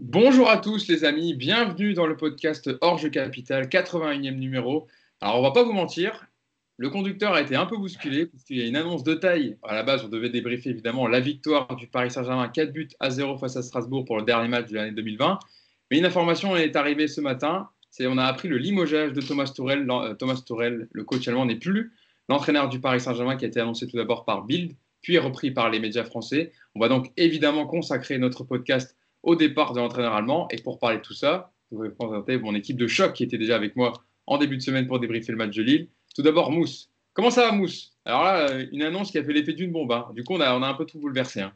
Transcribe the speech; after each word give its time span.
Bonjour 0.00 0.48
à 0.48 0.58
tous 0.58 0.86
les 0.86 1.04
amis, 1.04 1.34
bienvenue 1.34 1.92
dans 1.92 2.06
le 2.06 2.16
podcast 2.16 2.70
Orge 2.82 3.10
Capital, 3.10 3.66
81e 3.66 4.36
numéro. 4.36 4.86
Alors 5.20 5.40
on 5.40 5.42
va 5.42 5.50
pas 5.50 5.64
vous 5.64 5.72
mentir, 5.72 6.28
le 6.76 6.88
conducteur 6.88 7.34
a 7.34 7.40
été 7.40 7.56
un 7.56 7.66
peu 7.66 7.76
bousculé 7.76 8.26
puisqu'il 8.26 8.58
y 8.58 8.62
a 8.62 8.66
une 8.66 8.76
annonce 8.76 9.02
de 9.02 9.14
taille. 9.14 9.56
À 9.64 9.74
la 9.74 9.82
base, 9.82 10.04
on 10.04 10.08
devait 10.08 10.30
débriefer 10.30 10.70
évidemment 10.70 11.08
la 11.08 11.18
victoire 11.18 11.74
du 11.74 11.88
Paris 11.88 12.12
Saint-Germain 12.12 12.46
4 12.46 12.72
buts 12.72 12.88
à 13.00 13.10
0 13.10 13.38
face 13.38 13.56
à 13.56 13.62
Strasbourg 13.62 14.04
pour 14.04 14.18
le 14.18 14.22
dernier 14.22 14.46
match 14.46 14.68
de 14.68 14.76
l'année 14.76 14.92
2020. 14.92 15.40
Mais 15.90 15.98
une 15.98 16.04
information 16.04 16.56
est 16.56 16.76
arrivée 16.76 17.08
ce 17.08 17.20
matin, 17.20 17.68
c'est 17.90 18.06
on 18.06 18.18
a 18.18 18.24
appris 18.24 18.46
le 18.46 18.56
limogeage 18.56 19.12
de 19.12 19.20
Thomas 19.20 19.50
Tourel. 19.52 19.84
Euh, 19.90 20.14
Thomas 20.14 20.40
Tourel, 20.46 20.86
le 20.92 21.02
coach 21.02 21.26
allemand, 21.26 21.44
n'est 21.44 21.56
plus 21.56 21.92
l'entraîneur 22.28 22.68
du 22.68 22.78
Paris 22.78 23.00
Saint-Germain 23.00 23.36
qui 23.36 23.46
a 23.46 23.48
été 23.48 23.58
annoncé 23.58 23.88
tout 23.88 23.96
d'abord 23.96 24.24
par 24.24 24.44
Bild, 24.44 24.76
puis 25.02 25.18
repris 25.18 25.50
par 25.50 25.70
les 25.70 25.80
médias 25.80 26.04
français. 26.04 26.52
On 26.76 26.80
va 26.80 26.88
donc 26.88 27.10
évidemment 27.16 27.66
consacrer 27.66 28.16
notre 28.18 28.44
podcast 28.44 28.94
au 29.22 29.36
départ 29.36 29.72
de 29.72 29.80
l'entraîneur 29.80 30.14
allemand. 30.14 30.48
Et 30.50 30.56
pour 30.56 30.78
parler 30.78 30.98
de 30.98 31.02
tout 31.02 31.14
ça, 31.14 31.52
je 31.72 31.76
vais 31.78 31.90
présenter 31.90 32.38
mon 32.38 32.54
équipe 32.54 32.76
de 32.76 32.86
choc 32.86 33.12
qui 33.12 33.24
était 33.24 33.38
déjà 33.38 33.56
avec 33.56 33.76
moi 33.76 33.92
en 34.26 34.38
début 34.38 34.56
de 34.56 34.62
semaine 34.62 34.86
pour 34.86 35.00
débriefer 35.00 35.32
le 35.32 35.38
match 35.38 35.54
de 35.54 35.62
Lille. 35.62 35.88
Tout 36.14 36.22
d'abord, 36.22 36.50
Mousse. 36.50 36.90
Comment 37.12 37.30
ça 37.30 37.48
va, 37.48 37.52
Mousse? 37.52 37.92
Alors 38.04 38.24
là, 38.24 38.48
euh, 38.48 38.66
une 38.72 38.82
annonce 38.82 39.10
qui 39.10 39.18
a 39.18 39.24
fait 39.24 39.32
l'effet 39.32 39.52
d'une 39.52 39.72
bombe. 39.72 39.92
Hein. 39.92 40.08
Du 40.14 40.24
coup, 40.24 40.34
on 40.34 40.40
a, 40.40 40.54
on 40.54 40.62
a 40.62 40.68
un 40.68 40.74
peu 40.74 40.84
tout 40.84 40.98
bouleversé. 40.98 41.40
Hein. 41.40 41.52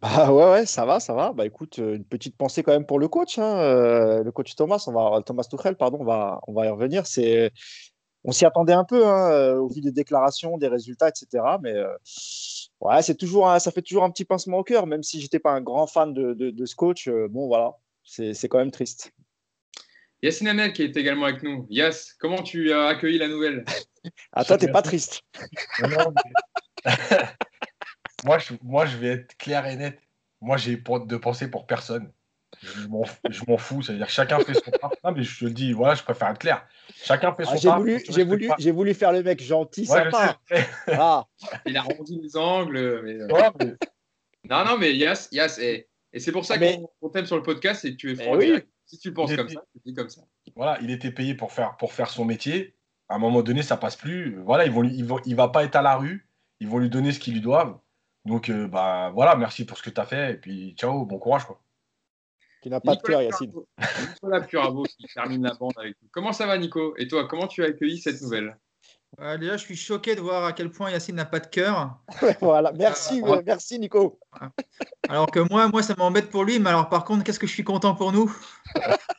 Bah 0.00 0.32
ouais, 0.32 0.50
ouais, 0.50 0.66
ça 0.66 0.84
va, 0.84 0.98
ça 0.98 1.14
va. 1.14 1.32
Bah 1.32 1.46
écoute, 1.46 1.78
euh, 1.78 1.94
une 1.94 2.04
petite 2.04 2.36
pensée 2.36 2.64
quand 2.64 2.72
même 2.72 2.86
pour 2.86 2.98
le 2.98 3.06
coach, 3.06 3.38
hein. 3.38 3.58
Euh, 3.58 4.24
le 4.24 4.32
coach 4.32 4.56
Thomas, 4.56 4.82
on 4.88 4.92
va, 4.92 5.22
Thomas 5.22 5.44
Tuchel, 5.44 5.76
pardon, 5.76 5.98
on 6.00 6.04
va, 6.04 6.40
on 6.48 6.52
va 6.54 6.66
y 6.66 6.68
revenir. 6.68 7.06
C'est, 7.06 7.52
on 8.24 8.32
s'y 8.32 8.44
attendait 8.44 8.72
un 8.72 8.84
peu 8.84 9.06
hein, 9.06 9.54
au 9.58 9.68
vu 9.68 9.80
des 9.80 9.92
déclarations, 9.92 10.58
des 10.58 10.66
résultats, 10.66 11.08
etc. 11.08 11.44
Mais 11.62 11.74
Ouais, 12.82 13.00
c'est 13.00 13.14
toujours 13.14 13.48
ça 13.60 13.70
fait 13.70 13.80
toujours 13.80 14.02
un 14.02 14.10
petit 14.10 14.24
pincement 14.24 14.58
au 14.58 14.64
cœur, 14.64 14.88
même 14.88 15.04
si 15.04 15.20
j'étais 15.20 15.38
pas 15.38 15.52
un 15.52 15.60
grand 15.60 15.86
fan 15.86 16.12
de, 16.12 16.34
de, 16.34 16.66
ce 16.66 16.74
coach. 16.74 17.06
Euh, 17.06 17.28
bon, 17.30 17.46
voilà, 17.46 17.76
c'est 18.02 18.48
quand 18.48 18.58
même 18.58 18.72
triste. 18.72 19.12
Yassine 20.20 20.48
Amel 20.48 20.72
qui 20.72 20.82
est 20.82 20.96
également 20.96 21.26
avec 21.26 21.44
nous. 21.44 21.64
Yass, 21.70 22.12
comment 22.18 22.42
tu 22.42 22.72
as 22.72 22.86
accueilli 22.86 23.18
la 23.18 23.28
nouvelle? 23.28 23.64
Ah, 24.32 24.44
toi, 24.44 24.58
t'es 24.58 24.66
pas 24.66 24.82
triste. 24.82 25.22
moi, 28.24 28.38
je, 28.38 28.54
moi, 28.64 28.84
je 28.84 28.96
vais 28.96 29.10
être 29.10 29.36
clair 29.36 29.64
et 29.64 29.76
net. 29.76 30.00
Moi, 30.40 30.56
j'ai 30.56 30.76
de 30.76 31.16
penser 31.16 31.48
pour 31.48 31.68
personne 31.68 32.12
je 32.62 33.42
m'en 33.48 33.56
fous. 33.56 33.82
C'est-à-dire 33.82 34.08
chacun 34.08 34.38
fait 34.40 34.54
son 34.54 34.70
travail. 34.70 35.14
mais 35.16 35.22
je 35.22 35.46
te 35.46 35.50
dis, 35.50 35.72
voilà, 35.72 35.94
je 35.94 36.02
préfère 36.02 36.28
être 36.28 36.38
clair. 36.38 36.66
Chacun 36.94 37.32
fait 37.32 37.44
ah, 37.46 37.56
son 37.56 37.56
ah, 37.56 37.58
J'ai 37.58 37.70
voulu, 37.70 38.04
j'ai 38.08 38.24
voulu, 38.24 38.50
j'ai 38.58 38.70
voulu 38.70 38.94
faire 38.94 39.12
le 39.12 39.22
mec 39.22 39.42
gentil, 39.42 39.86
sympa. 39.86 40.38
Ah. 40.88 41.26
Il 41.66 41.76
a 41.76 41.82
rendu 41.82 42.20
les 42.20 42.36
angles. 42.36 42.76
Euh, 42.76 43.76
non, 44.48 44.64
non, 44.64 44.78
mais 44.78 44.94
Yas, 44.94 45.28
Yas, 45.32 45.58
et, 45.60 45.88
et 46.12 46.20
c'est 46.20 46.32
pour 46.32 46.44
ça 46.44 46.56
mais... 46.58 46.80
qu'on 47.00 47.08
t'aime 47.08 47.26
sur 47.26 47.36
le 47.36 47.42
podcast, 47.42 47.84
et 47.84 47.92
que 47.92 47.96
tu 47.96 48.12
es 48.12 48.14
franc. 48.16 48.36
Oui. 48.36 48.60
Si 48.86 48.98
tu 48.98 49.12
penses 49.12 49.34
comme 49.34 49.48
ça, 49.48 49.64
tu 49.72 49.80
dis 49.86 49.94
comme 49.94 50.10
ça. 50.10 50.22
Voilà, 50.54 50.78
il 50.82 50.90
était 50.90 51.10
payé 51.10 51.34
pour 51.34 51.52
faire, 51.52 51.76
pour 51.78 51.92
faire 51.92 52.10
son 52.10 52.24
métier. 52.24 52.74
À 53.08 53.14
un 53.14 53.18
moment 53.18 53.42
donné, 53.42 53.62
ça 53.62 53.76
passe 53.76 53.96
plus. 53.96 54.38
Voilà, 54.44 54.66
ils 54.66 54.72
vont, 54.72 54.84
ils 54.84 55.04
vont, 55.04 55.20
il 55.24 55.34
va 55.34 55.48
pas 55.48 55.64
être 55.64 55.76
à 55.76 55.82
la 55.82 55.96
rue. 55.96 56.28
Ils 56.60 56.68
vont 56.68 56.78
lui 56.78 56.90
donner 56.90 57.12
ce 57.12 57.18
qu'ils 57.18 57.34
lui 57.34 57.40
doivent. 57.40 57.78
Donc, 58.24 58.48
euh, 58.48 58.68
bah 58.68 59.10
voilà, 59.14 59.34
merci 59.34 59.64
pour 59.64 59.78
ce 59.78 59.82
que 59.82 59.90
tu 59.90 60.00
as 60.00 60.06
fait. 60.06 60.32
Et 60.32 60.36
puis, 60.36 60.74
ciao, 60.78 61.04
bon 61.04 61.18
courage. 61.18 61.44
Quoi. 61.44 61.60
Qui 62.62 62.70
n'a 62.70 62.80
pas 62.80 62.94
de 62.94 63.02
cœur, 63.02 63.20
Yacine. 63.20 63.52
Nicolas 64.08 64.40
Puravo 64.40 64.84
qui 64.84 65.06
termine 65.12 65.42
la 65.42 65.54
bande 65.54 65.72
avec 65.76 65.96
nous. 66.00 66.08
Comment 66.12 66.32
ça 66.32 66.46
va, 66.46 66.56
Nico? 66.56 66.94
Et 66.96 67.08
toi, 67.08 67.26
comment 67.26 67.48
tu 67.48 67.64
as 67.64 67.66
accueilli 67.66 67.98
cette 67.98 68.22
nouvelle? 68.22 68.56
Déjà, 69.18 69.56
je 69.56 69.64
suis 69.64 69.76
choqué 69.76 70.14
de 70.14 70.20
voir 70.20 70.44
à 70.44 70.52
quel 70.52 70.70
point 70.70 70.90
Yacine 70.90 71.16
n'a 71.16 71.24
pas 71.24 71.40
de 71.40 71.48
cœur. 71.48 71.98
voilà, 72.40 72.72
merci, 72.72 73.20
euh, 73.22 73.42
merci 73.44 73.78
Nico. 73.78 74.18
Alors 75.08 75.26
que 75.26 75.40
moi, 75.40 75.68
moi, 75.68 75.82
ça 75.82 75.94
m'embête 75.98 76.30
pour 76.30 76.44
lui, 76.44 76.60
mais 76.60 76.70
alors 76.70 76.88
par 76.88 77.04
contre, 77.04 77.24
qu'est-ce 77.24 77.40
que 77.40 77.48
je 77.48 77.52
suis 77.52 77.64
content 77.64 77.94
pour 77.94 78.12
nous? 78.12 78.34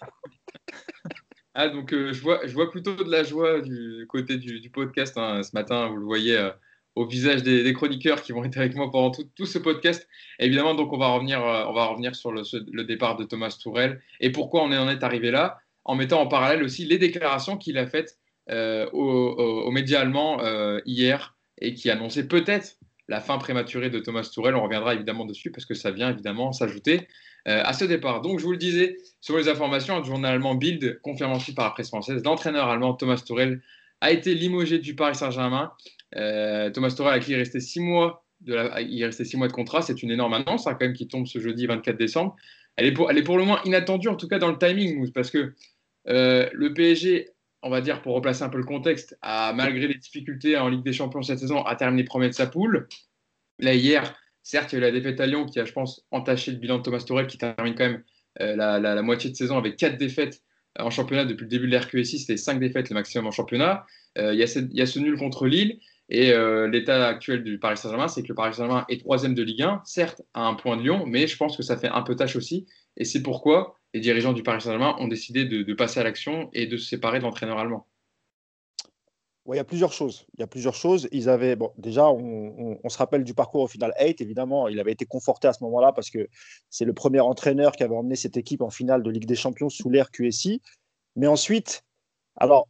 Ah, 1.55 1.69
donc 1.69 1.93
euh, 1.93 2.11
je, 2.11 2.19
vois, 2.19 2.47
je 2.47 2.53
vois 2.55 2.71
plutôt 2.71 2.95
de 2.95 3.11
la 3.11 3.23
joie 3.23 3.61
du 3.61 4.07
côté 4.09 4.37
du, 4.37 4.71
podcast 4.71 5.15
hein, 5.19 5.43
ce 5.43 5.51
matin, 5.53 5.87
vous 5.87 5.97
le 5.97 6.05
voyez. 6.05 6.49
Au 6.95 7.07
visage 7.07 7.41
des, 7.41 7.73
chroniqueurs 7.73 8.21
qui 8.21 8.33
vont 8.33 8.43
être 8.43 8.57
avec 8.57 8.75
moi 8.75 8.91
pendant 8.91 9.11
tout, 9.11 9.45
ce 9.45 9.57
podcast. 9.57 10.07
évidemment, 10.37 10.75
donc 10.75 10.93
on 10.93 10.97
va 10.97 11.07
revenir, 11.07 11.43
euh, 11.43 11.65
on 11.67 11.73
va 11.73 11.85
revenir 11.85 12.15
sur 12.15 12.31
le, 12.31 12.83
départ 12.83 13.15
de 13.15 13.23
Thomas 13.23 13.57
Tourel 13.59 13.99
et 14.19 14.31
pourquoi 14.31 14.63
on 14.63 14.71
en 14.71 14.87
est 14.89 15.03
arrivé 15.03 15.31
là, 15.31 15.57
en 15.85 15.95
mettant 15.95 16.21
en 16.21 16.27
parallèle 16.27 16.61
aussi 16.61 16.85
les 16.85 16.99
déclarations 16.99 17.57
qu'il 17.57 17.79
a 17.79 17.87
faites 17.87 18.19
euh, 18.51 18.87
aux, 18.91 19.71
médias 19.71 20.01
allemands 20.01 20.39
euh, 20.41 20.81
hier 20.85 21.35
et 21.59 21.73
qui 21.73 21.89
annonçaient 21.89 22.27
peut-être 22.27 22.77
la 23.07 23.21
fin 23.21 23.39
prématurée 23.39 23.89
de 23.89 23.97
Thomas 23.99 24.29
Tourel. 24.31 24.55
On 24.55 24.63
reviendra 24.63 24.93
évidemment 24.93 25.25
dessus 25.25 25.51
parce 25.51 25.65
que 25.65 25.73
ça 25.73 25.89
vient 25.89 26.11
évidemment 26.11 26.51
s'ajouter 26.51 27.07
à 27.45 27.73
ce 27.73 27.83
départ. 27.83 28.21
Donc, 28.21 28.39
je 28.39 28.45
vous 28.45 28.53
le 28.53 28.57
disais, 28.57 28.95
sur 29.19 29.37
les 29.37 29.49
informations, 29.49 29.97
le 29.97 30.05
journal 30.05 30.35
allemand 30.35 30.55
Bild 30.55 31.01
confirme 31.01 31.33
ensuite 31.33 31.57
par 31.57 31.65
la 31.65 31.71
presse 31.71 31.89
française, 31.89 32.23
l'entraîneur 32.23 32.69
allemand 32.69 32.93
Thomas 32.93 33.21
Tourel 33.25 33.61
a 34.03 34.11
été 34.11 34.35
limogé 34.35 34.79
du 34.79 34.95
Paris 34.95 35.15
Saint-Germain 35.15 35.71
Thomas 36.13 36.93
Torel, 36.95 37.13
à 37.13 37.19
qui 37.19 37.31
il 37.31 37.35
restait 37.35 37.59
six 37.59 37.79
mois 37.79 38.23
de 38.45 39.37
mois 39.37 39.47
de 39.47 39.53
contrat, 39.53 39.81
c'est 39.81 40.03
une 40.03 40.11
énorme 40.11 40.33
annonce 40.33 40.67
hein, 40.67 40.73
quand 40.73 40.85
même 40.85 40.93
qui 40.93 41.07
tombe 41.07 41.27
ce 41.27 41.39
jeudi 41.39 41.65
24 41.65 41.97
décembre. 41.97 42.35
Elle 42.75 42.87
est, 42.87 42.91
pour, 42.91 43.37
le 43.37 43.45
moins 43.45 43.61
inattendue, 43.65 44.07
en 44.07 44.15
tout 44.15 44.27
cas 44.27 44.39
dans 44.39 44.49
le 44.49 44.57
timing, 44.57 45.11
parce 45.11 45.29
que 45.29 45.53
euh, 46.07 46.49
le 46.53 46.73
PSG, 46.73 47.29
on 47.61 47.69
va 47.69 47.81
dire 47.81 48.01
pour 48.01 48.15
replacer 48.15 48.43
un 48.43 48.49
peu 48.49 48.57
le 48.57 48.63
contexte, 48.63 49.17
a 49.21 49.53
malgré 49.53 49.87
les 49.87 49.95
difficultés 49.95 50.57
en 50.57 50.69
Ligue 50.69 50.83
des 50.83 50.93
Champions 50.93 51.21
cette 51.21 51.39
saison, 51.39 51.61
a 51.63 51.75
terminé 51.75 52.03
premier 52.03 52.29
de 52.29 52.33
sa 52.33 52.47
poule. 52.47 52.87
Là 53.59 53.75
hier, 53.75 54.15
certes, 54.41 54.73
il 54.73 54.75
y 54.75 54.77
a 54.77 54.79
eu 54.79 54.81
la 54.81 54.91
défaite 54.91 55.19
à 55.21 55.27
Lyon 55.27 55.45
qui 55.45 55.59
a, 55.59 55.65
je 55.65 55.71
pense, 55.71 56.05
entaché 56.11 56.51
le 56.51 56.57
bilan 56.57 56.79
de 56.79 56.83
Thomas 56.83 57.03
Torel, 57.05 57.27
qui 57.27 57.37
termine 57.37 57.75
quand 57.75 57.85
même 57.85 58.03
euh, 58.41 58.55
la, 58.55 59.01
moitié 59.03 59.29
de 59.29 59.35
saison 59.35 59.57
avec 59.57 59.77
quatre 59.77 59.97
défaites 59.97 60.41
en 60.79 60.89
championnat 60.89 61.25
depuis 61.25 61.43
le 61.43 61.49
début 61.49 61.67
de 61.67 61.77
l'RQSI, 61.77 62.17
c'était 62.17 62.37
cinq 62.37 62.59
défaites 62.59 62.89
le 62.89 62.95
maximum 62.95 63.27
en 63.27 63.31
championnat. 63.31 63.85
il 64.17 64.33
y 64.33 64.41
a 64.41 64.85
ce 64.87 64.99
nul 64.99 65.17
contre 65.17 65.45
Lille. 65.45 65.79
Et 66.09 66.31
euh, 66.31 66.67
l'état 66.67 67.07
actuel 67.07 67.43
du 67.43 67.59
Paris 67.59 67.77
Saint-Germain, 67.77 68.07
c'est 68.07 68.23
que 68.23 68.27
le 68.27 68.35
Paris 68.35 68.53
Saint-Germain 68.53 68.85
est 68.89 68.99
troisième 68.99 69.33
de 69.33 69.43
Ligue 69.43 69.61
1, 69.61 69.81
certes 69.85 70.21
à 70.33 70.45
un 70.45 70.53
point 70.53 70.77
de 70.77 70.81
Lyon, 70.81 71.05
mais 71.07 71.27
je 71.27 71.37
pense 71.37 71.55
que 71.55 71.63
ça 71.63 71.77
fait 71.77 71.87
un 71.87 72.01
peu 72.01 72.15
tâche 72.15 72.35
aussi. 72.35 72.67
Et 72.97 73.05
c'est 73.05 73.23
pourquoi 73.23 73.79
les 73.93 73.99
dirigeants 73.99 74.33
du 74.33 74.43
Paris 74.43 74.61
Saint-Germain 74.61 74.95
ont 74.99 75.07
décidé 75.07 75.45
de, 75.45 75.73
passer 75.73 75.99
à 75.99 76.03
l'action 76.03 76.49
et 76.53 76.67
de 76.67 76.77
se 76.77 76.87
séparer 76.87 77.19
de 77.19 77.23
l'entraîneur 77.23 77.57
allemand. 77.57 77.87
il 79.47 79.55
y 79.55 79.59
a 79.59 79.63
plusieurs 79.63 79.93
choses. 79.93 80.25
Il 80.35 80.41
y 80.41 80.43
a 80.43 80.47
plusieurs 80.47 80.75
choses. 80.75 81.07
Ils 81.11 81.29
avaient, 81.29 81.55
bon, 81.55 81.71
déjà, 81.77 82.09
on, 82.09 82.89
se 82.89 82.97
rappelle 82.97 83.23
du 83.23 83.33
parcours 83.33 83.61
au 83.61 83.67
final 83.67 83.93
8, 83.99 84.19
évidemment. 84.19 84.67
Il 84.67 84.79
avait 84.79 84.91
été 84.91 85.05
conforté 85.05 85.47
à 85.47 85.53
ce 85.53 85.63
moment-là 85.63 85.93
parce 85.93 86.09
que 86.09 86.27
c'est 86.69 86.85
le 86.85 86.93
premier 86.93 87.21
entraîneur 87.21 87.71
qui 87.73 87.83
avait 87.83 87.95
emmené 87.95 88.15
cette 88.15 88.35
équipe 88.35 88.61
en 88.61 88.69
finale 88.69 89.03
de 89.03 89.09
Ligue 89.09 89.25
des 89.25 89.35
Champions 89.35 89.69
sous 89.69 89.89
l'ère 89.89 90.11
QSI. 90.11 90.61
Mais 91.15 91.27
ensuite, 91.27 91.83
alors, 92.35 92.67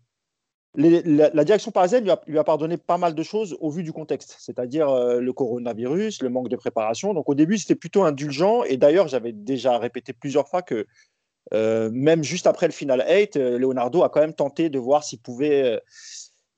la, 0.75 1.43
direction 1.43 1.71
parisienne 1.71 2.03
lui 2.25 2.39
a, 2.39 2.43
pardonné 2.43 2.77
pas 2.77 2.97
mal 2.97 3.13
de 3.13 3.23
choses 3.23 3.55
au 3.59 3.69
vu 3.69 3.83
du 3.83 3.93
contexte, 3.93 4.37
c'est-à-dire 4.39 4.89
euh, 4.89 5.19
le 5.19 5.33
coronavirus, 5.33 6.21
le 6.23 6.29
manque 6.29 6.49
de 6.49 6.55
préparation. 6.55 7.13
Donc 7.13 7.29
au 7.29 7.35
début, 7.35 7.57
c'était 7.57 7.75
plutôt 7.75 8.03
indulgent. 8.03 8.63
Et 8.63 8.77
d'ailleurs, 8.77 9.07
j'avais 9.07 9.33
déjà 9.33 9.77
répété 9.77 10.13
plusieurs 10.13 10.47
fois 10.47 10.63
que 10.63 10.87
euh, 11.53 11.91
même 11.93 12.23
juste 12.23 12.47
après 12.47 12.65
le 12.65 12.71
final 12.71 13.05
8, 13.07 13.37
euh, 13.37 13.59
Leonardo 13.59 14.03
a 14.03 14.09
quand 14.09 14.21
même 14.21 14.33
tenté 14.33 14.69
de 14.69 14.79
voir 14.79 15.03
s'il 15.03 15.19
pouvait 15.19 15.79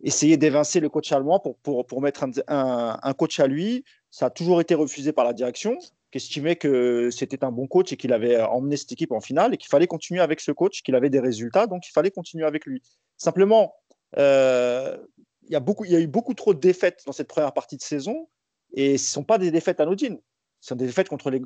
essayer 0.01 0.37
d'évincer 0.37 0.79
le 0.79 0.87
coach 0.87 1.11
allemand 1.11 1.39
pour, 1.39 1.57
pour, 1.57 1.85
pour 1.85 2.01
mettre 2.01 2.23
un, 2.23 2.99
un, 3.01 3.13
coach 3.13 3.39
à 3.39 3.47
lui. 3.47 3.83
Ça 4.11 4.27
a 4.27 4.29
toujours 4.29 4.61
été 4.61 4.75
refusé 4.75 5.11
par 5.11 5.25
la 5.25 5.33
direction, 5.33 5.77
qui 6.11 6.17
estimait 6.17 6.55
que 6.55 7.09
c'était 7.11 7.43
un 7.43 7.51
bon 7.51 7.67
coach 7.67 7.91
et 7.91 7.97
qu'il 7.97 8.13
avait 8.13 8.41
emmené 8.41 8.77
cette 8.77 8.93
équipe 8.93 9.11
en 9.11 9.19
finale 9.19 9.53
et 9.53 9.57
qu'il 9.57 9.67
fallait 9.67 9.87
continuer 9.87 10.21
avec 10.21 10.39
ce 10.39 10.51
coach, 10.53 10.83
qu'il 10.83 10.95
avait 10.95 11.09
des 11.09 11.19
résultats, 11.19 11.67
donc 11.67 11.85
il 11.87 11.91
fallait 11.91 12.11
continuer 12.11 12.45
avec 12.45 12.65
lui. 12.65 12.81
Simplement, 13.17 13.73
euh, 14.17 14.97
il 15.43 15.51
y, 15.51 15.55
a 15.55 15.59
beaucoup, 15.59 15.85
il 15.85 15.91
y 15.91 15.95
a 15.95 15.99
eu 15.99 16.07
beaucoup 16.07 16.33
trop 16.33 16.53
de 16.53 16.59
défaites 16.59 17.03
dans 17.05 17.11
cette 17.11 17.27
première 17.27 17.53
partie 17.53 17.77
de 17.77 17.81
saison 17.81 18.27
et 18.73 18.97
ce 18.97 19.03
ne 19.03 19.09
sont 19.09 19.23
pas 19.23 19.37
des 19.37 19.51
défaites 19.51 19.79
anodines. 19.79 20.19
Ce 20.61 20.69
sont 20.69 20.75
des 20.75 20.87
défaites 20.87 21.09
contre 21.09 21.29
les, 21.29 21.41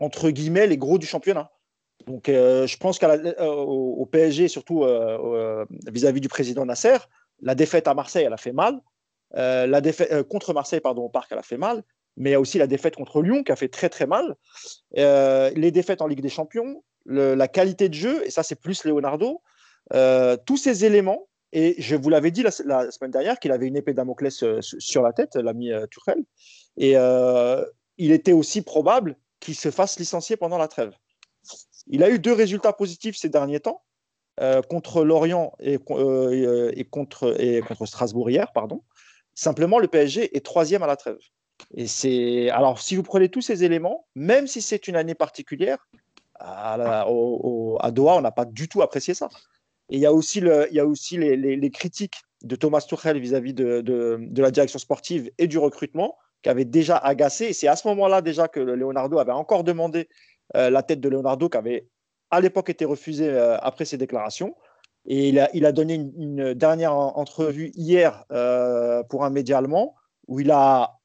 entre 0.00 0.30
guillemets, 0.30 0.66
les 0.66 0.78
gros 0.78 0.98
du 0.98 1.06
championnat. 1.06 1.50
Donc, 2.06 2.28
euh, 2.28 2.66
je 2.66 2.76
pense 2.76 2.98
qu'au 2.98 3.06
euh, 3.06 4.06
PSG, 4.10 4.48
surtout 4.48 4.84
vis-à-vis 5.86 6.20
du 6.20 6.28
président 6.28 6.66
Nasser, 6.66 6.98
la 7.40 7.54
défaite 7.54 7.88
à 7.88 7.94
Marseille, 7.94 8.24
elle 8.24 8.32
a 8.32 8.38
fait 8.38 8.52
mal. 8.52 8.80
la 9.32 9.80
défaite 9.80 10.22
contre 10.24 10.52
Marseille, 10.52 10.80
pardon, 10.80 11.02
au 11.02 11.08
Parc, 11.08 11.30
elle 11.30 11.38
a 11.38 11.42
fait 11.42 11.58
mal. 11.58 11.82
Mais 12.18 12.30
il 12.30 12.32
y 12.32 12.36
a 12.36 12.40
aussi 12.40 12.58
la 12.58 12.66
défaite 12.66 12.96
contre 12.96 13.20
Lyon 13.20 13.44
qui 13.44 13.52
a 13.52 13.56
fait 13.56 13.68
très 13.68 13.88
très 13.88 14.06
mal. 14.06 14.36
les 14.94 15.70
défaites 15.70 16.02
en 16.02 16.06
Ligue 16.06 16.22
des 16.22 16.28
Champions, 16.28 16.82
la 17.04 17.48
qualité 17.48 17.88
de 17.88 17.94
jeu, 17.94 18.26
et 18.26 18.30
ça 18.30 18.42
c'est 18.42 18.60
plus 18.60 18.84
Leonardo. 18.84 19.42
tous 20.46 20.56
ces 20.56 20.84
éléments 20.84 21.28
et 21.58 21.74
je 21.78 21.96
vous 21.96 22.10
l'avais 22.10 22.30
dit 22.30 22.42
la, 22.42 22.50
semaine 22.50 23.10
dernière 23.10 23.38
qu'il 23.38 23.50
avait 23.50 23.66
une 23.66 23.76
épée 23.76 23.94
Damoclès 23.94 24.42
euh, 24.42 24.60
sur 24.60 25.00
la 25.00 25.14
tête, 25.14 25.36
l'ami 25.36 25.72
euh, 25.72 25.86
Tuchel. 25.86 26.22
Et 26.76 26.98
euh, 26.98 27.64
il 27.96 28.12
était 28.12 28.34
aussi 28.34 28.60
probable 28.60 29.16
qu'il 29.40 29.54
se 29.54 29.70
fasse 29.70 29.98
licencier 29.98 30.36
pendant 30.36 30.58
la 30.58 30.68
trêve. 30.68 30.92
Il 31.86 32.04
a 32.04 32.10
eu 32.10 32.18
deux 32.18 32.34
résultats 32.34 32.74
positifs 32.74 33.16
ces 33.16 33.30
derniers 33.30 33.60
temps, 33.60 33.82
contre 34.68 35.02
Lorient 35.02 35.54
et, 35.58 35.78
contre, 36.90 37.34
Strasbourg 37.86 38.28
hier, 38.28 38.52
pardon. 38.52 38.82
Simplement, 39.34 39.78
le 39.78 39.88
PSG 39.88 40.36
est 40.36 40.44
troisième 40.44 40.82
à 40.82 40.86
la 40.86 40.96
trêve. 40.96 41.16
Et 41.74 41.86
c'est 41.86 42.50
alors 42.50 42.80
si 42.80 42.96
vous 42.96 43.02
prenez 43.02 43.30
tous 43.30 43.40
ces 43.40 43.64
éléments, 43.64 44.06
même 44.14 44.46
si 44.46 44.60
c'est 44.60 44.88
une 44.88 44.96
année 44.96 45.14
particulière, 45.14 45.88
à, 46.38 47.06
Doha, 47.92 48.16
on 48.16 48.20
n'a 48.20 48.32
pas 48.32 48.44
du 48.44 48.68
tout 48.68 48.82
apprécié 48.82 49.14
ça. 49.14 49.30
Et 49.90 49.96
il 49.96 50.00
y 50.00 50.06
a 50.06 50.12
aussi, 50.12 50.38
il 50.38 50.74
y 50.74 50.80
a 50.80 50.86
aussi 50.86 51.16
les, 51.16 51.70
critiques 51.70 52.22
de 52.42 52.56
Thomas 52.56 52.80
Tuchel 52.80 53.18
vis-à-vis 53.18 53.54
de, 53.54 53.80
de, 53.80 54.42
la 54.42 54.50
direction 54.50 54.78
sportive 54.78 55.30
et 55.38 55.46
du 55.46 55.58
recrutement 55.58 56.16
qui 56.42 56.48
avaient 56.48 56.64
déjà 56.64 56.96
agacé. 56.96 57.46
Et 57.46 57.52
c'est 57.52 57.68
à 57.68 57.76
ce 57.76 57.86
moment-là 57.88 58.20
déjà 58.20 58.48
que 58.48 58.60
Leonardo 58.60 59.18
avait 59.18 59.32
encore 59.32 59.64
demandé 59.64 60.08
euh, 60.56 60.70
la 60.70 60.82
tête 60.82 61.00
de 61.00 61.08
Leonardo, 61.08 61.48
qui 61.48 61.56
avait 61.56 61.88
à 62.30 62.40
l'époque 62.40 62.70
été 62.70 62.84
refusée 62.84 63.28
euh, 63.28 63.56
après 63.58 63.84
ses 63.84 63.96
déclarations. 63.96 64.54
Et 65.06 65.28
il 65.28 65.38
a, 65.38 65.48
il 65.54 65.64
a 65.66 65.72
donné 65.72 65.94
une, 65.94 66.54
dernière 66.54 66.92
entrevue 66.92 67.70
hier 67.74 68.24
euh, 68.32 69.02
pour 69.04 69.24
un 69.24 69.30
média 69.30 69.58
allemand 69.58 69.94
où 70.26 70.40
il 70.40 70.50
a, 70.50 70.98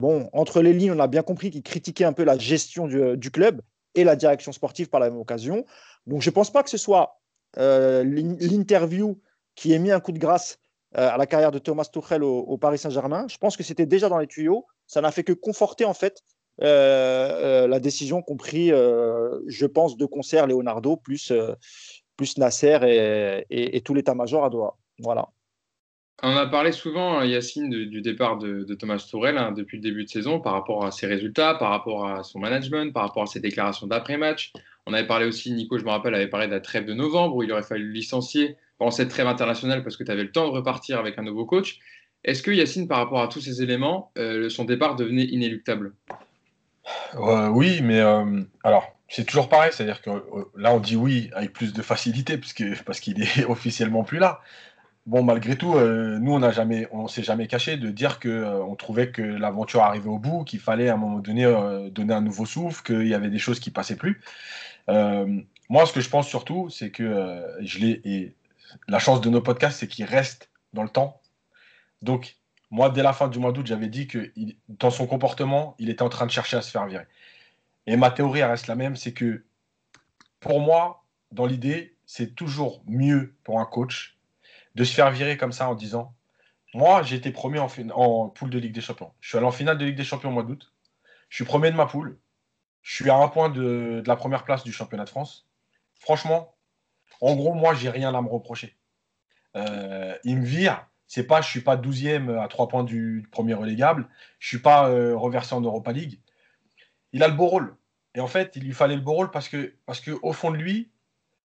bon, 0.00 0.30
entre 0.32 0.62
les 0.62 0.72
lignes, 0.72 0.92
on 0.92 0.98
a 0.98 1.06
bien 1.06 1.22
compris 1.22 1.50
qu'il 1.50 1.62
critiquait 1.62 2.04
un 2.04 2.14
peu 2.14 2.24
la 2.24 2.38
gestion 2.38 2.86
du, 2.86 3.30
club 3.30 3.60
et 3.94 4.04
la 4.04 4.16
direction 4.16 4.52
sportive 4.52 4.88
par 4.88 5.00
la 5.00 5.10
même 5.10 5.18
occasion. 5.18 5.66
Donc 6.06 6.22
je 6.22 6.30
ne 6.30 6.34
pense 6.34 6.50
pas 6.50 6.62
que 6.62 6.70
ce 6.70 6.78
soit 6.78 7.20
l'interview 7.56 9.20
qui 9.54 9.72
ait 9.72 9.78
mis 9.78 9.90
un 9.90 10.00
coup 10.00 10.12
de 10.12 10.18
grâce 10.18 10.58
euh, 10.96 11.08
à 11.08 11.16
la 11.16 11.26
carrière 11.26 11.50
de 11.50 11.58
Thomas 11.58 11.88
Tuchel 11.90 12.22
au, 12.22 12.56
Paris 12.58 12.78
Saint-Germain. 12.78 13.26
Je 13.28 13.38
pense 13.38 13.56
que 13.56 13.62
c'était 13.62 13.86
déjà 13.86 14.08
dans 14.08 14.18
les 14.18 14.26
tuyaux. 14.26 14.66
Ça 14.86 15.00
n'a 15.00 15.10
fait 15.10 15.24
que 15.24 15.32
conforter 15.32 15.84
en 15.84 15.94
fait 15.94 16.22
euh, 16.62 17.66
la 17.66 17.80
décision 17.80 18.22
qu'ont 18.22 18.36
pris, 18.36 18.68
je 18.68 19.66
pense, 19.66 19.96
de 19.96 20.06
concert 20.06 20.46
Leonardo 20.46 20.96
plus, 20.96 21.32
plus 22.16 22.38
Nasser 22.38 22.78
et, 23.50 23.80
tout 23.82 23.94
l'état-major 23.94 24.44
à 24.44 24.50
Doha. 24.50 24.76
Voilà. 24.98 25.28
On 26.24 26.36
a 26.36 26.46
parlé 26.46 26.70
souvent, 26.70 27.20
Yacine, 27.22 27.68
du, 27.68 28.00
départ 28.00 28.38
de, 28.38 28.62
Thomas 28.74 29.04
Tourel 29.10 29.38
hein, 29.38 29.50
depuis 29.50 29.78
le 29.78 29.82
début 29.82 30.04
de 30.04 30.08
saison 30.08 30.38
par 30.38 30.52
rapport 30.52 30.84
à 30.84 30.92
ses 30.92 31.06
résultats, 31.06 31.54
par 31.54 31.70
rapport 31.70 32.06
à 32.06 32.22
son 32.22 32.38
management, 32.38 32.92
par 32.92 33.02
rapport 33.02 33.24
à 33.24 33.26
ses 33.26 33.40
déclarations 33.40 33.88
d'après-match. 33.88 34.52
On 34.86 34.92
avait 34.92 35.06
parlé 35.06 35.26
aussi, 35.26 35.52
Nico, 35.52 35.78
je 35.78 35.84
me 35.84 35.90
rappelle, 35.90 36.14
avait 36.14 36.28
parlé 36.28 36.46
de 36.46 36.52
la 36.52 36.60
trêve 36.60 36.84
de 36.84 36.94
novembre 36.94 37.34
où 37.34 37.42
il 37.42 37.50
aurait 37.50 37.64
fallu 37.64 37.92
licencier 37.92 38.56
pendant 38.78 38.92
cette 38.92 39.08
trêve 39.08 39.26
internationale 39.26 39.82
parce 39.82 39.96
que 39.96 40.04
tu 40.04 40.12
avais 40.12 40.22
le 40.22 40.30
temps 40.30 40.46
de 40.46 40.52
repartir 40.52 40.98
avec 41.00 41.18
un 41.18 41.22
nouveau 41.22 41.44
coach. 41.44 41.80
Est-ce 42.24 42.44
que 42.44 42.52
Yacine, 42.52 42.86
par 42.86 42.98
rapport 42.98 43.20
à 43.20 43.26
tous 43.26 43.40
ces 43.40 43.60
éléments, 43.62 44.12
euh, 44.16 44.48
son 44.48 44.64
départ 44.64 44.94
devenait 44.94 45.24
inéluctable? 45.24 45.92
Euh, 47.14 47.48
Oui, 47.48 47.80
mais 47.82 48.00
euh, 48.00 48.42
alors, 48.62 48.94
c'est 49.08 49.24
toujours 49.24 49.48
pareil, 49.48 49.70
c'est-à-dire 49.72 50.00
que 50.00 50.10
là, 50.56 50.72
on 50.72 50.78
dit 50.78 50.96
oui 50.96 51.30
avec 51.34 51.52
plus 51.52 51.72
de 51.72 51.82
facilité 51.82 52.38
parce 52.38 53.00
qu'il 53.00 53.22
est 53.22 53.44
officiellement 53.48 54.04
plus 54.04 54.18
là. 54.18 54.40
Bon, 55.04 55.24
malgré 55.24 55.56
tout, 55.56 55.74
nous, 55.74 56.32
on 56.32 56.38
n'a 56.38 56.52
jamais, 56.52 56.86
on 56.92 57.08
s'est 57.08 57.24
jamais 57.24 57.48
caché 57.48 57.76
de 57.76 57.90
dire 57.90 58.20
que 58.20 58.44
on 58.62 58.76
trouvait 58.76 59.10
que 59.10 59.20
l'aventure 59.20 59.82
arrivait 59.82 60.08
au 60.08 60.18
bout, 60.18 60.44
qu'il 60.44 60.60
fallait 60.60 60.88
à 60.88 60.94
un 60.94 60.96
moment 60.96 61.18
donné 61.18 61.42
donner 61.90 62.14
un 62.14 62.20
nouveau 62.20 62.46
souffle, 62.46 62.84
qu'il 62.84 63.08
y 63.08 63.14
avait 63.14 63.28
des 63.28 63.40
choses 63.40 63.58
qui 63.58 63.70
passaient 63.70 63.96
plus. 63.96 64.20
Euh, 64.88 65.40
moi, 65.68 65.86
ce 65.86 65.92
que 65.92 66.00
je 66.00 66.08
pense 66.08 66.28
surtout, 66.28 66.70
c'est 66.70 66.90
que 66.90 67.02
euh, 67.02 67.64
je 67.64 67.78
l'ai. 67.78 68.00
Et 68.04 68.34
la 68.88 68.98
chance 68.98 69.20
de 69.20 69.30
nos 69.30 69.40
podcasts, 69.40 69.78
c'est 69.80 69.88
qu'ils 69.88 70.04
restent 70.04 70.50
dans 70.72 70.82
le 70.82 70.88
temps. 70.88 71.20
Donc, 72.02 72.36
moi, 72.70 72.90
dès 72.90 73.02
la 73.02 73.12
fin 73.12 73.28
du 73.28 73.38
mois 73.38 73.52
d'août, 73.52 73.66
j'avais 73.66 73.88
dit 73.88 74.06
que 74.06 74.32
dans 74.68 74.90
son 74.90 75.06
comportement, 75.06 75.74
il 75.78 75.90
était 75.90 76.02
en 76.02 76.08
train 76.08 76.26
de 76.26 76.30
chercher 76.30 76.56
à 76.56 76.62
se 76.62 76.70
faire 76.70 76.86
virer. 76.86 77.06
Et 77.86 77.96
ma 77.96 78.10
théorie 78.10 78.42
reste 78.42 78.66
la 78.66 78.74
même, 78.74 78.96
c'est 78.96 79.12
que 79.12 79.44
pour 80.40 80.60
moi, 80.60 81.04
dans 81.30 81.46
l'idée, 81.46 81.96
c'est 82.06 82.34
toujours 82.34 82.82
mieux 82.86 83.34
pour 83.44 83.60
un 83.60 83.66
coach 83.66 84.18
de 84.74 84.84
se 84.84 84.94
faire 84.94 85.10
virer 85.10 85.36
comme 85.36 85.52
ça 85.52 85.68
en 85.68 85.74
disant 85.74 86.14
Moi, 86.74 87.02
j'ai 87.02 87.16
été 87.16 87.30
premier 87.30 87.58
en, 87.58 88.28
poule 88.28 88.50
de 88.50 88.58
Ligue 88.58 88.74
des 88.74 88.80
Champions. 88.80 89.12
Je 89.20 89.28
suis 89.28 89.38
allé 89.38 89.46
en 89.46 89.52
finale 89.52 89.78
de 89.78 89.84
Ligue 89.84 89.96
des 89.96 90.04
Champions 90.04 90.30
au 90.30 90.32
mois 90.32 90.42
d'août. 90.42 90.72
Je 91.28 91.36
suis 91.36 91.44
premier 91.44 91.70
de 91.70 91.76
ma 91.76 91.86
poule. 91.86 92.18
Je 92.82 92.94
suis 92.94 93.10
à 93.10 93.16
un 93.16 93.28
point 93.28 93.48
de, 93.48 94.02
la 94.06 94.16
première 94.16 94.44
place 94.44 94.64
du 94.64 94.72
championnat 94.72 95.04
de 95.04 95.10
France. 95.10 95.48
Franchement, 95.94 96.56
en 97.20 97.36
gros, 97.36 97.54
moi, 97.54 97.74
j'ai 97.74 97.90
rien 97.90 98.12
à 98.12 98.22
me 98.22 98.28
reprocher. 98.28 98.76
Euh, 99.56 100.16
il 100.24 100.38
me 100.38 100.44
vire. 100.44 100.86
C'est 101.06 101.26
pas, 101.26 101.42
je 101.42 101.48
suis 101.48 101.60
pas 101.60 101.76
12e 101.76 102.40
à 102.40 102.48
3 102.48 102.68
points 102.68 102.84
du 102.84 103.28
premier 103.30 103.54
relégable. 103.54 104.08
Je 104.38 104.48
suis 104.48 104.58
pas 104.58 104.88
euh, 104.88 105.16
reversé 105.16 105.54
en 105.54 105.60
Europa 105.60 105.92
League. 105.92 106.20
Il 107.12 107.22
a 107.22 107.28
le 107.28 107.34
beau 107.34 107.46
rôle. 107.46 107.76
Et 108.14 108.20
en 108.20 108.26
fait, 108.26 108.56
il 108.56 108.64
lui 108.64 108.72
fallait 108.72 108.96
le 108.96 109.02
beau 109.02 109.12
rôle 109.12 109.30
parce 109.30 109.48
que, 109.48 109.76
parce 109.86 110.00
que 110.00 110.10
au 110.22 110.32
fond 110.32 110.50
de 110.50 110.56
lui, 110.56 110.90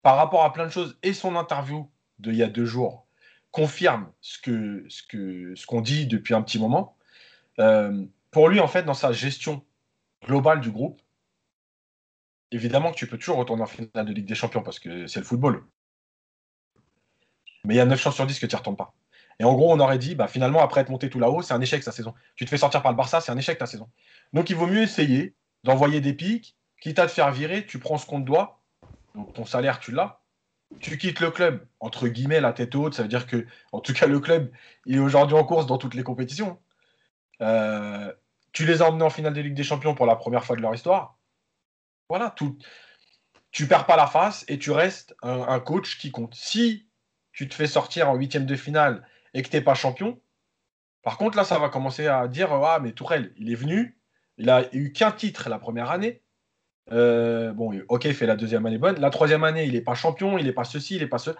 par 0.02 0.16
rapport 0.16 0.44
à 0.44 0.52
plein 0.52 0.66
de 0.66 0.70
choses, 0.70 0.98
et 1.02 1.12
son 1.12 1.36
interview 1.36 1.90
d'il 2.18 2.36
y 2.36 2.42
a 2.42 2.48
deux 2.48 2.64
jours 2.64 3.05
confirme 3.56 4.12
ce 4.20 4.38
que 4.38 4.84
ce 4.90 5.02
que 5.02 5.54
ce 5.54 5.64
qu'on 5.64 5.80
dit 5.80 6.06
depuis 6.06 6.34
un 6.34 6.42
petit 6.42 6.58
moment. 6.58 6.94
Euh, 7.58 8.04
pour 8.30 8.50
lui, 8.50 8.60
en 8.60 8.68
fait, 8.68 8.82
dans 8.82 8.92
sa 8.92 9.12
gestion 9.12 9.64
globale 10.26 10.60
du 10.60 10.70
groupe, 10.70 11.00
évidemment 12.52 12.92
tu 12.92 13.06
peux 13.06 13.16
toujours 13.16 13.38
retourner 13.38 13.62
en 13.62 13.66
finale 13.66 14.04
de 14.04 14.12
Ligue 14.12 14.26
des 14.26 14.34
Champions 14.34 14.62
parce 14.62 14.78
que 14.78 15.06
c'est 15.06 15.20
le 15.20 15.24
football. 15.24 15.64
Mais 17.64 17.74
il 17.74 17.76
y 17.78 17.80
a 17.80 17.86
9 17.86 17.98
chances 17.98 18.16
sur 18.16 18.26
10 18.26 18.38
que 18.38 18.44
tu 18.44 18.54
n'y 18.54 18.58
retournes 18.58 18.76
pas. 18.76 18.94
Et 19.40 19.44
en 19.44 19.54
gros, 19.54 19.72
on 19.72 19.80
aurait 19.80 19.98
dit, 19.98 20.14
bah, 20.14 20.28
finalement, 20.28 20.62
après 20.62 20.82
être 20.82 20.90
monté 20.90 21.08
tout 21.08 21.18
là-haut, 21.18 21.40
c'est 21.40 21.54
un 21.54 21.60
échec 21.62 21.82
sa 21.82 21.92
saison. 21.92 22.14
Tu 22.34 22.44
te 22.44 22.50
fais 22.50 22.58
sortir 22.58 22.82
par 22.82 22.92
le 22.92 22.96
Barça, 22.96 23.22
c'est 23.22 23.32
un 23.32 23.38
échec 23.38 23.56
ta 23.56 23.66
saison. 23.66 23.88
Donc 24.34 24.50
il 24.50 24.56
vaut 24.56 24.66
mieux 24.66 24.82
essayer 24.82 25.34
d'envoyer 25.64 26.02
des 26.02 26.12
pics, 26.12 26.56
quitte 26.82 26.98
à 26.98 27.06
te 27.06 27.12
faire 27.12 27.32
virer, 27.32 27.64
tu 27.64 27.78
prends 27.78 27.96
ce 27.96 28.04
qu'on 28.04 28.20
te 28.20 28.26
doit, 28.26 28.60
donc 29.14 29.32
ton 29.32 29.46
salaire, 29.46 29.80
tu 29.80 29.92
l'as. 29.92 30.20
Tu 30.80 30.98
quittes 30.98 31.20
le 31.20 31.30
club, 31.30 31.66
entre 31.80 32.08
guillemets, 32.08 32.40
la 32.40 32.52
tête 32.52 32.74
haute, 32.74 32.94
ça 32.94 33.02
veut 33.02 33.08
dire 33.08 33.26
que, 33.26 33.46
en 33.72 33.80
tout 33.80 33.92
cas, 33.92 34.06
le 34.06 34.20
club, 34.20 34.50
il 34.84 34.96
est 34.96 35.00
aujourd'hui 35.00 35.36
en 35.36 35.44
course 35.44 35.66
dans 35.66 35.78
toutes 35.78 35.94
les 35.94 36.02
compétitions. 36.02 36.58
Euh, 37.40 38.12
tu 38.52 38.66
les 38.66 38.82
as 38.82 38.88
emmenés 38.88 39.04
en 39.04 39.10
finale 39.10 39.34
de 39.34 39.40
Ligue 39.40 39.54
des 39.54 39.62
Champions 39.62 39.94
pour 39.94 40.06
la 40.06 40.16
première 40.16 40.44
fois 40.44 40.56
de 40.56 40.62
leur 40.62 40.74
histoire. 40.74 41.18
Voilà, 42.08 42.30
tout. 42.30 42.58
Tu 43.50 43.66
perds 43.66 43.86
pas 43.86 43.96
la 43.96 44.06
face 44.06 44.44
et 44.48 44.58
tu 44.58 44.70
restes 44.70 45.14
un, 45.22 45.60
coach 45.60 45.98
qui 45.98 46.10
compte. 46.10 46.34
Si 46.34 46.88
tu 47.32 47.48
te 47.48 47.54
fais 47.54 47.66
sortir 47.66 48.10
en 48.10 48.14
huitième 48.14 48.46
de 48.46 48.56
finale 48.56 49.06
et 49.34 49.42
que 49.42 49.48
tu 49.48 49.56
n'es 49.56 49.62
pas 49.62 49.74
champion, 49.74 50.20
par 51.02 51.18
contre, 51.18 51.36
là, 51.36 51.44
ça 51.44 51.58
va 51.58 51.68
commencer 51.68 52.06
à 52.06 52.26
dire 52.28 52.52
Ah, 52.52 52.80
mais 52.80 52.92
Tourelle, 52.92 53.32
il 53.36 53.50
est 53.50 53.56
venu, 53.56 53.98
il 54.38 54.50
a 54.50 54.74
eu 54.74 54.92
qu'un 54.92 55.12
titre 55.12 55.48
la 55.48 55.58
première 55.58 55.90
année. 55.90 56.22
Euh, 56.92 57.52
bon, 57.52 57.72
ok, 57.88 58.04
il 58.04 58.14
fait 58.14 58.26
la 58.26 58.36
deuxième 58.36 58.64
année 58.66 58.78
bonne. 58.78 59.00
La 59.00 59.10
troisième 59.10 59.44
année, 59.44 59.64
il 59.64 59.72
n'est 59.72 59.80
pas 59.80 59.94
champion, 59.94 60.38
il 60.38 60.46
n'est 60.46 60.52
pas 60.52 60.64
ceci, 60.64 60.96
il 60.96 61.00
n'est 61.00 61.08
pas 61.08 61.18
ce. 61.18 61.30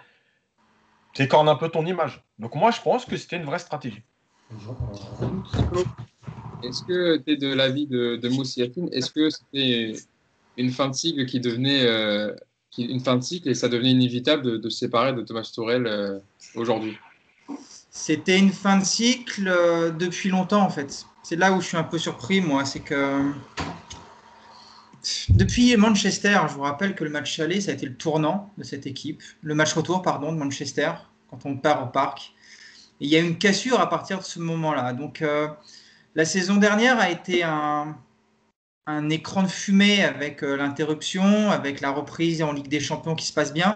C'est 1.13 1.27
quand 1.27 1.47
un 1.47 1.55
peu 1.55 1.69
ton 1.69 1.85
image. 1.85 2.23
Donc, 2.37 2.55
moi, 2.55 2.71
je 2.71 2.81
pense 2.81 3.05
que 3.05 3.17
c'était 3.17 3.37
une 3.37 3.45
vraie 3.45 3.59
stratégie. 3.59 4.03
Est-ce 6.63 6.83
que 6.83 7.17
tu 7.17 7.31
es 7.31 7.37
de 7.37 7.53
l'avis 7.53 7.87
de, 7.87 8.17
de 8.17 8.93
Est-ce 8.93 9.11
que 9.11 9.29
c'était 9.29 9.93
une 10.57 10.71
fin 10.71 10.89
de 10.89 10.93
cycle 10.93 11.25
qui 11.25 11.39
devenait 11.39 11.85
euh, 11.85 12.33
une 12.77 12.99
fin 12.99 13.15
de 13.15 13.23
cycle 13.23 13.49
et 13.49 13.53
ça 13.53 13.69
devenait 13.69 13.91
inévitable 13.91 14.59
de, 14.59 14.69
se 14.69 14.79
séparer 14.79 15.13
de 15.13 15.21
Thomas 15.21 15.49
Tourel 15.53 15.85
euh, 15.85 16.19
aujourd'hui? 16.55 16.97
C'était 17.89 18.37
une 18.37 18.51
fin 18.51 18.77
de 18.77 18.85
cycle 18.85 19.47
euh, 19.47 19.91
depuis 19.91 20.29
longtemps 20.29 20.63
en 20.63 20.69
fait. 20.69 21.05
C'est 21.23 21.35
là 21.35 21.51
où 21.51 21.61
je 21.61 21.67
suis 21.67 21.77
un 21.77 21.83
peu 21.83 21.97
surpris 21.97 22.41
moi, 22.41 22.65
c'est 22.65 22.79
que 22.79 23.31
depuis 25.29 25.75
Manchester, 25.77 26.39
je 26.49 26.53
vous 26.53 26.61
rappelle 26.61 26.95
que 26.95 27.03
le 27.03 27.09
match 27.09 27.39
aller, 27.39 27.61
ça 27.61 27.71
a 27.71 27.73
été 27.73 27.85
le 27.85 27.95
tournant 27.95 28.51
de 28.57 28.63
cette 28.63 28.87
équipe. 28.87 29.21
Le 29.41 29.55
match 29.55 29.73
retour, 29.73 30.01
pardon, 30.01 30.31
de 30.31 30.37
Manchester, 30.37 30.91
quand 31.29 31.45
on 31.45 31.57
part 31.57 31.83
au 31.83 31.87
parc. 31.87 32.33
Et 32.99 33.05
il 33.05 33.09
y 33.09 33.15
a 33.15 33.19
une 33.19 33.37
cassure 33.37 33.79
à 33.79 33.89
partir 33.89 34.19
de 34.19 34.23
ce 34.23 34.39
moment-là. 34.39 34.93
Donc, 34.93 35.23
la 36.17 36.25
saison 36.25 36.55
dernière 36.55 36.99
a 36.99 37.11
été 37.11 37.43
un, 37.43 37.95
écran 39.11 39.43
de 39.43 39.47
fumée 39.47 40.03
avec 40.03 40.41
euh, 40.41 40.57
l'interruption, 40.57 41.51
avec 41.51 41.79
la 41.79 41.91
reprise 41.91 42.41
en 42.41 42.53
Ligue 42.53 42.69
des 42.69 42.79
Champions 42.79 43.13
qui 43.13 43.27
se 43.27 43.33
passe 43.33 43.53
bien, 43.53 43.75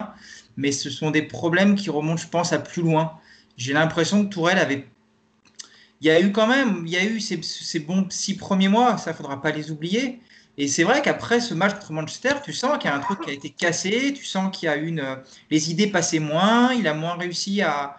mais 0.58 0.72
ce 0.72 0.90
sont 0.90 1.12
des 1.12 1.22
problèmes 1.22 1.76
qui 1.76 1.92
remontent, 1.92 2.24
je 2.24 2.28
pense, 2.28 2.52
à 2.52 2.58
plus 2.58 2.82
loin. 2.82 3.20
J'ai 3.58 3.74
l'impression 3.74 4.26
que 4.26 4.34
Tourelle 4.34 4.58
avait. 4.58 4.88
Il 6.02 6.08
y 6.08 6.10
a 6.10 6.20
eu 6.20 6.32
quand 6.32 6.48
même, 6.48 6.82
il 6.88 6.92
y 6.92 6.98
a 6.98 7.04
eu 7.04 7.20
ces, 7.20 7.80
bons 7.80 8.08
six 8.10 8.36
premiers 8.36 8.70
mois, 8.70 8.98
ça 8.98 9.12
ne 9.12 9.16
faudra 9.16 9.40
pas 9.40 9.52
les 9.52 9.70
oublier. 9.70 10.20
Et 10.58 10.68
c'est 10.68 10.84
vrai 10.84 11.02
qu'après 11.02 11.40
ce 11.40 11.54
match 11.54 11.74
contre 11.74 11.94
Manchester, 11.94 12.34
tu 12.44 12.54
sens 12.54 12.78
qu'il 12.78 12.90
y 12.90 12.94
a 12.94 12.96
un 12.96 13.00
truc 13.00 13.22
qui 13.22 13.30
a 13.30 13.34
été 13.34 13.50
cassé, 13.50 14.14
tu 14.14 14.26
sens 14.26 14.56
qu'il 14.56 14.68
y 14.68 14.70
a 14.70 14.76
une. 14.76 15.18
Les 15.50 15.72
idées 15.72 15.88
passaient 15.88 16.20
moins, 16.20 16.74
il 16.74 16.88
a 16.88 16.94
moins 16.94 17.16
réussi 17.16 17.62
à, 17.62 17.98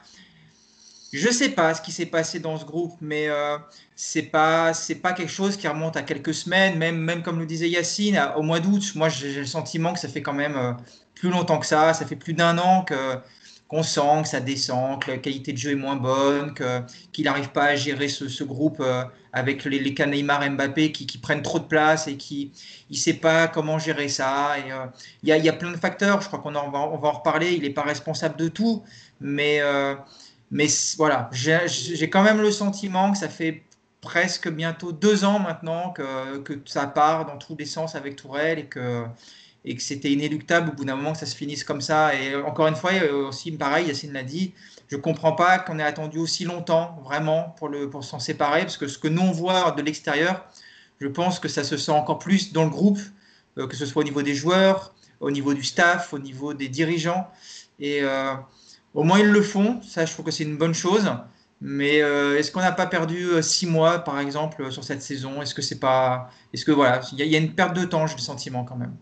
je 1.12 1.30
sais 1.30 1.50
pas 1.50 1.74
ce 1.74 1.82
qui 1.82 1.92
s'est 1.92 2.06
passé 2.06 2.40
dans 2.40 2.56
ce 2.56 2.64
groupe, 2.64 2.94
mais 3.00 3.28
euh, 3.28 3.58
c'est 3.96 4.22
pas 4.22 4.72
c'est 4.72 4.94
pas 4.96 5.12
quelque 5.12 5.30
chose 5.30 5.56
qui 5.56 5.68
remonte 5.68 5.96
à 5.96 6.02
quelques 6.02 6.32
semaines, 6.34 6.78
même 6.78 6.96
même 6.96 7.22
comme 7.22 7.38
le 7.38 7.46
disait 7.46 7.68
Yacine, 7.68 8.18
au 8.36 8.42
mois 8.42 8.60
d'août. 8.60 8.92
Moi, 8.94 9.08
j'ai 9.10 9.40
le 9.40 9.46
sentiment 9.46 9.92
que 9.92 10.00
ça 10.00 10.08
fait 10.08 10.22
quand 10.22 10.32
même 10.32 10.56
euh, 10.56 10.72
plus 11.14 11.30
longtemps 11.30 11.58
que 11.58 11.66
ça. 11.66 11.92
Ça 11.94 12.06
fait 12.06 12.16
plus 12.16 12.32
d'un 12.32 12.56
an 12.58 12.82
que 12.84 12.94
qu'on 13.72 13.82
sent 13.82 14.22
que 14.22 14.28
ça 14.28 14.40
descend, 14.40 15.02
que 15.02 15.10
la 15.10 15.16
qualité 15.16 15.54
de 15.54 15.56
jeu 15.56 15.70
est 15.70 15.76
moins 15.76 15.96
bonne, 15.96 16.52
que 16.52 16.82
qu'il 17.10 17.24
n'arrive 17.24 17.48
pas 17.52 17.64
à 17.64 17.74
gérer 17.74 18.08
ce, 18.08 18.44
groupe 18.44 18.80
euh, 18.80 19.02
avec 19.32 19.64
les, 19.64 19.78
les 19.78 19.94
Neymar, 20.06 20.48
Mbappé 20.50 20.92
qui, 20.92 21.16
prennent 21.16 21.40
trop 21.40 21.58
de 21.58 21.64
place 21.64 22.06
et 22.06 22.18
qui 22.18 22.52
il 22.90 22.98
sait 22.98 23.14
pas 23.14 23.48
comment 23.48 23.78
gérer 23.78 24.08
ça. 24.08 24.52
Euh, 24.56 24.86
il 25.22 25.30
y, 25.30 25.32
a, 25.32 25.38
y, 25.38 25.48
a, 25.48 25.54
plein 25.54 25.70
de 25.70 25.78
facteurs. 25.78 26.20
Je 26.20 26.26
crois 26.26 26.40
qu'on 26.40 26.54
on 26.54 26.70
va 26.70 26.80
on 26.80 26.98
va 26.98 27.08
en 27.08 27.12
reparler. 27.12 27.52
Il 27.52 27.62
n'est 27.62 27.70
pas 27.70 27.82
responsable 27.82 28.36
de 28.36 28.48
tout, 28.48 28.82
mais 29.20 29.60
mais 30.50 30.66
voilà, 30.98 31.30
j'ai 31.32 32.10
quand 32.10 32.22
même 32.22 32.42
le 32.42 32.50
sentiment 32.50 33.10
que 33.12 33.16
ça 33.16 33.30
fait 33.30 33.62
presque 34.02 34.50
bientôt 34.50 34.92
deux 34.92 35.24
ans 35.24 35.38
maintenant 35.38 35.92
que, 35.92 36.38
que, 36.38 36.54
ça 36.66 36.86
part 36.86 37.24
dans 37.24 37.38
tous 37.38 37.56
les 37.56 37.64
sens 37.64 37.94
avec 37.94 38.16
Tourelle 38.16 38.58
et 38.58 38.66
que, 38.66 39.06
et 39.64 39.76
que 39.76 39.82
c'était 39.82 40.10
inéluctable 40.10 40.70
au 40.70 40.72
bout 40.72 40.84
d'un 40.84 40.96
moment 40.96 41.12
que 41.12 41.18
ça 41.18 41.26
se 41.26 41.36
finisse 41.36 41.64
comme 41.64 41.80
ça. 41.80 42.14
Et 42.14 42.34
encore 42.34 42.66
une 42.66 42.74
fois, 42.74 42.92
aussi 43.26 43.52
pareil, 43.52 43.86
Yacine 43.86 44.12
l'a 44.12 44.22
dit, 44.22 44.54
je 44.88 44.96
ne 44.96 45.00
comprends 45.00 45.32
pas 45.32 45.58
qu'on 45.58 45.78
ait 45.78 45.84
attendu 45.84 46.18
aussi 46.18 46.44
longtemps 46.44 46.98
vraiment 47.04 47.54
pour, 47.58 47.70
pour 47.90 48.04
s'en 48.04 48.18
séparer, 48.18 48.62
parce 48.62 48.76
que 48.76 48.88
ce 48.88 48.98
que 48.98 49.08
nous 49.08 49.22
on 49.22 49.32
voit 49.32 49.70
de 49.70 49.82
l'extérieur, 49.82 50.44
je 51.00 51.06
pense 51.06 51.38
que 51.38 51.48
ça 51.48 51.64
se 51.64 51.76
sent 51.76 51.92
encore 51.92 52.18
plus 52.18 52.52
dans 52.52 52.64
le 52.64 52.70
groupe, 52.70 52.98
que 53.56 53.76
ce 53.76 53.86
soit 53.86 54.02
au 54.02 54.04
niveau 54.04 54.22
des 54.22 54.34
joueurs, 54.34 54.94
au 55.22 55.30
niveau 55.30 55.54
du 55.54 55.62
staff, 55.62 56.12
au 56.12 56.18
niveau 56.18 56.52
des 56.52 56.68
dirigeants. 56.68 57.28
Et 57.80 58.00
euh, 58.02 58.34
au 58.92 59.04
moins, 59.04 59.20
ils 59.20 59.30
le 59.30 59.42
font. 59.42 59.80
Ça, 59.82 60.04
je 60.04 60.12
trouve 60.12 60.26
que 60.26 60.30
c'est 60.30 60.44
une 60.44 60.58
bonne 60.58 60.74
chose. 60.74 61.10
Mais 61.60 62.02
euh, 62.02 62.36
est-ce 62.36 62.50
qu'on 62.50 62.60
n'a 62.60 62.72
pas 62.72 62.86
perdu 62.86 63.24
euh, 63.24 63.40
six 63.40 63.66
mois, 63.66 64.00
par 64.00 64.18
exemple, 64.18 64.70
sur 64.72 64.82
cette 64.82 65.00
saison? 65.00 65.40
Est-ce 65.40 65.54
que 65.54 65.62
c'est 65.62 65.78
pas. 65.78 66.28
Est-ce 66.52 66.64
que 66.64 66.72
voilà, 66.72 67.00
il 67.12 67.24
y, 67.24 67.36
a 67.36 67.38
une 67.38 67.54
perte 67.54 67.74
de 67.74 67.84
temps, 67.84 68.06
j'ai 68.06 68.16
le 68.16 68.20
sentiment 68.20 68.64
quand 68.64 68.76
même. 68.76 68.94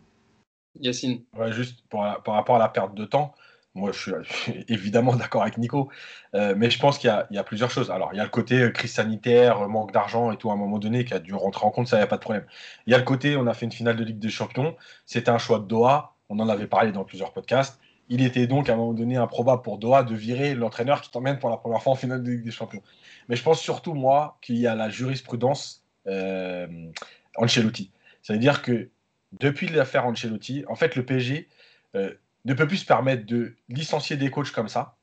Yacine. 0.79 1.23
Juste 1.51 1.85
par 1.89 2.23
rapport 2.27 2.57
à 2.57 2.59
la 2.59 2.69
perte 2.69 2.95
de 2.95 3.05
temps, 3.05 3.35
moi, 3.75 3.93
je 3.93 4.23
suis, 4.23 4.65
évidemment 4.69 5.15
d'accord 5.17 5.43
avec 5.43 5.59
Nico, 5.59 5.89
mais 6.35 6.71
je 6.71 6.79
pense 6.79 6.99
qu'il 6.99 7.13
y, 7.31 7.39
a 7.39 7.45
plusieurs 7.45 7.71
choses. 7.71 7.91
Alors, 7.91 8.11
il 8.13 8.17
y 8.17 8.21
a 8.21 8.25
le 8.25 8.31
côté 8.31 8.71
crise 8.73 8.93
sanitaire, 8.93 9.69
manque 9.69 9.93
d'argent 9.93 10.33
et 10.33 10.37
tout 10.37 10.51
à 10.51 10.55
un 10.55 10.57
moment 10.57 10.79
donné 10.79 11.05
qui 11.05 11.15
a 11.15 11.19
dû 11.19 11.35
rentrer 11.35 11.67
en 11.67 11.71
compte, 11.71 11.89
ça, 11.89 11.97
n'y 11.97 12.03
a 12.03 12.07
pas 12.07 12.17
de 12.17 12.23
problème. 12.23 12.45
Il 12.87 12.93
y 12.93 12.95
a 12.95 12.99
le 12.99 13.05
côté, 13.05 13.37
on 13.37 13.47
a 13.47 13.55
fait 13.55 13.67
une 13.67 13.73
finale 13.73 13.97
de 13.97 14.05
Ligue 14.05 14.19
des 14.19 14.31
Champions, 14.31 14.77
c'était 15.07 15.31
un 15.31 15.39
choix 15.39 15.59
de 15.59 15.65
Doha, 15.65 16.15
on 16.29 16.39
en 16.39 16.49
avait 16.49 16.67
parlé 16.67 16.93
dans 16.93 17.05
plusieurs 17.05 17.33
podcasts. 17.33 17.81
Il 18.09 18.25
était 18.25 18.49
donc 18.49 18.69
à 18.69 18.73
un 18.73 18.77
moment 18.77 18.93
donné 18.93 19.17
improbable 19.17 19.63
pour 19.63 19.79
Doha 19.79 20.03
de 20.03 20.15
virer 20.15 20.55
l'entraîneur 20.55 21.01
qui 21.01 21.11
t'emmène 21.11 21.39
pour 21.39 21.49
la 21.49 21.57
première 21.57 21.81
fois 21.81 21.93
en 21.93 21.97
finale 21.97 22.23
de 22.25 22.31
Ligue 22.31 22.45
des 22.45 22.51
Champions. 22.51 22.83
Mais 23.29 23.37
je 23.37 23.43
pense 23.43 23.61
surtout, 23.61 23.95
moi, 23.95 24.39
qu'il 24.41 24.59
y 24.59 24.67
a 24.67 24.75
la 24.75 24.91
jurisprudence 24.91 25.85
euh, 26.09 26.67
Ancelotti. 27.37 27.93
Ça 28.23 28.33
veut 28.33 28.39
dire 28.41 28.63
que 28.63 28.91
depuis 29.33 29.69
l'affaire 29.69 30.07
Ancelotti, 30.07 30.65
en 30.69 30.75
fait, 30.75 30.97
le 30.97 31.05
PSG 31.05 31.49
euh, 31.97 32.13
ne 32.45 32.55
peut 32.55 32.67
plus 32.67 32.79
se 32.79 32.87
permettre 32.87 33.27
de 33.27 33.55
licencier 33.69 34.17
des 34.17 34.31
coachs 34.31 34.51
comme 34.51 34.69
ça, 34.69 34.97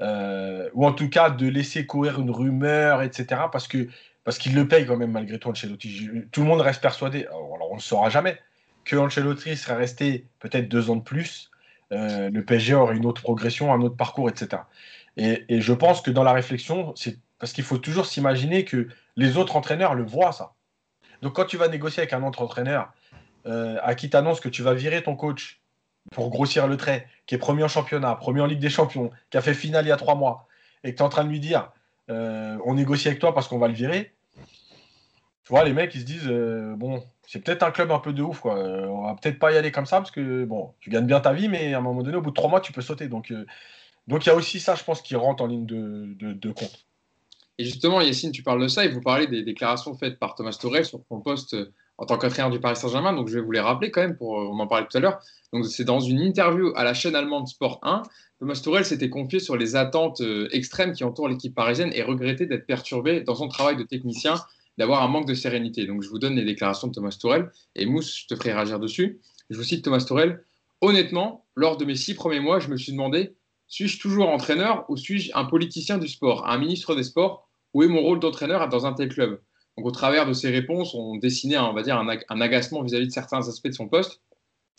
euh, 0.00 0.68
ou 0.74 0.86
en 0.86 0.92
tout 0.92 1.08
cas 1.08 1.30
de 1.30 1.46
laisser 1.46 1.86
courir 1.86 2.20
une 2.20 2.30
rumeur, 2.30 3.02
etc. 3.02 3.42
Parce 3.52 3.68
que 3.68 3.88
parce 4.24 4.38
qu'il 4.38 4.56
le 4.56 4.66
paye 4.66 4.86
quand 4.86 4.96
même 4.96 5.12
malgré 5.12 5.38
tout 5.38 5.48
Ancelotti. 5.48 6.10
Tout 6.32 6.40
le 6.40 6.46
monde 6.48 6.60
reste 6.60 6.82
persuadé. 6.82 7.26
Alors, 7.26 7.68
on 7.70 7.74
ne 7.74 7.76
le 7.76 7.80
saura 7.80 8.10
jamais 8.10 8.38
que 8.84 8.96
Ancelotti 8.96 9.56
serait 9.56 9.76
resté 9.76 10.26
peut-être 10.40 10.68
deux 10.68 10.90
ans 10.90 10.96
de 10.96 11.02
plus 11.02 11.50
euh, 11.92 12.30
le 12.30 12.44
PSG 12.44 12.74
aurait 12.74 12.96
une 12.96 13.06
autre 13.06 13.22
progression, 13.22 13.72
un 13.72 13.80
autre 13.80 13.96
parcours, 13.96 14.28
etc. 14.28 14.62
Et, 15.16 15.60
je 15.60 15.72
pense 15.72 16.00
que 16.02 16.10
dans 16.10 16.24
la 16.24 16.32
réflexion, 16.32 16.94
c'est 16.96 17.18
parce 17.38 17.52
qu'il 17.52 17.64
faut 17.64 17.78
toujours 17.78 18.06
s'imaginer 18.06 18.64
que 18.64 18.88
les 19.16 19.36
autres 19.36 19.56
entraîneurs 19.56 19.94
le 19.94 20.04
voient, 20.04 20.32
ça. 20.32 20.54
Donc 21.22 21.34
quand 21.34 21.44
tu 21.46 21.56
vas 21.56 21.68
négocier 21.68 22.02
avec 22.02 22.12
un 22.12 22.22
autre 22.22 22.42
entraîneur 22.42 22.92
euh, 23.46 23.78
à 23.82 23.94
qui 23.94 24.10
t'annonce 24.10 24.40
que 24.40 24.48
tu 24.48 24.62
vas 24.62 24.74
virer 24.74 25.02
ton 25.02 25.16
coach 25.16 25.60
pour 26.12 26.30
grossir 26.30 26.66
le 26.68 26.76
trait, 26.76 27.08
qui 27.26 27.34
est 27.34 27.38
premier 27.38 27.64
en 27.64 27.68
championnat, 27.68 28.14
premier 28.14 28.40
en 28.40 28.46
Ligue 28.46 28.60
des 28.60 28.70
Champions, 28.70 29.10
qui 29.30 29.36
a 29.36 29.40
fait 29.40 29.54
finale 29.54 29.84
il 29.84 29.88
y 29.88 29.92
a 29.92 29.96
trois 29.96 30.14
mois, 30.14 30.46
et 30.84 30.92
que 30.92 30.96
tu 30.96 31.02
es 31.02 31.06
en 31.06 31.08
train 31.08 31.24
de 31.24 31.28
lui 31.30 31.40
dire 31.40 31.72
euh, 32.10 32.56
on 32.64 32.74
négocie 32.74 33.08
avec 33.08 33.18
toi 33.18 33.34
parce 33.34 33.48
qu'on 33.48 33.58
va 33.58 33.68
le 33.68 33.74
virer, 33.74 34.12
tu 34.36 35.50
vois, 35.50 35.64
les 35.64 35.72
mecs, 35.72 35.94
ils 35.94 36.00
se 36.00 36.06
disent 36.06 36.28
bon, 36.76 37.02
c'est 37.26 37.40
peut-être 37.40 37.62
un 37.64 37.70
club 37.70 37.90
un 37.90 37.98
peu 37.98 38.12
de 38.12 38.22
ouf. 38.22 38.40
Quoi. 38.40 38.56
Euh, 38.56 38.86
on 38.86 39.02
va 39.02 39.14
peut-être 39.14 39.38
pas 39.38 39.52
y 39.52 39.56
aller 39.56 39.72
comme 39.72 39.86
ça 39.86 39.98
parce 39.98 40.10
que 40.10 40.48
tu 40.80 40.90
gagnes 40.90 41.06
bien 41.06 41.20
ta 41.20 41.32
vie, 41.32 41.48
mais 41.48 41.74
à 41.74 41.78
un 41.78 41.80
moment 41.80 42.02
donné, 42.02 42.16
au 42.16 42.22
bout 42.22 42.30
de 42.30 42.34
trois 42.34 42.48
mois, 42.48 42.60
tu 42.60 42.72
peux 42.72 42.80
sauter. 42.80 43.08
Donc, 43.08 43.30
euh, 43.30 43.44
il 44.08 44.26
y 44.26 44.30
a 44.30 44.34
aussi 44.34 44.60
ça, 44.60 44.76
je 44.76 44.84
pense, 44.84 45.02
qui 45.02 45.16
rentre 45.16 45.42
en 45.42 45.48
ligne 45.48 45.66
de, 45.66 46.52
compte. 46.52 46.86
Et 47.58 47.64
justement, 47.64 48.00
Yacine, 48.00 48.32
tu 48.32 48.42
parles 48.42 48.62
de 48.62 48.68
ça 48.68 48.84
et 48.84 48.88
vous 48.88 49.00
parlez 49.00 49.26
des 49.26 49.42
déclarations 49.42 49.94
faites 49.94 50.18
par 50.18 50.34
Thomas 50.34 50.56
Torel 50.60 50.84
sur 50.84 51.00
son 51.08 51.20
poste 51.20 51.54
euh, 51.54 51.72
en 51.98 52.06
tant 52.06 52.18
qu'entraîneur 52.18 52.50
du 52.50 52.60
Paris 52.60 52.76
Saint-Germain. 52.76 53.12
Donc, 53.12 53.28
je 53.28 53.34
vais 53.34 53.40
vous 53.40 53.52
les 53.52 53.60
rappeler 53.60 53.90
quand 53.90 54.00
même, 54.00 54.16
pour, 54.16 54.30
on 54.30 54.58
en 54.58 54.66
parlait 54.66 54.86
tout 54.90 54.96
à 54.96 55.00
l'heure. 55.00 55.18
Donc, 55.52 55.66
c'est 55.66 55.84
dans 55.84 56.00
une 56.00 56.20
interview 56.20 56.72
à 56.76 56.84
la 56.84 56.94
chaîne 56.94 57.14
allemande 57.14 57.48
Sport 57.48 57.80
1. 57.82 58.02
Thomas 58.38 58.60
Torel 58.62 58.84
s'était 58.84 59.08
confié 59.08 59.38
sur 59.38 59.56
les 59.56 59.76
attentes 59.76 60.22
extrêmes 60.52 60.92
qui 60.92 61.04
entourent 61.04 61.28
l'équipe 61.28 61.54
parisienne 61.54 61.90
et 61.94 62.02
regrettait 62.02 62.46
d'être 62.46 62.66
perturbé 62.66 63.22
dans 63.22 63.34
son 63.34 63.48
travail 63.48 63.76
de 63.76 63.82
technicien 63.82 64.34
d'avoir 64.78 65.02
un 65.02 65.08
manque 65.08 65.26
de 65.26 65.34
sérénité. 65.34 65.86
Donc, 65.86 66.02
je 66.02 66.08
vous 66.08 66.18
donne 66.18 66.36
les 66.36 66.44
déclarations 66.44 66.88
de 66.88 66.92
Thomas 66.92 67.16
Tourel 67.18 67.50
et 67.74 67.86
Mousse, 67.86 68.22
je 68.22 68.26
te 68.26 68.36
ferai 68.36 68.52
réagir 68.52 68.78
dessus. 68.78 69.20
Je 69.48 69.56
vous 69.56 69.64
cite 69.64 69.84
Thomas 69.84 70.04
Tourel. 70.06 70.44
Honnêtement, 70.82 71.46
lors 71.54 71.78
de 71.78 71.84
mes 71.84 71.94
six 71.94 72.14
premiers 72.14 72.40
mois, 72.40 72.60
je 72.60 72.68
me 72.68 72.76
suis 72.76 72.92
demandé 72.92 73.34
suis-je 73.68 74.00
toujours 74.00 74.28
entraîneur 74.28 74.84
ou 74.88 74.96
suis-je 74.96 75.32
un 75.34 75.44
politicien 75.44 75.98
du 75.98 76.08
sport, 76.08 76.46
un 76.46 76.58
ministre 76.58 76.94
des 76.94 77.02
sports 77.02 77.48
Où 77.74 77.82
est 77.82 77.88
mon 77.88 78.00
rôle 78.00 78.20
d'entraîneur 78.20 78.68
dans 78.68 78.86
un 78.86 78.92
tel 78.92 79.08
club? 79.08 79.40
Donc, 79.76 79.86
au 79.86 79.90
travers 79.90 80.26
de 80.26 80.32
ces 80.32 80.50
réponses, 80.50 80.94
on 80.94 81.16
dessinait, 81.16 81.56
un, 81.56 82.40
agacement 82.40 82.82
vis-à-vis 82.82 83.08
de 83.08 83.12
certains 83.12 83.46
aspects 83.48 83.68
de 83.68 83.72
son 83.72 83.88
poste. 83.88 84.20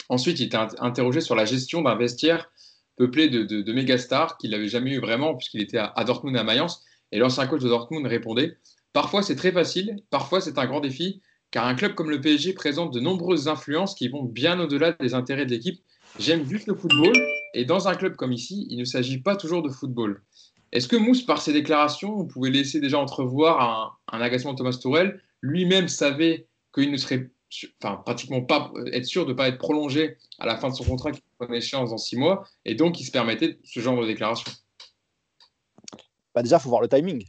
Ensuite, 0.10 0.40
il 0.40 0.48
était 0.48 0.58
interrogé 0.80 1.22
sur 1.22 1.36
la 1.36 1.46
gestion 1.46 1.82
d'un 1.82 1.96
vestiaire 1.96 2.50
peuplé 2.96 3.30
de, 3.30 3.44
de, 3.44 3.74
méga 3.74 3.98
stars 3.98 4.38
qu'il 4.38 4.52
n'avait 4.52 4.68
jamais 4.68 4.92
eu 4.92 5.00
vraiment, 5.00 5.36
puisqu'il 5.36 5.62
était 5.62 5.78
à, 5.78 5.94
à 5.96 6.04
Dortmund 6.04 6.36
à 6.36 6.44
Mayence. 6.44 6.84
Et 7.12 7.20
l'ancien 7.20 7.46
coach 7.46 7.62
de 7.62 7.70
Dortmund 7.70 8.06
répondait 8.08 8.58
Parfois, 8.94 9.22
c'est 9.22 9.36
très 9.36 9.52
facile, 9.52 9.98
parfois, 10.10 10.42
c'est 10.42 10.58
un 10.58 10.66
grand 10.66 10.80
défi, 10.80 11.22
car 11.52 11.68
un 11.68 11.76
club 11.76 11.94
comme 11.94 12.10
le 12.10 12.20
PSG 12.20 12.54
présente 12.54 12.92
de 12.94 13.00
nombreuses 13.00 13.48
influences 13.48 13.94
qui 13.94 14.08
vont 14.08 14.24
bien 14.24 14.60
au-delà 14.60 14.94
des 14.94 15.14
intérêts 15.14 15.46
de 15.46 15.52
l'équipe. 15.52 15.80
J'aime 16.20 16.48
juste 16.50 16.68
le 16.68 16.74
football, 16.74 17.14
et 17.54 17.66
dans 17.66 17.88
un 17.88 17.96
club 17.96 18.16
comme 18.16 18.34
ici, 18.34 18.66
il 18.72 18.80
ne 18.80 18.86
s'agit 18.86 19.20
pas 19.20 19.36
toujours 19.36 19.62
de 19.62 19.70
football. 19.70 20.24
Est-ce 20.72 20.88
que 20.88 20.96
Mousse, 20.96 21.24
par 21.24 21.42
ses 21.42 21.54
déclarations, 21.54 22.16
vous 22.16 22.26
pouvez 22.26 22.50
laisser 22.50 22.80
déjà 22.80 23.00
entrevoir 23.00 23.98
un, 24.12 24.22
agacement 24.22 24.54
de 24.54 24.58
Thomas 24.58 24.78
Tourel 24.82 25.22
Lui-même 25.42 25.88
savait 25.88 26.48
qu'il 26.74 26.92
ne 26.92 26.98
serait 26.98 27.30
enfin, 27.82 28.02
pratiquement 28.06 28.42
pas 28.42 28.72
être 28.92 29.06
sûr 29.06 29.26
de 29.26 29.32
ne 29.32 29.38
pas 29.38 29.48
être 29.48 29.58
prolongé 29.58 30.18
à 30.40 30.46
la 30.46 30.58
fin 30.58 30.70
de 30.70 30.74
son 30.74 30.84
contrat 30.84 31.12
qui 31.12 31.22
prend 31.40 31.52
échéance 31.54 31.92
dans 31.92 31.98
six 31.98 32.18
mois, 32.18 32.44
et 32.66 32.76
donc 32.76 33.00
il 33.00 33.06
se 33.06 33.12
permettait 33.12 33.58
ce 33.64 33.80
genre 33.80 34.00
de 34.00 34.06
déclaration. 34.06 34.52
Bah 36.36 36.44
déjà, 36.44 36.58
il 36.58 36.60
faut 36.60 36.70
voir 36.70 36.82
le 36.82 36.90
timing 36.90 37.26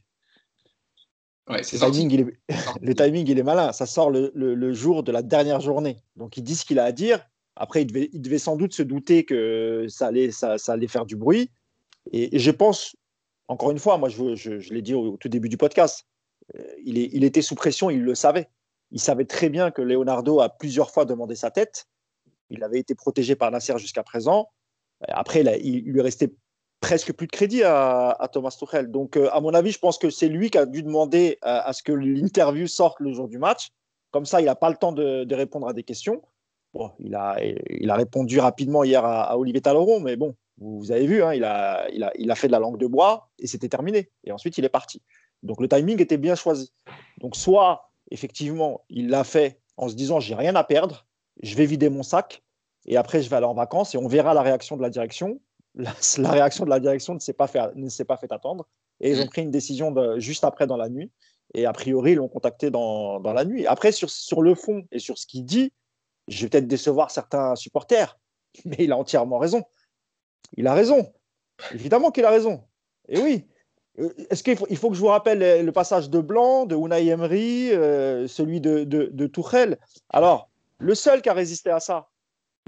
le, 1.48 1.62
timing, 1.62 2.10
il 2.10 2.20
est... 2.20 2.54
le 2.82 2.94
timing, 2.94 3.28
il 3.28 3.38
est 3.38 3.42
malin. 3.42 3.72
Ça 3.72 3.86
sort 3.86 4.10
le, 4.10 4.72
jour 4.72 5.02
de 5.02 5.12
la 5.12 5.22
dernière 5.22 5.60
journée. 5.60 5.96
Donc, 6.16 6.36
il 6.36 6.42
dit 6.42 6.54
ce 6.54 6.64
qu'il 6.64 6.78
a 6.78 6.84
à 6.84 6.92
dire. 6.92 7.20
Après, 7.56 7.82
il 7.82 7.86
devait, 7.86 8.10
il 8.12 8.20
devait 8.20 8.38
sans 8.38 8.56
doute 8.56 8.72
se 8.72 8.82
douter 8.82 9.24
que 9.24 9.86
ça 9.88 10.08
allait, 10.08 10.30
ça, 10.30 10.56
allait 10.68 10.86
faire 10.86 11.06
du 11.06 11.16
bruit. 11.16 11.50
Et, 12.12 12.38
je 12.38 12.50
pense, 12.50 12.96
encore 13.48 13.70
une 13.70 13.78
fois, 13.78 13.96
moi, 13.98 14.08
je, 14.08 14.72
l'ai 14.72 14.82
dit 14.82 14.94
au, 14.94 15.16
tout 15.16 15.28
début 15.28 15.48
du 15.48 15.56
podcast, 15.56 16.06
euh, 16.56 16.62
il, 16.84 17.24
était 17.24 17.42
sous 17.42 17.54
pression, 17.54 17.90
il 17.90 18.02
le 18.02 18.14
savait. 18.14 18.48
Il 18.90 19.00
savait 19.00 19.24
très 19.24 19.48
bien 19.48 19.70
que 19.70 19.82
Leonardo 19.82 20.40
a 20.40 20.48
plusieurs 20.48 20.90
fois 20.90 21.04
demandé 21.04 21.34
sa 21.34 21.50
tête. 21.50 21.86
Il 22.50 22.62
avait 22.62 22.78
été 22.78 22.94
protégé 22.94 23.36
par 23.36 23.50
Nasser 23.50 23.76
jusqu'à 23.78 24.02
présent. 24.02 24.48
Après, 25.08 25.42
il, 25.62 25.84
lui 25.84 26.00
restait 26.00 26.32
presque 26.80 27.12
plus 27.12 27.26
de 27.26 27.32
crédit 27.32 27.62
à, 27.64 28.28
Thomas 28.32 28.54
Tuchel. 28.58 28.90
Donc, 28.90 29.16
euh, 29.16 29.28
à 29.32 29.40
mon 29.40 29.52
avis, 29.54 29.72
je 29.72 29.78
pense 29.78 29.98
que 29.98 30.10
c'est 30.10 30.28
lui 30.28 30.50
qui 30.50 30.58
a 30.58 30.66
dû 30.66 30.82
demander 30.82 31.38
euh, 31.44 31.60
à, 31.64 31.72
ce 31.72 31.82
que 31.82 31.92
l'interview 31.92 32.66
sorte 32.66 33.00
le 33.00 33.12
jour 33.12 33.28
du 33.28 33.38
match. 33.38 33.70
Comme 34.10 34.26
ça, 34.26 34.40
il 34.40 34.46
n'a 34.46 34.54
pas 34.54 34.70
le 34.70 34.76
temps 34.76 34.92
de, 34.92 35.34
répondre 35.34 35.68
à 35.68 35.72
des 35.72 35.82
questions. 35.82 36.22
Bon, 36.72 36.90
il 36.98 37.14
a, 37.14 37.36
répondu 37.94 38.40
rapidement 38.40 38.84
hier 38.84 39.04
à, 39.04 39.38
Olivier 39.38 39.60
Taloron, 39.60 40.00
mais 40.00 40.16
bon, 40.16 40.34
vous, 40.60 40.90
avez 40.92 41.06
vu, 41.06 41.22
hein, 41.22 41.34
il, 41.34 41.44
a, 41.44 41.88
il, 41.90 42.02
a, 42.02 42.12
il 42.16 42.30
a 42.30 42.34
fait 42.34 42.48
de 42.48 42.52
la 42.52 42.58
langue 42.58 42.78
de 42.78 42.86
bois 42.86 43.30
et 43.38 43.46
c'était 43.46 43.68
terminé. 43.68 44.10
Et 44.24 44.32
ensuite, 44.32 44.58
il 44.58 44.64
est 44.64 44.70
parti. 44.70 45.02
Donc, 45.42 45.60
le 45.60 45.68
timing 45.68 46.00
était 46.00 46.16
bien 46.16 46.34
choisi. 46.34 46.72
Donc, 47.18 47.36
soit, 47.36 47.90
effectivement, 48.10 48.82
il 48.88 49.08
l'a 49.08 49.24
fait 49.24 49.60
en 49.76 49.88
se 49.88 49.94
disant, 49.94 50.20
j'ai 50.20 50.34
rien 50.34 50.56
à 50.56 50.64
perdre, 50.64 51.06
je 51.42 51.54
vais 51.54 51.66
vider 51.66 51.88
mon 51.88 52.02
sac 52.02 52.42
et 52.86 52.96
après, 52.96 53.22
je 53.22 53.30
vais 53.30 53.36
aller 53.36 53.46
en 53.46 53.54
vacances 53.54 53.94
et 53.94 53.98
on 53.98 54.08
verra 54.08 54.34
la 54.34 54.42
réaction 54.42 54.76
de 54.76 54.82
la 54.82 54.90
direction 54.90 55.40
la, 56.18 56.30
réaction 56.30 56.64
de 56.64 56.70
la 56.70 56.80
direction 56.80 57.14
ne 57.14 57.18
s'est 57.18 57.32
pas 57.32 57.46
fait, 57.46 57.60
ne 57.74 57.88
s'est 57.88 58.04
pas 58.04 58.16
fait 58.16 58.32
attendre. 58.32 58.66
Et 59.00 59.10
ils 59.12 59.20
ont 59.20 59.26
mm. 59.26 59.28
pris 59.28 59.42
une 59.42 59.50
décision 59.50 59.92
de, 59.92 60.18
juste 60.18 60.44
après 60.44 60.66
dans 60.66 60.76
la 60.76 60.88
nuit. 60.88 61.10
Et 61.54 61.66
a 61.66 61.72
priori, 61.72 62.12
ils 62.12 62.16
l'ont 62.16 62.28
contacté 62.28 62.70
dans, 62.70 63.20
dans, 63.20 63.32
la 63.32 63.44
nuit. 63.44 63.66
Après, 63.66 63.92
sur, 63.92 64.10
sur 64.10 64.42
le 64.42 64.54
fond 64.54 64.84
et 64.90 64.98
sur 64.98 65.16
ce 65.16 65.26
qu'il 65.26 65.44
dit, 65.44 65.72
je 66.26 66.42
vais 66.42 66.50
peut-être 66.50 66.66
décevoir 66.66 67.10
certains 67.10 67.54
supporters, 67.54 68.18
mais 68.64 68.76
il 68.80 68.92
a 68.92 68.96
entièrement 68.96 69.38
raison. 69.38 69.62
Il 70.56 70.66
a 70.66 70.74
raison. 70.74 71.12
Évidemment 71.72 72.10
qu'il 72.10 72.24
a 72.24 72.30
raison. 72.30 72.64
Et 73.08 73.20
oui. 73.20 73.44
Euh, 73.98 74.12
est-ce 74.30 74.42
qu'il 74.42 74.56
faut, 74.56 74.66
il 74.70 74.76
faut 74.76 74.90
que 74.90 74.96
je 74.96 75.00
vous 75.00 75.06
rappelle 75.06 75.64
le 75.64 75.72
passage 75.72 76.10
de 76.10 76.20
Blanc, 76.20 76.66
de 76.66 76.76
Unai 76.76 77.06
Emery, 77.06 77.72
euh, 77.72 78.26
celui 78.28 78.60
de, 78.60 78.84
de, 78.84 79.06
de 79.12 79.78
Alors, 80.10 80.50
le 80.78 80.94
seul 80.94 81.22
qui 81.22 81.28
a 81.28 81.32
résisté 81.32 81.70
à 81.70 81.80
ça, 81.80 82.08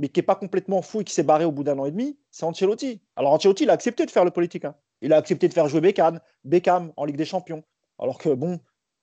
mais 0.01 0.09
qui 0.09 0.19
n'est 0.19 0.27
pas 0.27 0.35
complètement 0.35 0.83
fou 0.83 1.03
et 1.03 1.05
qui 1.05 1.15
s'est 1.15 1.23
barré 1.23 1.45
au 1.45 1.53
bout 1.53 1.63
d'un 1.63 1.79
an 1.79 1.85
et 1.85 1.91
demi, 1.91 2.19
c'est 2.31 2.45
Ancelotti. 2.45 3.01
Alors 3.17 3.33
Ancelotti, 3.33 3.65
il 3.65 3.71
a 3.71 3.75
accepté 3.75 4.07
de 4.07 4.11
faire 4.11 4.25
le 4.25 4.31
politique. 4.31 4.65
Hein. 4.65 4.75
Il 5.03 5.13
a 5.13 5.17
accepté 5.17 5.49
de 5.49 5.55
faire 5.55 5.69
jouer 5.69 5.81
Beckham, 5.81 6.21
Beckham 6.45 6.93
en 6.97 7.05
Ligue 7.05 7.17
des 7.17 7.25
Champions. 7.25 7.63
Alors 7.99 8.19
que, 8.19 8.31
bon, 8.31 8.61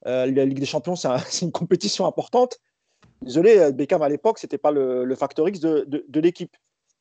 euh, 0.07 0.25
la 0.25 0.45
Ligue 0.45 0.59
des 0.59 0.65
Champions, 0.65 0.95
c'est 0.95 1.09
une 1.41 1.51
compétition 1.51 2.05
importante. 2.05 2.59
Désolé, 3.21 3.71
Beckham 3.71 4.01
à 4.01 4.09
l'époque, 4.09 4.39
ce 4.39 4.45
n'était 4.45 4.57
pas 4.57 4.71
le, 4.71 5.15
factor 5.15 5.47
X 5.49 5.59
de, 5.59 6.19
l'équipe. 6.19 6.55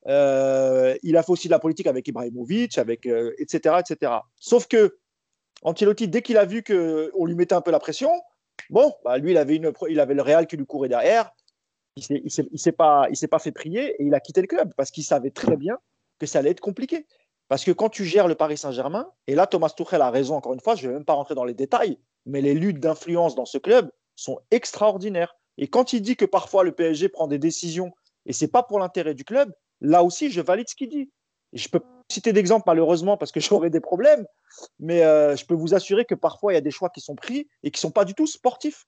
Euh, 0.09 0.97
il 1.03 1.17
a 1.17 1.23
fait 1.23 1.33
aussi 1.33 1.49
de 1.49 1.53
la 1.53 1.59
politique 1.59 1.87
avec 1.87 2.07
Ibrahimovic, 2.09 2.79
avec, 2.79 3.07
etc., 3.07 3.77
etc. 3.81 4.13
Sauf 4.39 4.67
que 4.67 4.99
Ancelotti, 5.63 6.09
dès 6.09 6.23
qu'il 6.23 6.37
a 6.37 6.45
vu 6.45 6.63
qu'on 6.63 7.25
lui 7.25 7.35
mettait 7.35 7.55
un 7.55 7.61
peu 7.61 7.71
la 7.71 7.79
pression, 7.79 8.11
bon, 8.71 8.95
bah, 9.05 9.19
lui, 9.19 9.33
il 9.33 9.39
avait, 9.39 9.57
une, 9.57 9.73
il 9.89 10.01
avait 10.01 10.15
le 10.15 10.23
Real 10.23 10.47
qui 10.47 10.57
lui 10.57 10.67
courait 10.67 10.89
derrière. 10.89 11.31
Il 11.97 12.23
ne 12.25 12.57
s'est 12.59 12.73
pas, 12.73 13.09
pas 13.31 13.39
fait 13.39 13.53
prier 13.53 14.01
et 14.01 14.05
il 14.05 14.15
a 14.15 14.21
quitté 14.21 14.43
le 14.43 14.47
club 14.47 14.75
parce 14.77 14.91
qu'il 14.91 15.05
savait 15.05 15.31
très 15.31 15.57
bien 15.57 15.79
que 16.19 16.27
ça 16.27 16.41
allait 16.41 16.51
être 16.51 16.61
compliqué. 16.61 17.07
Parce 17.49 17.65
que 17.65 17.71
quand 17.71 17.89
tu 17.89 18.05
gères 18.05 18.29
le 18.29 18.35
Paris 18.35 18.59
Saint-Germain, 18.59 19.11
et 19.27 19.35
là 19.35 19.47
Thomas 19.47 19.71
Tuchel 19.71 20.03
a 20.03 20.11
raison 20.11 20.35
encore 20.35 20.53
une 20.53 20.61
fois, 20.61 20.75
je 20.75 20.87
ne 20.87 20.89
vais 20.89 20.95
même 20.99 21.05
pas 21.05 21.15
rentrer 21.15 21.35
dans 21.35 21.45
les 21.45 21.55
détails, 21.55 21.99
mais 22.27 22.41
les 22.41 22.55
luttes 22.55 22.81
d'influence 22.81 23.35
dans 23.35 23.45
ce 23.45 23.57
club 23.57 23.91
sont 24.17 24.41
extraordinaires. 24.51 25.37
Et 25.57 25.69
quand 25.69 25.93
il 25.93 26.03
dit 26.03 26.17
que 26.17 26.25
parfois 26.25 26.65
le 26.65 26.73
PSG 26.73 27.09
prend 27.09 27.29
des 27.29 27.39
décisions 27.39 27.93
et 28.27 28.33
c'est 28.33 28.49
pas 28.49 28.63
pour 28.63 28.79
l'intérêt 28.79 29.15
du 29.15 29.25
club, 29.25 29.55
là 29.81 30.03
aussi 30.03 30.31
je 30.31 30.41
valide 30.41 30.69
ce 30.69 30.75
qu'il 30.75 30.89
dit. 30.89 31.11
Je 31.53 31.69
peux 31.69 31.81
citer 32.11 32.33
d'exemple 32.33 32.65
malheureusement 32.67 33.17
parce 33.17 33.33
que 33.33 33.41
j'aurais 33.41 33.71
des 33.71 33.81
problèmes, 33.81 34.27
mais 34.79 35.03
euh, 35.03 35.37
je 35.37 35.45
peux 35.45 35.55
vous 35.55 35.75
assurer 35.75 36.05
que 36.05 36.15
parfois 36.15 36.53
il 36.53 36.57
y 36.57 36.59
a 36.59 36.63
des 36.63 36.71
choix 36.71 36.91
qui 36.91 37.01
sont 37.01 37.17
pris 37.17 37.49
et 37.63 37.71
qui 37.71 37.81
sont 37.81 37.91
pas 37.91 38.05
du 38.05 38.15
tout 38.15 38.27
sportifs. 38.27 38.87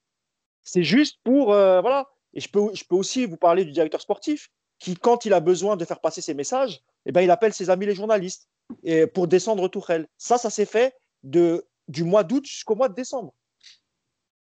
C'est 0.63 0.83
juste 0.83 1.19
pour 1.25 1.53
euh, 1.53 1.81
voilà. 1.81 2.07
Et 2.35 2.41
je 2.41 2.49
peux, 2.49 2.75
je 2.75 2.85
peux 2.85 2.97
aussi 2.97 3.25
vous 3.25 3.39
parler 3.39 3.65
du 3.65 3.73
directeur 3.73 4.01
sportif 4.01 4.51
qui, 4.79 4.97
quand 4.97 5.25
il 5.25 5.33
a 5.33 5.41
besoin 5.41 5.77
de 5.77 5.85
faire 5.85 6.01
passer 6.01 6.21
ses 6.21 6.35
messages, 6.35 6.83
eh 7.07 7.13
ben, 7.13 7.23
il 7.23 7.31
appelle 7.31 7.55
ses 7.55 7.71
amis 7.71 7.87
les 7.87 7.95
journalistes 7.95 8.49
et 8.83 9.07
pour 9.07 9.27
descendre 9.29 9.67
Tourelle. 9.69 10.07
Ça, 10.19 10.39
ça 10.39 10.51
s'est 10.51 10.67
fait 10.67 10.95
de, 11.23 11.67
du 11.89 12.05
mois 12.05 12.23
d'août 12.23 12.45
jusqu'au 12.45 12.75
mois 12.75 12.89
de 12.89 12.95
décembre. 12.95 13.35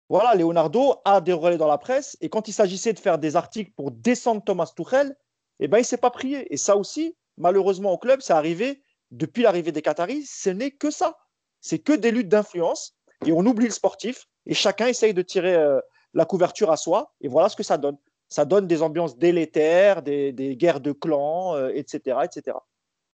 Voilà, 0.08 0.34
Leonardo 0.34 0.96
a 1.04 1.20
des 1.20 1.32
relais 1.32 1.56
dans 1.56 1.66
la 1.66 1.78
presse 1.78 2.16
et 2.20 2.28
quand 2.28 2.46
il 2.46 2.52
s'agissait 2.52 2.92
de 2.92 2.98
faire 2.98 3.18
des 3.18 3.36
articles 3.36 3.72
pour 3.74 3.90
descendre 3.90 4.42
Thomas 4.44 4.70
Tuchel, 4.74 5.16
eh 5.60 5.68
ben, 5.68 5.78
il 5.78 5.82
ne 5.82 5.86
s'est 5.86 5.96
pas 5.96 6.10
prié. 6.10 6.52
Et 6.52 6.56
ça 6.56 6.76
aussi, 6.76 7.16
malheureusement 7.36 7.92
au 7.92 7.98
club, 7.98 8.20
c'est 8.22 8.32
arrivé 8.32 8.82
depuis 9.10 9.42
l'arrivée 9.42 9.72
des 9.72 9.82
Qataris, 9.82 10.26
ce 10.26 10.50
n'est 10.50 10.70
que 10.70 10.90
ça. 10.90 11.16
C'est 11.60 11.78
que 11.78 11.92
des 11.92 12.10
luttes 12.10 12.28
d'influence 12.28 12.96
et 13.26 13.32
on 13.32 13.46
oublie 13.46 13.66
le 13.66 13.72
sportif 13.72 14.28
et 14.46 14.54
chacun 14.54 14.86
essaye 14.86 15.14
de 15.14 15.22
tirer 15.22 15.54
euh, 15.54 15.80
la 16.12 16.24
couverture 16.24 16.70
à 16.70 16.76
soi 16.76 17.14
et 17.20 17.28
voilà 17.28 17.48
ce 17.48 17.56
que 17.56 17.62
ça 17.62 17.78
donne. 17.78 17.96
Ça 18.28 18.44
donne 18.44 18.66
des 18.66 18.82
ambiances 18.82 19.16
délétères, 19.16 20.02
des, 20.02 20.56
guerres 20.58 20.80
de 20.80 20.92
clans, 20.92 21.56
etc., 21.68 22.00
euh, 22.08 22.22
etc. 22.22 22.56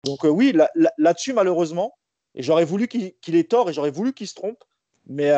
Donc 0.05 0.24
euh, 0.24 0.29
oui, 0.29 0.55
là-dessus, 0.98 1.34
malheureusement, 1.34 1.98
et 2.36 2.43
j'aurais 2.43 2.63
voulu 2.63 2.88
qu'il 2.88 3.36
ait 3.36 3.43
tort 3.43 3.69
et 3.69 3.74
j'aurais 3.74 3.91
voulu 3.91 4.13
qu'il 4.13 4.27
se 4.27 4.36
trompe, 4.36 4.63
mais, 5.08 5.31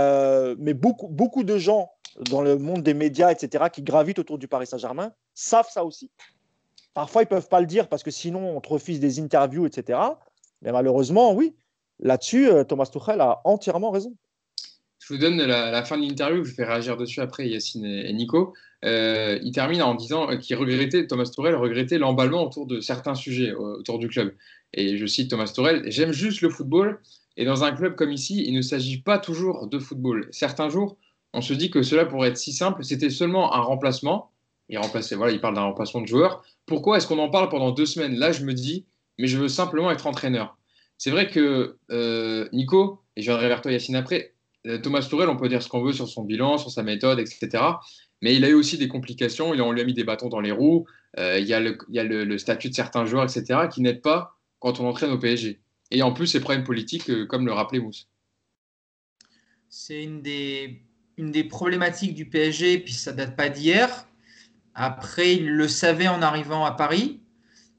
mais 0.57 0.73
beaucoup, 0.73 1.07
beaucoup 1.07 1.43
de 1.43 1.57
gens 1.57 1.89
dans 2.29 2.41
le 2.41 2.57
monde 2.57 2.83
des 2.83 2.93
médias, 2.93 3.31
etc., 3.31 3.65
qui 3.71 3.81
gravitent 3.81 4.19
autour 4.19 4.37
du 4.37 4.47
Paris 4.47 4.67
Saint-Germain, 4.67 5.13
savent 5.33 5.69
ça 5.71 5.85
aussi. 5.85 6.11
Parfois, 6.93 7.21
ils 7.21 7.25
ne 7.25 7.29
peuvent 7.29 7.47
pas 7.47 7.61
le 7.61 7.67
dire 7.67 7.87
parce 7.87 8.03
que 8.03 8.11
sinon, 8.11 8.57
on 8.57 8.61
te 8.61 8.69
refuse 8.69 8.99
des 8.99 9.19
interviews, 9.19 9.65
etc. 9.65 9.99
Mais 10.61 10.71
malheureusement, 10.71 11.33
oui, 11.33 11.55
là-dessus, 11.99 12.49
euh, 12.49 12.63
Thomas 12.63 12.87
Tuchel 12.87 13.21
a 13.21 13.41
entièrement 13.45 13.91
raison. 13.91 14.15
Je 14.99 15.13
vous 15.13 15.19
donne 15.19 15.37
la, 15.37 15.83
fin 15.83 15.97
de 15.97 16.03
l'interview, 16.03 16.43
je 16.43 16.53
fais 16.53 16.63
réagir 16.63 16.95
dessus 16.95 17.21
après 17.21 17.47
Yacine 17.47 17.85
et, 17.85 18.13
Nico. 18.13 18.53
Euh, 18.85 19.39
il 19.43 19.51
termine 19.51 19.81
en 19.81 19.95
disant 19.95 20.37
qu'il 20.37 20.55
regrettait, 20.57 21.07
Thomas 21.07 21.25
Tuchel 21.25 21.55
regrettait 21.55 21.97
l'emballement 21.97 22.43
autour 22.43 22.67
de 22.67 22.79
certains 22.81 23.15
sujets 23.15 23.51
autour 23.53 23.97
du 23.97 24.07
club. 24.07 24.33
Et 24.73 24.97
je 24.97 25.05
cite 25.05 25.29
Thomas 25.29 25.51
Tuchel, 25.53 25.83
j'aime 25.87 26.11
juste 26.11 26.41
le 26.41 26.49
football. 26.49 26.99
Et 27.37 27.45
dans 27.45 27.63
un 27.63 27.71
club 27.71 27.95
comme 27.95 28.11
ici, 28.11 28.43
il 28.45 28.53
ne 28.53 28.61
s'agit 28.61 29.01
pas 29.01 29.17
toujours 29.17 29.67
de 29.67 29.79
football. 29.79 30.27
Certains 30.31 30.69
jours, 30.69 30.97
on 31.33 31.41
se 31.41 31.53
dit 31.53 31.71
que 31.71 31.81
cela 31.81 32.05
pourrait 32.05 32.29
être 32.29 32.37
si 32.37 32.53
simple, 32.53 32.83
c'était 32.83 33.09
seulement 33.09 33.53
un 33.53 33.61
remplacement. 33.61 34.31
Il, 34.69 34.77
remplaçait, 34.77 35.15
voilà, 35.15 35.33
il 35.33 35.41
parle 35.41 35.55
d'un 35.55 35.63
remplacement 35.63 36.01
de 36.01 36.07
joueur. 36.07 36.43
Pourquoi 36.65 36.97
est-ce 36.97 37.07
qu'on 37.07 37.19
en 37.19 37.29
parle 37.29 37.49
pendant 37.49 37.71
deux 37.71 37.85
semaines? 37.85 38.15
Là, 38.15 38.31
je 38.31 38.45
me 38.45 38.53
dis, 38.53 38.85
mais 39.17 39.27
je 39.27 39.37
veux 39.37 39.49
simplement 39.49 39.91
être 39.91 40.07
entraîneur. 40.07 40.57
C'est 40.97 41.11
vrai 41.11 41.27
que 41.27 41.77
euh, 41.89 42.47
Nico, 42.53 43.01
et 43.15 43.21
je 43.21 43.31
viendrai 43.31 43.47
vers 43.47 43.61
toi 43.61 43.71
Yacine 43.71 43.95
après, 43.95 44.35
euh, 44.67 44.77
Thomas 44.77 45.01
Tourel, 45.01 45.29
on 45.29 45.35
peut 45.35 45.49
dire 45.49 45.63
ce 45.63 45.67
qu'on 45.67 45.81
veut 45.81 45.93
sur 45.93 46.07
son 46.07 46.23
bilan, 46.23 46.57
sur 46.57 46.69
sa 46.69 46.83
méthode, 46.83 47.19
etc. 47.19 47.49
Mais 48.21 48.35
il 48.35 48.45
a 48.45 48.49
eu 48.49 48.53
aussi 48.53 48.77
des 48.77 48.87
complications, 48.87 49.49
on 49.49 49.71
lui 49.71 49.81
a 49.81 49.83
mis 49.83 49.95
des 49.95 50.03
bâtons 50.03 50.29
dans 50.29 50.39
les 50.39 50.51
roues, 50.51 50.85
euh, 51.17 51.39
il 51.39 51.47
y 51.47 51.53
a, 51.53 51.59
le, 51.59 52.37
statut 52.37 52.69
de 52.69 52.75
certains 52.75 53.05
joueurs, 53.05 53.23
etc., 53.23 53.61
qui 53.73 53.81
n'aident 53.81 54.03
pas 54.03 54.37
quand 54.59 54.79
on 54.79 54.87
entraîne 54.87 55.09
au 55.09 55.17
PSG. 55.17 55.59
Et 55.89 56.03
en 56.03 56.13
plus, 56.13 56.27
c'est 56.27 56.39
problèmes 56.39 56.63
politiques, 56.63 57.25
comme 57.27 57.47
le 57.47 57.51
rappelait 57.51 57.79
Mousse. 57.79 58.07
C'est 59.69 60.03
une 60.03 60.21
des, 60.21 60.83
une 61.17 61.31
des 61.31 61.43
problématiques 61.43 62.13
du 62.13 62.29
PSG, 62.29 62.77
puis 62.79 62.93
ça 62.93 63.11
date 63.11 63.35
pas 63.35 63.49
d'hier. 63.49 64.07
Après, 64.75 65.35
il 65.35 65.51
le 65.51 65.67
savait 65.67 66.07
en 66.07 66.21
arrivant 66.21 66.65
à 66.65 66.71
Paris. 66.71 67.21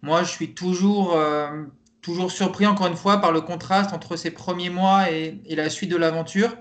Moi, 0.02 0.24
je 0.24 0.31
suis 0.31 0.55
toujours, 0.55 1.14
euh, 1.14 1.64
toujours 2.02 2.31
surpris, 2.31 2.66
encore 2.66 2.87
une 2.87 2.96
fois, 2.96 3.18
par 3.18 3.33
le 3.33 3.40
contraste 3.40 3.92
entre 3.92 4.16
ces 4.16 4.31
premiers 4.31 4.70
mois 4.70 5.11
et, 5.11 5.40
la 5.48 5.70
suite 5.70 5.90
de 5.90 5.96
l'aventure. 5.96 6.57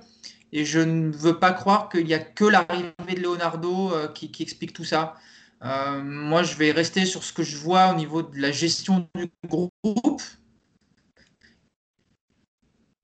Et 0.54 0.66
je 0.66 0.80
ne 0.80 1.12
veux 1.12 1.40
pas 1.40 1.54
croire 1.54 1.90
qu'il 1.90 2.06
n'y 2.06 2.14
a 2.14 2.20
que 2.20 2.46
l'arrivée 2.46 3.16
de 3.16 3.22
Leonardo 3.22 3.92
euh, 3.92 4.08
qui, 4.08 4.32
explique 4.42 4.74
tout 4.74 4.84
ça. 4.84 5.16
Euh, 5.64 6.02
moi, 6.02 6.44
je 6.44 6.56
vais 6.56 6.72
rester 6.72 7.06
sur 7.06 7.24
ce 7.24 7.34
que 7.34 7.44
je 7.44 7.58
vois 7.58 7.92
au 7.92 7.96
niveau 7.96 8.22
de 8.22 8.40
la 8.40 8.52
gestion 8.52 9.08
du 9.16 9.32
groupe. 9.48 10.22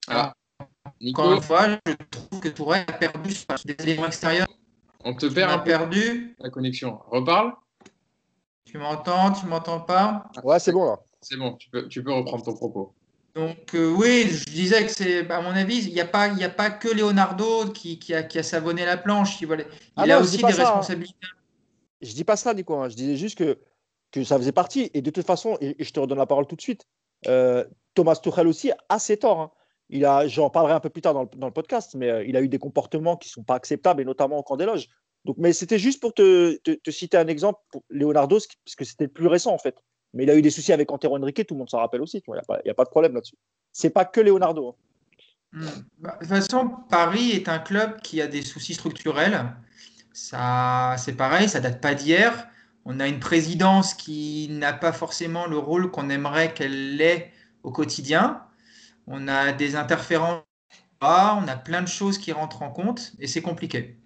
Ah. 0.08 0.32
Encore 1.06 1.32
une 1.32 1.42
fois, 1.42 1.68
je 1.86 1.92
trouve 2.10 2.40
que 2.40 2.48
Tourelle 2.48 2.84
a 2.88 2.92
perdu 2.92 3.34
des 3.64 3.76
éléments 3.80 4.06
extérieurs 4.06 4.48
on 5.04 5.14
te 5.14 5.26
perd 5.26 5.50
un 5.50 5.58
perdu. 5.58 6.36
La 6.38 6.50
connexion. 6.50 7.00
Reparle. 7.10 7.52
Tu 8.64 8.78
m'entends 8.78 9.32
Tu 9.32 9.46
m'entends 9.46 9.80
pas 9.80 10.30
Ouais, 10.42 10.58
c'est 10.58 10.72
bon 10.72 10.84
là. 10.84 10.98
C'est 11.20 11.36
bon, 11.36 11.54
tu 11.54 11.68
peux, 11.70 11.88
tu 11.88 12.02
peux 12.02 12.12
reprendre 12.12 12.44
ton 12.44 12.54
propos. 12.54 12.94
Donc 13.34 13.74
euh, 13.74 13.90
oui, 13.90 14.28
je 14.28 14.44
disais 14.44 14.84
que 14.84 14.90
c'est, 14.90 15.30
à 15.30 15.40
mon 15.40 15.50
avis, 15.50 15.84
il 15.84 15.92
n'y 15.92 16.00
a, 16.00 16.04
pas, 16.04 16.24
a 16.24 16.48
pas 16.48 16.70
que 16.70 16.88
Leonardo 16.88 17.70
qui, 17.70 17.98
qui, 17.98 18.14
a, 18.14 18.22
qui 18.22 18.38
a 18.38 18.42
savonné 18.42 18.84
la 18.84 18.96
planche. 18.96 19.40
Il, 19.40 19.66
ah 19.96 20.02
a 20.02 20.20
aussi 20.20 20.38
des 20.38 20.44
hein. 20.44 20.48
responsabilités. 20.48 21.26
Je 22.00 22.12
dis 22.14 22.24
pas 22.24 22.36
ça, 22.36 22.54
Nico. 22.54 22.74
Hein. 22.74 22.88
Je 22.88 22.96
disais 22.96 23.16
juste 23.16 23.38
que, 23.38 23.58
que 24.12 24.24
ça 24.24 24.38
faisait 24.38 24.52
partie. 24.52 24.90
Et 24.94 25.02
de 25.02 25.10
toute 25.10 25.26
façon, 25.26 25.56
et, 25.60 25.76
je 25.78 25.90
te 25.90 26.00
redonne 26.00 26.18
la 26.18 26.26
parole 26.26 26.46
tout 26.46 26.56
de 26.56 26.60
suite, 26.60 26.86
euh, 27.26 27.64
Thomas 27.94 28.16
Tuchel 28.16 28.46
aussi 28.46 28.72
a 28.88 28.98
ses 28.98 29.18
torts. 29.18 29.40
Hein 29.40 29.50
il 29.90 30.04
a, 30.04 30.26
j'en 30.28 30.50
parlerai 30.50 30.74
un 30.74 30.80
peu 30.80 30.90
plus 30.90 31.02
tard 31.02 31.14
dans 31.14 31.46
le, 31.46 31.52
podcast, 31.52 31.94
mais 31.94 32.10
euh, 32.10 32.24
il 32.24 32.36
a 32.36 32.42
eu 32.42 32.48
des 32.48 32.58
comportements 32.58 33.16
qui 33.16 33.28
ne 33.28 33.32
sont 33.32 33.42
pas 33.42 33.54
acceptables, 33.54 34.02
et 34.02 34.04
notamment 34.04 34.38
au 34.38 34.42
camp 34.42 34.56
des 34.56 34.66
loges. 34.66 34.88
Donc, 35.24 35.36
mais 35.38 35.52
c'était 35.52 35.78
juste 35.78 36.00
pour 36.00 36.14
te, 36.14 36.58
citer 36.88 37.16
un 37.16 37.26
exemple, 37.26 37.60
pour 37.72 37.82
Leonardo, 37.90 38.38
parce 38.64 38.76
que 38.76 38.84
c'était 38.84 39.04
le 39.04 39.10
plus 39.10 39.26
récent 39.26 39.52
en 39.52 39.58
fait. 39.58 39.76
Mais 40.14 40.24
il 40.24 40.30
a 40.30 40.36
eu 40.36 40.42
des 40.42 40.50
soucis 40.50 40.72
avec 40.72 40.90
Antero 40.90 41.16
Henrique, 41.16 41.46
tout 41.46 41.54
le 41.54 41.58
monde 41.58 41.70
s'en 41.70 41.78
rappelle 41.78 42.00
aussi. 42.00 42.22
Il 42.26 42.32
n'y 42.64 42.70
a, 42.70 42.74
pas 42.74 42.84
de 42.84 42.90
problème 42.90 43.14
là-dessus. 43.14 43.36
C'est 43.72 43.90
pas 43.90 44.04
que 44.04 44.20
Leonardo. 44.20 44.68
Hein. 44.68 44.74
Hmm. 45.52 45.66
Bah, 45.98 46.14
de 46.14 46.26
toute 46.26 46.28
façon, 46.28 46.70
Paris 46.88 47.30
est 47.32 47.48
un 47.48 47.58
club 47.58 48.00
qui 48.00 48.20
a 48.22 48.26
des 48.26 48.42
soucis 48.42 48.74
structurels. 48.74 49.54
Ça, 50.12 50.96
c'est 50.98 51.14
pareil, 51.14 51.48
ça 51.48 51.60
date 51.60 51.80
pas 51.80 51.94
d'hier. 51.94 52.48
On 52.84 53.00
a 53.00 53.06
une 53.06 53.20
présidence 53.20 53.94
qui 53.94 54.48
n'a 54.50 54.72
pas 54.72 54.92
forcément 54.92 55.46
le 55.46 55.58
rôle 55.58 55.90
qu'on 55.90 56.08
aimerait 56.08 56.54
qu'elle 56.54 57.00
ait 57.00 57.32
au 57.62 57.70
quotidien 57.70 58.47
on 59.10 59.28
a 59.28 59.52
des 59.52 59.76
interférences, 59.76 60.42
on 61.00 61.48
a 61.48 61.56
plein 61.56 61.82
de 61.82 61.88
choses 61.88 62.18
qui 62.18 62.32
rentrent 62.32 62.62
en 62.62 62.70
compte 62.70 63.12
et 63.18 63.26
c'est 63.26 63.42
compliqué. 63.42 63.96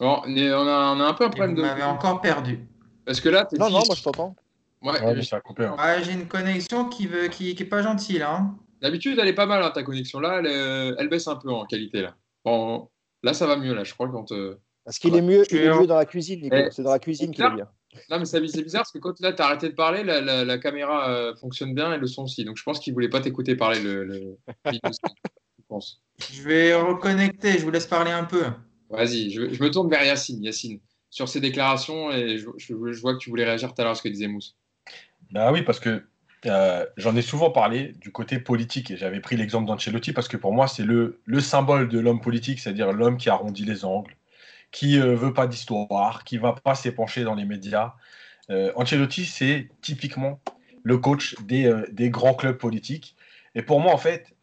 Bon, 0.00 0.20
on, 0.24 0.36
a, 0.36 1.06
un 1.06 1.14
peu 1.14 1.24
un 1.24 1.30
problème 1.30 1.54
de. 1.54 1.60
Vous 1.60 1.66
m'avez 1.66 1.82
encore 1.82 2.20
perdu. 2.20 2.66
Parce 3.04 3.20
que 3.20 3.28
là, 3.28 3.48
Non, 3.58 3.70
non, 3.70 3.82
moi 3.86 3.94
je 3.96 4.02
t'entends. 4.02 4.34
Ouais, 4.82 4.98
hein. 5.00 6.02
j'ai 6.02 6.12
une 6.12 6.26
connexion 6.26 6.88
qui 6.88 7.06
veut, 7.06 7.28
qui, 7.28 7.54
qui 7.54 7.62
est 7.62 7.66
pas 7.66 7.82
gentille 7.82 8.18
là. 8.18 8.34
Hein. 8.34 8.56
D'habitude, 8.80 9.16
elle 9.20 9.28
est 9.28 9.32
pas 9.32 9.46
mal 9.46 9.62
hein, 9.62 9.70
ta 9.70 9.84
connexion 9.84 10.18
là, 10.18 10.40
elle, 10.40 10.96
elle, 10.98 11.08
baisse 11.08 11.28
un 11.28 11.36
peu 11.36 11.52
en 11.52 11.64
qualité 11.66 12.02
là. 12.02 12.16
Bon, 12.44 12.88
là 13.22 13.32
ça 13.32 13.46
va 13.46 13.56
mieux 13.56 13.74
là, 13.74 13.84
je 13.84 13.94
crois 13.94 14.08
quand. 14.08 14.32
Parce 14.84 14.98
qu'il 14.98 15.14
est 15.14 15.22
mieux, 15.22 15.44
il 15.52 15.56
est 15.58 15.68
mieux 15.68 15.86
dans 15.86 15.96
la 15.96 16.04
cuisine, 16.04 16.40
Nico. 16.40 16.56
Eh, 16.56 16.68
c'est 16.72 16.82
dans 16.82 16.90
la 16.90 16.98
cuisine 16.98 17.32
qu'il 17.32 17.44
est 17.44 17.50
bien. 17.50 17.68
Non, 18.10 18.18
mais 18.18 18.24
c'est 18.24 18.40
bizarre 18.40 18.82
parce 18.82 18.92
que 18.92 18.98
quand 18.98 19.20
là, 19.20 19.32
tu 19.32 19.42
as 19.42 19.46
arrêté 19.46 19.68
de 19.68 19.74
parler, 19.74 20.02
la, 20.02 20.58
caméra 20.58 21.10
euh, 21.10 21.34
fonctionne 21.36 21.74
bien 21.74 21.92
et 21.92 21.98
le 21.98 22.06
son 22.06 22.24
aussi. 22.24 22.44
Donc 22.44 22.56
je 22.56 22.62
pense 22.62 22.80
qu'il 22.80 22.92
ne 22.92 22.94
voulait 22.94 23.08
pas 23.08 23.20
t'écouter 23.20 23.54
parler 23.54 23.80
le, 23.80 24.38
je, 24.66 24.78
pense. 25.68 26.02
je 26.32 26.42
vais 26.42 26.74
reconnecter, 26.74 27.58
je 27.58 27.64
vous 27.64 27.70
laisse 27.70 27.86
parler 27.86 28.10
un 28.10 28.24
peu. 28.24 28.44
Vas-y, 28.90 29.30
je, 29.30 29.40
me 29.40 29.70
tourne 29.70 29.90
vers 29.90 30.04
Yacine. 30.04 30.42
Yacine, 30.42 30.80
sur 31.10 31.28
ces 31.28 31.40
déclarations, 31.40 32.10
et 32.12 32.38
je, 32.38 32.74
vois 33.00 33.14
que 33.14 33.18
tu 33.18 33.30
voulais 33.30 33.44
réagir 33.44 33.72
tout 33.72 33.80
à 33.80 33.84
l'heure 33.84 33.92
à 33.92 33.94
ce 33.94 34.02
que 34.02 34.08
disait 34.08 34.28
Mousse. 34.28 34.56
Ben 35.30 35.52
oui, 35.52 35.62
parce 35.62 35.80
que 35.80 36.02
euh, 36.46 36.84
j'en 36.96 37.14
ai 37.14 37.22
souvent 37.22 37.50
parlé 37.50 37.92
du 38.00 38.10
côté 38.10 38.38
politique 38.38 38.90
et 38.90 38.96
j'avais 38.96 39.20
pris 39.20 39.36
l'exemple 39.36 39.66
d'Ancelotti 39.66 40.12
parce 40.12 40.28
que 40.28 40.36
pour 40.36 40.52
moi, 40.52 40.66
c'est 40.66 40.84
le, 40.84 41.20
le 41.24 41.40
symbole 41.40 41.88
de 41.88 42.00
l'homme 42.00 42.20
politique, 42.20 42.58
c'est-à-dire 42.58 42.92
l'homme 42.92 43.16
qui 43.16 43.30
arrondit 43.30 43.64
les 43.64 43.84
angles, 43.84 44.16
qui 44.72 44.96
ne 44.98 45.04
euh, 45.04 45.14
veut 45.14 45.32
pas 45.32 45.46
d'histoire, 45.46 46.24
qui 46.24 46.38
va 46.38 46.54
pas 46.54 46.74
s'épancher 46.74 47.22
dans 47.22 47.34
les 47.34 47.44
médias. 47.44 47.94
Euh, 48.50 48.72
Ancelotti, 48.74 49.26
c'est 49.26 49.68
typiquement 49.82 50.40
le 50.82 50.98
coach 50.98 51.36
des, 51.42 51.66
euh, 51.66 51.86
des, 51.92 52.10
grands 52.10 52.34
clubs 52.34 52.56
politiques. 52.56 53.14
Et 53.54 53.62
pour 53.62 53.80
moi, 53.80 53.92
en 53.92 53.98
fait, 53.98 54.34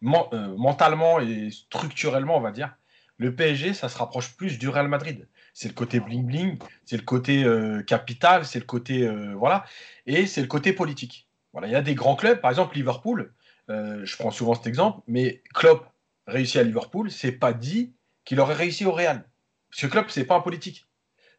mentalement 0.00 1.20
et 1.20 1.50
structurellement, 1.50 2.38
on 2.38 2.40
va 2.40 2.52
dire, 2.52 2.74
le 3.18 3.34
PSG, 3.34 3.74
ça 3.74 3.88
se 3.90 3.98
rapproche 3.98 4.34
plus 4.36 4.58
du 4.58 4.68
Real 4.68 4.88
Madrid. 4.88 5.28
C'est 5.52 5.68
le 5.68 5.74
côté 5.74 5.98
bling-bling, 5.98 6.58
c'est 6.86 6.96
le 6.96 7.02
côté 7.02 7.44
capital, 7.86 8.46
c'est 8.46 8.60
le 8.60 8.64
côté. 8.64 9.10
voilà. 9.34 9.64
Et 10.06 10.26
c'est 10.26 10.40
le 10.40 10.46
côté 10.46 10.72
politique. 10.72 11.28
Voilà, 11.52 11.66
il 11.66 11.72
y 11.72 11.76
a 11.76 11.82
des 11.82 11.96
grands 11.96 12.14
clubs, 12.14 12.40
par 12.40 12.52
exemple 12.52 12.76
Liverpool, 12.76 13.34
je 13.68 14.16
prends 14.16 14.30
souvent 14.30 14.54
cet 14.54 14.68
exemple, 14.68 15.02
mais 15.08 15.42
Klopp 15.52 15.84
réussit 16.28 16.60
à 16.60 16.62
Liverpool, 16.62 17.10
c'est 17.10 17.32
pas 17.32 17.52
dit 17.52 17.92
qu'il 18.30 18.38
aurait 18.38 18.54
réussi 18.54 18.84
au 18.86 18.92
Real. 18.92 19.24
Ce 19.72 19.88
club, 19.88 20.04
c'est 20.08 20.24
pas 20.24 20.36
un 20.36 20.40
politique. 20.40 20.86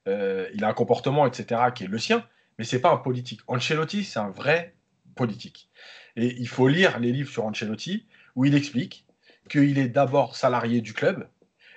euh, 0.09 0.49
il 0.53 0.65
a 0.65 0.67
un 0.67 0.73
comportement, 0.73 1.25
etc., 1.25 1.61
qui 1.73 1.85
est 1.85 1.87
le 1.87 1.97
sien, 1.97 2.27
mais 2.57 2.65
c'est 2.65 2.81
pas 2.81 2.91
un 2.91 2.97
politique. 2.97 3.39
Ancelotti, 3.47 4.03
c'est 4.03 4.19
un 4.19 4.29
vrai 4.29 4.75
politique. 5.15 5.69
Et 6.17 6.35
il 6.37 6.49
faut 6.49 6.67
lire 6.67 6.99
les 6.99 7.13
livres 7.13 7.31
sur 7.31 7.45
Ancelotti, 7.45 8.07
où 8.35 8.43
il 8.43 8.55
explique 8.55 9.05
qu'il 9.49 9.77
est 9.77 9.87
d'abord 9.87 10.35
salarié 10.35 10.81
du 10.81 10.91
club, 10.91 11.29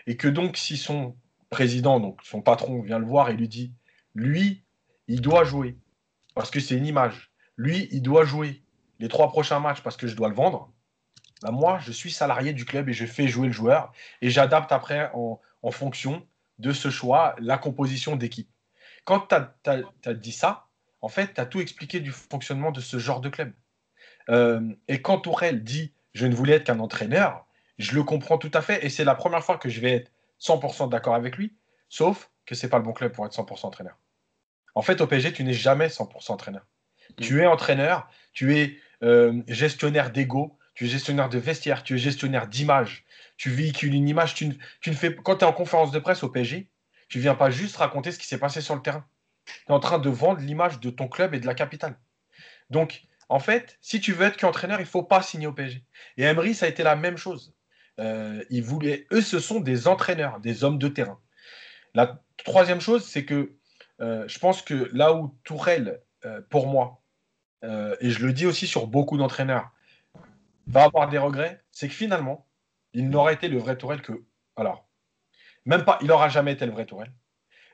et 0.09 0.17
que 0.17 0.27
donc 0.27 0.57
si 0.57 0.77
son 0.77 1.15
président, 1.49 2.01
donc 2.01 2.19
son 2.25 2.43
patron, 2.43 2.83
vient 2.83 2.99
le 2.99 3.07
voir 3.07 3.31
et 3.31 3.35
lui 3.35 3.47
dit, 3.47 3.73
lui, 4.17 4.65
il 5.07 5.21
doit 5.21 5.45
jouer, 5.45 5.79
parce 6.35 6.51
que 6.51 6.59
c'est 6.59 6.75
une 6.75 6.87
image, 6.87 7.31
lui, 7.57 7.89
il 7.93 8.03
doit 8.03 8.25
jouer 8.25 8.65
les 8.99 9.07
trois 9.07 9.29
prochains 9.29 9.61
matchs 9.61 9.81
parce 9.81 9.97
que 9.97 10.09
je 10.09 10.17
dois 10.17 10.29
le 10.29 10.35
vendre, 10.35 10.73
bah, 11.45 11.51
moi, 11.51 11.79
je 11.79 11.93
suis 11.93 12.11
salarié 12.11 12.55
du 12.55 12.65
club 12.65 12.89
et 12.89 12.95
je 12.95 13.05
fais 13.05 13.29
jouer 13.29 13.49
le 13.49 13.53
joueur, 13.53 13.93
et 14.23 14.31
j'adapte 14.31 14.73
après 14.73 15.11
en, 15.13 15.39
en 15.63 15.71
fonction 15.71 16.27
de 16.59 16.73
ce 16.73 16.89
choix 16.89 17.37
la 17.39 17.59
composition 17.59 18.17
d'équipe. 18.17 18.49
Quand 19.05 19.29
tu 19.29 19.35
as, 19.71 20.15
dit 20.15 20.33
ça, 20.33 20.69
en 21.03 21.09
fait, 21.09 21.35
tu 21.35 21.41
as 21.43 21.45
tout 21.45 21.61
expliqué 21.61 22.01
du 22.01 22.13
fonctionnement 22.13 22.73
de 22.73 22.81
ce 22.81 22.99
genre 22.99 23.21
de 23.21 23.29
club. 23.29 23.53
Euh, 24.31 24.75
et 24.89 25.03
quand 25.03 25.19
Tourelle 25.19 25.63
dit 25.63 25.93
je 26.15 26.27
ne 26.27 26.35
voulais 26.35 26.55
être 26.55 26.65
qu'un 26.65 26.81
entraîneur, 26.81 27.45
je 27.77 27.95
le 27.95 28.05
comprends 28.05 28.39
tout 28.39 28.51
à 28.55 28.63
fait 28.63 28.83
et 28.87 28.89
c'est 28.89 29.05
la 29.05 29.15
première 29.15 29.45
fois 29.45 29.59
que 29.59 29.69
je 29.69 29.81
vais 29.81 29.93
être 29.93 30.13
100% 30.41 30.89
d'accord 30.89 31.15
avec 31.15 31.37
lui, 31.37 31.55
sauf 31.91 32.31
que 32.47 32.55
c'est 32.55 32.71
pas 32.71 32.79
le 32.79 32.85
bon 32.85 32.95
club 32.95 33.13
pour 33.13 33.27
être 33.27 33.37
100% 33.37 33.67
entraîneur. 33.67 33.99
En 34.75 34.81
fait, 34.81 35.03
au 35.03 35.07
PSG, 35.07 35.35
tu 35.35 35.45
n'es 35.45 35.53
jamais 35.53 35.89
100% 35.89 36.33
entraîneur. 36.33 36.65
Mm. 37.11 37.23
Tu 37.23 37.43
es 37.43 37.47
entraîneur, 37.47 38.09
tu 38.33 38.57
es 38.57 38.79
euh, 39.03 39.43
gestionnaire 39.47 40.11
d'ego, 40.11 40.57
tu 40.75 40.85
es 40.85 40.89
gestionnaire 40.89 41.29
de 41.29 41.39
vestiaire, 41.39 41.83
tu 41.83 41.95
es 41.95 41.99
gestionnaire 41.99 42.49
d'image, 42.49 43.05
tu 43.37 43.51
véhicules 43.51 43.95
une 43.95 44.09
image. 44.09 44.35
Tu 44.35 44.47
ne, 44.47 44.95
fais, 44.95 45.15
quand 45.15 45.37
tu 45.37 45.45
es 45.45 45.49
en 45.49 45.53
conférence 45.53 45.93
de 45.93 45.99
presse 45.99 46.23
au 46.23 46.29
PSG, 46.29 46.69
tu 47.09 47.21
viens 47.21 47.35
pas 47.35 47.51
juste 47.51 47.77
raconter 47.77 48.13
ce 48.13 48.19
qui 48.19 48.27
s'est 48.27 48.39
passé 48.39 48.61
sur 48.61 48.75
le 48.75 48.83
terrain. 48.83 49.07
Tu 49.47 49.53
es 49.69 49.73
en 49.73 49.81
train 49.81 49.99
de 49.99 50.11
vendre 50.11 50.41
l'image 50.41 50.81
de 50.81 50.91
ton 50.91 51.09
club 51.09 51.35
et 51.35 51.41
de 51.41 51.47
la 51.47 51.55
capitale. 51.55 51.99
Donc, 52.71 53.03
en 53.29 53.39
fait, 53.39 53.79
si 53.81 54.01
tu 54.01 54.13
veux 54.13 54.27
être 54.27 54.37
qu'entraîneur, 54.37 54.81
il 54.81 54.87
faut 54.87 55.03
pas 55.03 55.23
signer 55.23 55.47
au 55.47 55.53
PSG. 55.53 55.85
Et 56.17 56.25
Emery, 56.25 56.55
ça 56.55 56.67
a 56.67 56.69
été 56.69 56.83
la 56.83 56.97
même 56.97 57.17
chose. 57.17 57.55
Euh, 58.01 58.43
eux, 59.13 59.21
ce 59.21 59.39
sont 59.39 59.61
des 59.61 59.87
entraîneurs, 59.87 60.41
des 60.41 60.65
hommes 60.65 60.79
de 60.79 60.89
terrain. 60.89 61.21
La 61.95 62.21
troisième 62.45 62.81
chose, 62.81 63.05
c'est 63.05 63.25
que 63.25 63.57
euh, 64.01 64.27
je 64.27 64.39
pense 64.39 64.63
que 64.63 64.91
là 64.93 65.15
où 65.15 65.39
Tourelle, 65.45 66.01
euh, 66.25 66.41
pour 66.51 66.67
moi, 66.67 67.01
et 68.01 68.11
je 68.11 68.27
le 68.27 68.35
dis 68.35 68.45
aussi 68.45 68.67
sur 68.67 68.87
beaucoup 68.87 69.17
d'entraîneurs, 69.17 69.71
va 70.67 70.85
avoir 70.85 71.09
des 71.09 71.19
regrets, 71.19 71.63
c'est 71.73 71.89
que 71.89 71.95
finalement, 71.95 72.47
il 72.93 73.09
n'aurait 73.11 73.35
été 73.35 73.49
le 73.49 73.59
vrai 73.59 73.77
Tourelle 73.77 74.03
que. 74.03 74.25
Alors, 74.57 74.89
même 75.65 75.85
pas, 75.85 75.99
il 76.01 76.09
n'aura 76.09 76.29
jamais 76.29 76.53
été 76.53 76.67
le 76.67 76.73
vrai 76.73 76.87
Tourelle. 76.87 77.13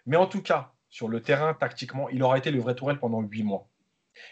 Mais 0.07 0.17
en 0.17 0.27
tout 0.27 0.43
cas, 0.43 0.73
sur 0.89 1.09
le 1.09 1.23
terrain, 1.23 1.55
tactiquement, 1.55 2.09
il 2.09 2.23
aura 2.23 2.39
été 2.39 2.51
le 2.51 2.61
vrai 2.61 2.75
Tourelle 2.75 2.99
pendant 2.99 3.21
huit 3.21 3.43
mois. 3.43 3.69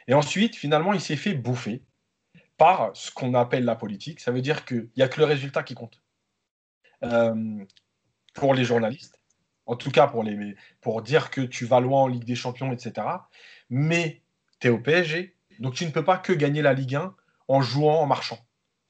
Et 0.06 0.14
ensuite, 0.14 0.56
finalement, 0.56 0.92
il 0.92 1.00
s'est 1.00 1.16
fait 1.16 1.34
bouffer 1.34 1.84
par 2.56 2.90
ce 2.94 3.10
qu'on 3.10 3.34
appelle 3.34 3.64
la 3.64 3.76
politique. 3.76 4.20
Ça 4.20 4.32
veut 4.32 4.42
dire 4.42 4.64
qu'il 4.64 4.90
n'y 4.96 5.02
a 5.02 5.08
que 5.08 5.20
le 5.20 5.26
résultat 5.26 5.62
qui 5.62 5.74
compte. 5.74 6.02
Euh, 7.04 7.64
pour 8.34 8.54
les 8.54 8.64
journalistes, 8.64 9.20
en 9.66 9.76
tout 9.76 9.90
cas 9.90 10.08
pour, 10.08 10.24
les, 10.24 10.56
pour 10.80 11.02
dire 11.02 11.30
que 11.30 11.40
tu 11.40 11.64
vas 11.64 11.80
loin 11.80 12.02
en 12.02 12.06
Ligue 12.08 12.24
des 12.24 12.34
Champions, 12.34 12.72
etc. 12.72 13.06
Mais 13.70 14.22
tu 14.58 14.66
es 14.66 14.70
au 14.70 14.78
PSG, 14.78 15.36
donc 15.60 15.74
tu 15.74 15.86
ne 15.86 15.90
peux 15.90 16.04
pas 16.04 16.18
que 16.18 16.32
gagner 16.32 16.62
la 16.62 16.72
Ligue 16.72 16.96
1 16.96 17.14
en 17.48 17.60
jouant, 17.60 18.00
en 18.00 18.06
marchant. 18.06 18.38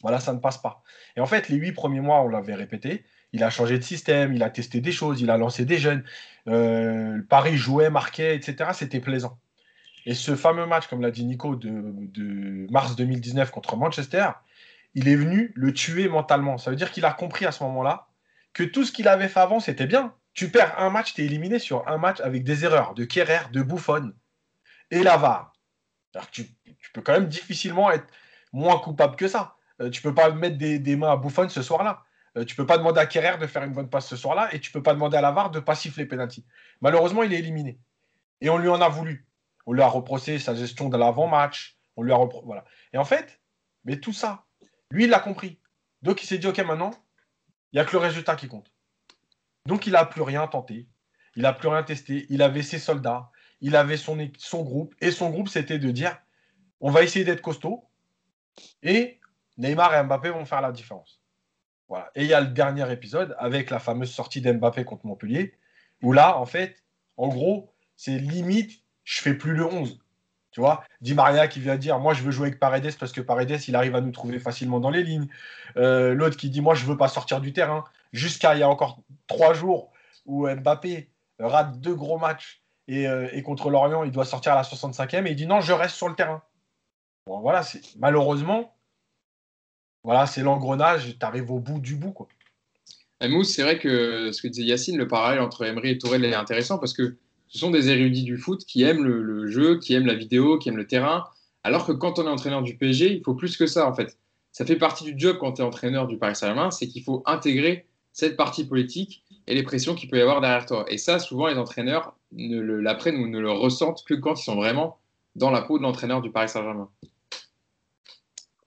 Voilà, 0.02 0.20
ça 0.20 0.32
ne 0.32 0.38
passe 0.38 0.58
pas. 0.58 0.82
Et 1.16 1.20
en 1.20 1.26
fait, 1.26 1.48
les 1.48 1.56
huit 1.56 1.72
premiers 1.72 2.00
mois, 2.00 2.20
on 2.20 2.28
l'avait 2.28 2.54
répété, 2.54 3.04
il 3.32 3.42
a 3.42 3.50
changé 3.50 3.78
de 3.78 3.84
système, 3.84 4.32
il 4.32 4.42
a 4.42 4.50
testé 4.50 4.80
des 4.80 4.92
choses, 4.92 5.20
il 5.20 5.30
a 5.30 5.36
lancé 5.36 5.64
des 5.64 5.78
jeunes. 5.78 6.04
Euh, 6.46 7.20
Paris 7.28 7.56
jouait, 7.56 7.90
marquait, 7.90 8.36
etc. 8.36 8.70
C'était 8.72 9.00
plaisant. 9.00 9.38
Et 10.06 10.14
ce 10.14 10.36
fameux 10.36 10.66
match, 10.66 10.86
comme 10.86 11.02
l'a 11.02 11.10
dit 11.10 11.24
Nico, 11.24 11.56
de, 11.56 12.66
mars 12.70 12.96
2019 12.96 13.50
contre 13.50 13.76
Manchester, 13.76 14.30
il 14.94 15.08
est 15.08 15.16
venu 15.16 15.52
le 15.54 15.74
tuer 15.74 16.08
mentalement. 16.08 16.58
Ça 16.58 16.70
veut 16.70 16.76
dire 16.76 16.92
qu'il 16.92 17.04
a 17.04 17.12
compris 17.12 17.44
à 17.44 17.52
ce 17.52 17.62
moment-là 17.64 18.08
que 18.54 18.62
tout 18.62 18.84
ce 18.84 18.92
qu'il 18.92 19.08
avait 19.08 19.28
fait 19.28 19.40
avant, 19.40 19.60
c'était 19.60 19.86
bien. 19.86 20.14
Tu 20.32 20.50
perds 20.50 20.78
un 20.80 20.88
match, 20.88 21.14
tu 21.14 21.22
es 21.22 21.26
éliminé 21.26 21.58
sur 21.58 21.86
un 21.88 21.98
match 21.98 22.20
avec 22.20 22.44
des 22.44 22.64
erreurs 22.64 22.94
de 22.94 23.04
Kerrer, 23.04 23.50
de 23.52 23.60
Buffon 23.62 24.12
et 24.90 25.02
Lavar. 25.02 25.52
Alors 26.14 26.30
tu, 26.30 26.44
tu 26.64 26.90
peux 26.94 27.02
quand 27.02 27.12
même 27.12 27.28
difficilement 27.28 27.90
être 27.90 28.06
moins 28.52 28.78
coupable 28.78 29.16
que 29.16 29.28
ça. 29.28 29.57
Euh, 29.80 29.90
tu 29.90 30.02
peux 30.02 30.14
pas 30.14 30.30
mettre 30.30 30.56
des, 30.56 30.96
mains 30.96 31.12
à 31.12 31.16
Buffon 31.16 31.48
ce 31.48 31.62
soir-là. 31.62 32.02
Euh, 32.36 32.44
tu 32.44 32.54
peux 32.54 32.66
pas 32.66 32.78
demander 32.78 33.00
à 33.00 33.06
Kerrer 33.06 33.38
de 33.38 33.46
faire 33.46 33.62
une 33.62 33.72
bonne 33.72 33.88
passe 33.88 34.08
ce 34.08 34.16
soir-là 34.16 34.54
et 34.54 34.60
tu 34.60 34.70
peux 34.70 34.82
pas 34.82 34.94
demander 34.94 35.16
à 35.16 35.20
Lavar 35.20 35.50
de 35.50 35.60
pas 35.60 35.74
siffler 35.74 36.06
penalty. 36.06 36.44
Malheureusement, 36.80 37.22
il 37.22 37.32
est 37.32 37.38
éliminé. 37.38 37.78
Et 38.40 38.50
on 38.50 38.58
lui 38.58 38.68
en 38.68 38.80
a 38.80 38.88
voulu. 38.88 39.26
On 39.66 39.72
lui 39.72 39.82
a 39.82 39.86
reproché 39.86 40.38
sa 40.38 40.54
gestion 40.54 40.88
de 40.88 40.96
l'avant-match. 40.96 41.76
On 41.96 42.02
lui 42.02 42.12
a 42.12 42.18
voilà. 42.44 42.64
Et 42.92 42.98
en 42.98 43.04
fait, 43.04 43.40
mais 43.84 43.98
tout 43.98 44.12
ça, 44.12 44.44
lui, 44.90 45.04
il 45.04 45.10
l'a 45.10 45.20
compris. 45.20 45.58
Donc 46.02 46.22
il 46.22 46.26
s'est 46.26 46.38
dit, 46.38 46.46
OK, 46.46 46.58
maintenant, 46.58 46.90
il 47.72 47.76
n'y 47.76 47.80
a 47.80 47.84
que 47.84 47.92
le 47.92 47.98
résultat 47.98 48.36
qui 48.36 48.48
compte. 48.48 48.72
Donc 49.66 49.86
il 49.86 49.92
n'a 49.92 50.04
plus 50.04 50.22
rien 50.22 50.46
tenté. 50.46 50.88
Il 51.36 51.42
n'a 51.42 51.52
plus 51.52 51.68
rien 51.68 51.82
testé. 51.82 52.26
Il 52.30 52.42
avait 52.42 52.62
ses 52.62 52.78
soldats. 52.78 53.30
Il 53.60 53.76
avait 53.76 53.96
son, 53.96 54.16
son 54.38 54.62
groupe. 54.62 54.94
Et 55.00 55.10
son 55.10 55.30
groupe, 55.30 55.48
c'était 55.48 55.78
de 55.78 55.90
dire, 55.90 56.16
on 56.80 56.90
va 56.90 57.02
essayer 57.02 57.24
d'être 57.24 57.42
costaud. 57.42 57.84
Et 58.82 59.20
Neymar 59.58 59.94
et 59.94 60.02
Mbappé 60.02 60.30
vont 60.30 60.44
faire 60.44 60.60
la 60.60 60.72
différence. 60.72 61.20
Voilà. 61.88 62.10
Et 62.14 62.22
il 62.22 62.28
y 62.28 62.34
a 62.34 62.40
le 62.40 62.48
dernier 62.48 62.90
épisode 62.92 63.34
avec 63.38 63.70
la 63.70 63.78
fameuse 63.78 64.10
sortie 64.10 64.40
d'Mbappé 64.40 64.84
contre 64.84 65.06
Montpellier, 65.06 65.54
où 66.02 66.12
là, 66.12 66.38
en 66.38 66.46
fait, 66.46 66.82
en 67.16 67.28
gros, 67.28 67.74
c'est 67.96 68.18
limite, 68.18 68.82
je 69.04 69.20
fais 69.20 69.34
plus 69.34 69.54
le 69.54 69.66
11. 69.66 69.98
Tu 70.50 70.60
vois, 70.60 70.82
Di 71.00 71.14
Maria 71.14 71.46
qui 71.48 71.60
vient 71.60 71.76
dire 71.76 71.98
Moi, 71.98 72.14
je 72.14 72.22
veux 72.22 72.30
jouer 72.30 72.48
avec 72.48 72.58
Paredes 72.58 72.96
parce 72.98 73.12
que 73.12 73.20
Paredes, 73.20 73.60
il 73.68 73.76
arrive 73.76 73.94
à 73.94 74.00
nous 74.00 74.12
trouver 74.12 74.38
facilement 74.38 74.80
dans 74.80 74.90
les 74.90 75.02
lignes. 75.02 75.28
Euh, 75.76 76.14
l'autre 76.14 76.36
qui 76.36 76.50
dit 76.50 76.60
Moi, 76.60 76.74
je 76.74 76.86
veux 76.86 76.96
pas 76.96 77.08
sortir 77.08 77.40
du 77.40 77.52
terrain. 77.52 77.84
Jusqu'à 78.12 78.54
il 78.54 78.60
y 78.60 78.62
a 78.62 78.68
encore 78.68 79.00
trois 79.26 79.52
jours 79.52 79.92
où 80.24 80.48
Mbappé 80.48 81.10
rate 81.38 81.80
deux 81.80 81.94
gros 81.94 82.18
matchs 82.18 82.62
et, 82.86 83.06
euh, 83.06 83.28
et 83.32 83.42
contre 83.42 83.70
l'Orient, 83.70 84.04
il 84.04 84.10
doit 84.10 84.24
sortir 84.24 84.52
à 84.52 84.56
la 84.56 84.62
65e 84.62 85.26
et 85.26 85.30
il 85.30 85.36
dit 85.36 85.46
Non, 85.46 85.60
je 85.60 85.72
reste 85.72 85.96
sur 85.96 86.08
le 86.08 86.14
terrain. 86.14 86.42
Bon, 87.26 87.40
voilà, 87.40 87.62
malheureusement, 87.98 88.74
voilà, 90.04 90.26
c'est 90.26 90.42
l'engrenage, 90.42 91.16
tu 91.18 91.26
arrives 91.26 91.50
au 91.50 91.58
bout 91.58 91.80
du 91.80 91.96
bout. 91.96 92.12
Quoi. 92.12 92.28
Mousse, 93.26 93.50
c'est 93.50 93.62
vrai 93.62 93.78
que 93.78 94.30
ce 94.32 94.40
que 94.40 94.48
disait 94.48 94.64
Yacine, 94.64 94.96
le 94.96 95.08
parallèle 95.08 95.40
entre 95.40 95.64
Emery 95.64 95.90
et 95.90 95.98
Tourelle 95.98 96.24
est 96.24 96.34
intéressant 96.34 96.78
parce 96.78 96.92
que 96.92 97.16
ce 97.48 97.58
sont 97.58 97.70
des 97.70 97.88
érudits 97.88 98.22
du 98.22 98.36
foot 98.36 98.64
qui 98.64 98.82
aiment 98.82 99.04
le, 99.04 99.46
jeu, 99.46 99.78
qui 99.78 99.94
aiment 99.94 100.06
la 100.06 100.14
vidéo, 100.14 100.58
qui 100.58 100.68
aiment 100.68 100.76
le 100.76 100.86
terrain. 100.86 101.24
Alors 101.64 101.86
que 101.86 101.92
quand 101.92 102.18
on 102.18 102.26
est 102.26 102.30
entraîneur 102.30 102.62
du 102.62 102.76
PSG, 102.76 103.12
il 103.12 103.22
faut 103.24 103.34
plus 103.34 103.56
que 103.56 103.66
ça 103.66 103.88
en 103.88 103.94
fait. 103.94 104.16
Ça 104.52 104.64
fait 104.64 104.76
partie 104.76 105.04
du 105.04 105.14
job 105.18 105.38
quand 105.40 105.54
tu 105.54 105.62
es 105.62 105.64
entraîneur 105.64 106.06
du 106.06 106.18
Paris 106.18 106.36
Saint-Germain, 106.36 106.70
c'est 106.70 106.88
qu'il 106.88 107.02
faut 107.02 107.22
intégrer 107.26 107.86
cette 108.12 108.36
partie 108.36 108.64
politique 108.64 109.22
et 109.46 109.54
les 109.54 109.62
pressions 109.62 109.94
qu'il 109.94 110.08
peut 110.10 110.18
y 110.18 110.20
avoir 110.20 110.40
derrière 110.40 110.66
toi. 110.66 110.84
Et 110.88 110.98
ça, 110.98 111.18
souvent, 111.18 111.46
les 111.46 111.56
entraîneurs 111.56 112.14
ne 112.32 112.60
l'apprennent 112.60 113.16
ou 113.16 113.28
ne 113.28 113.38
le 113.38 113.50
ressentent 113.50 114.04
que 114.04 114.14
quand 114.14 114.34
ils 114.34 114.44
sont 114.44 114.56
vraiment 114.56 114.98
dans 115.36 115.50
la 115.50 115.62
peau 115.62 115.78
de 115.78 115.82
l'entraîneur 115.82 116.20
du 116.20 116.30
Paris 116.30 116.48
Saint-Germain. 116.48 116.90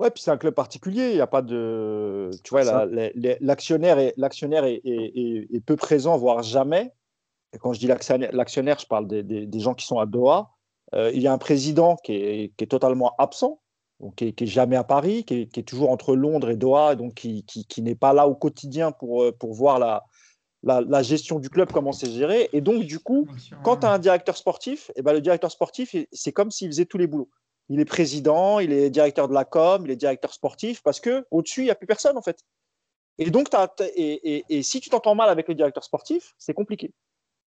Ouais, 0.02 0.10
puis 0.10 0.24
c'est 0.24 0.32
un 0.32 0.38
club 0.38 0.56
particulier. 0.56 1.10
Il 1.10 1.16
n'y 1.16 1.22
a 1.22 1.28
pas 1.28 1.44
de. 1.44 2.32
Tu 2.44 2.50
vois, 2.50 2.64
l'actionnaire 3.40 4.00
est, 4.00 5.66
peu 5.68 5.76
présent, 5.76 6.18
voire 6.18 6.42
jamais. 6.42 6.92
Et 7.54 7.60
quand 7.60 7.72
je 7.74 7.80
dis 7.80 7.86
l'actionnaire, 7.86 8.80
je 8.80 8.88
parle 8.88 9.08
des, 9.08 9.60
gens 9.60 9.76
qui 9.76 9.86
sont 9.86 10.00
à 10.00 10.08
Doha. 10.08 10.50
Euh, 10.96 11.12
il 11.14 11.22
y 11.22 11.28
a 11.28 11.34
un 11.34 11.38
président 11.38 11.98
qui 11.98 12.14
est, 12.14 12.68
totalement 12.68 13.14
absent, 13.20 13.62
donc 14.00 14.16
qui 14.16 14.34
n'est 14.40 14.48
jamais 14.48 14.76
à 14.76 14.84
Paris, 14.84 15.24
qui 15.24 15.48
est, 15.54 15.68
toujours 15.68 15.92
entre 15.92 16.16
Londres 16.16 16.50
et 16.50 16.56
Doha, 16.56 16.96
donc 16.96 17.14
qui, 17.14 17.46
n'est 17.78 17.94
pas 17.94 18.14
là 18.14 18.28
au 18.28 18.34
quotidien 18.34 18.92
pour, 18.92 19.22
euh, 19.22 19.32
pour 19.32 19.54
voir 19.54 19.78
la, 19.78 20.04
la, 20.64 21.04
gestion 21.04 21.38
du 21.38 21.52
club, 21.52 21.72
comment 21.72 21.92
c'est 21.92 22.10
géré. 22.10 22.50
Et 22.54 22.62
donc, 22.62 22.86
du 22.86 22.98
coup, 22.98 23.28
quand 23.64 23.78
tu 23.78 23.86
as 23.86 23.92
un 23.92 24.00
directeur 24.00 24.36
sportif, 24.36 24.90
et 24.90 24.94
eh 24.98 25.02
ben, 25.04 25.14
le 25.14 25.22
directeur 25.22 25.52
sportif, 25.52 25.96
c'est 26.12 26.32
comme 26.32 26.50
s'il 26.50 26.70
faisait 26.70 26.86
tous 26.86 26.98
les 26.98 27.06
boulots 27.06 27.30
il 27.72 27.80
est 27.80 27.86
président, 27.86 28.60
il 28.60 28.74
est 28.74 28.90
directeur 28.90 29.30
de 29.30 29.34
la 29.34 29.46
com, 29.46 29.84
il 29.86 29.92
est 29.92 29.96
directeur 29.96 30.34
sportif, 30.34 30.84
parce 30.84 31.00
que 31.00 31.26
au-dessus, 31.32 31.62
il 31.62 31.66
n'y 31.66 31.72
a 31.72 31.76
plus 31.76 31.88
personne 31.88 32.18
en 32.18 32.22
fait. 32.22 32.44
Et 33.18 33.30
donc, 33.30 33.48
et, 33.96 34.62
si 34.62 34.82
tu 34.82 34.90
t'entends 34.90 35.16
mal 35.16 35.30
avec 35.30 35.48
le 35.48 35.56
directeur 35.56 35.86
sportif, 35.86 36.36
c'est 36.38 36.54
compliqué. 36.54 36.92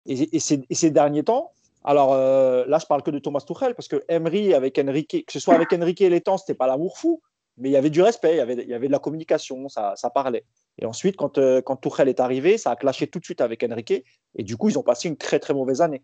Et, 0.06 0.40
ces, 0.40 0.92
derniers 0.92 1.24
temps, 1.24 1.52
alors 1.84 2.14
euh, 2.14 2.66
là, 2.68 2.78
je 2.78 2.86
parle 2.86 3.02
que 3.02 3.10
de 3.10 3.18
Thomas 3.18 3.42
Tuchel, 3.42 3.74
parce 3.74 3.88
que 3.88 4.04
Emery 4.10 4.54
avec 4.54 4.78
Enrique, 4.78 5.26
que 5.26 5.34
ce 5.34 5.40
soit 5.40 5.56
avec 5.56 5.74
Enrique 5.74 6.02
et 6.02 6.10
les 6.10 6.22
temps, 6.22 6.38
c'était 6.38 6.54
pas 6.54 6.68
l'amour 6.68 7.00
fou, 7.00 7.20
mais 7.58 7.70
il 7.70 7.72
y 7.72 7.78
avait 7.78 7.90
du 7.90 8.04
respect, 8.04 8.34
il 8.36 8.38
y 8.38 8.42
avait, 8.42 8.54
il 8.62 8.70
y 8.70 8.76
avait 8.76 8.88
de 8.88 8.92
la 8.92 9.00
communication, 9.00 9.70
ça, 9.70 9.96
parlait. 10.14 10.46
Et 10.78 10.86
ensuite, 10.86 11.16
quand, 11.16 11.40
euh, 11.40 11.64
quand 11.64 11.78
Tuchel 11.78 12.10
est 12.10 12.20
arrivé, 12.20 12.60
ça 12.60 12.70
a 12.70 12.76
clashé 12.76 13.08
tout 13.08 13.18
de 13.18 13.26
suite 13.26 13.42
avec 13.42 13.64
Enrique, 13.64 14.06
et 14.36 14.44
du 14.44 14.56
coup, 14.56 14.70
ils 14.70 14.78
ont 14.78 14.84
passé 14.84 15.08
une 15.08 15.18
très 15.18 15.40
très 15.40 15.56
mauvaise 15.56 15.82
année. 15.82 16.04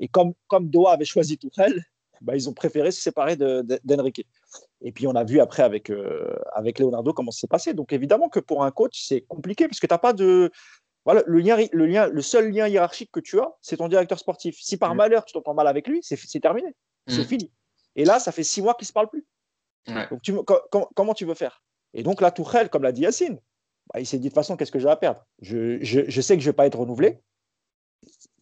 Et 0.00 0.08
comme, 0.08 0.32
comme 0.48 0.68
Doha 0.68 0.94
avait 0.94 1.04
choisi 1.04 1.38
Tuchel, 1.38 1.84
bah, 2.20 2.34
ils 2.36 2.48
ont 2.48 2.52
préféré 2.52 2.90
se 2.90 3.00
séparer 3.00 3.36
d'Enrique. 3.36 4.26
Et 4.82 4.92
puis 4.92 5.06
on 5.06 5.14
a 5.14 5.24
vu 5.24 5.40
après 5.40 5.62
avec, 5.62 5.90
euh, 5.90 6.36
avec 6.52 6.78
Leonardo 6.78 7.12
comment 7.12 7.30
ça 7.30 7.40
s'est 7.40 7.46
passé. 7.46 7.74
Donc 7.74 7.92
évidemment 7.92 8.28
que 8.28 8.40
pour 8.40 8.64
un 8.64 8.70
coach, 8.70 9.02
c'est 9.06 9.22
compliqué 9.22 9.68
parce 9.68 9.80
que 9.80 9.86
tu 9.86 9.94
n'as 9.94 9.98
pas 9.98 10.12
de. 10.12 10.50
Voilà, 11.04 11.22
le, 11.26 11.38
lien, 11.38 11.56
le, 11.72 11.86
lien, 11.86 12.08
le 12.08 12.20
seul 12.20 12.50
lien 12.50 12.66
hiérarchique 12.66 13.12
que 13.12 13.20
tu 13.20 13.38
as, 13.38 13.52
c'est 13.62 13.76
ton 13.76 13.86
directeur 13.86 14.18
sportif. 14.18 14.58
Si 14.60 14.76
par 14.76 14.94
mm. 14.94 14.98
malheur 14.98 15.24
tu 15.24 15.32
t'entends 15.34 15.54
mal 15.54 15.68
avec 15.68 15.86
lui, 15.86 16.00
c'est 16.02 16.40
terminé. 16.40 16.74
C'est 17.06 17.22
mm. 17.22 17.26
fini. 17.26 17.52
Et 17.94 18.04
là, 18.04 18.18
ça 18.18 18.32
fait 18.32 18.42
six 18.42 18.60
mois 18.60 18.74
qu'ils 18.74 18.84
ne 18.84 18.88
se 18.88 18.92
parlent 18.92 19.08
plus. 19.08 19.24
Donc, 20.10 20.20
tu, 20.22 20.34
comment 20.94 21.14
tu 21.14 21.24
veux 21.24 21.34
faire? 21.34 21.62
Et 21.94 22.02
donc, 22.02 22.20
la 22.20 22.30
Tourelle, 22.30 22.68
comme 22.68 22.82
l'a 22.82 22.92
dit 22.92 23.02
Yacine, 23.02 23.40
bah, 23.92 24.00
il 24.00 24.06
s'est 24.06 24.18
dit 24.18 24.24
de 24.24 24.28
toute 24.28 24.34
façon, 24.34 24.56
qu'est-ce 24.56 24.72
que 24.72 24.78
j'ai 24.78 24.88
à 24.88 24.96
perdre? 24.96 25.24
Je, 25.40 25.78
je, 25.80 26.20
sais 26.20 26.36
que 26.36 26.42
je 26.42 26.48
ne 26.48 26.52
vais 26.52 26.56
pas 26.56 26.66
être 26.66 26.78
renouvelé. 26.78 27.20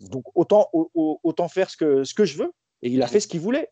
Donc, 0.00 0.24
autant, 0.34 0.70
autant 0.72 1.48
faire 1.48 1.70
ce 1.70 1.76
que, 1.76 2.04
ce 2.04 2.14
que 2.14 2.24
je 2.24 2.38
veux. 2.38 2.52
Et 2.84 2.90
il 2.90 3.02
a 3.02 3.08
fait 3.08 3.18
ce 3.18 3.26
qu'il 3.26 3.40
voulait. 3.40 3.70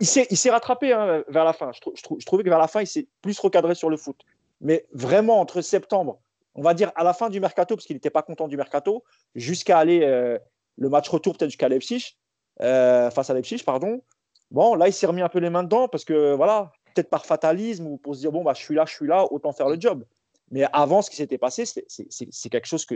Il 0.00 0.06
s'est 0.06 0.50
rattrapé 0.50 0.92
hein, 0.92 1.22
vers 1.28 1.44
la 1.44 1.52
fin. 1.52 1.70
Je, 1.72 1.80
je, 1.94 2.26
trouvais 2.26 2.42
que 2.42 2.48
vers 2.48 2.58
la 2.58 2.66
fin, 2.66 2.80
il 2.80 2.86
s'est 2.88 3.06
plus 3.22 3.38
recadré 3.38 3.76
sur 3.76 3.88
le 3.88 3.96
foot. 3.96 4.20
Mais 4.60 4.86
vraiment, 4.92 5.38
entre 5.38 5.60
septembre 5.60 6.18
on 6.54 6.62
va 6.62 6.74
dire 6.74 6.92
à 6.94 7.04
la 7.04 7.12
fin 7.12 7.30
du 7.30 7.40
mercato, 7.40 7.74
parce 7.74 7.86
qu'il 7.86 7.96
n'était 7.96 8.10
pas 8.10 8.22
content 8.22 8.48
du 8.48 8.56
mercato, 8.56 9.04
jusqu'à 9.34 9.78
aller 9.78 10.02
euh, 10.02 10.38
le 10.76 10.88
match 10.88 11.08
retour 11.08 11.36
peut-être 11.36 11.50
jusqu'à 11.50 11.68
Leipzig, 11.68 12.16
euh, 12.60 13.10
face 13.10 13.30
à 13.30 13.34
Leipzig, 13.34 13.62
pardon. 13.64 14.02
Bon, 14.50 14.74
là, 14.74 14.88
il 14.88 14.92
s'est 14.92 15.06
remis 15.06 15.22
un 15.22 15.28
peu 15.28 15.40
les 15.40 15.50
mains 15.50 15.64
dedans 15.64 15.88
parce 15.88 16.04
que 16.04 16.34
voilà, 16.34 16.72
peut-être 16.94 17.10
par 17.10 17.26
fatalisme 17.26 17.86
ou 17.86 17.96
pour 17.96 18.14
se 18.14 18.20
dire 18.20 18.30
bon 18.30 18.44
bah 18.44 18.52
je 18.54 18.62
suis 18.62 18.74
là, 18.74 18.84
je 18.86 18.94
suis 18.94 19.06
là, 19.06 19.26
autant 19.32 19.52
faire 19.52 19.68
le 19.68 19.80
job. 19.80 20.04
Mais 20.50 20.64
avant, 20.72 21.02
ce 21.02 21.10
qui 21.10 21.16
s'était 21.16 21.38
passé, 21.38 21.64
c'est 21.66 22.48
quelque 22.50 22.66
chose 22.66 22.84
que 22.84 22.94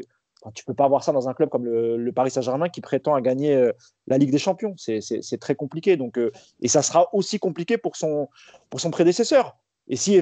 tu 0.55 0.65
peux 0.65 0.75
pas 0.75 0.85
avoir 0.85 1.03
ça 1.03 1.13
dans 1.13 1.29
un 1.29 1.35
club 1.35 1.49
comme 1.49 1.65
le, 1.65 2.13
Paris 2.13 2.31
Saint-Germain 2.31 2.69
qui 2.69 2.81
prétend 2.81 3.15
à 3.15 3.21
gagner 3.21 3.55
euh, 3.55 3.73
la 4.07 4.19
Ligue 4.19 4.31
des 4.31 4.39
Champions. 4.39 4.75
C'est 4.77 5.41
très 5.41 5.55
compliqué. 5.55 5.97
Donc, 5.97 6.19
et 6.61 6.69
ça 6.69 6.83
sera 6.83 7.13
aussi 7.15 7.39
compliqué 7.39 7.79
pour 7.79 7.97
son, 7.97 8.29
pour 8.71 8.81
son 8.81 8.91
prédécesseur. 8.91 9.57
Et 9.89 9.97
si, 9.97 10.21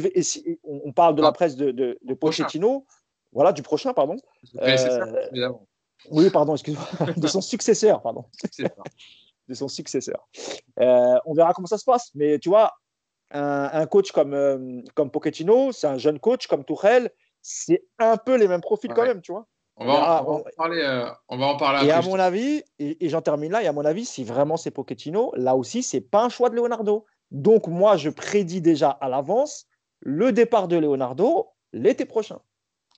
on 0.64 0.92
parle 0.92 1.16
de 1.16 1.22
la 1.22 1.32
presse 1.32 1.56
de, 1.56 1.70
de, 1.70 1.98
de 2.02 2.14
Pochettino, 2.14 2.86
voilà, 3.32 3.52
du 3.52 3.62
prochain, 3.62 3.92
pardon. 3.92 4.16
Euh, 4.62 5.52
oui, 6.10 6.30
pardon, 6.30 6.54
excuse-moi. 6.54 6.86
de 7.16 7.26
son 7.26 7.40
successeur, 7.40 8.00
pardon. 8.00 8.24
de 9.48 9.54
son 9.54 9.68
successeur. 9.68 10.26
Euh, 10.80 11.18
on 11.26 11.34
verra 11.34 11.52
comment 11.52 11.66
ça 11.66 11.78
se 11.78 11.84
passe. 11.84 12.10
Mais 12.14 12.38
tu 12.38 12.48
vois, 12.48 12.72
un, 13.32 13.86
coach 13.86 14.12
comme, 14.12 14.32
euh, 14.32 14.80
comme 14.94 15.10
Pochettino, 15.10 15.72
c'est 15.72 15.86
un 15.86 15.98
jeune 15.98 16.18
coach 16.18 16.46
comme 16.46 16.64
Tourelle, 16.64 17.10
c'est 17.42 17.84
un 17.98 18.16
peu 18.16 18.36
les 18.36 18.48
mêmes 18.48 18.60
profils 18.60 18.92
quand 18.94 19.04
même, 19.04 19.20
tu 19.20 19.32
vois. 19.32 19.46
On 19.78 19.86
va, 19.86 20.22
en, 20.22 20.42
parler, 20.56 21.06
on 21.28 21.36
va 21.36 21.46
en 21.46 21.56
parler 21.58 21.86
Et 21.86 21.90
à 21.90 22.00
mon 22.00 22.18
avis, 22.18 22.62
et, 22.78 23.08
j'en 23.10 23.20
termine 23.20 23.52
là, 23.52 23.62
et 23.62 23.66
à 23.66 23.72
mon 23.74 23.84
avis, 23.84 24.06
si 24.06 24.24
vraiment 24.24 24.56
c'est 24.56 24.70
Pochettino, 24.70 25.32
là 25.36 25.54
aussi, 25.54 25.82
c'est 25.82 26.00
pas 26.00 26.24
un 26.24 26.30
choix 26.30 26.48
de 26.48 26.54
Leonardo. 26.54 27.04
Donc 27.30 27.66
moi, 27.66 27.98
je 27.98 28.08
prédis 28.08 28.62
déjà 28.62 28.88
à 28.88 29.10
l'avance 29.10 29.66
le 30.00 30.32
départ 30.32 30.68
de 30.68 30.76
Leonardo 30.76 31.48
l'été 31.74 32.06
prochain 32.06 32.38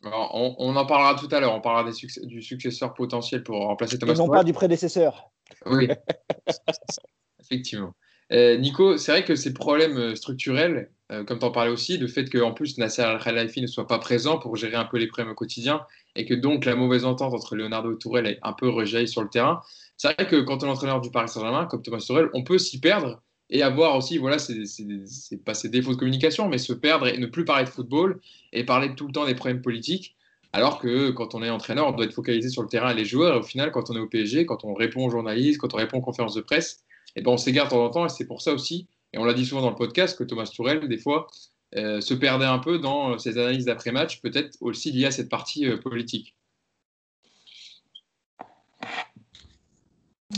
on, 0.05 0.77
en 0.77 0.87
parlera 0.87 1.15
tout 1.15 1.29
à 1.35 1.41
l'heure. 1.41 1.55
On 1.55 1.61
parlera 1.61 1.91
du 2.23 2.43
successeur 2.43 2.95
potentiel 2.95 3.43
pour 3.43 3.57
remplacer 3.57 3.99
Thomas. 3.99 4.15
Et 4.15 4.17
non 4.17 4.29
pas 4.29 4.45
du 4.45 4.53
prédécesseur. 4.53 5.31
Oui, 5.67 5.89
effectivement. 7.41 7.95
Euh, 8.33 8.59
Nico, 8.59 8.99
c'est 8.99 9.13
vrai 9.13 9.25
que 9.25 9.35
ces 9.35 9.55
problèmes 9.55 9.97
euh, 9.97 10.15
structurels, 10.15 10.93
euh, 11.11 11.25
comme 11.25 11.39
tu 11.39 11.45
en 11.45 11.51
parlais 11.51 11.71
aussi, 11.71 11.97
le 11.97 12.07
fait 12.07 12.29
qu'en 12.29 12.53
plus 12.53 12.77
Nasser 12.79 13.03
Al-Khelaifi 13.03 13.63
ne 13.63 13.67
soit 13.67 13.87
pas 13.87 13.99
présent 13.99 14.39
pour 14.39 14.57
gérer 14.57 14.77
un 14.77 14.85
peu 14.85 14.99
les 14.99 15.07
problèmes 15.07 15.33
au 15.33 15.35
quotidien 15.35 15.83
et 16.17 16.27
que 16.27 16.35
donc 16.35 16.65
la 16.65 16.75
mauvaise 16.75 17.05
entente 17.05 17.33
entre 17.33 17.57
Leonardo 17.57 17.95
et 17.95 17.99
Tourelle 17.99 18.27
est 18.27 18.39
un 18.43 18.53
peu 18.53 18.69
rejaillie 18.69 19.09
sur 19.09 19.23
le 19.23 19.29
terrain, 19.29 19.61
c'est 19.97 20.13
vrai 20.13 20.27
que 20.27 20.37
quand 20.41 20.63
on 20.63 20.67
est 20.67 20.71
entraîneur 20.71 21.01
du 21.01 21.11
Paris 21.11 21.29
Saint-Germain, 21.29 21.67
comme 21.67 21.83
Thomas 21.83 22.05
Tourelle, 22.07 22.29
on 22.35 22.45
peut 22.45 22.59
s'y 22.59 22.79
perdre 22.79 23.23
et 23.51 23.63
avoir 23.63 23.97
aussi, 23.97 24.19
voilà, 24.19 24.39
c'est 24.39 25.45
pas 25.45 25.55
ses 25.55 25.69
défauts 25.71 25.93
de 25.93 25.99
communication, 25.99 26.49
mais 26.49 26.59
se 26.59 26.73
perdre 26.73 27.07
et 27.07 27.17
ne 27.17 27.27
plus 27.27 27.45
parler 27.45 27.65
de 27.65 27.71
football 27.71 28.21
et 28.53 28.65
parler 28.65 28.95
tout 28.95 29.07
le 29.07 29.13
temps 29.13 29.27
des 29.27 29.35
problèmes 29.35 29.63
politiques. 29.63 30.17
Alors 30.53 30.79
que 30.79 31.11
quand 31.11 31.35
on 31.35 31.43
est 31.43 31.51
entraîneur, 31.51 31.89
on 31.89 31.93
doit 31.93 32.05
être 32.05 32.15
focalisé 32.15 32.49
sur 32.49 32.63
le 32.63 32.69
terrain 32.69 32.91
et 32.91 32.95
les 32.95 33.05
joueurs. 33.05 33.37
Et 33.37 33.39
au 33.39 33.43
final, 33.43 33.71
quand 33.71 33.91
on 33.91 33.97
est 33.97 34.01
au 34.01 34.07
PSG, 34.07 34.47
quand 34.47 34.65
on 34.65 34.75
répond 34.75 35.07
aux 35.07 35.11
journalistes, 35.11 35.59
quand 35.59 35.75
on 35.75 35.77
répond 35.79 35.99
aux 35.99 36.03
conférences 36.03 36.35
de 36.35 36.41
presse, 36.41 36.85
et 37.17 37.21
eh 37.21 37.23
ben 37.23 37.33
on 37.33 37.37
s'égare 37.37 37.67
de 37.67 37.71
temps 37.71 37.85
en 37.85 37.91
temps. 37.91 38.07
Et 38.07 38.09
c'est 38.11 38.27
pour 38.27 38.43
ça 38.43 38.53
aussi, 38.53 38.87
et 39.13 39.19
on 39.19 39.25
l'a 39.25 39.35
dit 39.35 39.47
souvent 39.47 39.63
dans 39.63 39.71
le 39.71 39.77
podcast, 39.77 40.19
que 40.19 40.25
Thomas 40.25 40.51
Tourel, 40.55 40.87
des 40.87 40.99
fois, 40.99 41.29
euh, 41.77 42.01
se 42.01 42.15
perdait 42.15 42.47
un 42.47 42.59
peu 42.59 42.79
dans 42.79 43.19
ses 43.19 43.39
analyses 43.39 43.65
d'après-match, 43.65 44.21
peut-être 44.21 44.57
aussi 44.61 44.93
liées 44.93 45.07
à 45.07 45.11
cette 45.11 45.29
partie 45.29 45.67
euh, 45.67 45.77
politique. 45.77 46.35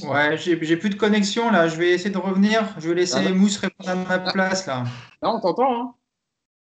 Ouais, 0.05 0.37
j'ai 0.39 0.57
plus 0.57 0.91
de 0.91 0.95
connexion 0.95 1.51
là. 1.51 1.69
Je 1.69 1.77
vais 1.77 1.91
essayer 1.91 2.11
de 2.11 2.19
revenir. 2.19 2.75
Je 2.79 2.89
vais 2.89 2.95
laisser 2.95 3.25
ah, 3.27 3.33
Mousse 3.33 3.59
répondre 3.59 3.91
à 3.91 3.97
ma 3.97 4.19
place 4.19 4.67
là. 4.67 4.85
Non, 5.23 5.35
on 5.35 5.41
t'entend. 5.41 5.73
Hein 5.73 5.95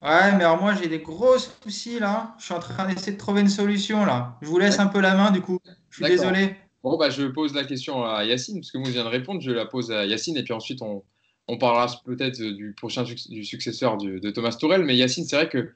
ouais, 0.01 0.37
mais 0.37 0.43
alors 0.43 0.59
moi 0.59 0.73
j'ai 0.73 0.89
des 0.89 0.99
gros 0.99 1.37
soucis 1.37 1.99
là. 1.99 2.35
Je 2.39 2.45
suis 2.45 2.53
en 2.53 2.59
train 2.59 2.87
d'essayer 2.87 3.13
de 3.13 3.17
trouver 3.17 3.41
une 3.41 3.49
solution 3.49 4.05
là. 4.05 4.37
Je 4.41 4.47
vous 4.47 4.57
laisse 4.57 4.79
un 4.79 4.87
peu 4.87 4.99
la 4.99 5.13
main 5.15 5.31
du 5.31 5.39
coup. 5.41 5.59
Je 5.91 5.97
suis 5.97 6.05
désolé. 6.05 6.55
Bon, 6.83 6.97
bah, 6.97 7.11
je 7.11 7.27
pose 7.27 7.53
la 7.53 7.63
question 7.63 8.03
à 8.03 8.23
Yacine, 8.23 8.59
parce 8.59 8.71
que 8.71 8.79
Mousse 8.79 8.89
vient 8.89 9.03
de 9.03 9.09
répondre. 9.09 9.39
Je 9.39 9.51
la 9.51 9.67
pose 9.67 9.91
à 9.91 10.07
Yacine 10.07 10.35
et 10.35 10.43
puis 10.43 10.53
ensuite 10.53 10.81
on, 10.81 11.03
on 11.51 11.57
parlera 11.57 11.87
peut-être 12.05 12.41
du 12.41 12.73
prochain 12.73 13.03
du 13.03 13.43
successeur 13.43 13.97
de 13.97 14.29
Thomas 14.31 14.55
Tourel. 14.57 14.85
Mais 14.85 14.95
Yacine, 14.95 15.25
c'est 15.25 15.35
vrai 15.35 15.49
que 15.49 15.73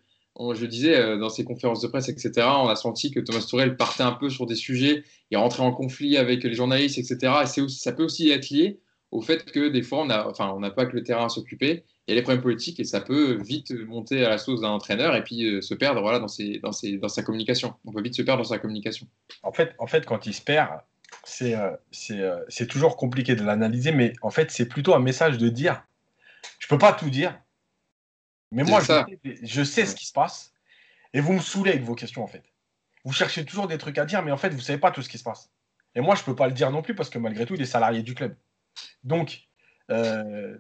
je 0.54 0.66
disais, 0.66 0.96
euh, 0.96 1.18
dans 1.18 1.30
ses 1.30 1.44
conférences 1.44 1.82
de 1.82 1.88
presse, 1.88 2.08
etc., 2.08 2.48
on 2.48 2.70
a 2.70 2.76
senti 2.76 3.12
que 3.12 3.20
Thomas 3.20 3.46
Tourel 3.50 3.76
partait 3.76 4.04
un 4.04 4.14
peu 4.14 4.30
sur 4.30 4.46
des 4.46 4.56
sujets, 4.56 5.04
il 5.32 5.38
rentrait 5.38 5.64
en 5.64 5.74
conflit 5.74 6.18
avec 6.18 6.44
les 6.44 6.54
journalistes, 6.54 6.98
etc. 6.98 7.34
Et 7.44 7.70
ça 7.70 7.92
peut 7.92 8.04
aussi 8.04 8.30
être 8.30 8.50
lié 8.50 8.80
au 9.12 9.22
fait 9.22 9.46
que 9.46 9.68
des 9.68 9.82
fois, 9.82 10.02
on 10.02 10.06
n'a 10.06 10.28
enfin, 10.30 10.58
pas 10.76 10.86
que 10.86 10.96
le 10.96 11.04
terrain 11.04 11.26
à 11.26 11.30
s'occuper, 11.30 11.84
il 12.08 12.12
y 12.12 12.14
a 12.14 12.16
les 12.16 12.22
problèmes 12.22 12.42
politiques 12.42 12.80
et 12.80 12.84
ça 12.86 13.02
peut 13.02 13.38
vite 13.42 13.72
monter 13.72 14.24
à 14.24 14.30
la 14.30 14.38
sauce 14.38 14.62
d'un 14.62 14.70
entraîneur 14.70 15.16
et 15.16 15.24
puis 15.24 15.46
euh, 15.46 15.62
se 15.62 15.74
perdre 15.74 16.02
voilà, 16.02 16.20
dans, 16.20 16.28
dans, 16.62 17.10
sa 17.10 17.24
communication. 17.24 17.74
On 17.86 17.92
peut 17.92 18.02
vite 18.02 18.16
se 18.16 18.22
perdre 18.22 18.44
dans 18.44 18.50
sa 18.50 18.60
communication. 18.60 19.08
En 19.44 19.52
fait, 19.52 19.74
en 19.80 19.88
fait 19.88 20.06
quand 20.06 20.26
il 20.26 20.34
se 20.34 20.42
perd, 20.42 20.70
c'est 21.24 21.56
euh, 21.56 22.44
c'est 22.50 22.68
toujours 22.68 22.98
compliqué 22.98 23.36
de 23.36 23.44
l'analyser, 23.44 23.92
mais 23.92 24.14
en 24.22 24.30
fait, 24.30 24.52
c'est 24.52 24.68
plutôt 24.68 24.94
un 24.94 25.00
message 25.00 25.38
de 25.38 25.50
dire 25.50 25.84
je 26.60 26.68
ne 26.68 26.70
peux 26.70 26.78
pas 26.78 26.94
tout 26.94 27.10
dire, 27.10 27.40
mais 28.52 28.64
moi, 28.64 28.82
je 28.82 29.64
sais, 29.64 29.86
ce 29.86 29.96
qui 29.96 30.06
se 30.06 30.14
passe. 30.14 30.54
Et 31.14 31.20
vous 31.20 31.34
me 31.34 31.40
saoulez 31.40 31.72
avec 31.72 31.84
vos 31.84 31.96
questions, 31.96 32.24
en 32.24 32.28
fait. 32.28 32.44
Vous 33.04 33.14
cherchez 33.14 33.46
toujours 33.46 33.68
des 33.68 33.78
trucs 33.78 33.98
à 33.98 34.06
dire, 34.06 34.22
mais 34.24 34.32
en 34.32 34.38
fait, 34.38 34.50
vous 34.50 34.58
ne 34.58 34.62
savez 34.62 34.80
pas 34.80 34.92
tout 34.92 35.02
ce 35.02 35.10
qui 35.10 35.18
se 35.18 35.24
passe. 35.24 35.52
Et 35.96 36.02
moi, 36.02 36.16
je 36.16 36.22
ne 36.22 36.26
peux 36.26 36.36
pas 36.36 36.48
le 36.48 36.54
dire 36.54 36.72
non 36.72 36.82
plus 36.82 36.96
parce 36.96 37.10
que 37.10 37.18
malgré 37.18 37.46
tout, 37.46 37.56
il 37.56 37.62
est 37.62 37.66
salarié 37.66 38.04
du 38.04 38.16
club. 38.16 38.36
Donc, 39.04 39.48
euh, 39.92 40.58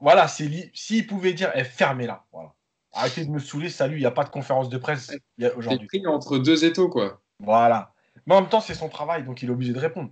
voilà, 0.00 0.28
s'il 0.28 1.06
pouvait 1.06 1.32
dire, 1.32 1.50
eh, 1.54 1.64
fermez-la. 1.64 2.24
Voilà. 2.32 2.54
Arrêtez 2.92 3.24
de 3.24 3.30
me 3.30 3.38
saouler, 3.38 3.70
salut, 3.70 3.96
il 3.96 4.00
n'y 4.00 4.06
a 4.06 4.10
pas 4.10 4.24
de 4.24 4.30
conférence 4.30 4.68
de 4.68 4.78
presse 4.78 5.12
aujourd'hui. 5.56 5.86
pris 5.86 6.06
entre 6.06 6.38
deux 6.38 6.64
étaux, 6.64 6.88
quoi. 6.88 7.20
Voilà. 7.40 7.94
Mais 8.26 8.34
en 8.34 8.40
même 8.40 8.50
temps, 8.50 8.60
c'est 8.60 8.74
son 8.74 8.88
travail, 8.88 9.24
donc 9.24 9.42
il 9.42 9.48
est 9.48 9.52
obligé 9.52 9.72
de 9.72 9.78
répondre. 9.78 10.10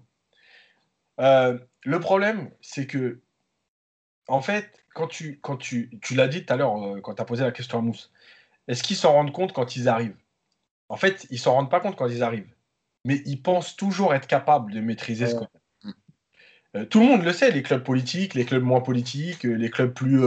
Euh, 1.20 1.58
le 1.82 2.00
problème, 2.00 2.50
c'est 2.60 2.86
que, 2.86 3.20
en 4.28 4.40
fait, 4.40 4.84
quand 4.94 5.08
tu, 5.08 5.38
quand 5.40 5.56
tu, 5.56 5.90
tu 6.00 6.14
l'as 6.14 6.28
dit 6.28 6.44
tout 6.44 6.52
à 6.52 6.56
l'heure, 6.56 6.76
euh, 6.82 7.00
quand 7.00 7.14
tu 7.14 7.22
as 7.22 7.24
posé 7.24 7.44
la 7.44 7.52
question 7.52 7.78
à 7.78 7.82
Mousse, 7.82 8.12
est-ce 8.68 8.82
qu'ils 8.82 8.96
s'en 8.96 9.12
rendent 9.12 9.32
compte 9.32 9.52
quand 9.52 9.76
ils 9.76 9.88
arrivent? 9.88 10.16
En 10.88 10.96
fait, 10.96 11.26
ils 11.30 11.38
s'en 11.38 11.54
rendent 11.54 11.70
pas 11.70 11.80
compte 11.80 11.96
quand 11.96 12.08
ils 12.08 12.22
arrivent. 12.22 12.52
Mais 13.04 13.22
ils 13.26 13.40
pensent 13.40 13.76
toujours 13.76 14.14
être 14.14 14.26
capables 14.26 14.72
de 14.72 14.80
maîtriser 14.80 15.26
ce 15.26 15.34
qu'on 15.34 15.48
euh, 16.76 16.84
tout 16.86 16.98
le 16.98 17.06
monde 17.06 17.22
le 17.22 17.32
sait, 17.32 17.52
les 17.52 17.62
clubs 17.62 17.84
politiques, 17.84 18.34
les 18.34 18.44
clubs 18.44 18.62
moins 18.62 18.80
politiques, 18.80 19.46
euh, 19.46 19.52
les 19.52 19.70
clubs 19.70 19.92
plus 19.92 20.20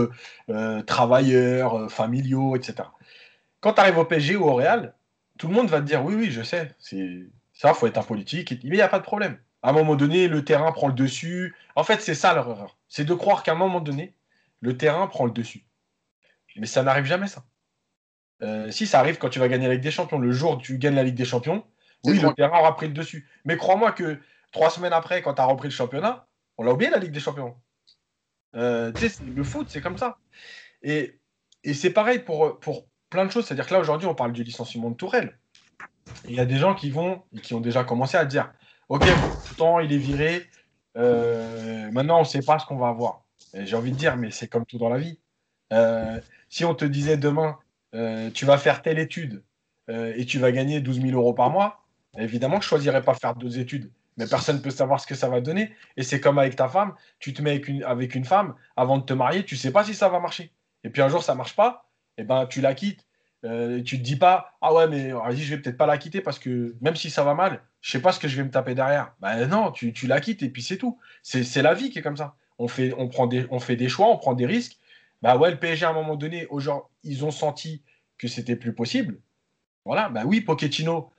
travailleurs, 0.85 1.91
familiaux, 1.91 2.55
etc. 2.55 2.87
Quand 3.59 3.73
tu 3.73 3.81
arrives 3.81 3.97
au 3.97 4.05
PSG 4.05 4.37
ou 4.37 4.45
au 4.45 4.53
Real, 4.53 4.93
tout 5.37 5.49
le 5.49 5.53
monde 5.53 5.67
va 5.67 5.81
te 5.81 5.85
dire 5.85 6.05
oui, 6.05 6.15
oui, 6.15 6.31
je 6.31 6.41
sais, 6.41 6.73
c'est 6.79 7.27
ça, 7.57 7.73
faut 7.73 7.87
être 7.87 7.97
un 7.97 8.03
politique, 8.03 8.51
mais 8.63 8.69
il 8.69 8.73
n'y 8.73 8.81
a 8.81 8.87
pas 8.87 8.99
de 8.99 9.03
problème. 9.03 9.39
À 9.63 9.71
un 9.71 9.73
moment 9.73 9.95
donné, 9.95 10.27
le 10.27 10.45
terrain 10.45 10.71
prend 10.71 10.89
le 10.89 10.93
dessus. 10.93 11.55
En 11.75 11.83
fait, 11.83 12.01
c'est 12.01 12.13
ça 12.13 12.35
leur 12.35 12.47
erreur. 12.47 12.77
C'est 12.87 13.03
de 13.03 13.13
croire 13.15 13.41
qu'à 13.41 13.53
un 13.53 13.55
moment 13.55 13.81
donné, 13.81 14.13
le 14.61 14.77
terrain 14.77 15.07
prend 15.07 15.25
le 15.25 15.31
dessus. 15.31 15.65
Mais 16.55 16.67
ça 16.67 16.83
n'arrive 16.83 17.05
jamais, 17.05 17.25
ça. 17.25 17.43
Euh, 18.43 18.69
si, 18.69 18.85
ça 18.85 18.99
arrive 18.99 19.17
quand 19.17 19.29
tu 19.29 19.39
vas 19.39 19.47
gagner 19.47 19.67
la 19.67 19.73
Ligue 19.73 19.83
des 19.83 19.89
Champions. 19.89 20.19
Le 20.19 20.31
jour 20.31 20.51
où 20.53 20.57
tu 20.57 20.77
gagnes 20.77 20.93
la 20.93 21.03
Ligue 21.03 21.15
des 21.15 21.25
Champions, 21.25 21.65
oui, 22.03 22.19
le 22.19 22.31
terrain 22.35 22.59
aura 22.59 22.75
pris 22.75 22.87
le 22.87 22.93
dessus. 22.93 23.27
Mais 23.43 23.57
crois-moi 23.57 23.91
que 23.91 24.19
trois 24.51 24.69
semaines 24.69 24.93
après, 24.93 25.23
quand 25.23 25.33
tu 25.33 25.41
as 25.41 25.45
repris 25.45 25.67
le 25.67 25.73
championnat, 25.73 26.27
on 26.59 26.63
l'a 26.63 26.73
oublié 26.73 26.91
la 26.91 26.99
Ligue 26.99 27.11
des 27.11 27.19
Champions. 27.19 27.57
Euh, 28.55 28.91
le 29.35 29.43
foot, 29.43 29.65
c'est 29.69 29.81
comme 29.81 29.97
ça. 29.97 30.19
Et, 30.83 31.19
c'est 31.73 31.89
pareil 31.89 32.19
pour, 32.19 32.59
pour 32.59 32.85
plein 33.09 33.25
de 33.25 33.31
choses. 33.31 33.47
C'est-à-dire 33.47 33.65
que 33.65 33.73
là, 33.73 33.79
aujourd'hui, 33.79 34.07
on 34.07 34.13
parle 34.13 34.31
du 34.31 34.43
licenciement 34.43 34.91
de 34.91 34.95
Tourelle. 34.95 35.39
Il 36.27 36.35
y 36.35 36.39
a 36.39 36.45
des 36.45 36.57
gens 36.57 36.75
qui 36.75 36.89
vont 36.89 37.23
et 37.35 37.39
qui 37.41 37.53
ont 37.53 37.61
déjà 37.61 37.83
commencé 37.83 38.17
à 38.17 38.25
dire 38.25 38.53
Ok, 38.89 39.09
pourtant, 39.43 39.79
il 39.79 39.91
est 39.93 39.97
viré. 39.97 40.47
Euh, 40.97 41.91
maintenant, 41.91 42.17
on 42.17 42.21
ne 42.21 42.25
sait 42.25 42.41
pas 42.41 42.59
ce 42.59 42.65
qu'on 42.65 42.77
va 42.77 42.87
avoir. 42.89 43.23
J'ai 43.53 43.75
envie 43.75 43.91
de 43.91 43.97
dire, 43.97 44.17
mais 44.17 44.31
c'est 44.31 44.47
comme 44.47 44.65
tout 44.65 44.77
dans 44.77 44.89
la 44.89 44.97
vie. 44.99 45.19
Euh, 45.73 46.19
si 46.49 46.65
on 46.65 46.75
te 46.75 46.85
disait 46.85 47.17
demain, 47.17 47.59
euh, 47.95 48.31
tu 48.31 48.45
vas 48.45 48.57
faire 48.57 48.81
telle 48.81 48.99
étude 48.99 49.43
et 49.89 50.25
tu 50.25 50.37
vas 50.37 50.51
gagner 50.51 50.81
12 50.81 51.01
000 51.01 51.17
euros 51.17 51.33
par 51.33 51.49
mois, 51.49 51.85
évidemment, 52.17 52.55
je 52.55 52.65
ne 52.65 52.69
choisirais 52.69 53.01
pas 53.03 53.13
faire 53.13 53.35
deux 53.35 53.57
études. 53.57 53.89
Mais 54.17 54.27
personne 54.27 54.57
ne 54.57 54.61
peut 54.61 54.69
savoir 54.69 54.99
ce 54.99 55.07
que 55.07 55.15
ça 55.15 55.29
va 55.29 55.39
donner. 55.39 55.73
Et 55.95 56.03
c'est 56.03 56.19
comme 56.19 56.39
avec 56.39 56.57
ta 56.57 56.67
femme, 56.67 56.93
tu 57.19 57.33
te 57.33 57.41
mets 57.41 57.51
avec 57.51 57.69
une, 57.69 57.83
avec 57.83 58.13
une 58.15 58.25
femme, 58.25 58.55
avant 58.75 58.97
de 58.97 59.03
te 59.05 59.13
marier, 59.13 59.45
tu 59.45 59.55
ne 59.55 59.59
sais 59.59 59.71
pas 59.71 59.85
si 59.85 59.93
ça 59.93 60.09
va 60.09 60.19
marcher. 60.19 60.51
Et 60.83 60.89
puis 60.89 61.01
un 61.01 61.07
jour, 61.09 61.23
ça 61.23 61.33
ne 61.33 61.37
marche 61.37 61.55
pas, 61.55 61.89
et 62.17 62.23
ben 62.23 62.47
tu 62.47 62.59
la 62.59 62.73
quittes. 62.73 63.06
Euh, 63.43 63.83
tu 63.83 63.97
te 63.97 64.03
dis 64.03 64.15
pas, 64.15 64.57
ah 64.61 64.73
ouais, 64.73 64.87
mais 64.87 65.11
vas-y, 65.11 65.37
je 65.37 65.55
vais 65.55 65.61
peut-être 65.61 65.77
pas 65.77 65.85
la 65.85 65.97
quitter 65.97 66.21
parce 66.21 66.39
que 66.39 66.75
même 66.81 66.95
si 66.95 67.09
ça 67.09 67.23
va 67.23 67.33
mal, 67.33 67.61
je 67.81 67.91
sais 67.91 68.01
pas 68.01 68.11
ce 68.11 68.19
que 68.19 68.27
je 68.27 68.35
vais 68.37 68.43
me 68.43 68.49
taper 68.49 68.73
derrière. 68.75 69.13
Ben 69.19 69.47
non, 69.47 69.71
tu, 69.71 69.93
tu 69.93 70.07
la 70.07 70.19
quittes 70.19 70.43
et 70.43 70.49
puis 70.49 70.63
c'est 70.63 70.77
tout. 70.77 70.99
C'est 71.21 71.61
la 71.61 71.73
vie 71.73 71.89
qui 71.89 71.99
est 71.99 72.01
comme 72.01 72.17
ça. 72.17 72.35
On 72.59 72.67
fait, 72.67 72.89
des, 73.75 73.89
choix, 73.89 74.07
on 74.09 74.17
prend 74.17 74.33
des 74.33 74.45
risques. 74.45 74.77
Bah 75.21 75.37
ouais, 75.37 75.51
le 75.51 75.59
PSG 75.59 75.85
à 75.85 75.89
un 75.89 75.93
moment 75.93 76.15
donné, 76.15 76.47
ils 77.03 77.25
ont 77.25 77.31
senti 77.31 77.83
que 78.17 78.27
c'était 78.27 78.55
plus 78.55 78.73
possible. 78.73 79.19
Voilà, 79.85 80.09
bah 80.09 80.23
oui, 80.25 80.41
Pochettino, 80.41 81.11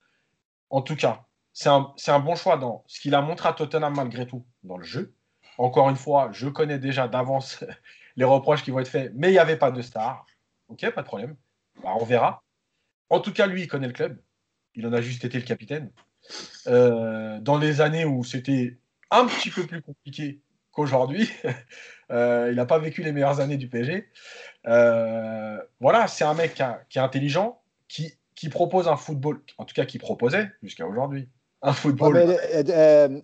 en 0.70 0.83
tout 0.83 0.96
cas, 0.96 1.24
c'est 1.52 1.68
un, 1.68 1.94
un, 2.09 2.18
bon 2.18 2.35
choix 2.35 2.57
dans 2.57 2.85
ce 2.87 3.00
qu'il 3.00 3.14
a 3.14 3.22
montré 3.22 3.48
à 3.48 3.52
Tottenham 3.52 3.94
malgré 3.94 4.26
tout 4.26 4.44
dans 4.62 4.76
le 4.76 4.85
jeu. 4.85 5.14
Encore 5.57 5.88
une 5.88 5.96
fois, 5.96 6.31
je 6.33 6.48
connais 6.48 6.78
déjà 6.78 7.09
d'avance 7.09 7.64
les 8.16 8.24
reproches 8.24 8.62
qui 8.62 8.70
vont 8.70 8.81
être 8.81 8.88
faits, 8.88 9.12
mais 9.14 9.28
il 9.28 9.33
n'y 9.33 9.38
avait 9.38 9.57
pas 9.57 9.70
de 9.70 9.81
star. 9.81 10.26
Ok, 10.68 10.88
pas 10.90 11.02
de 11.02 11.07
problème. 11.07 11.37
Bah, 11.83 11.91
on 11.99 12.05
verra. 12.05 12.43
En 13.11 13.21
tout 13.21 13.33
cas, 13.33 13.47
lui, 13.47 13.62
il 13.62 13.69
connaît 13.69 13.87
le 13.87 13.93
club. 13.93 14.21
Il 14.75 14.87
en 14.87 14.93
a 14.93 15.01
juste 15.01 15.25
été 15.25 15.38
le 15.38 15.45
capitaine. 15.45 15.91
Euh, 16.67 17.41
dans 17.41 17.59
les 17.59 17.81
années 17.81 18.05
où 18.05 18.25
c'était 18.25 18.79
un 19.11 19.27
petit 19.27 19.51
peu 19.51 19.67
plus 19.67 19.81
compliqué 19.81 20.41
qu'aujourd'hui, 20.73 21.29
euh, 22.11 22.49
il 22.51 22.57
n'a 22.57 22.67
pas 22.67 22.79
vécu 22.79 23.03
les 23.03 23.12
meilleures 23.12 23.41
années 23.41 23.57
du 23.57 23.69
PSG. 23.69 24.07
Euh, 24.67 25.59
voilà, 25.81 26.07
c'est 26.07 26.25
un 26.25 26.35
mec 26.35 26.55
qui, 26.88 26.99
est 26.99 27.03
intelligent, 27.03 27.61
qui, 27.88 28.19
propose 28.51 28.88
un 28.88 28.97
football, 28.97 29.43
en 29.57 29.64
tout 29.64 29.75
cas 29.75 29.85
qui 29.85 29.99
proposait 29.99 30.51
jusqu'à 30.62 30.87
aujourd'hui, 30.87 31.29
un 31.62 31.73
football. 31.73 32.38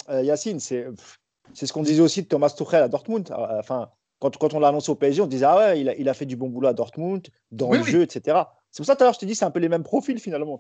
Yacine, 0.09 0.61
c'est 0.61 0.87
ce 1.53 1.73
qu'on 1.73 1.83
disait 1.83 2.03
aussi 2.03 2.23
de 2.23 2.29
Thomas 2.29 2.51
Tuchel 2.51 2.83
à 2.83 2.89
Dortmund. 2.89 3.31
Enfin, 3.33 3.91
quand, 4.19 4.37
quand 4.37 4.55
on 4.55 4.61
l'a 4.61 4.69
annoncé 4.69 4.91
au 4.91 4.95
PSG, 4.95 5.23
on 5.23 5.27
disait 5.27 5.47
Ah 5.47 5.57
ouais, 5.57 5.81
il 5.81 5.89
a, 5.89 5.97
il 5.97 6.09
a, 6.09 6.15
fait 6.15 6.27
du 6.27 6.37
bon 6.37 6.49
boulot 6.49 6.69
à 6.69 6.73
Dortmund, 6.73 7.27
dans 7.51 7.73
le 7.73 7.83
jeu, 7.83 8.03
etc. 8.03 8.39
C'est 8.71 8.79
pour 8.79 8.87
ça, 8.87 8.97
tout 8.97 9.03
à 9.03 9.07
l'heure, 9.07 9.15
je 9.15 9.21
te 9.21 9.25
dis, 9.25 9.35
c'est 9.35 9.45
un 9.45 9.51
peu 9.51 9.61
les 9.61 9.69
mêmes 9.69 9.85
profils 9.85 10.19
finalement. 10.19 10.59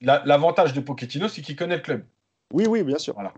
L'avantage 0.00 0.72
de 0.72 0.80
Pochettino, 0.80 1.28
c'est 1.28 1.42
qu'il 1.42 1.56
connaît 1.56 1.76
le 1.76 1.82
club. 1.82 2.04
Oui, 2.52 2.66
oui, 2.66 2.82
bien 2.82 2.98
sûr. 2.98 3.14
Voilà. 3.14 3.34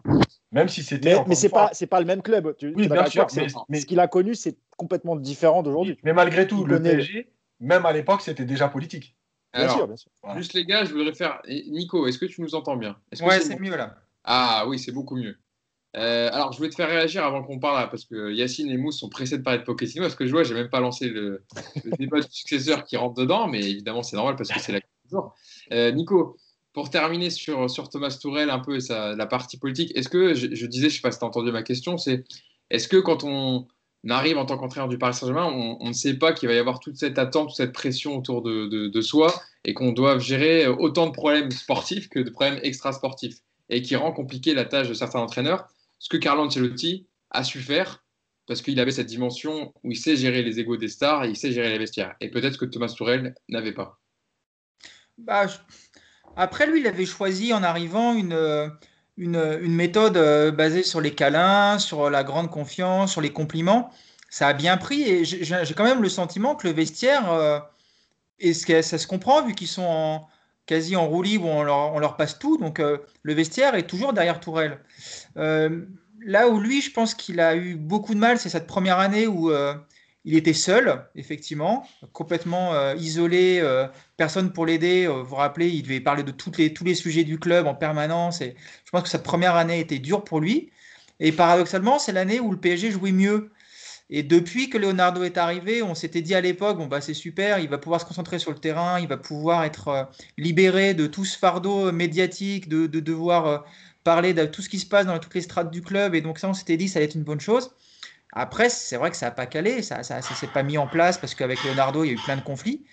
Même 0.53 0.69
si 0.69 0.83
c'était. 0.83 1.17
Mais, 1.17 1.25
mais 1.29 1.35
c'est 1.35 1.49
pas, 1.49 1.71
c'est 1.73 1.87
pas 1.87 2.01
le 2.01 2.07
même 2.07 2.23
club. 2.23 2.55
Tu, 2.57 2.73
oui, 2.77 2.89
bien 2.89 3.07
sûr. 3.07 3.27
Mais, 3.69 3.81
ce 3.81 3.87
qu'il 3.87 4.01
a 4.01 4.09
connu, 4.09 4.35
c'est 4.35 4.57
complètement 4.77 5.17
différent 5.17 5.63
d'aujourd'hui. 5.63 5.99
Mais 6.05 6.13
malgré 6.13 6.47
tout, 6.47 6.65
le 6.65 6.81
PSG, 6.81 7.31
même 7.61 7.87
à 7.87 7.93
l'époque, 7.93 8.23
c'était 8.23 8.45
déjà 8.45 8.69
politique. 8.69 9.17
bien 9.55 9.69
sûr, 9.69 9.87
bien 9.87 9.97
sûr. 9.97 10.11
Juste 10.37 10.55
les 10.55 10.65
gars, 10.65 10.85
je 10.85 10.93
voudrais 10.93 11.15
faire. 11.15 11.43
Nico, 11.47 12.07
est-ce 12.07 12.19
que 12.19 12.27
tu 12.27 12.41
nous 12.41 12.55
entends 12.55 12.77
bien? 12.77 12.97
Ouais, 13.21 13.41
c'est 13.41 13.59
mieux 13.59 13.77
là. 13.77 13.97
Ah 14.25 14.65
oui, 14.69 14.79
c'est 14.79 14.93
beaucoup 14.93 15.17
mieux. 15.17 15.37
Euh, 15.97 16.29
alors, 16.33 16.53
je 16.53 16.59
voulais 16.59 16.71
te 16.71 16.77
faire 16.77 16.89
réagir 16.89 17.25
avant 17.25 17.43
qu'on 17.43 17.59
parle, 17.59 17.89
parce 17.91 18.05
que 18.05 18.33
Yacine 18.33 18.71
et 18.71 18.77
Mousse 18.77 18.99
sont 18.99 19.09
pressés 19.09 19.39
de 19.39 19.43
parler 19.43 19.59
de 19.59 19.65
Pochettino. 19.65 20.05
Parce 20.05 20.15
que 20.15 20.27
je 20.27 20.31
vois, 20.31 20.45
j'ai 20.45 20.55
même 20.55 20.71
pas 20.71 20.81
lancé 20.81 21.09
le, 21.09 21.45
débat 21.99 22.21
du 22.21 22.31
successeur 22.31 22.85
qui 22.85 22.97
rentre 22.97 23.15
dedans, 23.15 23.49
mais 23.49 23.61
évidemment, 23.61 24.03
c'est 24.03 24.17
normal 24.17 24.37
parce 24.37 24.51
que 24.51 24.61
c'est 24.61 24.73
la 24.73 24.81
jour. 25.11 25.35
Euh, 25.73 25.91
Nico, 25.91 26.37
pour 26.73 26.91
terminer 26.91 27.31
sur, 27.31 27.69
sur 27.69 27.89
Thomas 27.89 28.17
Tourel 28.21 28.51
un 28.51 28.61
peu 28.61 28.77
et 28.77 28.89
la 28.89 29.27
partie 29.27 29.59
politique, 29.59 29.93
est-ce 29.97 30.09
que, 30.09 30.35
je, 30.35 30.67
disais, 30.67 30.89
je 30.89 30.97
sais 30.97 31.01
pas 31.01 31.11
si 31.11 31.19
tu 31.19 31.25
as 31.25 31.29
entendu 31.29 31.51
ma 31.51 31.63
question, 31.63 31.99
c'est 31.99 32.25
est-ce 32.71 32.87
que 32.87 32.97
quand 32.97 33.25
on 33.25 33.67
arrive 34.09 34.39
en 34.39 34.47
tant 34.47 34.57
qu'entraîneur 34.57 34.89
du 34.89 34.97
Paris 34.97 35.15
Saint-Germain, 35.15 35.47
on, 35.81 35.89
ne 35.89 35.93
sait 35.93 36.15
pas 36.15 36.33
qu'il 36.33 36.49
va 36.49 36.55
y 36.55 36.59
avoir 36.59 36.79
toute 36.79 36.97
cette 36.97 37.19
attente, 37.19 37.49
toute 37.49 37.57
cette 37.57 37.73
pression 37.73 38.17
autour 38.17 38.43
de, 38.43 38.67
de 38.69 39.01
soi 39.01 39.35
et 39.65 39.75
qu'on 39.75 39.91
doit 39.91 40.19
gérer 40.21 40.69
autant 40.69 41.09
de 41.09 41.13
problèmes 41.13 41.51
sportifs 41.51 42.09
que 42.09 42.21
de 42.21 42.31
problèmes 42.31 42.61
extra-sportifs 42.63 43.39
et 43.69 43.83
qui 43.83 43.97
rend 43.97 44.13
compliqué 44.13 44.55
la 44.55 44.65
tâche 44.65 44.89
de 44.89 44.95
certains 44.95 45.21
entraîneurs? 45.21 45.69
Ce 46.01 46.09
que 46.09 46.17
Carlo 46.17 46.43
Ancelotti 46.43 47.07
a 47.31 47.45
su 47.45 47.61
faire 47.61 48.05
parce 48.49 48.63
qu'il 48.63 48.81
avait 48.81 48.91
cette 48.91 49.07
dimension 49.07 49.73
où 49.85 49.93
il 49.93 49.97
sait 49.97 50.17
gérer 50.17 50.43
les 50.43 50.59
égaux 50.59 50.77
des 50.77 50.89
stars 50.89 51.25
et 51.25 51.29
il 51.29 51.37
sait 51.37 51.53
gérer 51.53 51.71
les 51.71 51.79
vestiaires. 51.79 52.17
Et 52.21 52.31
peut-être 52.31 52.59
que 52.59 52.65
Thomas 52.65 52.89
Tourel 52.89 53.37
n'avait 53.49 53.73
pas. 53.73 54.01
Bah, 55.19 55.47
Après, 56.35 56.67
lui, 56.67 56.81
il 56.81 56.87
avait 56.89 57.07
choisi 57.07 57.53
en 57.53 57.63
arrivant 57.63 58.15
une, 58.15 58.35
une, 59.17 59.75
méthode 59.75 60.17
euh, 60.17 60.51
basée 60.51 60.83
sur 60.83 61.01
les 61.01 61.15
câlins, 61.15 61.79
sur 61.79 62.11
la 62.11 62.25
grande 62.25 62.51
confiance, 62.51 63.13
sur 63.13 63.21
les 63.21 63.33
compliments. 63.33 63.93
Ça 64.31 64.49
a 64.49 64.53
bien 64.53 64.77
pris 64.79 65.03
et 65.03 65.25
j'ai 65.25 65.75
quand 65.77 65.85
même 65.85 66.03
le 66.03 66.09
sentiment 66.09 66.57
que 66.57 66.67
le 66.67 66.73
vestiaire, 66.73 67.31
euh, 67.31 67.61
et 68.39 68.55
ça 68.55 68.99
se 68.99 69.07
comprend 69.07 69.45
vu 69.45 69.55
qu'ils 69.55 69.69
sont 69.69 70.25
quasi 70.71 70.95
en 70.95 71.09
roue 71.09 71.23
libre, 71.23 71.47
on 71.47 71.65
leur, 71.99 72.17
passe 72.17 72.39
tout. 72.39 72.57
Donc 72.57 72.79
euh, 72.79 72.99
le 73.25 73.35
vestiaire 73.35 73.75
est 73.75 73.89
toujours 73.89 74.13
derrière 74.13 74.39
Tourelle. 74.39 74.79
Euh, 75.37 75.85
là 76.25 76.49
où 76.49 76.61
lui, 76.61 76.81
je 76.81 76.93
pense 76.93 77.15
qu'il 77.15 77.41
a 77.41 77.57
eu 77.57 77.75
beaucoup 77.75 78.15
de 78.15 78.21
mal, 78.21 78.39
c'est 78.39 78.51
cette 78.51 78.69
première 78.69 79.01
année 79.01 79.27
où 79.27 79.51
euh, 79.51 79.75
il 80.25 80.37
était 80.37 80.53
seul, 80.53 81.05
effectivement, 81.17 81.89
complètement 82.13 82.93
isolé, 82.95 83.65
personne 84.17 84.53
pour 84.53 84.65
l'aider. 84.65 85.09
vous 85.09 85.25
vous 85.25 85.35
rappelez, 85.35 85.69
il 85.71 85.83
devait 85.83 85.99
parler 85.99 86.23
de 86.23 86.31
tous 86.31 86.85
les 86.85 86.95
sujets 86.95 87.25
du 87.25 87.41
club 87.41 87.67
en 87.67 87.75
permanence. 87.75 88.41
Et 88.41 88.55
je 88.85 88.91
pense 88.93 89.03
que 89.03 89.09
cette 89.09 89.25
première 89.25 89.57
année 89.57 89.81
était 89.81 89.99
dure 89.99 90.23
pour 90.23 90.41
lui. 90.41 90.71
Et 91.21 91.33
paradoxalement, 91.33 91.99
c'est 91.99 92.13
l'année 92.13 92.39
où 92.39 92.53
le 92.53 92.59
PSG 92.59 92.91
jouait 92.91 93.13
mieux. 93.13 93.51
Et 94.11 94.23
depuis 94.23 94.69
que 94.69 94.77
Leonardo 94.77 95.23
est 95.23 95.39
arrivé, 95.39 95.83
on 95.83 95.95
s'était 95.95 96.21
dit 96.21 96.35
à 96.35 96.41
l'époque, 96.41 96.79
bon 96.79 96.87
bah 96.87 97.01
c'est 97.01 97.15
super, 97.15 97.61
il 97.61 97.69
va 97.69 97.79
pouvoir 97.79 98.01
se 98.01 98.07
concentrer 98.07 98.39
sur 98.39 98.51
le 98.51 98.59
terrain, 98.59 98.99
il 98.99 99.07
va 99.07 99.17
pouvoir 99.17 99.65
être 99.65 100.11
libéré 100.37 100.95
de 100.95 101.07
tout 101.07 101.25
ce 101.25 101.39
fardeau 101.39 101.93
médiatique, 101.93 102.69
de, 102.69 102.89
de 102.89 103.01
devoir 103.01 103.65
parler 104.05 104.35
de 104.35 104.45
tout 104.47 104.63
ce 104.63 104.69
qui 104.69 104.79
se 104.79 104.87
passe 104.87 105.07
dans 105.07 105.19
toutes 105.19 105.35
les 105.35 105.43
strates 105.43 105.71
du 105.71 105.83
club. 105.83 106.15
Et 106.15 106.21
donc, 106.21 106.39
ça, 106.39 106.49
on 106.49 106.55
s'était 106.55 106.77
dit, 106.77 106.89
ça 106.89 106.99
allait 106.99 107.07
être 107.07 107.15
une 107.15 107.25
bonne 107.25 107.41
chose. 107.41 107.71
Après, 108.33 108.69
c'est 108.69 108.97
vrai 108.97 109.11
que 109.11 109.17
ça 109.17 109.27
n'a 109.27 109.33
pas 109.33 109.47
calé, 109.47 109.83
ça 109.83 109.99
ne 109.99 110.23
s'est 110.23 110.47
pas 110.47 110.63
mis 110.63 110.79
en 110.79 110.87
place 110.87 111.19
parce 111.19 111.35
qu'avec 111.35 111.63
Leonardo, 111.65 112.05
il 112.05 112.09
y 112.09 112.11
a 112.11 112.13
eu 112.15 112.17
plein 112.17 112.37
de 112.37 112.43
conflits. 112.43 112.85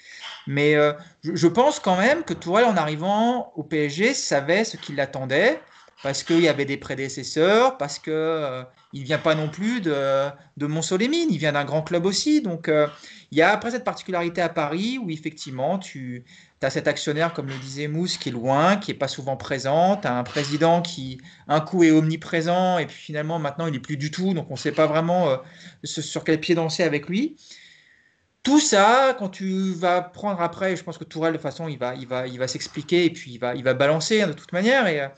Mais 0.47 0.75
euh, 0.75 0.93
je, 1.23 1.47
pense 1.47 1.80
quand 1.80 1.97
même 1.97 2.23
que 2.23 2.34
Tourelle, 2.34 2.65
en 2.65 2.77
arrivant 2.77 3.51
au 3.56 3.63
PSG, 3.63 4.13
savait 4.13 4.63
ce 4.63 4.77
qui 4.77 4.93
l'attendait 4.93 5.60
parce 6.03 6.23
qu'il 6.23 6.39
y 6.39 6.47
avait 6.47 6.65
des 6.65 6.77
prédécesseurs, 6.77 7.77
parce 7.77 7.99
qu'il 7.99 8.13
euh, 8.13 8.63
il 8.93 9.04
vient 9.04 9.17
pas 9.17 9.36
non 9.36 9.50
plus 9.50 9.82
de, 9.82 10.30
de 10.56 10.65
Montsolémine, 10.65 11.30
il 11.30 11.38
vient 11.38 11.52
d'un 11.52 11.65
grand 11.65 11.82
club 11.82 12.06
aussi. 12.06 12.41
Donc, 12.41 12.69
euh, 12.69 12.88
il 13.32 13.38
y 13.38 13.41
a 13.41 13.52
après 13.52 13.71
cette 13.71 13.84
particularité 13.84 14.41
à 14.41 14.50
Paris 14.50 14.97
où 14.97 15.10
effectivement, 15.10 15.78
tu, 15.78 16.23
as 16.62 16.69
cet 16.69 16.88
actionnaire, 16.88 17.34
comme 17.34 17.47
le 17.47 17.58
disait 17.58 17.88
Mousse, 17.88 18.17
qui 18.17 18.30
est 18.30 18.32
loin, 18.32 18.78
qui 18.78 18.91
n'est 18.91 18.97
pas 18.97 19.08
souvent 19.08 19.36
présent. 19.36 19.97
Tu 19.97 20.08
as 20.08 20.17
un 20.17 20.23
président 20.23 20.82
qui, 20.82 21.19
un 21.47 21.60
coup, 21.60 21.84
est 21.84 21.91
omniprésent, 21.91 22.78
et 22.78 22.86
puis 22.86 22.95
finalement, 22.95 23.39
maintenant, 23.39 23.67
il 23.67 23.73
n'est 23.73 23.80
plus 23.80 23.97
du 23.97 24.10
tout. 24.10 24.34
Donc, 24.34 24.47
on 24.50 24.54
ne 24.54 24.60
sait 24.60 24.71
pas 24.71 24.88
vraiment 24.88 25.30
euh, 25.30 25.38
sur 25.84 26.23
quel 26.23 26.39
pied 26.39 26.56
danser 26.56 26.84
avec 26.84 27.08
lui. 27.10 27.36
Tout 28.43 28.62
ça, 28.62 29.13
quand 29.19 29.28
tu 29.28 29.73
vas 29.73 30.02
prendre 30.02 30.39
après, 30.39 30.78
je 30.78 30.84
pense 30.84 30.97
que 30.97 31.04
Tourelle, 31.04 31.34
de 31.34 31.38
toute 31.38 31.43
façon, 31.43 31.67
il 31.67 31.78
va, 31.78 31.95
il 31.95 32.08
va, 32.08 32.28
il 32.28 32.39
va 32.39 32.47
s'expliquer, 32.47 33.04
et 33.04 33.10
puis 33.10 33.32
il 33.34 33.39
va, 33.39 33.56
il 33.56 33.63
va 33.63 33.73
balancer 33.73 34.21
hein, 34.21 34.28
de 34.28 34.34
toute 34.34 34.54
manière. 34.54 34.88
Et, 34.88 35.02
euh, 35.02 35.10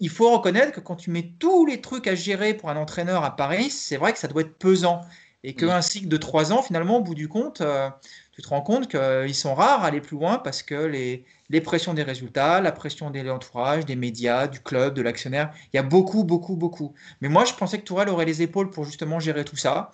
il 0.00 0.08
faut 0.08 0.30
reconnaître 0.30 0.72
que 0.72 0.80
quand 0.80 0.96
tu 0.96 1.10
mets 1.10 1.32
tous 1.38 1.66
les 1.66 1.80
trucs 1.80 2.06
à 2.06 2.14
gérer 2.14 2.54
pour 2.54 2.70
un 2.70 2.76
entraîneur 2.76 3.22
à 3.22 3.36
Paris, 3.36 3.70
c'est 3.70 3.98
vrai 3.98 4.12
que 4.12 4.18
ça 4.18 4.28
doit 4.28 4.42
être 4.42 4.58
pesant. 4.58 5.02
Et 5.42 5.54
qu'un 5.54 5.80
cycle 5.80 6.08
de 6.08 6.16
trois 6.18 6.52
ans, 6.52 6.62
finalement, 6.62 6.98
au 6.98 7.00
bout 7.00 7.14
du 7.14 7.26
compte, 7.26 7.62
euh, 7.62 7.88
tu 8.32 8.42
te 8.42 8.48
rends 8.48 8.60
compte 8.60 8.88
qu'ils 8.88 9.34
sont 9.34 9.54
rares 9.54 9.82
à 9.84 9.86
aller 9.86 10.02
plus 10.02 10.16
loin 10.16 10.36
parce 10.38 10.62
que 10.62 10.74
les, 10.74 11.24
les 11.48 11.60
pressions 11.62 11.94
des 11.94 12.02
résultats, 12.02 12.60
la 12.60 12.72
pression 12.72 13.10
de 13.10 13.20
l'entourage, 13.20 13.86
des 13.86 13.96
médias, 13.96 14.48
du 14.48 14.60
club, 14.60 14.92
de 14.92 15.02
l'actionnaire, 15.02 15.50
il 15.72 15.76
y 15.76 15.78
a 15.78 15.82
beaucoup, 15.82 16.24
beaucoup, 16.24 16.56
beaucoup. 16.56 16.94
Mais 17.22 17.28
moi, 17.28 17.46
je 17.46 17.54
pensais 17.54 17.78
que 17.78 17.84
Tourelle 17.84 18.10
aurait 18.10 18.26
les 18.26 18.42
épaules 18.42 18.70
pour 18.70 18.84
justement 18.84 19.18
gérer 19.18 19.44
tout 19.44 19.56
ça, 19.56 19.90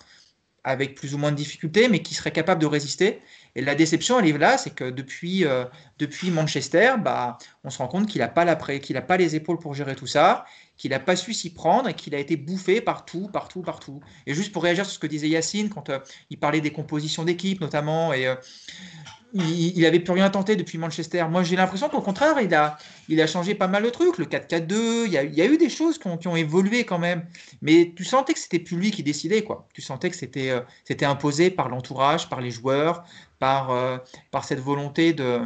avec 0.63 0.95
plus 0.95 1.15
ou 1.15 1.17
moins 1.17 1.31
de 1.31 1.37
difficultés, 1.37 1.87
mais 1.87 2.01
qui 2.01 2.13
serait 2.13 2.31
capable 2.31 2.61
de 2.61 2.67
résister. 2.67 3.21
Et 3.57 3.61
la 3.61 3.73
déception, 3.73 4.19
est 4.19 4.37
là, 4.37 4.57
c'est 4.59 4.69
que 4.69 4.89
depuis, 4.89 5.43
euh, 5.43 5.65
depuis 5.97 6.29
Manchester, 6.29 6.93
bah, 6.99 7.39
on 7.63 7.71
se 7.71 7.79
rend 7.79 7.87
compte 7.87 8.07
qu'il 8.07 8.21
n'a 8.21 8.27
pas, 8.27 8.55
qu'il 8.55 9.01
pas 9.01 9.17
les 9.17 9.35
épaules 9.35 9.57
pour 9.57 9.73
gérer 9.73 9.95
tout 9.95 10.05
ça 10.05 10.45
qu'il 10.77 10.91
n'a 10.91 10.99
pas 10.99 11.15
su 11.15 11.33
s'y 11.33 11.53
prendre 11.53 11.89
et 11.89 11.93
qu'il 11.93 12.15
a 12.15 12.19
été 12.19 12.37
bouffé 12.37 12.81
partout, 12.81 13.29
partout, 13.33 13.61
partout. 13.61 13.99
Et 14.25 14.33
juste 14.33 14.51
pour 14.53 14.63
réagir 14.63 14.85
sur 14.85 14.93
ce 14.93 14.99
que 14.99 15.07
disait 15.07 15.27
Yacine, 15.27 15.69
quand 15.69 15.89
euh, 15.89 15.99
il 16.29 16.39
parlait 16.39 16.61
des 16.61 16.71
compositions 16.71 17.23
d'équipe 17.23 17.59
notamment, 17.59 18.13
et 18.13 18.27
euh, 18.27 18.35
il 19.33 19.81
n'avait 19.81 19.99
plus 19.99 20.13
rien 20.13 20.29
tenté 20.29 20.55
depuis 20.55 20.77
Manchester. 20.77 21.25
Moi, 21.29 21.43
j'ai 21.43 21.55
l'impression 21.55 21.89
qu'au 21.89 22.01
contraire, 22.01 22.39
il 22.41 22.53
a, 22.55 22.77
il 23.09 23.21
a 23.21 23.27
changé 23.27 23.55
pas 23.55 23.67
mal 23.67 23.83
de 23.83 23.89
trucs. 23.89 24.17
Le 24.17 24.25
4-4-2, 24.25 25.05
il 25.05 25.11
y 25.11 25.17
a, 25.17 25.23
il 25.23 25.33
y 25.33 25.41
a 25.41 25.45
eu 25.45 25.57
des 25.57 25.69
choses 25.69 25.97
qui 25.97 26.07
ont, 26.07 26.17
qui 26.17 26.27
ont, 26.27 26.35
évolué 26.35 26.85
quand 26.85 26.99
même. 26.99 27.25
Mais 27.61 27.93
tu 27.95 28.03
sentais 28.03 28.33
que 28.33 28.39
c'était 28.39 28.59
plus 28.59 28.77
lui 28.77 28.91
qui 28.91 29.03
décidait. 29.03 29.43
Quoi. 29.43 29.67
Tu 29.73 29.81
sentais 29.81 30.09
que 30.09 30.15
c'était 30.15 30.49
euh, 30.49 30.61
c'était 30.85 31.05
imposé 31.05 31.49
par 31.49 31.69
l'entourage, 31.69 32.29
par 32.29 32.41
les 32.41 32.51
joueurs, 32.51 33.03
par, 33.39 34.01
par 34.31 34.45
cette 34.45 34.59
volonté 34.59 35.13
de 35.13 35.41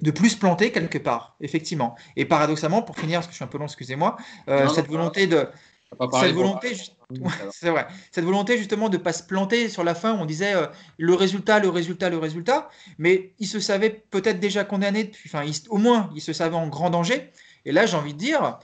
de 0.00 0.10
plus 0.10 0.36
planter 0.36 0.70
quelque 0.72 0.98
part, 0.98 1.36
effectivement. 1.40 1.96
Et 2.16 2.24
paradoxalement, 2.24 2.82
pour 2.82 2.96
finir, 2.96 3.18
parce 3.18 3.26
que 3.26 3.32
je 3.32 3.36
suis 3.36 3.44
un 3.44 3.48
peu 3.48 3.58
long, 3.58 3.66
excusez-moi, 3.66 4.16
euh, 4.48 4.68
cette 4.68 4.86
volonté 4.86 5.26
de 5.26 5.48
cette 6.20 6.34
volonté, 6.34 6.76
c'est 7.52 7.70
vrai, 7.70 7.86
cette 8.10 8.24
volonté 8.24 8.58
justement 8.58 8.90
de 8.90 8.98
pas 8.98 9.14
se 9.14 9.22
planter 9.22 9.70
sur 9.70 9.82
la 9.82 9.94
fin, 9.94 10.14
on 10.14 10.26
disait 10.26 10.54
euh, 10.54 10.66
le 10.98 11.14
résultat, 11.14 11.58
le 11.58 11.70
résultat, 11.70 12.10
le 12.10 12.18
résultat, 12.18 12.68
mais 12.98 13.32
il 13.38 13.46
se 13.46 13.60
savait 13.60 13.90
peut-être 14.10 14.40
déjà 14.40 14.64
condamné, 14.64 15.10
enfin, 15.24 15.44
au 15.70 15.78
moins 15.78 16.10
il 16.14 16.20
se 16.20 16.34
savait 16.34 16.56
en 16.56 16.68
grand 16.68 16.90
danger. 16.90 17.30
Et 17.64 17.72
là, 17.72 17.86
j'ai 17.86 17.96
envie 17.96 18.14
de 18.14 18.18
dire, 18.18 18.58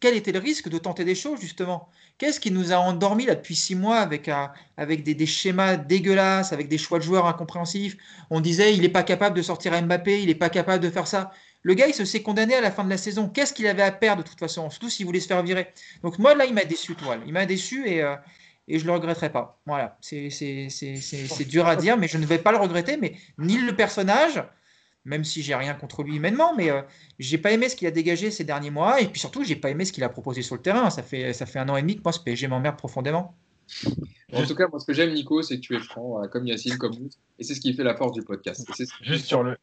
quel 0.00 0.16
était 0.16 0.32
le 0.32 0.38
risque 0.38 0.68
de 0.68 0.78
tenter 0.78 1.04
des 1.04 1.14
choses, 1.14 1.40
justement? 1.40 1.88
Qu'est-ce 2.16 2.40
qui 2.40 2.50
nous 2.50 2.72
a 2.72 2.76
endormis 2.76 3.26
là 3.26 3.34
depuis 3.34 3.54
six 3.54 3.74
mois 3.74 3.98
avec, 3.98 4.30
avec 4.76 5.04
des, 5.04 5.26
schémas 5.26 5.76
dégueulasses, 5.76 6.52
avec 6.52 6.68
des 6.68 6.78
choix 6.78 6.98
de 6.98 7.04
joueurs 7.04 7.26
incompréhensifs? 7.26 7.96
On 8.30 8.40
disait 8.40 8.74
il 8.74 8.80
n'est 8.82 8.88
pas 8.88 9.02
capable 9.02 9.36
de 9.36 9.42
sortir 9.42 9.72
à 9.72 9.80
Mbappé, 9.80 10.20
il 10.22 10.26
n'est 10.26 10.34
pas 10.34 10.50
capable 10.50 10.82
de 10.82 10.90
faire 10.90 11.06
ça. 11.06 11.30
Le 11.68 11.74
gars, 11.74 11.86
il 11.86 11.92
se 11.92 12.06
s'est 12.06 12.22
condamné 12.22 12.54
à 12.54 12.62
la 12.62 12.70
fin 12.70 12.82
de 12.82 12.88
la 12.88 12.96
saison. 12.96 13.28
Qu'est-ce 13.28 13.52
qu'il 13.52 13.66
avait 13.66 13.82
à 13.82 13.92
perdre 13.92 14.22
de 14.24 14.26
toute 14.26 14.38
façon? 14.38 14.70
Surtout 14.70 14.88
s'il 14.88 15.04
voulait 15.04 15.20
se 15.20 15.26
faire 15.26 15.42
virer. 15.42 15.68
Donc 16.02 16.18
moi, 16.18 16.34
là, 16.34 16.46
il 16.46 16.54
m'a 16.54 16.64
déçu, 16.64 16.94
toi. 16.94 17.18
Il 17.26 17.34
m'a 17.34 17.44
déçu 17.44 17.86
et, 17.86 18.02
euh, 18.02 18.16
et 18.68 18.78
je 18.78 18.84
ne 18.84 18.86
le 18.86 18.94
regretterai 18.94 19.30
pas. 19.30 19.60
Voilà, 19.66 19.98
c'est 20.00 20.30
dur 21.46 21.66
à 21.66 21.76
dire, 21.76 21.98
mais 21.98 22.08
je 22.08 22.16
ne 22.16 22.24
vais 22.24 22.38
pas 22.38 22.52
le 22.52 22.56
regretter. 22.56 22.96
Mais 22.96 23.16
ni 23.36 23.58
le 23.58 23.76
personnage, 23.76 24.42
même 25.04 25.24
si 25.24 25.42
j'ai 25.42 25.54
rien 25.54 25.74
contre 25.74 26.02
lui 26.02 26.16
humainement, 26.16 26.54
mais 26.56 26.70
euh, 26.70 26.80
j'ai 27.18 27.36
pas 27.36 27.52
aimé 27.52 27.68
ce 27.68 27.76
qu'il 27.76 27.86
a 27.86 27.90
dégagé 27.90 28.30
ces 28.30 28.44
derniers 28.44 28.70
mois, 28.70 29.02
et 29.02 29.06
puis 29.06 29.20
surtout, 29.20 29.44
j'ai 29.44 29.56
pas 29.56 29.68
aimé 29.68 29.84
ce 29.84 29.92
qu'il 29.92 30.04
a 30.04 30.08
proposé 30.08 30.40
sur 30.40 30.54
le 30.54 30.62
terrain. 30.62 30.88
Ça 30.88 31.02
fait, 31.02 31.34
ça 31.34 31.44
fait 31.44 31.58
un 31.58 31.68
an 31.68 31.76
et 31.76 31.82
demi 31.82 31.96
que 31.96 32.02
moi, 32.02 32.12
ce 32.12 32.20
PSG 32.20 32.48
m'emmerde 32.48 32.78
profondément. 32.78 33.36
En 34.32 34.42
tout 34.46 34.54
cas, 34.54 34.68
moi, 34.68 34.80
ce 34.80 34.86
que 34.86 34.94
j'aime, 34.94 35.12
Nico, 35.12 35.42
c'est 35.42 35.56
que 35.56 35.60
tu 35.60 35.76
es 35.76 35.80
franc, 35.80 36.24
euh, 36.24 36.28
comme 36.28 36.46
Yacine, 36.46 36.78
comme 36.78 36.94
nous, 36.94 37.10
et 37.38 37.44
c'est 37.44 37.54
ce 37.54 37.60
qui 37.60 37.74
fait 37.74 37.84
la 37.84 37.94
force 37.94 38.12
du 38.12 38.22
podcast. 38.22 38.66
Juste 39.02 39.26
sur 39.26 39.42
le. 39.42 39.58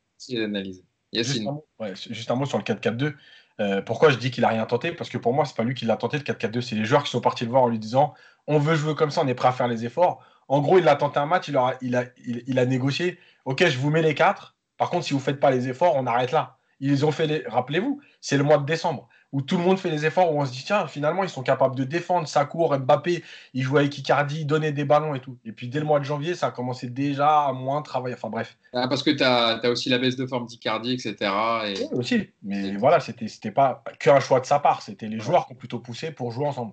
Juste 1.13 1.41
un, 1.41 1.51
mot, 1.51 1.65
juste 2.09 2.31
un 2.31 2.35
mot 2.35 2.45
sur 2.45 2.57
le 2.57 2.63
4-4-2. 2.63 3.13
Euh, 3.61 3.81
pourquoi 3.81 4.09
je 4.09 4.17
dis 4.17 4.31
qu'il 4.31 4.43
a 4.43 4.49
rien 4.49 4.65
tenté? 4.65 4.91
Parce 4.91 5.09
que 5.09 5.17
pour 5.17 5.33
moi, 5.33 5.45
c'est 5.45 5.55
pas 5.55 5.63
lui 5.63 5.73
qui 5.73 5.85
l'a 5.85 5.95
tenté 5.95 6.17
le 6.17 6.23
4-4-2, 6.23 6.61
c'est 6.61 6.75
les 6.75 6.85
joueurs 6.85 7.03
qui 7.03 7.11
sont 7.11 7.21
partis 7.21 7.45
le 7.45 7.51
voir 7.51 7.63
en 7.63 7.69
lui 7.69 7.79
disant 7.79 8.13
on 8.47 8.59
veut 8.59 8.75
jouer 8.75 8.95
comme 8.95 9.11
ça, 9.11 9.21
on 9.23 9.27
est 9.27 9.33
prêt 9.33 9.47
à 9.47 9.53
faire 9.53 9.67
les 9.67 9.85
efforts. 9.85 10.23
En 10.47 10.61
gros, 10.61 10.77
il 10.77 10.87
a 10.87 10.95
tenté 10.95 11.19
un 11.19 11.25
match, 11.25 11.47
il 11.47 11.57
a, 11.57 11.77
il 11.81 11.95
a, 11.95 12.03
il 12.25 12.59
a 12.59 12.65
négocié 12.65 13.17
ok, 13.45 13.67
je 13.67 13.77
vous 13.77 13.89
mets 13.89 14.01
les 14.01 14.15
quatre, 14.15 14.55
par 14.77 14.89
contre, 14.89 15.05
si 15.05 15.13
vous 15.13 15.19
ne 15.19 15.23
faites 15.23 15.39
pas 15.39 15.51
les 15.51 15.69
efforts, 15.69 15.95
on 15.95 16.05
arrête 16.05 16.31
là. 16.31 16.57
Ils 16.79 17.05
ont 17.05 17.11
fait 17.11 17.27
les... 17.27 17.43
Rappelez-vous, 17.47 18.01
c'est 18.19 18.37
le 18.37 18.43
mois 18.43 18.57
de 18.57 18.65
décembre 18.65 19.07
où 19.35 19.41
tout 19.41 19.57
le 19.57 19.63
monde 19.63 19.77
fait 19.77 19.89
les 19.89 20.05
efforts, 20.05 20.33
où 20.33 20.41
on 20.41 20.45
se 20.45 20.51
dit, 20.53 20.63
tiens, 20.65 20.87
finalement, 20.87 21.21
ils 21.21 21.29
sont 21.29 21.43
capables 21.43 21.75
de 21.75 21.83
défendre, 21.83 22.25
ça 22.25 22.45
court, 22.45 22.79
Mbappé, 22.79 23.21
il 23.53 23.63
jouait 23.63 23.81
avec 23.81 23.97
Icardi, 23.97 24.45
donnait 24.45 24.71
des 24.71 24.85
ballons 24.85 25.13
et 25.13 25.19
tout. 25.19 25.37
Et 25.43 25.51
puis 25.51 25.67
dès 25.67 25.79
le 25.79 25.85
mois 25.85 25.99
de 25.99 26.05
janvier, 26.05 26.35
ça 26.35 26.47
a 26.47 26.51
commencé 26.51 26.87
déjà 26.87 27.43
à 27.43 27.51
moins 27.51 27.81
travailler. 27.81 28.15
Enfin 28.15 28.29
bref. 28.29 28.57
Ah, 28.71 28.87
parce 28.87 29.03
que 29.03 29.09
tu 29.11 29.23
as, 29.25 29.59
aussi 29.69 29.89
la 29.89 29.97
baisse 29.97 30.15
de 30.15 30.25
forme 30.25 30.45
d'Icardi, 30.45 30.93
etc. 30.93 31.15
Et... 31.65 31.73
Oui, 31.73 31.87
aussi. 31.91 32.29
Mais 32.43 32.77
voilà, 32.77 33.01
c'était 33.01 33.51
pas 33.51 33.83
qu'un 33.99 34.21
choix 34.21 34.39
de 34.39 34.45
sa 34.45 34.59
part, 34.59 34.81
c'était 34.81 35.09
les 35.09 35.19
joueurs 35.19 35.47
qui 35.47 35.51
ont 35.51 35.57
plutôt 35.57 35.79
poussé 35.79 36.11
pour 36.11 36.31
jouer 36.31 36.47
ensemble. 36.47 36.71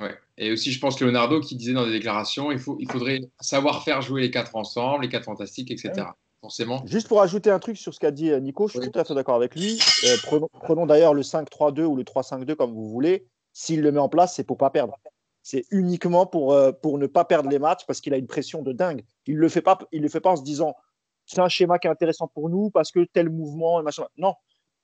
Ouais. 0.00 0.18
Et 0.36 0.50
aussi, 0.50 0.72
je 0.72 0.80
pense 0.80 1.00
Leonardo 1.00 1.38
qui 1.40 1.54
disait 1.54 1.74
dans 1.74 1.86
des 1.86 1.92
déclarations, 1.92 2.50
il, 2.50 2.58
faut, 2.58 2.76
il 2.80 2.90
faudrait 2.90 3.20
savoir 3.38 3.84
faire 3.84 4.02
jouer 4.02 4.20
les 4.20 4.32
quatre 4.32 4.56
ensemble, 4.56 5.04
les 5.04 5.08
quatre 5.08 5.26
fantastiques, 5.26 5.70
etc 5.70 6.06
forcément. 6.40 6.82
Juste 6.86 7.08
pour 7.08 7.20
ajouter 7.22 7.50
un 7.50 7.58
truc 7.58 7.76
sur 7.76 7.94
ce 7.94 8.00
qu'a 8.00 8.10
dit 8.10 8.30
euh, 8.30 8.40
Nico, 8.40 8.68
je 8.68 8.80
suis 8.80 8.90
tout 8.90 8.98
à 8.98 9.04
fait 9.04 9.14
d'accord 9.14 9.34
avec 9.34 9.54
lui. 9.54 9.80
Euh, 10.04 10.16
prenons, 10.62 10.86
d'ailleurs 10.86 11.14
le 11.14 11.22
5-3-2 11.22 11.82
ou 11.82 11.96
le 11.96 12.04
3-5-2 12.04 12.54
comme 12.54 12.72
vous 12.72 12.88
voulez. 12.88 13.26
S'il 13.52 13.82
le 13.82 13.92
met 13.92 13.98
en 13.98 14.08
place, 14.08 14.34
c'est 14.34 14.44
pour 14.44 14.56
pas 14.56 14.70
perdre. 14.70 14.96
C'est 15.42 15.64
uniquement 15.70 16.26
pour, 16.26 16.52
euh, 16.52 16.72
pour 16.72 16.98
ne 16.98 17.06
pas 17.06 17.24
perdre 17.24 17.48
les 17.48 17.58
matchs 17.58 17.84
parce 17.86 18.00
qu'il 18.00 18.14
a 18.14 18.16
une 18.16 18.26
pression 18.26 18.62
de 18.62 18.72
dingue. 18.72 19.04
Il 19.26 19.36
ne 19.36 19.40
le, 19.40 19.48
fait 19.48 19.62
pas, 19.62 19.78
il 19.92 20.02
le 20.02 20.08
fait 20.08 20.20
pas 20.20 20.30
en 20.30 20.36
se 20.36 20.42
disant 20.42 20.74
c'est 21.26 21.40
un 21.40 21.48
schéma 21.48 21.78
qui 21.78 21.86
est 21.86 21.90
intéressant 21.90 22.28
pour 22.28 22.50
nous 22.50 22.70
parce 22.70 22.90
que 22.90 23.04
tel 23.04 23.30
mouvement, 23.30 23.82
machin. 23.82 24.06
Non, 24.16 24.34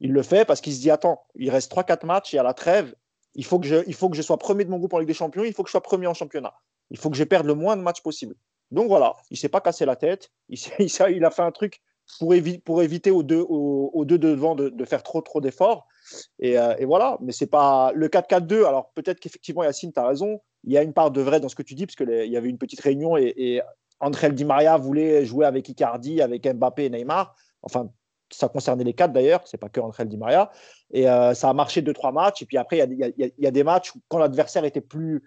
il 0.00 0.12
le 0.12 0.22
fait 0.22 0.44
parce 0.44 0.60
qu'il 0.60 0.74
se 0.74 0.80
dit 0.80 0.90
attends, 0.90 1.24
il 1.34 1.50
reste 1.50 1.72
3-4 1.72 2.06
matchs 2.06 2.34
et 2.34 2.38
à 2.38 2.42
la 2.42 2.54
trêve, 2.54 2.94
il 3.34 3.44
faut, 3.44 3.58
que 3.58 3.66
je, 3.66 3.76
il 3.86 3.94
faut 3.94 4.08
que 4.08 4.16
je 4.16 4.22
sois 4.22 4.38
premier 4.38 4.64
de 4.64 4.70
mon 4.70 4.78
groupe 4.78 4.94
en 4.94 4.98
Ligue 4.98 5.08
des 5.08 5.14
Champions, 5.14 5.44
il 5.44 5.52
faut 5.52 5.62
que 5.62 5.68
je 5.68 5.72
sois 5.72 5.82
premier 5.82 6.06
en 6.06 6.14
championnat. 6.14 6.54
Il 6.90 6.98
faut 6.98 7.10
que 7.10 7.16
je 7.16 7.24
perde 7.24 7.46
le 7.46 7.54
moins 7.54 7.76
de 7.76 7.82
matchs 7.82 8.00
possible. 8.00 8.34
Donc 8.70 8.88
voilà, 8.88 9.14
il 9.30 9.36
s'est 9.36 9.48
pas 9.48 9.60
cassé 9.60 9.84
la 9.84 9.96
tête. 9.96 10.30
Il, 10.48 10.58
a 11.24 11.30
fait 11.30 11.42
un 11.42 11.52
truc 11.52 11.80
pour, 12.18 12.82
éviter 12.82 13.10
aux 13.10 13.22
deux, 13.22 13.44
devant 14.18 14.54
de, 14.54 14.84
faire 14.84 15.02
trop 15.02 15.20
trop 15.20 15.40
d'efforts. 15.40 15.86
Et, 16.38 16.58
euh, 16.58 16.74
voilà, 16.86 17.18
mais 17.20 17.32
c'est 17.32 17.46
pas 17.46 17.92
le 17.94 18.08
4-4-2. 18.08 18.64
Alors 18.64 18.90
peut-être 18.94 19.20
qu'effectivement, 19.20 19.64
Yacine, 19.64 19.92
tu 19.92 20.00
as 20.00 20.06
raison. 20.06 20.40
Il 20.64 20.72
y 20.72 20.78
a 20.78 20.82
une 20.82 20.92
part 20.92 21.10
de 21.10 21.20
vrai 21.20 21.40
dans 21.40 21.48
ce 21.48 21.54
que 21.54 21.62
tu 21.62 21.74
dis, 21.74 21.86
parce 21.86 21.96
qu'il 21.96 22.30
y 22.30 22.36
avait 22.36 22.48
une 22.48 22.58
petite 22.58 22.80
réunion 22.80 23.16
et, 23.16 23.32
et 23.36 23.62
André 24.00 24.30
Di 24.32 24.44
Maria 24.44 24.76
voulait 24.76 25.24
jouer 25.24 25.46
avec 25.46 25.68
Icardi, 25.68 26.20
avec 26.20 26.46
Mbappé 26.46 26.86
et 26.86 26.90
Neymar. 26.90 27.34
Enfin, 27.62 27.88
ça 28.30 28.48
concernait 28.48 28.84
les 28.84 28.94
quatre 28.94 29.12
d'ailleurs, 29.12 29.46
c'est 29.46 29.58
pas 29.58 29.68
que 29.68 29.80
André 29.80 30.04
Di 30.04 30.16
Maria. 30.16 30.50
Et 30.92 31.08
euh, 31.08 31.34
ça 31.34 31.48
a 31.48 31.54
marché 31.54 31.82
deux, 31.82 31.92
trois 31.92 32.12
matchs. 32.12 32.42
Et 32.42 32.46
puis 32.46 32.56
après, 32.56 32.78
il 32.78 33.32
y 33.38 33.46
a, 33.46 33.50
des 33.50 33.64
matchs 33.64 33.94
où, 33.94 34.00
quand 34.08 34.18
l'adversaire 34.18 34.64
était 34.64 34.80
plus, 34.80 35.22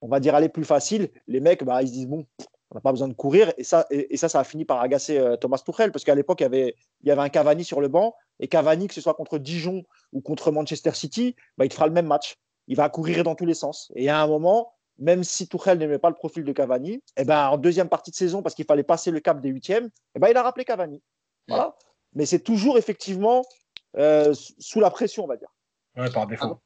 on 0.00 0.08
va 0.08 0.20
dire, 0.20 0.34
aller 0.34 0.48
plus 0.48 0.64
facile, 0.64 1.10
les 1.26 1.40
mecs, 1.40 1.64
bah, 1.64 1.82
ils 1.82 1.88
se 1.88 1.92
disent, 1.92 2.08
bon, 2.08 2.26
on 2.70 2.76
n'a 2.76 2.80
pas 2.80 2.92
besoin 2.92 3.08
de 3.08 3.14
courir. 3.14 3.52
Et 3.58 3.64
ça, 3.64 3.86
et, 3.90 4.16
ça, 4.16 4.28
ça 4.28 4.40
a 4.40 4.44
fini 4.44 4.64
par 4.64 4.80
agacer 4.80 5.18
euh, 5.18 5.36
Thomas 5.36 5.62
Tuchel, 5.64 5.92
parce 5.92 6.04
qu'à 6.04 6.14
l'époque, 6.14 6.40
il 6.40 6.44
y, 6.44 6.46
avait, 6.46 6.76
il 7.02 7.08
y 7.08 7.10
avait 7.10 7.22
un 7.22 7.28
Cavani 7.28 7.64
sur 7.64 7.80
le 7.80 7.88
banc. 7.88 8.14
Et 8.38 8.48
Cavani, 8.48 8.86
que 8.88 8.94
ce 8.94 9.00
soit 9.00 9.14
contre 9.14 9.38
Dijon 9.38 9.82
ou 10.12 10.20
contre 10.20 10.52
Manchester 10.52 10.92
City, 10.94 11.34
bah, 11.58 11.64
il 11.64 11.68
te 11.68 11.74
fera 11.74 11.86
le 11.86 11.92
même 11.92 12.06
match. 12.06 12.36
Il 12.68 12.76
va 12.76 12.88
courir 12.88 13.24
dans 13.24 13.34
tous 13.34 13.46
les 13.46 13.54
sens. 13.54 13.90
Et 13.96 14.08
à 14.08 14.20
un 14.20 14.26
moment, 14.26 14.72
même 14.98 15.24
si 15.24 15.48
Tuchel 15.48 15.78
n'aimait 15.78 15.98
pas 15.98 16.10
le 16.10 16.14
profil 16.14 16.44
de 16.44 16.52
Cavani, 16.52 16.92
et 16.92 17.02
eh 17.16 17.24
ben, 17.24 17.48
en 17.48 17.56
deuxième 17.56 17.88
partie 17.88 18.12
de 18.12 18.16
saison, 18.16 18.42
parce 18.42 18.54
qu'il 18.54 18.66
fallait 18.66 18.84
passer 18.84 19.10
le 19.10 19.18
cap 19.18 19.40
des 19.40 19.48
huitièmes, 19.48 19.86
et 19.86 19.90
eh 20.16 20.18
ben, 20.20 20.28
il 20.28 20.36
a 20.36 20.42
rappelé 20.42 20.64
Cavani. 20.64 21.02
Voilà. 21.48 21.74
Mais 22.14 22.26
c'est 22.26 22.40
toujours 22.40 22.78
effectivement 22.78 23.42
euh, 23.96 24.32
sous 24.58 24.78
la 24.78 24.90
pression, 24.90 25.24
on 25.24 25.26
va 25.26 25.36
dire. 25.36 25.48
Ouais, 25.96 26.10
par 26.10 26.26
défaut. 26.26 26.60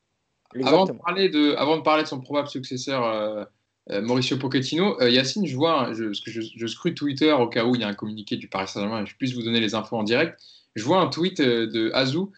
Avant, 0.64 0.84
de 0.84 0.92
parler 0.92 1.28
de, 1.30 1.54
avant 1.56 1.76
de 1.78 1.82
parler 1.82 2.02
de 2.02 2.08
son 2.08 2.20
probable 2.20 2.48
successeur, 2.48 3.04
euh, 3.04 3.44
Mauricio 3.90 4.38
Pochettino. 4.38 5.00
Euh, 5.00 5.10
Yacine, 5.10 5.46
je 5.46 5.56
vois, 5.56 5.92
je, 5.92 6.66
scrute 6.66 6.96
Twitter 6.96 7.32
au 7.32 7.48
cas 7.48 7.64
où 7.64 7.74
il 7.74 7.82
y 7.82 7.84
a 7.84 7.88
un 7.88 7.94
communiqué 7.94 8.36
du 8.36 8.48
Paris 8.48 8.68
Saint-Germain 8.68 9.02
et 9.02 9.06
je 9.06 9.14
puisse 9.16 9.34
vous 9.34 9.42
donner 9.42 9.60
les 9.60 9.74
infos 9.74 9.96
en 9.96 10.02
direct. 10.02 10.40
Je 10.74 10.84
vois 10.84 11.00
un 11.00 11.08
tweet 11.08 11.40
euh, 11.40 11.66
de 11.66 11.90
Azou 11.94 12.32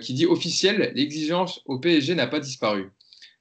qui 0.00 0.12
dit 0.12 0.26
officiel, 0.26 0.90
l'exigence 0.96 1.60
au 1.64 1.78
PSG 1.78 2.16
n'a 2.16 2.26
pas 2.26 2.40
disparu. 2.40 2.90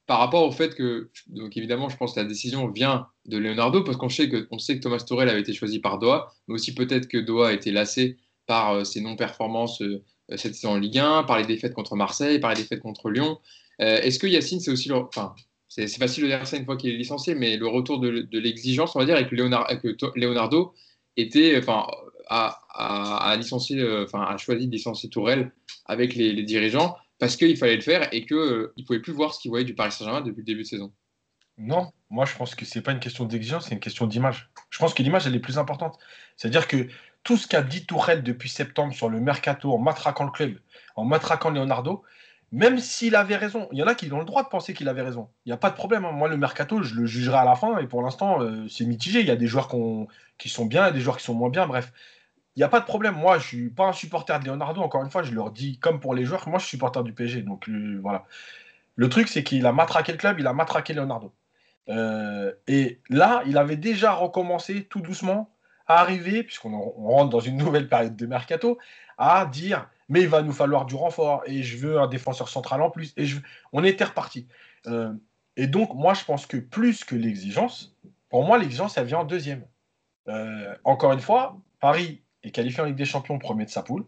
Par 0.05 0.19
rapport 0.19 0.43
au 0.43 0.51
fait 0.51 0.75
que, 0.75 1.09
donc 1.25 1.57
évidemment, 1.57 1.89
je 1.89 1.97
pense 1.97 2.13
que 2.13 2.19
la 2.19 2.27
décision 2.27 2.67
vient 2.67 3.07
de 3.25 3.39
Leonardo 3.39 3.83
parce 3.83 3.97
qu'on 3.97 4.07
sait 4.07 4.29
que, 4.29 4.47
on 4.51 4.59
sait 4.59 4.77
que 4.77 4.83
Thomas 4.83 4.99
Torel 4.99 5.29
avait 5.29 5.39
été 5.39 5.51
choisi 5.51 5.79
par 5.79 5.97
Doha, 5.97 6.31
mais 6.47 6.53
aussi 6.53 6.75
peut-être 6.75 7.07
que 7.07 7.17
Doha 7.17 7.47
a 7.47 7.53
été 7.53 7.71
lassé 7.71 8.17
par 8.45 8.85
ses 8.85 9.01
non-performances 9.01 9.81
cette 10.35 10.53
saison 10.53 10.73
en 10.73 10.77
Ligue 10.77 10.99
1, 10.99 11.23
par 11.23 11.39
les 11.39 11.45
défaites 11.47 11.73
contre 11.73 11.95
Marseille, 11.95 12.37
par 12.37 12.51
les 12.51 12.57
défaites 12.57 12.81
contre 12.81 13.09
Lyon. 13.09 13.39
Est-ce 13.79 14.19
que 14.19 14.27
Yacine, 14.27 14.59
c'est 14.59 14.69
aussi, 14.69 14.91
enfin, 14.91 15.33
c'est 15.67 15.87
facile 15.97 16.23
de 16.23 16.29
dire 16.29 16.47
ça 16.47 16.57
une 16.57 16.65
fois 16.65 16.77
qu'il 16.77 16.91
est 16.91 16.97
licencié, 16.97 17.35
mais 17.35 17.57
le 17.57 17.67
retour 17.67 17.99
de, 17.99 18.27
l'exigence, 18.31 18.95
on 18.95 18.99
va 18.99 19.05
dire, 19.05 19.15
avec 19.15 19.29
que, 19.29 20.19
Leonardo 20.19 20.73
était, 21.17 21.57
enfin, 21.57 21.85
a, 22.29 23.35
licencié, 23.37 23.83
enfin, 24.03 24.23
a 24.23 24.37
choisi 24.37 24.67
de 24.67 24.71
licencier 24.71 25.09
Tourelle 25.09 25.51
avec 25.85 26.15
les, 26.15 26.43
dirigeants 26.43 26.97
parce 27.19 27.35
qu'il 27.35 27.57
fallait 27.57 27.75
le 27.75 27.81
faire 27.81 28.13
et 28.13 28.25
qu'il 28.25 28.37
euh, 28.37 28.73
ne 28.77 28.83
pouvait 28.83 28.99
plus 28.99 29.13
voir 29.13 29.33
ce 29.33 29.39
qu'il 29.39 29.49
voyait 29.49 29.65
du 29.65 29.73
Paris 29.73 29.91
Saint-Germain 29.91 30.21
depuis 30.21 30.41
le 30.41 30.45
début 30.45 30.61
de 30.61 30.67
saison. 30.67 30.93
Non, 31.57 31.91
moi 32.11 32.25
je 32.25 32.35
pense 32.35 32.53
que 32.53 32.65
ce 32.65 32.77
n'est 32.77 32.83
pas 32.83 32.91
une 32.91 32.99
question 32.99 33.25
d'exigence, 33.25 33.65
c'est 33.65 33.73
une 33.73 33.79
question 33.79 34.05
d'image. 34.05 34.51
Je 34.69 34.77
pense 34.77 34.93
que 34.93 35.01
l'image, 35.01 35.25
elle 35.25 35.35
est 35.35 35.39
plus 35.39 35.57
importante. 35.57 35.97
C'est-à-dire 36.35 36.67
que 36.67 36.87
tout 37.23 37.37
ce 37.37 37.47
qu'a 37.47 37.63
dit 37.63 37.85
Tourelle 37.85 38.21
depuis 38.21 38.49
septembre 38.49 38.93
sur 38.93 39.09
le 39.09 39.19
mercato, 39.19 39.73
en 39.73 39.79
matraquant 39.79 40.25
le 40.25 40.31
club, 40.31 40.59
en 40.95 41.05
matraquant 41.05 41.49
Leonardo, 41.49 42.03
même 42.51 42.79
s'il 42.79 43.15
avait 43.15 43.35
raison, 43.35 43.67
il 43.71 43.77
y 43.77 43.83
en 43.83 43.87
a 43.87 43.95
qui 43.95 44.11
ont 44.11 44.19
le 44.19 44.25
droit 44.25 44.43
de 44.43 44.47
penser 44.47 44.73
qu'il 44.73 44.87
avait 44.87 45.01
raison. 45.01 45.29
Il 45.45 45.49
n'y 45.49 45.53
a 45.53 45.57
pas 45.57 45.69
de 45.69 45.75
problème. 45.75 46.05
Hein. 46.05 46.11
Moi, 46.11 46.29
le 46.29 46.37
mercato, 46.37 46.81
je 46.81 46.95
le 46.95 47.05
jugerai 47.05 47.37
à 47.37 47.43
la 47.43 47.55
fin. 47.55 47.77
Et 47.79 47.87
pour 47.87 48.01
l'instant, 48.01 48.41
euh, 48.41 48.67
c'est 48.69 48.85
mitigé. 48.85 49.19
Il 49.19 49.25
y 49.25 49.31
a 49.31 49.35
des 49.35 49.47
joueurs 49.47 49.69
qui 50.37 50.49
sont 50.49 50.65
bien 50.65 50.87
et 50.87 50.93
des 50.93 51.01
joueurs 51.01 51.17
qui 51.17 51.25
sont 51.25 51.33
moins 51.33 51.49
bien. 51.49 51.67
Bref, 51.67 51.91
il 52.55 52.59
n'y 52.59 52.63
a 52.63 52.69
pas 52.69 52.79
de 52.79 52.85
problème. 52.85 53.15
Moi, 53.15 53.37
je 53.37 53.43
ne 53.43 53.47
suis 53.47 53.69
pas 53.69 53.87
un 53.87 53.93
supporter 53.93 54.39
de 54.39 54.45
Leonardo. 54.45 54.81
Encore 54.81 55.03
une 55.03 55.09
fois, 55.09 55.23
je 55.23 55.33
leur 55.33 55.51
dis, 55.51 55.77
comme 55.79 55.99
pour 55.99 56.15
les 56.15 56.23
joueurs, 56.23 56.47
moi, 56.47 56.57
je 56.57 56.65
suis 56.65 56.77
supporter 56.77 57.03
du 57.03 57.13
PSG. 57.13 57.41
Donc, 57.41 57.67
euh, 57.67 57.99
voilà. 58.01 58.25
Le 58.95 59.09
truc, 59.09 59.27
c'est 59.27 59.43
qu'il 59.43 59.65
a 59.65 59.73
matraqué 59.73 60.13
le 60.13 60.17
club, 60.17 60.39
il 60.39 60.47
a 60.47 60.53
matraqué 60.53 60.93
Leonardo. 60.93 61.33
Euh, 61.89 62.53
et 62.67 62.99
là, 63.09 63.43
il 63.45 63.57
avait 63.57 63.77
déjà 63.77 64.13
recommencé 64.13 64.85
tout 64.85 65.01
doucement 65.01 65.49
à 65.85 65.99
arriver, 65.99 66.43
puisqu'on 66.43 66.77
rentre 66.79 67.29
dans 67.29 67.39
une 67.41 67.57
nouvelle 67.63 67.89
période 67.89 68.15
de 68.15 68.25
mercato, 68.25 68.77
à 69.17 69.45
dire 69.45 69.89
mais 70.09 70.21
il 70.21 70.27
va 70.27 70.41
nous 70.41 70.53
falloir 70.53 70.85
du 70.85 70.95
renfort 70.95 71.43
et 71.45 71.63
je 71.63 71.77
veux 71.77 71.99
un 71.99 72.07
défenseur 72.07 72.49
central 72.49 72.81
en 72.81 72.89
plus. 72.89 73.13
Et 73.17 73.25
je... 73.25 73.39
on 73.73 73.83
était 73.83 74.05
reparti. 74.05 74.47
Euh, 74.87 75.13
et 75.55 75.67
donc, 75.67 75.93
moi, 75.95 76.13
je 76.13 76.23
pense 76.23 76.45
que 76.45 76.57
plus 76.57 77.03
que 77.03 77.15
l'exigence, 77.15 77.95
pour 78.29 78.45
moi, 78.45 78.57
l'exigence, 78.57 78.97
elle 78.97 79.07
vient 79.07 79.19
en 79.19 79.25
deuxième. 79.25 79.65
Euh, 80.27 80.75
encore 80.83 81.13
une 81.13 81.19
fois, 81.19 81.59
Paris 81.79 82.21
est 82.43 82.51
qualifié 82.51 82.81
en 82.81 82.85
Ligue 82.85 82.95
des 82.95 83.05
Champions 83.05 83.39
premier 83.39 83.65
de 83.65 83.69
sa 83.69 83.83
poule 83.83 84.05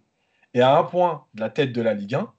et 0.53 0.61
à 0.61 0.77
un 0.77 0.83
point 0.83 1.25
de 1.33 1.41
la 1.41 1.49
tête 1.49 1.71
de 1.71 1.81
la 1.81 1.93
Ligue 1.93 2.15
1. 2.15 2.33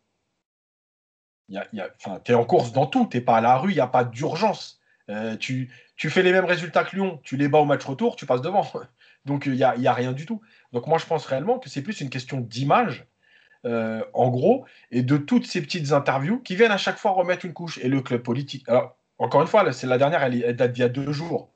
Tu 2.25 2.33
es 2.33 2.35
en 2.35 2.45
course 2.45 2.73
dans 2.73 2.87
tout, 2.87 3.09
tu 3.11 3.21
pas 3.21 3.39
à 3.39 3.41
la 3.41 3.57
rue, 3.57 3.73
il 3.73 3.75
n'y 3.75 3.81
a 3.81 3.87
pas 3.87 4.05
d'urgence. 4.05 4.81
Euh, 5.09 5.37
tu, 5.37 5.73
tu, 5.97 6.09
fais 6.09 6.23
les 6.23 6.31
mêmes 6.31 6.45
résultats 6.45 6.85
que 6.85 6.95
Lyon, 6.95 7.21
tu 7.25 7.37
les 7.37 7.49
bats 7.49 7.59
au 7.59 7.65
match 7.65 7.85
retour, 7.85 8.15
tu 8.15 8.27
passes 8.27 8.43
devant. 8.43 8.71
Donc 9.25 9.47
il 9.47 9.53
n'y 9.53 9.65
a, 9.65 9.77
y 9.77 9.89
a, 9.89 9.93
rien 9.93 10.13
du 10.13 10.27
tout. 10.27 10.41
Donc 10.73 10.87
moi 10.87 10.99
je 10.99 11.07
pense 11.07 11.27
réellement 11.27 11.59
que 11.59 11.69
c'est 11.69 11.83
plus 11.83 12.01
une 12.01 12.11
question 12.11 12.41
d'image 12.41 13.07
euh, 13.67 14.03
en 14.15 14.31
gros, 14.31 14.65
et 14.91 15.03
de 15.03 15.19
toutes 15.19 15.47
ces 15.47 15.61
petites 15.61 15.93
interviews 15.93 16.41
qui 16.41 16.57
viennent 16.57 16.73
à 16.73 16.79
chaque 16.79 16.97
fois 16.97 17.11
remettre 17.11 17.45
une 17.45 17.53
couche. 17.53 17.79
Et 17.79 17.89
le 17.89 18.01
club 18.01 18.23
politique. 18.23 18.67
Alors, 18.69 18.97
encore 19.19 19.43
une 19.43 19.47
fois, 19.47 19.71
c'est 19.73 19.87
la 19.87 19.99
dernière, 19.99 20.23
elle, 20.23 20.57
date 20.57 20.73
d'il 20.73 20.81
y 20.81 20.85
a 20.85 20.89
deux 20.89 21.13
jours. 21.13 21.53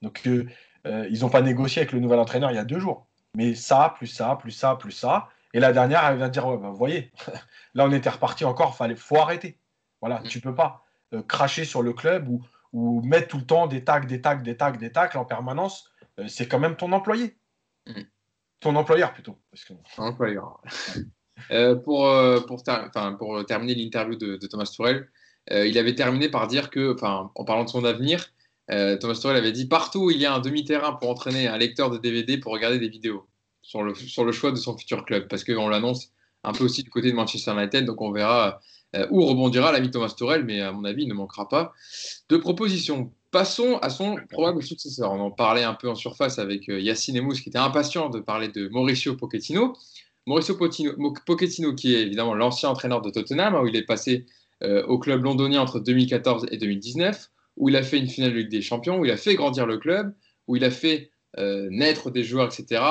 Donc, 0.00 0.22
euh, 0.26 0.46
euh, 0.86 1.08
ils 1.10 1.20
n'ont 1.20 1.28
pas 1.28 1.42
négocié 1.42 1.82
avec 1.82 1.92
le 1.92 1.98
nouvel 1.98 2.20
entraîneur 2.20 2.52
il 2.52 2.54
y 2.54 2.58
a 2.58 2.64
deux 2.64 2.78
jours. 2.78 3.06
Mais 3.34 3.54
ça, 3.54 3.94
plus 3.96 4.06
ça, 4.06 4.36
plus 4.36 4.52
ça, 4.52 4.76
plus 4.76 4.92
ça. 4.92 5.28
Et 5.52 5.58
la 5.58 5.72
dernière, 5.72 6.04
elle 6.04 6.18
vient 6.18 6.28
dire, 6.28 6.46
bah, 6.56 6.70
vous 6.70 6.76
voyez, 6.76 7.10
là, 7.74 7.84
on 7.84 7.92
était 7.92 8.10
reparti 8.10 8.44
encore, 8.44 8.76
il 8.88 8.96
faut 8.96 9.18
arrêter. 9.18 9.58
Voilà, 10.00 10.20
mm. 10.20 10.28
tu 10.28 10.40
peux 10.40 10.54
pas 10.54 10.84
cracher 11.26 11.64
sur 11.64 11.82
le 11.82 11.92
club 11.92 12.28
ou, 12.28 12.46
ou, 12.72 13.02
mettre 13.02 13.26
tout 13.26 13.38
le 13.38 13.44
temps 13.44 13.66
des 13.66 13.82
tacs, 13.82 14.06
des 14.06 14.20
tacs, 14.20 14.44
des 14.44 14.56
tacs, 14.56 14.78
des 14.78 14.92
tacs 14.92 15.16
en 15.16 15.24
permanence. 15.24 15.90
C'est 16.28 16.46
quand 16.46 16.60
même 16.60 16.76
ton 16.76 16.92
employé. 16.92 17.36
Mm. 17.88 18.02
Ton 18.60 18.76
employeur 18.76 19.12
plutôt. 19.12 19.36
Parce 19.50 19.64
que... 19.64 19.72
employeur. 19.96 20.60
Pour, 21.84 22.08
pour, 22.46 22.62
pour, 23.18 23.46
terminer 23.46 23.74
l'interview 23.74 24.16
de, 24.16 24.46
Thomas 24.46 24.72
Tourel, 24.74 25.08
il 25.50 25.76
avait 25.78 25.94
terminé 25.94 26.28
par 26.28 26.46
dire 26.46 26.70
que, 26.70 26.96
en 27.02 27.44
parlant 27.44 27.64
de 27.64 27.70
son 27.70 27.84
avenir, 27.84 28.32
Thomas 28.68 29.18
Tourel 29.20 29.36
avait 29.36 29.52
dit 29.52 29.66
partout 29.66 30.10
il 30.10 30.18
y 30.18 30.26
a 30.26 30.34
un 30.34 30.40
demi-terrain 30.40 30.92
pour 30.92 31.10
entraîner 31.10 31.48
un 31.48 31.58
lecteur 31.58 31.90
de 31.90 31.98
DVD 31.98 32.38
pour 32.38 32.52
regarder 32.52 32.78
des 32.78 32.88
vidéos 32.88 33.26
sur 33.62 33.82
le, 33.82 34.32
choix 34.32 34.50
de 34.50 34.56
son 34.56 34.76
futur 34.76 35.04
club. 35.04 35.28
Parce 35.28 35.44
qu'on 35.44 35.68
l'annonce 35.68 36.10
un 36.44 36.52
peu 36.52 36.64
aussi 36.64 36.82
du 36.82 36.90
côté 36.90 37.10
de 37.10 37.16
Manchester 37.16 37.52
United. 37.52 37.84
Donc 37.84 38.00
on 38.00 38.12
verra 38.12 38.60
euh, 38.96 39.06
où 39.10 39.24
rebondira 39.24 39.72
l'ami 39.72 39.90
Thomas 39.90 40.12
Torel, 40.16 40.44
mais 40.44 40.60
à 40.60 40.72
mon 40.72 40.84
avis, 40.84 41.04
il 41.04 41.08
ne 41.08 41.14
manquera 41.14 41.48
pas 41.48 41.72
de 42.28 42.36
propositions. 42.36 43.12
Passons 43.30 43.78
à 43.78 43.90
son 43.90 44.16
probable 44.28 44.62
successeur. 44.62 45.12
On 45.12 45.20
en 45.20 45.30
parlait 45.30 45.62
un 45.62 45.74
peu 45.74 45.88
en 45.88 45.94
surface 45.94 46.38
avec 46.38 46.68
euh, 46.68 46.80
Yacine 46.80 47.16
Emous, 47.16 47.34
qui 47.34 47.50
était 47.50 47.58
impatient 47.58 48.10
de 48.10 48.18
parler 48.18 48.48
de 48.48 48.68
Mauricio 48.68 49.16
Pochettino. 49.16 49.76
Mauricio 50.26 50.56
Pochettino, 50.56 51.74
qui 51.74 51.94
est 51.94 52.02
évidemment 52.02 52.34
l'ancien 52.34 52.68
entraîneur 52.68 53.02
de 53.02 53.10
Tottenham, 53.10 53.54
où 53.54 53.66
il 53.66 53.76
est 53.76 53.86
passé 53.86 54.26
euh, 54.62 54.84
au 54.86 54.98
club 54.98 55.24
londonien 55.24 55.60
entre 55.60 55.80
2014 55.80 56.46
et 56.50 56.56
2019, 56.56 57.30
où 57.56 57.68
il 57.68 57.76
a 57.76 57.82
fait 57.82 57.98
une 57.98 58.08
finale 58.08 58.32
de 58.32 58.38
Ligue 58.38 58.50
des 58.50 58.62
Champions, 58.62 58.98
où 58.98 59.04
il 59.04 59.10
a 59.10 59.16
fait 59.16 59.34
grandir 59.34 59.66
le 59.66 59.78
club, 59.78 60.14
où 60.46 60.56
il 60.56 60.64
a 60.64 60.70
fait 60.70 61.10
naître 61.38 62.10
des 62.10 62.24
joueurs, 62.24 62.48
etc. 62.48 62.82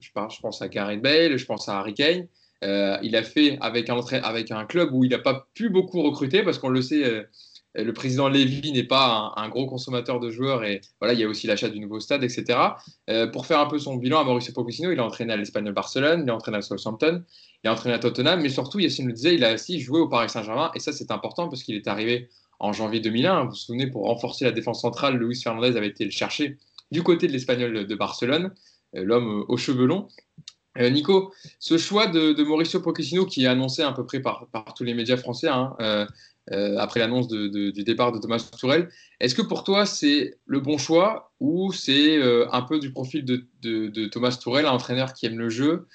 je, 0.00 0.10
pense 0.12 0.62
à 0.62 0.68
Gareth 0.68 1.02
Bale, 1.02 1.36
je 1.36 1.44
pense 1.44 1.68
à 1.68 1.80
Harry 1.80 1.92
Kane. 1.92 2.28
Euh, 2.64 2.98
il 3.02 3.14
a 3.14 3.22
fait 3.22 3.58
avec 3.60 3.90
un, 3.90 4.00
avec 4.22 4.50
un 4.50 4.64
club 4.64 4.90
où 4.92 5.04
il 5.04 5.10
n'a 5.10 5.18
pas 5.18 5.48
pu 5.54 5.68
beaucoup 5.68 6.02
recruter 6.02 6.42
parce 6.42 6.58
qu'on 6.58 6.70
le 6.70 6.80
sait, 6.80 7.04
euh, 7.04 7.22
le 7.82 7.92
président 7.92 8.28
Lévy 8.28 8.72
n'est 8.72 8.84
pas 8.84 9.32
un, 9.36 9.48
gros 9.48 9.66
consommateur 9.66 10.20
de 10.20 10.30
joueurs 10.30 10.64
et 10.64 10.80
voilà, 11.00 11.14
il 11.14 11.20
y 11.20 11.24
a 11.24 11.28
aussi 11.28 11.46
l'achat 11.46 11.68
du 11.68 11.80
nouveau 11.80 11.98
stade, 11.98 12.22
etc. 12.22 12.58
Euh, 13.10 13.26
pour 13.26 13.46
faire 13.46 13.58
un 13.58 13.66
peu 13.66 13.78
son 13.78 13.96
bilan 13.96 14.20
à 14.20 14.24
Mauricio 14.24 14.52
Pochettino, 14.52 14.92
il 14.92 15.00
a 15.00 15.04
entraîné 15.04 15.32
à 15.32 15.36
l'Espagnol 15.36 15.74
Barcelone, 15.74 16.22
il 16.24 16.30
a 16.30 16.34
entraîné 16.34 16.58
à 16.58 16.62
Southampton, 16.62 17.24
il 17.64 17.68
a 17.68 17.72
entraîné 17.72 17.94
à 17.94 17.98
Tottenham, 17.98 18.40
mais 18.40 18.48
surtout, 18.48 18.78
Yacine 18.78 19.08
le 19.08 19.12
disait, 19.12 19.34
il 19.34 19.44
a 19.44 19.54
aussi 19.54 19.80
joué 19.80 20.00
au 20.00 20.08
Paris 20.08 20.28
Saint-Germain 20.28 20.70
et 20.74 20.78
ça 20.78 20.92
c'est 20.92 21.10
important 21.10 21.48
parce 21.48 21.64
qu'il 21.64 21.74
est 21.74 21.88
arrivé 21.88 22.28
en 22.60 22.72
janvier 22.72 23.00
2001. 23.00 23.44
Vous 23.44 23.50
vous 23.50 23.56
souvenez, 23.56 23.88
pour 23.88 24.04
renforcer 24.04 24.44
la 24.44 24.52
défense 24.52 24.82
centrale, 24.82 25.16
Luis 25.16 25.40
Fernandez 25.42 25.76
avait 25.76 25.88
été 25.88 26.04
le 26.04 26.12
chercher 26.12 26.58
du 26.92 27.02
côté 27.02 27.26
de 27.26 27.32
l'Espagnol 27.32 27.86
de 27.86 27.94
Barcelone, 27.96 28.54
l'homme 28.92 29.44
aux 29.48 29.56
cheveux 29.56 29.86
longs. 29.86 30.06
Euh, 30.78 30.90
Nico, 30.90 31.32
ce 31.60 31.78
choix 31.78 32.06
de, 32.08 32.42
Mauricio 32.42 32.80
Pochettino 32.80 33.26
qui 33.26 33.44
est 33.44 33.48
annoncé 33.48 33.82
à 33.82 33.92
peu 33.92 34.04
près 34.04 34.20
par, 34.20 34.48
tous 34.76 34.84
les 34.84 34.94
médias 34.94 35.16
français 35.16 35.48
hein, 35.48 35.76
euh, 35.80 36.06
euh, 36.52 36.76
après 36.78 37.00
l'annonce 37.00 37.28
du 37.28 37.84
départ 37.84 38.12
de 38.12 38.18
Thomas 38.18 38.46
Tourel, 38.58 38.88
est-ce 39.20 39.34
que 39.34 39.42
pour 39.42 39.64
toi 39.64 39.86
c'est 39.86 40.38
le 40.46 40.60
bon 40.60 40.78
choix 40.78 41.32
ou 41.40 41.72
c'est 41.72 42.20
un 42.52 42.62
peu 42.62 42.78
du 42.78 42.92
profil 42.92 43.24
de, 43.24 44.06
Thomas 44.06 44.38
Tourel, 44.40 44.66
un 44.66 44.72
entraîneur 44.72 45.14
qui 45.14 45.26
aime 45.26 45.38
le 45.38 45.48
jeu, 45.48 45.86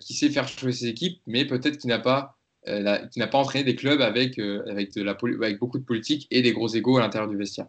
qui 0.00 0.14
sait 0.14 0.30
faire 0.30 0.48
jouer 0.48 0.72
ses 0.72 0.86
équipes, 0.86 1.20
mais 1.26 1.44
peut-être 1.44 1.78
qui 1.78 1.86
n'a 1.86 1.98
pas 1.98 2.36
qui 2.66 3.18
n'a 3.18 3.26
pas 3.26 3.38
entraîné 3.38 3.64
des 3.64 3.76
clubs 3.76 4.02
avec, 4.02 4.38
avec, 4.38 4.92
de 4.94 5.02
la, 5.02 5.16
avec 5.40 5.58
beaucoup 5.58 5.78
de 5.78 5.84
politique 5.84 6.26
et 6.30 6.42
des 6.42 6.52
gros 6.52 6.68
égaux 6.68 6.98
à 6.98 7.00
l'intérieur 7.00 7.30
du 7.30 7.36
vestiaire? 7.36 7.68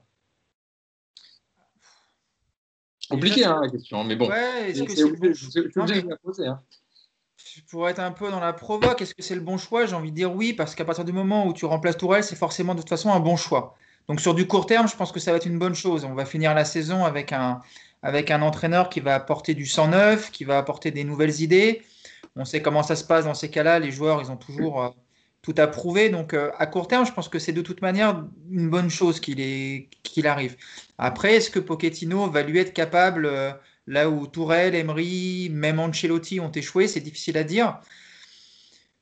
Compliqué 3.10 3.44
hein, 3.44 3.60
la 3.62 3.70
question, 3.70 4.04
mais 4.04 4.16
bon. 4.16 4.30
Ouais, 4.30 4.70
est-ce 4.70 4.84
que 4.84 4.96
c'est 4.96 5.04
obligé, 5.04 6.02
de 6.04 6.10
la 6.10 6.18
poser. 6.18 6.46
Hein. 6.46 6.62
Pour 7.70 7.88
être 7.90 8.00
un 8.00 8.12
peu 8.12 8.32
dans 8.32 8.40
la 8.40 8.54
provoque, 8.54 9.02
est-ce 9.02 9.16
que 9.16 9.22
c'est 9.22 9.36
le 9.36 9.42
bon 9.42 9.58
choix? 9.58 9.86
J'ai 9.86 9.96
envie 9.96 10.12
de 10.12 10.16
dire 10.16 10.34
oui, 10.34 10.54
parce 10.54 10.76
qu'à 10.76 10.86
partir 10.86 11.06
du 11.06 11.12
moment 11.12 11.46
où 11.46 11.54
tu 11.54 11.66
remplaces 11.66 11.98
Tourelle, 11.98 12.24
c'est 12.24 12.36
forcément 12.36 12.76
de 12.76 12.80
toute 12.82 12.90
façon 12.90 13.12
un 13.12 13.20
bon 13.20 13.36
choix. 13.36 13.76
Donc 14.08 14.20
sur 14.22 14.34
du 14.34 14.48
court 14.48 14.66
terme, 14.66 14.88
je 14.88 14.96
pense 14.96 15.12
que 15.12 15.20
ça 15.20 15.32
va 15.32 15.38
être 15.38 15.46
une 15.46 15.60
bonne 15.60 15.76
chose. 15.76 16.04
On 16.04 16.16
va 16.16 16.26
finir 16.26 16.54
la 16.54 16.66
saison 16.66 17.06
avec 17.06 17.32
un, 17.32 17.62
avec 18.02 18.32
un 18.32 18.42
entraîneur 18.42 18.90
qui 18.90 19.00
va 19.00 19.16
apporter 19.16 19.54
du 19.54 19.66
sang 19.66 19.90
neuf, 19.90 20.32
qui 20.32 20.46
va 20.46 20.58
apporter 20.58 20.92
des 20.92 21.04
nouvelles 21.04 21.42
idées. 21.42 21.84
On 22.36 22.46
sait 22.46 22.62
comment 22.62 22.84
ça 22.84 22.96
se 22.96 23.04
passe 23.04 23.26
dans 23.26 23.34
ces 23.34 23.50
cas-là. 23.50 23.80
Les 23.80 23.92
joueurs, 23.92 24.22
ils 24.22 24.32
ont 24.32 24.38
toujours 24.38 24.84
euh, 24.84 24.90
tout 25.42 25.56
à 25.58 25.68
prouver. 25.68 26.10
Donc, 26.10 26.34
euh, 26.34 26.52
à 26.58 26.66
court 26.66 26.88
terme, 26.88 27.06
je 27.06 27.12
pense 27.12 27.30
que 27.30 27.40
c'est 27.40 27.52
de 27.52 27.62
toute 27.62 27.82
manière 27.82 28.24
une 28.50 28.70
bonne 28.70 28.90
chose 28.90 29.20
qu'il 29.20 29.88
arrive. 30.26 30.56
Après, 30.98 31.36
est-ce 31.36 31.50
que 31.50 31.60
Pochettino 31.60 32.30
va 32.30 32.44
lui 32.44 32.60
être 32.60 32.74
capable, 32.74 33.26
euh, 33.26 33.52
là 33.90 34.10
où 34.10 34.26
Tourelle, 34.28 34.76
Emery, 34.76 35.50
même 35.52 35.80
Ancelotti 35.80 36.40
ont 36.40 36.52
échoué, 36.52 36.88
c'est 36.88 37.02
difficile 37.02 37.38
à 37.38 37.44
dire. 37.44 37.80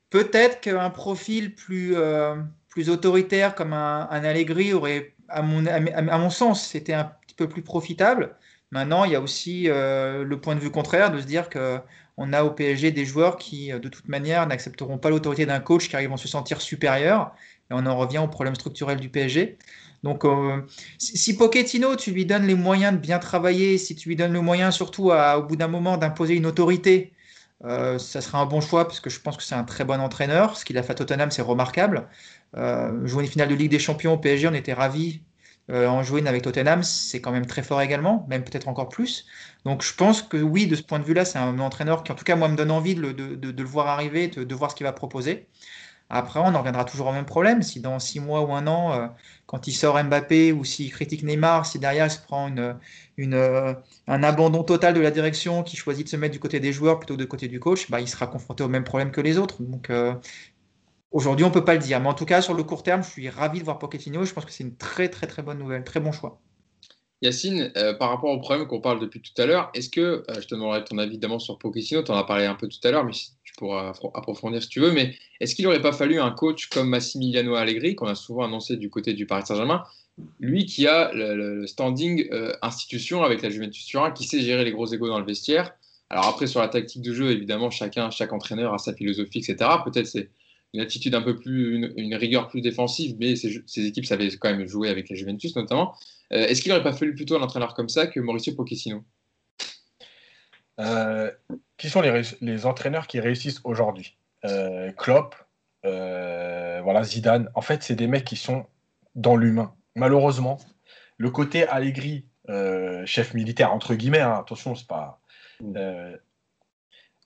Peut-être 0.09 0.61
qu'un 0.61 0.89
profil 0.89 1.53
plus, 1.53 1.95
euh, 1.95 2.35
plus 2.69 2.89
autoritaire 2.89 3.53
comme 3.53 3.73
un, 3.73 4.07
Allegri 4.09 4.73
aurait, 4.73 5.13
à 5.29 5.43
mon, 5.43 5.65
à, 5.67 6.17
mon 6.17 6.29
sens, 6.31 6.65
c'était 6.65 6.93
un 6.93 7.11
petit 7.25 7.35
peu 7.35 7.47
plus 7.47 7.61
profitable. 7.61 8.35
Maintenant, 8.71 9.03
il 9.05 9.11
y 9.11 9.15
a 9.15 9.21
aussi 9.21 9.65
le 9.67 10.35
point 10.35 10.55
de 10.55 10.59
vue 10.59 10.71
contraire 10.71 11.11
de 11.11 11.19
se 11.19 11.25
dire 11.25 11.49
que 11.49 11.79
on 12.17 12.33
a 12.33 12.43
au 12.43 12.51
PSG 12.51 12.91
des 12.91 13.05
joueurs 13.05 13.37
qui, 13.37 13.71
euh, 13.71 13.79
de 13.79 13.89
toute 13.89 14.07
manière, 14.07 14.47
n'accepteront 14.47 14.97
pas 14.97 15.09
l'autorité 15.09 15.45
d'un 15.45 15.59
coach 15.59 15.89
car 15.89 16.01
ils 16.01 16.09
vont 16.09 16.17
se 16.17 16.27
sentir 16.27 16.61
supérieurs. 16.61 17.33
Et 17.69 17.73
on 17.73 17.85
en 17.85 17.95
revient 17.97 18.17
au 18.19 18.27
problème 18.27 18.55
structurel 18.55 18.99
du 18.99 19.09
PSG. 19.09 19.57
Donc, 20.03 20.25
euh, 20.25 20.61
si 20.97 21.35
Pochettino, 21.35 21.95
tu 21.95 22.11
lui 22.11 22.25
donnes 22.25 22.45
les 22.45 22.55
moyens 22.55 22.93
de 22.93 22.99
bien 22.99 23.19
travailler, 23.19 23.77
si 23.77 23.95
tu 23.95 24.09
lui 24.09 24.15
donnes 24.15 24.33
le 24.33 24.41
moyen 24.41 24.71
surtout 24.71 25.11
au 25.11 25.43
bout 25.43 25.55
d'un 25.55 25.67
moment 25.67 25.97
d'imposer 25.97 26.35
une 26.35 26.45
autorité, 26.45 27.13
euh, 27.65 27.97
ça 27.97 28.21
sera 28.21 28.39
un 28.39 28.45
bon 28.45 28.61
choix 28.61 28.87
parce 28.87 28.99
que 28.99 29.09
je 29.09 29.19
pense 29.19 29.37
que 29.37 29.43
c'est 29.43 29.55
un 29.55 29.63
très 29.63 29.83
bon 29.83 29.99
entraîneur. 29.99 30.57
Ce 30.57 30.65
qu'il 30.65 30.77
a 30.77 30.83
fait 30.83 30.93
à 30.93 30.95
Tottenham, 30.95 31.31
c'est 31.31 31.41
remarquable. 31.41 32.07
jouer 33.03 33.23
une 33.23 33.29
finale 33.29 33.49
de 33.49 33.55
Ligue 33.55 33.71
des 33.71 33.79
Champions 33.79 34.13
au 34.13 34.17
PSG, 34.17 34.47
on 34.47 34.53
était 34.53 34.73
ravis 34.73 35.21
euh, 35.69 35.87
en 35.87 36.01
jouer 36.01 36.25
avec 36.25 36.43
Tottenham, 36.43 36.81
c'est 36.81 37.19
quand 37.19 37.31
même 37.31 37.45
très 37.45 37.61
fort 37.61 37.81
également, 37.81 38.25
même 38.29 38.43
peut-être 38.43 38.69
encore 38.69 38.87
plus. 38.87 39.25
Donc 39.65 39.83
je 39.83 39.93
pense 39.93 40.21
que 40.21 40.37
oui, 40.37 40.65
de 40.65 40.75
ce 40.75 40.83
point 40.83 40.99
de 40.99 41.03
vue-là, 41.03 41.25
c'est 41.25 41.39
un 41.39 41.59
entraîneur 41.59 42.03
qui, 42.03 42.11
en 42.13 42.15
tout 42.15 42.23
cas, 42.23 42.37
moi, 42.37 42.47
me 42.47 42.55
donne 42.55 42.71
envie 42.71 42.95
de, 42.95 43.01
le 43.01 43.63
voir 43.63 43.87
arriver, 43.87 44.29
de, 44.29 44.55
voir 44.55 44.71
ce 44.71 44.75
qu'il 44.77 44.85
va 44.85 44.93
proposer. 44.93 45.47
Après, 46.09 46.39
on 46.39 46.55
en 46.55 46.59
reviendra 46.59 46.85
toujours 46.85 47.07
au 47.07 47.11
même 47.13 47.25
problème. 47.25 47.61
Si 47.61 47.79
dans 47.81 47.99
six 47.99 48.19
mois 48.19 48.41
ou 48.41 48.53
un 48.53 48.67
an, 48.67 48.93
euh, 48.93 49.07
quand 49.45 49.67
il 49.67 49.73
sort 49.73 50.01
Mbappé 50.03 50.51
ou 50.53 50.63
s'il 50.63 50.91
critique 50.91 51.23
Neymar, 51.23 51.65
si 51.65 51.79
derrière 51.79 52.07
il 52.07 52.11
se 52.11 52.19
prend 52.19 52.47
une, 52.47 53.33
euh, 53.33 53.73
un 54.07 54.23
abandon 54.23 54.63
total 54.63 54.93
de 54.93 55.01
la 55.01 55.11
direction, 55.11 55.63
qui 55.63 55.75
choisit 55.75 56.05
de 56.05 56.09
se 56.09 56.15
mettre 56.15 56.33
du 56.33 56.39
côté 56.39 56.59
des 56.59 56.71
joueurs 56.73 56.99
plutôt 56.99 57.15
que 57.15 57.19
du 57.21 57.27
côté 57.27 57.47
du 57.47 57.59
coach, 57.59 57.89
bah, 57.89 58.01
il 58.01 58.07
sera 58.07 58.27
confronté 58.27 58.63
au 58.63 58.69
même 58.69 58.83
problème 58.83 59.11
que 59.11 59.21
les 59.21 59.37
autres. 59.37 59.61
Donc 59.61 59.89
Aujourd'hui, 61.11 61.45
on 61.45 61.49
ne 61.49 61.53
peut 61.53 61.65
pas 61.65 61.73
le 61.73 61.79
dire. 61.79 61.99
Mais 61.99 62.09
en 62.09 62.13
tout 62.13 62.25
cas, 62.25 62.41
sur 62.41 62.53
le 62.53 62.63
court 62.63 62.83
terme, 62.83 63.03
je 63.03 63.09
suis 63.09 63.29
ravi 63.29 63.59
de 63.59 63.63
voir 63.63 63.79
Pochettino. 63.79 64.25
Je 64.25 64.33
pense 64.33 64.45
que 64.45 64.51
c'est 64.51 64.63
une 64.63 64.75
très, 64.75 65.09
très, 65.09 65.27
très 65.27 65.41
bonne 65.41 65.57
nouvelle. 65.57 65.83
Très 65.83 65.99
bon 65.99 66.11
choix. 66.11 66.41
Yacine, 67.21 67.71
euh, 67.77 67.95
par 67.95 68.09
rapport 68.09 68.29
au 68.29 68.39
problème 68.39 68.67
qu'on 68.67 68.81
parle 68.81 68.99
depuis 68.99 69.21
tout 69.21 69.41
à 69.41 69.45
l'heure, 69.45 69.71
est-ce 69.73 69.89
que, 69.89 70.01
euh, 70.29 70.41
je 70.41 70.47
te 70.47 70.53
demanderai 70.53 70.83
ton 70.83 70.97
avis 70.99 71.11
évidemment 71.11 71.39
sur 71.39 71.57
Pochettino, 71.57 72.03
tu 72.03 72.11
en 72.11 72.15
as 72.15 72.25
parlé 72.25 72.45
un 72.45 72.53
peu 72.53 72.67
tout 72.67 72.77
à 72.83 72.91
l'heure, 72.91 73.03
mais 73.05 73.13
pourras 73.57 73.93
approfondir 74.13 74.63
si 74.63 74.69
tu 74.69 74.79
veux, 74.79 74.91
mais 74.91 75.15
est-ce 75.41 75.55
qu'il 75.55 75.65
n'aurait 75.65 75.81
pas 75.81 75.91
fallu 75.91 76.19
un 76.19 76.31
coach 76.31 76.67
comme 76.67 76.89
Massimiliano 76.89 77.55
Allegri, 77.55 77.95
qu'on 77.95 78.07
a 78.07 78.15
souvent 78.15 78.45
annoncé 78.45 78.77
du 78.77 78.89
côté 78.89 79.13
du 79.13 79.25
Paris 79.25 79.43
Saint-Germain, 79.45 79.83
lui 80.39 80.65
qui 80.65 80.87
a 80.87 81.11
le, 81.13 81.67
standing 81.67 82.27
euh, 82.31 82.53
institution 82.61 83.23
avec 83.23 83.41
la 83.41 83.49
Juventus 83.49 83.85
Turin, 83.85 84.11
qui 84.11 84.25
sait 84.25 84.39
gérer 84.39 84.63
les 84.63 84.71
gros 84.71 84.87
égos 84.87 85.09
dans 85.09 85.19
le 85.19 85.25
vestiaire? 85.25 85.73
Alors 86.09 86.25
après, 86.27 86.47
sur 86.47 86.61
la 86.61 86.69
tactique 86.69 87.01
de 87.01 87.13
jeu, 87.13 87.31
évidemment, 87.31 87.69
chacun, 87.69 88.09
chaque 88.11 88.31
entraîneur 88.31 88.73
a 88.73 88.77
sa 88.77 88.93
philosophie, 88.93 89.39
etc. 89.39 89.69
Peut-être 89.83 90.07
c'est 90.07 90.29
une 90.73 90.79
attitude 90.79 91.15
un 91.15 91.21
peu 91.21 91.35
plus, 91.35 91.91
une, 91.97 92.15
rigueur 92.15 92.47
plus 92.47 92.61
défensive, 92.61 93.15
mais 93.19 93.35
ces, 93.35 93.85
équipes 93.85 94.05
savaient 94.05 94.29
quand 94.37 94.49
même 94.49 94.67
jouer 94.67 94.89
avec 94.89 95.09
la 95.09 95.15
Juventus 95.15 95.55
notamment. 95.55 95.93
Euh, 96.33 96.45
est-ce 96.45 96.61
qu'il 96.61 96.71
n'aurait 96.71 96.83
pas 96.83 96.93
fallu 96.93 97.15
plutôt 97.15 97.35
un 97.35 97.41
entraîneur 97.41 97.73
comme 97.73 97.89
ça 97.89 98.07
que 98.07 98.19
Mauricio 98.19 98.53
Pochettino? 98.53 99.03
Euh, 100.79 101.31
Qui 101.77 101.89
sont 101.89 102.01
les, 102.01 102.65
entraîneurs 102.65 103.07
qui 103.07 103.19
réussissent 103.19 103.61
aujourd'hui? 103.63 104.17
Euh, 104.45 104.91
Klopp, 104.93 105.35
voilà 105.83 107.03
Zidane. 107.03 107.49
En 107.53 107.61
fait, 107.61 107.83
c'est 107.83 107.95
des 107.95 108.07
mecs 108.07 108.25
qui 108.25 108.35
sont 108.35 108.65
dans 109.15 109.35
l'humain. 109.35 109.73
Malheureusement, 109.95 110.57
le 111.17 111.29
côté 111.31 111.67
Allegri, 111.67 112.25
chef 113.05 113.33
militaire 113.33 113.73
entre 113.73 113.95
guillemets, 113.95 114.21
hein, 114.21 114.35
attention, 114.39 114.75
c'est 114.75 114.87
pas. 114.87 115.19
Mm. 115.59 115.75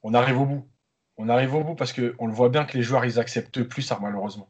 on 0.03 0.13
arrive 0.13 0.39
au 0.39 0.45
bout 0.45 0.71
on 1.21 1.29
arrive 1.29 1.53
au 1.53 1.63
bout 1.63 1.75
parce 1.75 1.93
qu'on 1.93 2.25
le 2.25 2.33
voit 2.33 2.49
bien 2.49 2.65
que 2.65 2.77
les 2.77 2.83
joueurs, 2.83 3.05
ils 3.05 3.19
acceptent 3.19 3.61
plus 3.63 3.83
ça, 3.83 3.99
malheureusement. 4.01 4.49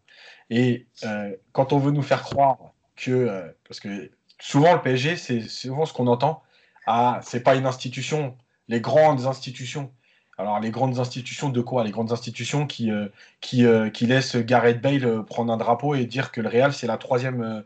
Et 0.49 0.87
euh, 1.03 1.35
quand 1.51 1.73
on 1.73 1.79
veut 1.79 1.91
nous 1.91 2.01
faire 2.01 2.23
croire 2.23 2.57
que. 2.95 3.11
Euh, 3.11 3.51
parce 3.67 3.79
que 3.79 4.09
souvent, 4.39 4.73
le 4.73 4.81
PSG, 4.81 5.17
c'est 5.17 5.41
souvent 5.41 5.85
ce 5.85 5.93
qu'on 5.93 6.07
entend. 6.07 6.41
Ah, 6.85 7.19
c'est 7.23 7.41
pas 7.41 7.55
une 7.55 7.65
institution. 7.65 8.37
Les 8.71 8.81
grandes 8.81 9.25
institutions. 9.25 9.91
Alors, 10.37 10.59
les 10.59 10.71
grandes 10.71 10.97
institutions 10.99 11.49
de 11.49 11.61
quoi? 11.61 11.83
Les 11.83 11.91
grandes 11.91 12.11
institutions 12.11 12.65
qui, 12.65 12.89
euh, 12.89 13.09
qui, 13.41 14.05
laissent 14.07 14.37
Gareth 14.37 14.81
Bale 14.81 15.23
prendre 15.25 15.53
un 15.53 15.57
drapeau 15.57 15.93
et 15.93 16.05
dire 16.05 16.31
que 16.31 16.41
le 16.41 16.49
Real, 16.49 16.73
c'est 16.73 16.87
la 16.87 16.97
troisième 16.97 17.63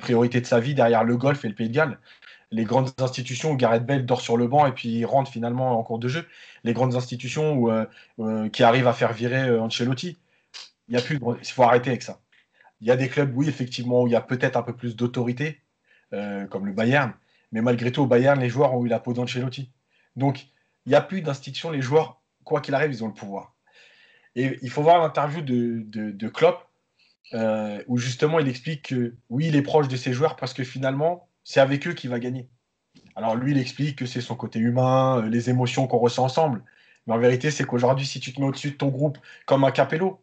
priorité 0.00 0.40
de 0.40 0.46
sa 0.46 0.58
vie 0.58 0.74
derrière 0.74 1.04
le 1.04 1.16
golf 1.16 1.44
et 1.44 1.48
le 1.48 1.54
Pays 1.54 1.68
de 1.68 1.74
Galles 1.74 1.98
les 2.52 2.64
grandes 2.64 2.90
institutions 2.98 3.52
où 3.52 3.56
Gareth 3.56 3.86
Bale 3.86 4.06
dort 4.06 4.20
sur 4.20 4.36
le 4.36 4.48
banc 4.48 4.66
et 4.66 4.72
puis 4.72 4.88
il 4.88 5.04
rentre 5.04 5.30
finalement 5.30 5.78
en 5.78 5.82
cours 5.82 5.98
de 5.98 6.08
jeu. 6.08 6.26
Les 6.64 6.72
grandes 6.72 6.96
institutions 6.96 7.70
euh, 7.70 7.84
euh, 8.18 8.48
qui 8.48 8.62
arrivent 8.62 8.88
à 8.88 8.92
faire 8.92 9.12
virer 9.12 9.48
euh, 9.48 9.62
Ancelotti. 9.62 10.18
Il 10.88 10.94
y 10.94 10.98
a 10.98 11.02
Il 11.10 11.46
faut 11.46 11.62
arrêter 11.62 11.90
avec 11.90 12.02
ça. 12.02 12.20
il 12.80 12.88
y 12.88 12.90
a 12.90 12.96
des 12.96 13.08
clubs, 13.08 13.32
oui, 13.36 13.48
effectivement, 13.48 14.02
où 14.02 14.06
il 14.08 14.12
y 14.12 14.16
a 14.16 14.20
peut-être 14.20 14.56
un 14.56 14.62
peu 14.62 14.74
plus 14.74 14.96
d'autorité, 14.96 15.60
euh, 16.12 16.46
comme 16.46 16.66
le 16.66 16.72
Bayern. 16.72 17.12
Mais 17.52 17.62
malgré 17.62 17.92
tout, 17.92 18.02
au 18.02 18.06
Bayern, 18.06 18.40
les 18.40 18.48
joueurs 18.48 18.74
ont 18.74 18.84
eu 18.84 18.88
la 18.88 19.00
peau 19.00 19.12
d'Ancelotti. 19.12 19.70
Donc, 20.20 20.46
il 20.86 20.90
n'y 20.90 20.94
a 20.94 21.00
plus 21.00 21.22
d'institution. 21.22 21.70
Les 21.70 21.80
joueurs, 21.80 22.20
quoi 22.44 22.60
qu'il 22.60 22.74
arrive, 22.74 22.92
ils 22.92 23.02
ont 23.02 23.08
le 23.08 23.14
pouvoir. 23.14 23.56
Et 24.36 24.58
il 24.62 24.70
faut 24.70 24.82
voir 24.82 25.00
l'interview 25.00 25.40
de, 25.42 26.28
Klopp, 26.28 26.68
euh, 27.32 27.82
où 27.88 27.96
justement 27.96 28.38
il 28.38 28.48
explique 28.48 28.90
que 28.90 29.14
oui, 29.28 29.46
il 29.48 29.56
est 29.56 29.62
proche 29.62 29.88
de 29.88 29.96
ses 29.96 30.12
joueurs 30.12 30.36
parce 30.36 30.52
que 30.52 30.62
finalement, 30.62 31.28
c'est 31.42 31.60
avec 31.60 31.86
eux 31.88 31.94
qu'il 31.94 32.10
va 32.10 32.20
gagner. 32.20 32.48
Alors 33.16 33.34
lui, 33.34 33.52
il 33.52 33.58
explique 33.58 33.96
que 33.96 34.06
c'est 34.06 34.20
son 34.20 34.36
côté 34.36 34.58
humain, 34.58 35.18
euh, 35.18 35.28
les 35.28 35.50
émotions 35.50 35.86
qu'on 35.86 35.98
ressent 35.98 36.24
ensemble. 36.24 36.62
Mais 37.06 37.14
en 37.14 37.18
vérité, 37.18 37.50
c'est 37.50 37.64
qu'aujourd'hui, 37.64 38.06
si 38.06 38.20
tu 38.20 38.32
te 38.32 38.40
mets 38.40 38.46
au-dessus 38.46 38.72
de 38.72 38.76
ton 38.76 38.88
groupe 38.88 39.18
comme 39.46 39.64
un 39.64 39.70
Capello, 39.70 40.22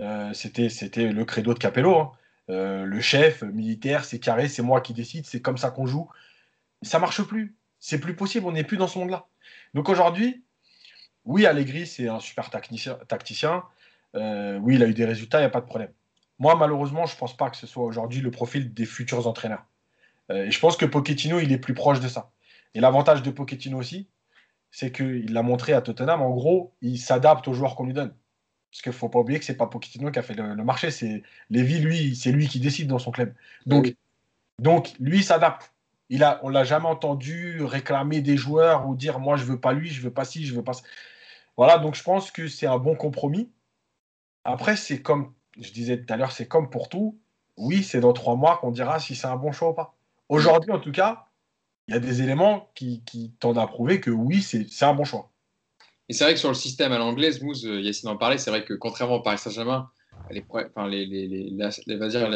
euh, 0.00 0.32
c'était, 0.32 0.68
c'était 0.68 1.12
le 1.12 1.24
credo 1.24 1.54
de 1.54 1.58
Capello, 1.58 1.98
hein. 1.98 2.12
le 2.48 3.00
chef 3.00 3.42
militaire, 3.42 4.04
c'est 4.04 4.18
carré, 4.18 4.48
c'est 4.48 4.62
moi 4.62 4.80
qui 4.80 4.94
décide, 4.94 5.26
c'est 5.26 5.40
comme 5.40 5.58
ça 5.58 5.70
qu'on 5.70 5.86
joue. 5.86 6.08
Ça 6.82 6.98
marche 6.98 7.22
plus. 7.22 7.56
C'est 7.78 7.98
plus 7.98 8.16
possible, 8.16 8.46
on 8.46 8.52
n'est 8.52 8.64
plus 8.64 8.78
dans 8.78 8.88
ce 8.88 8.98
monde-là. 8.98 9.26
Donc 9.74 9.88
aujourd'hui, 9.88 10.44
oui, 11.24 11.46
Allegri, 11.46 11.86
c'est 11.86 12.08
un 12.08 12.20
super 12.20 12.50
tacticien. 12.50 13.64
Euh, 14.14 14.58
oui, 14.58 14.76
il 14.76 14.82
a 14.82 14.86
eu 14.86 14.94
des 14.94 15.04
résultats, 15.04 15.38
il 15.38 15.42
n'y 15.42 15.46
a 15.46 15.50
pas 15.50 15.60
de 15.60 15.66
problème. 15.66 15.90
Moi, 16.38 16.54
malheureusement, 16.56 17.06
je 17.06 17.14
ne 17.14 17.18
pense 17.18 17.36
pas 17.36 17.50
que 17.50 17.56
ce 17.56 17.66
soit 17.66 17.84
aujourd'hui 17.84 18.20
le 18.20 18.30
profil 18.30 18.72
des 18.72 18.84
futurs 18.84 19.26
entraîneurs. 19.26 19.64
Euh, 20.30 20.46
et 20.46 20.50
je 20.50 20.60
pense 20.60 20.76
que 20.76 20.86
Pochettino, 20.86 21.38
il 21.38 21.52
est 21.52 21.58
plus 21.58 21.74
proche 21.74 22.00
de 22.00 22.08
ça. 22.08 22.30
Et 22.74 22.80
l'avantage 22.80 23.22
de 23.22 23.30
Pochettino 23.30 23.78
aussi, 23.78 24.08
c'est 24.70 24.90
qu'il 24.90 25.32
l'a 25.32 25.42
montré 25.42 25.72
à 25.72 25.80
Tottenham. 25.80 26.22
En 26.22 26.30
gros, 26.30 26.74
il 26.80 26.98
s'adapte 26.98 27.46
aux 27.48 27.54
joueurs 27.54 27.76
qu'on 27.76 27.86
lui 27.86 27.92
donne. 27.92 28.14
Parce 28.70 28.82
qu'il 28.82 28.90
ne 28.90 28.96
faut 28.96 29.08
pas 29.08 29.20
oublier 29.20 29.38
que 29.38 29.44
ce 29.44 29.52
n'est 29.52 29.58
pas 29.58 29.68
Pochettino 29.68 30.10
qui 30.10 30.18
a 30.18 30.22
fait 30.22 30.34
le, 30.34 30.64
marché, 30.64 30.90
c'est 30.90 31.22
Lévy, 31.50 31.78
lui, 31.78 32.16
c'est 32.16 32.32
lui 32.32 32.48
qui 32.48 32.58
décide 32.58 32.88
dans 32.88 32.98
son 32.98 33.12
club. 33.12 33.32
Donc, 33.66 33.94
donc 34.58 34.92
lui, 34.98 35.18
il 35.18 35.24
s'adapte. 35.24 35.73
Il 36.10 36.22
a, 36.22 36.40
on 36.42 36.48
l'a 36.48 36.64
jamais 36.64 36.88
entendu 36.88 37.62
réclamer 37.62 38.20
des 38.20 38.36
joueurs 38.36 38.86
ou 38.86 38.94
dire 38.94 39.18
moi 39.18 39.36
je 39.36 39.44
veux 39.44 39.58
pas 39.58 39.72
lui, 39.72 39.90
je 39.90 40.02
veux 40.02 40.12
pas 40.12 40.24
ci, 40.24 40.44
je 40.44 40.54
veux 40.54 40.64
pas 40.64 40.74
ça. 40.74 40.82
Voilà, 41.56 41.78
donc 41.78 41.94
je 41.94 42.02
pense 42.02 42.30
que 42.30 42.48
c'est 42.48 42.66
un 42.66 42.78
bon 42.78 42.94
compromis. 42.96 43.50
Après, 44.44 44.76
c'est 44.76 45.00
comme 45.00 45.32
je 45.58 45.72
disais 45.72 46.02
tout 46.02 46.12
à 46.12 46.16
l'heure, 46.16 46.32
c'est 46.32 46.48
comme 46.48 46.70
pour 46.70 46.88
tout. 46.88 47.18
Oui, 47.56 47.82
c'est 47.82 48.00
dans 48.00 48.12
trois 48.12 48.36
mois 48.36 48.56
qu'on 48.56 48.70
dira 48.70 48.98
si 48.98 49.14
c'est 49.14 49.26
un 49.26 49.36
bon 49.36 49.52
choix 49.52 49.70
ou 49.70 49.74
pas. 49.74 49.94
Aujourd'hui, 50.28 50.72
en 50.72 50.80
tout 50.80 50.92
cas, 50.92 51.26
il 51.86 51.94
y 51.94 51.96
a 51.96 52.00
des 52.00 52.22
éléments 52.22 52.70
qui, 52.74 53.02
tendent 53.38 53.58
à 53.58 53.66
prouver 53.66 54.00
que 54.00 54.10
oui, 54.10 54.42
c'est 54.42 54.84
un 54.84 54.94
bon 54.94 55.04
choix. 55.04 55.30
Et 56.08 56.12
c'est 56.12 56.24
vrai 56.24 56.34
que 56.34 56.40
sur 56.40 56.48
le 56.48 56.54
système 56.54 56.92
à 56.92 56.98
l'anglaise, 56.98 57.40
Mousse, 57.42 57.64
euh, 57.64 57.80
Yacine 57.80 58.10
en 58.10 58.16
parlait, 58.16 58.36
c'est 58.36 58.50
vrai 58.50 58.64
que 58.64 58.74
contrairement 58.74 59.16
au 59.16 59.22
Paris 59.22 59.38
Saint-Germain, 59.38 59.90
les, 60.30 60.44
enfin, 60.50 60.86
les, 60.86 61.06
les, 61.06 61.50
la, 61.50 61.70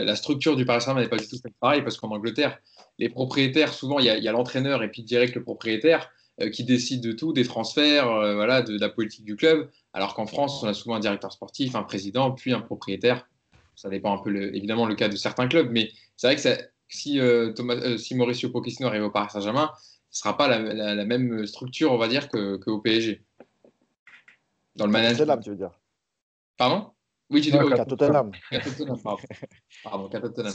la, 0.04 0.16
structure 0.16 0.56
du 0.56 0.64
Paris 0.64 0.80
Saint-Germain 0.80 1.02
n'est 1.02 1.08
pas 1.08 1.16
du 1.16 1.28
tout 1.28 1.36
pareil 1.60 1.82
parce 1.82 1.98
qu'en 1.98 2.10
Angleterre, 2.10 2.58
les 2.98 3.08
propriétaires, 3.08 3.72
souvent, 3.72 3.98
il 3.98 4.06
y 4.06 4.28
a, 4.28 4.32
l'entraîneur 4.32 4.82
et 4.82 4.90
puis 4.90 5.02
direct 5.02 5.34
le 5.34 5.42
propriétaire. 5.42 6.10
Euh, 6.40 6.50
qui 6.50 6.62
décide 6.62 7.02
de 7.02 7.10
tout, 7.10 7.32
des 7.32 7.44
transferts, 7.44 8.08
euh, 8.08 8.36
voilà, 8.36 8.62
de, 8.62 8.78
la 8.78 8.88
politique 8.88 9.24
du 9.24 9.34
club. 9.34 9.68
Alors 9.92 10.14
qu'en 10.14 10.26
France, 10.26 10.62
on 10.62 10.68
a 10.68 10.74
souvent 10.74 10.94
un 10.94 11.00
directeur 11.00 11.32
sportif, 11.32 11.74
un 11.74 11.82
président, 11.82 12.30
puis 12.30 12.52
un 12.52 12.60
propriétaire. 12.60 13.28
Ça 13.74 13.88
dépend 13.88 14.14
un 14.14 14.22
peu, 14.22 14.54
évidemment, 14.54 14.86
le 14.86 14.94
cas 14.94 15.08
de 15.08 15.16
certains 15.16 15.48
clubs, 15.48 15.68
mais 15.72 15.90
c'est 16.16 16.28
vrai 16.28 16.36
que 16.36 16.62
si, 16.88 17.18
euh, 17.18 17.52
Thomas, 17.54 17.98
si 17.98 18.14
Mauricio 18.14 18.50
Pochettino 18.50 18.88
arrive 18.88 19.02
au 19.02 19.10
Paris 19.10 19.30
Saint-Germain, 19.32 19.72
ce 20.10 20.20
ne 20.20 20.22
sera 20.22 20.36
pas 20.36 20.46
la, 20.46 21.04
même 21.04 21.44
structure, 21.44 21.90
on 21.90 21.98
va 21.98 22.06
dire, 22.06 22.28
qu'au 22.28 22.58
que 22.58 22.80
PSG. 22.82 23.24
Dans 24.76 24.86
le 24.86 24.92
management. 24.92 25.18
Tottenham, 25.18 25.42
tu 25.42 25.50
veux 25.50 25.56
dire? 25.56 25.72
Pardon? 26.56 26.92
Oui, 27.30 27.42
j'ai 27.42 27.50
dit 27.50 27.58
Tottenham. 27.58 28.30
Pardon, 29.02 29.18
pardon 29.82 30.08
Tottenham. 30.08 30.54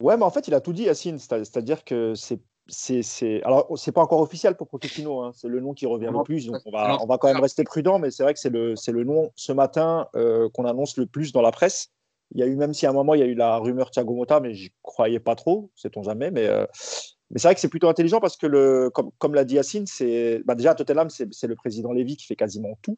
Ouais, 0.00 0.16
mais 0.16 0.24
en 0.24 0.30
fait, 0.30 0.48
il 0.48 0.54
a 0.54 0.60
tout 0.60 0.72
dit, 0.72 0.84
Yacine. 0.84 1.18
C'est-à-dire 1.18 1.84
que 1.84 2.14
c'est 2.14 2.40
c'est 2.68 3.42
alors 3.44 3.72
c'est 3.76 3.92
pas 3.92 4.02
encore 4.02 4.20
officiel 4.20 4.56
pour 4.56 4.68
Pochettino, 4.68 5.20
hein. 5.20 5.32
c'est 5.34 5.48
le 5.48 5.60
nom 5.60 5.72
qui 5.72 5.86
revient 5.86 6.10
le 6.12 6.22
plus, 6.24 6.46
donc 6.46 6.60
on 6.64 6.70
va, 6.70 6.98
on 7.00 7.06
va 7.06 7.18
quand 7.18 7.28
même 7.28 7.40
rester 7.40 7.64
prudent, 7.64 7.98
mais 7.98 8.10
c'est 8.10 8.22
vrai 8.22 8.34
que 8.34 8.40
c'est 8.40 8.50
le, 8.50 8.74
le 8.74 9.04
nom 9.04 9.30
ce 9.36 9.52
matin 9.52 10.08
euh, 10.16 10.48
qu'on 10.52 10.64
annonce 10.64 10.96
le 10.96 11.06
plus 11.06 11.32
dans 11.32 11.42
la 11.42 11.52
presse. 11.52 11.92
Il 12.34 12.40
y 12.40 12.42
a 12.42 12.46
eu 12.46 12.56
même 12.56 12.74
si 12.74 12.86
à 12.86 12.90
un 12.90 12.92
moment 12.92 13.14
il 13.14 13.20
y 13.20 13.22
a 13.22 13.26
eu 13.26 13.34
la 13.34 13.58
rumeur 13.58 13.90
Thiago 13.90 14.14
Motta, 14.14 14.40
mais 14.40 14.54
je 14.54 14.70
croyais 14.82 15.20
pas 15.20 15.36
trop, 15.36 15.70
sait-on 15.76 16.02
jamais, 16.02 16.32
mais 16.32 16.46
euh, 16.46 16.66
mais 17.30 17.38
c'est 17.38 17.48
vrai 17.48 17.54
que 17.54 17.60
c'est 17.60 17.68
plutôt 17.68 17.88
intelligent 17.88 18.20
parce 18.20 18.36
que 18.36 18.46
le 18.46 18.90
comme, 18.90 19.10
comme 19.18 19.34
l'a 19.34 19.44
dit 19.44 19.54
Yacine, 19.54 19.86
c'est 19.86 20.42
bah 20.44 20.56
déjà 20.56 20.72
à 20.72 20.74
Tottenham 20.74 21.08
c'est 21.08 21.46
le 21.46 21.54
président 21.54 21.92
Lévy 21.92 22.16
qui 22.16 22.26
fait 22.26 22.36
quasiment 22.36 22.76
tout. 22.82 22.96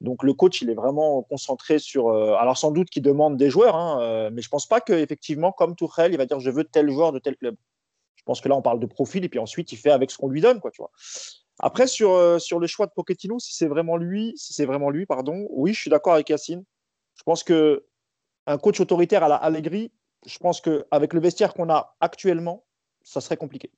Donc 0.00 0.22
le 0.22 0.34
coach, 0.34 0.60
il 0.62 0.70
est 0.70 0.74
vraiment 0.74 1.22
concentré 1.22 1.78
sur. 1.78 2.08
Euh, 2.08 2.34
alors 2.34 2.58
sans 2.58 2.70
doute 2.70 2.90
qu'il 2.90 3.02
demande 3.02 3.36
des 3.36 3.50
joueurs, 3.50 3.76
hein, 3.76 4.30
mais 4.30 4.42
je 4.42 4.48
pense 4.48 4.66
pas 4.66 4.80
qu'effectivement, 4.80 5.52
comme 5.52 5.74
Tourelle, 5.74 6.12
il 6.12 6.18
va 6.18 6.26
dire 6.26 6.40
je 6.40 6.50
veux 6.50 6.64
tel 6.64 6.90
joueur 6.90 7.12
de 7.12 7.18
tel 7.18 7.36
club. 7.36 7.56
Je 8.16 8.22
pense 8.24 8.40
que 8.40 8.48
là, 8.48 8.56
on 8.56 8.62
parle 8.62 8.80
de 8.80 8.86
profil 8.86 9.24
et 9.24 9.28
puis 9.28 9.38
ensuite, 9.38 9.70
il 9.72 9.76
fait 9.76 9.92
avec 9.92 10.10
ce 10.10 10.18
qu'on 10.18 10.28
lui 10.28 10.40
donne, 10.40 10.60
quoi, 10.60 10.72
tu 10.72 10.82
vois. 10.82 10.90
Après, 11.58 11.86
sur, 11.86 12.10
euh, 12.10 12.38
sur 12.38 12.58
le 12.58 12.66
choix 12.66 12.86
de 12.86 12.92
Pochettino, 12.92 13.38
si 13.38 13.54
c'est 13.54 13.68
vraiment 13.68 13.96
lui, 13.96 14.34
si 14.36 14.52
c'est 14.52 14.66
vraiment 14.66 14.90
lui, 14.90 15.06
pardon, 15.06 15.46
oui, 15.50 15.72
je 15.72 15.80
suis 15.80 15.90
d'accord 15.90 16.14
avec 16.14 16.28
Yacine. 16.28 16.64
Je 17.14 17.22
pense 17.22 17.42
que 17.42 17.86
un 18.46 18.58
coach 18.58 18.80
autoritaire 18.80 19.24
à 19.24 19.28
la 19.28 19.36
Allegri, 19.36 19.90
je 20.26 20.38
pense 20.38 20.60
qu'avec 20.60 21.14
le 21.14 21.20
vestiaire 21.20 21.54
qu'on 21.54 21.70
a 21.70 21.96
actuellement, 22.00 22.64
ça 23.02 23.20
serait 23.20 23.36
compliqué. 23.36 23.70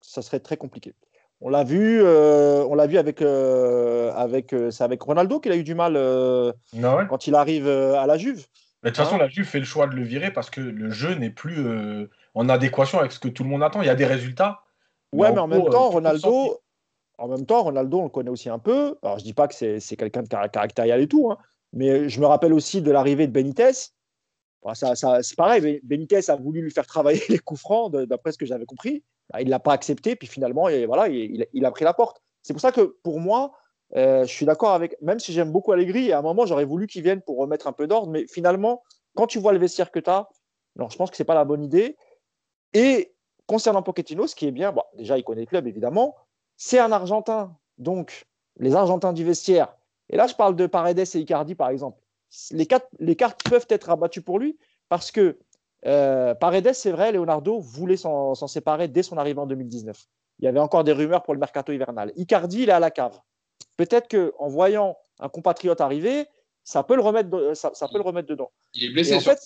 Ça 0.00 0.20
serait 0.20 0.40
très 0.40 0.56
compliqué. 0.56 0.94
On 1.40 1.50
l'a 1.50 1.64
vu, 1.64 2.00
euh, 2.02 2.64
on 2.64 2.74
l'a 2.74 2.86
vu 2.86 2.96
avec, 2.96 3.20
euh, 3.20 4.10
avec, 4.14 4.54
c'est 4.70 4.84
avec 4.84 5.02
Ronaldo 5.02 5.38
qu'il 5.38 5.52
a 5.52 5.56
eu 5.56 5.64
du 5.64 5.74
mal 5.74 5.96
ah 5.96 7.04
quand 7.08 7.26
il 7.26 7.34
arrive 7.34 7.68
à 7.68 8.06
la 8.06 8.16
Juve. 8.16 8.46
de 8.82 8.88
toute 8.88 8.96
façon, 8.96 9.16
hein 9.16 9.18
la 9.18 9.28
Juve 9.28 9.44
fait 9.44 9.58
le 9.58 9.64
choix 9.64 9.86
de 9.86 9.94
le 9.94 10.02
virer 10.02 10.32
parce 10.32 10.50
que 10.50 10.60
le 10.60 10.90
jeu 10.90 11.14
n'est 11.14 11.30
plus 11.30 11.66
en 12.36 12.50
adéquation 12.50 12.98
avec 13.00 13.12
ce 13.12 13.18
que 13.18 13.28
tout 13.28 13.42
le 13.42 13.48
monde 13.48 13.62
attend. 13.62 13.82
Il 13.82 13.86
y 13.86 13.90
a 13.90 13.94
des 13.94 14.06
résultats. 14.06 14.60
Ouais, 15.12 15.32
mais, 15.32 15.38
en, 15.38 15.46
même 15.46 15.64
temps, 15.70 15.86
euh, 15.86 15.94
Ronaldo, 15.94 16.60
en 17.18 17.28
même 17.28 17.46
temps, 17.46 17.62
Ronaldo, 17.62 18.00
on 18.00 18.04
le 18.04 18.10
connaît 18.10 18.30
aussi 18.30 18.50
un 18.50 18.58
peu. 18.58 18.96
Alors, 19.02 19.18
je 19.18 19.24
dis 19.24 19.32
pas 19.32 19.48
que 19.48 19.54
c'est 19.54 19.96
quelqu'un 19.96 20.22
de 20.22 20.28
caractériel 20.28 21.00
et 21.00 21.08
tout, 21.08 21.30
hein, 21.30 21.38
mais 21.72 22.08
je 22.08 22.20
me 22.20 22.26
rappelle 22.26 22.52
aussi 22.52 22.82
de 22.82 22.90
l'arrivée 22.90 23.26
de 23.26 23.32
Benitez. 23.32 23.72
ça, 24.74 24.94
c'est 25.22 25.36
pareil, 25.36 25.80
Benitez 25.82 26.28
a 26.28 26.36
voulu 26.36 26.60
lui 26.60 26.70
faire 26.70 26.86
travailler 26.86 27.22
les 27.30 27.38
coups 27.38 27.60
francs, 27.60 27.90
d'après 27.92 28.32
ce 28.32 28.38
que 28.38 28.46
j'avais 28.46 28.66
compris. 28.66 29.02
Bah, 29.30 29.40
il 29.40 29.46
ne 29.46 29.50
l'a 29.50 29.58
pas 29.58 29.72
accepté, 29.72 30.16
puis 30.16 30.28
finalement, 30.28 30.68
voilà, 30.86 31.08
il, 31.08 31.64
a 31.64 31.70
pris 31.70 31.84
la 31.84 31.94
porte. 31.94 32.22
C'est 32.42 32.52
pour 32.52 32.60
ça 32.60 32.72
que 32.72 32.96
pour 33.02 33.20
moi, 33.20 33.52
euh, 33.96 34.24
je 34.24 34.32
suis 34.32 34.46
d'accord 34.46 34.72
avec, 34.72 35.00
même 35.02 35.18
si 35.18 35.32
j'aime 35.32 35.50
beaucoup 35.50 35.72
Allegri, 35.72 36.12
à 36.12 36.18
un 36.18 36.22
moment, 36.22 36.46
j'aurais 36.46 36.64
voulu 36.64 36.86
qu'il 36.86 37.02
vienne 37.02 37.20
pour 37.22 37.38
remettre 37.38 37.66
un 37.66 37.72
peu 37.72 37.86
d'ordre, 37.86 38.10
mais 38.10 38.26
finalement, 38.26 38.82
quand 39.14 39.26
tu 39.26 39.38
vois 39.38 39.52
le 39.52 39.58
vestiaire 39.58 39.90
que 39.90 39.98
tu 39.98 40.10
as, 40.10 40.28
alors 40.78 40.90
je 40.90 40.96
pense 40.96 41.10
que 41.10 41.16
ce 41.16 41.22
n'est 41.22 41.26
pas 41.26 41.34
la 41.34 41.44
bonne 41.44 41.64
idée. 41.64 41.96
Et 42.72 43.14
concernant 43.46 43.82
Pochettino, 43.82 44.26
ce 44.26 44.34
qui 44.34 44.46
est 44.46 44.52
bien, 44.52 44.72
bon, 44.72 44.82
déjà, 44.94 45.18
il 45.18 45.24
connaît 45.24 45.42
le 45.42 45.46
club, 45.46 45.66
évidemment. 45.66 46.14
C'est 46.56 46.78
un 46.78 46.92
Argentin. 46.92 47.56
Donc, 47.78 48.26
les 48.58 48.74
Argentins 48.74 49.12
du 49.12 49.24
vestiaire. 49.24 49.74
Et 50.08 50.16
là, 50.16 50.26
je 50.26 50.34
parle 50.34 50.56
de 50.56 50.66
Paredes 50.66 50.98
et 50.98 51.18
Icardi, 51.18 51.54
par 51.54 51.70
exemple. 51.70 52.00
Les, 52.50 52.66
les 52.98 53.16
cartes 53.16 53.42
peuvent 53.48 53.66
être 53.70 53.90
abattues 53.90 54.22
pour 54.22 54.38
lui 54.38 54.58
parce 54.88 55.10
que 55.10 55.38
euh, 55.86 56.34
Paredes, 56.34 56.72
c'est 56.72 56.90
vrai, 56.90 57.12
Leonardo 57.12 57.60
voulait 57.60 57.96
s'en 57.96 58.34
séparer 58.34 58.88
dès 58.88 59.02
son 59.02 59.16
arrivée 59.16 59.40
en 59.40 59.46
2019. 59.46 59.96
Il 60.38 60.44
y 60.44 60.48
avait 60.48 60.60
encore 60.60 60.84
des 60.84 60.92
rumeurs 60.92 61.22
pour 61.22 61.34
le 61.34 61.40
mercato 61.40 61.72
hivernal. 61.72 62.12
Icardi, 62.16 62.62
il 62.62 62.68
est 62.68 62.72
à 62.72 62.80
la 62.80 62.90
cave. 62.90 63.18
Peut-être 63.76 64.08
qu'en 64.08 64.48
voyant 64.48 64.96
un 65.18 65.28
compatriote 65.28 65.80
arriver, 65.80 66.26
ça 66.64 66.82
peut 66.82 66.96
le 66.96 67.02
remettre, 67.02 67.52
ça, 67.54 67.70
peut 67.88 67.98
le 67.98 68.04
remettre 68.04 68.28
dedans. 68.28 68.50
Il 68.74 68.84
est 68.84 68.92
blessé. 68.92 69.14
en 69.14 69.20
fait, 69.20 69.38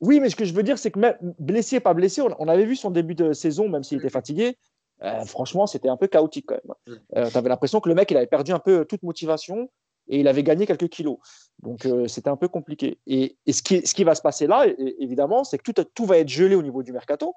oui, 0.00 0.18
mais 0.18 0.30
ce 0.30 0.36
que 0.36 0.44
je 0.44 0.54
veux 0.54 0.62
dire, 0.62 0.78
c'est 0.78 0.90
que 0.90 0.98
même 0.98 1.16
blessé, 1.38 1.78
pas 1.78 1.94
blessé, 1.94 2.22
on, 2.22 2.48
avait 2.48 2.64
vu 2.64 2.74
son 2.74 2.90
début 2.90 3.14
de 3.14 3.32
saison, 3.32 3.68
même 3.68 3.84
s'il 3.84 3.98
était 3.98 4.10
fatigué. 4.10 4.56
Euh, 5.02 5.24
franchement, 5.24 5.66
c'était 5.66 5.88
un 5.88 5.96
peu 5.96 6.06
chaotique 6.06 6.46
quand 6.48 6.58
même. 6.64 6.98
Euh, 7.16 7.30
tu 7.30 7.36
avais 7.36 7.48
l'impression 7.48 7.80
que 7.80 7.88
le 7.88 7.94
mec, 7.94 8.10
il 8.10 8.16
avait 8.16 8.26
perdu 8.26 8.52
un 8.52 8.58
peu 8.58 8.84
toute 8.84 9.02
motivation 9.02 9.70
et 10.10 10.20
il 10.20 10.28
avait 10.28 10.42
gagné 10.42 10.66
quelques 10.66 10.88
kilos. 10.88 11.18
Donc, 11.60 11.86
euh, 11.86 12.06
c'était 12.08 12.28
un 12.28 12.36
peu 12.36 12.48
compliqué. 12.48 12.98
Et, 13.06 13.36
ce, 13.50 13.62
qui, 13.62 14.04
va 14.04 14.14
se 14.14 14.22
passer 14.22 14.46
là, 14.46 14.66
évidemment, 14.98 15.44
c'est 15.44 15.58
que 15.58 15.72
tout, 15.82 16.04
va 16.04 16.18
être 16.18 16.28
gelé 16.28 16.54
au 16.54 16.62
niveau 16.62 16.82
du 16.82 16.92
mercato. 16.92 17.34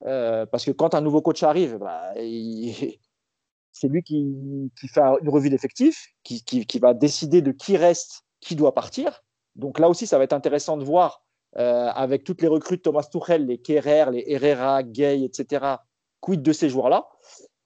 parce 0.00 0.64
que 0.64 0.70
quand 0.72 0.94
un 0.94 1.00
nouveau 1.00 1.22
coach 1.22 1.42
arrive, 1.42 1.78
bah, 1.78 2.12
c'est 3.72 3.88
lui 3.88 4.02
qui, 4.02 4.70
fait 4.92 5.00
une 5.22 5.28
revue 5.28 5.50
d'effectifs, 5.50 6.08
qui, 6.22 6.44
qui, 6.44 6.78
va 6.78 6.92
décider 6.92 7.40
de 7.40 7.52
qui 7.52 7.76
reste, 7.76 8.24
qui 8.40 8.56
doit 8.56 8.74
partir. 8.74 9.22
Donc 9.56 9.78
là 9.78 9.88
aussi, 9.88 10.06
ça 10.06 10.18
va 10.18 10.24
être 10.24 10.32
intéressant 10.32 10.76
de 10.76 10.84
voir 10.84 11.24
euh, 11.56 11.88
avec 11.88 12.24
toutes 12.24 12.42
les 12.42 12.48
recrues 12.48 12.76
de 12.76 12.82
Thomas 12.82 13.08
Tuchel, 13.10 13.46
les 13.46 13.58
Kerrer, 13.58 14.06
les 14.12 14.24
Herrera, 14.28 14.82
Gay, 14.82 15.22
etc. 15.24 15.76
Quid 16.20 16.42
de 16.42 16.52
ces 16.52 16.68
joueurs-là 16.68 17.08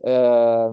euh, 0.06 0.72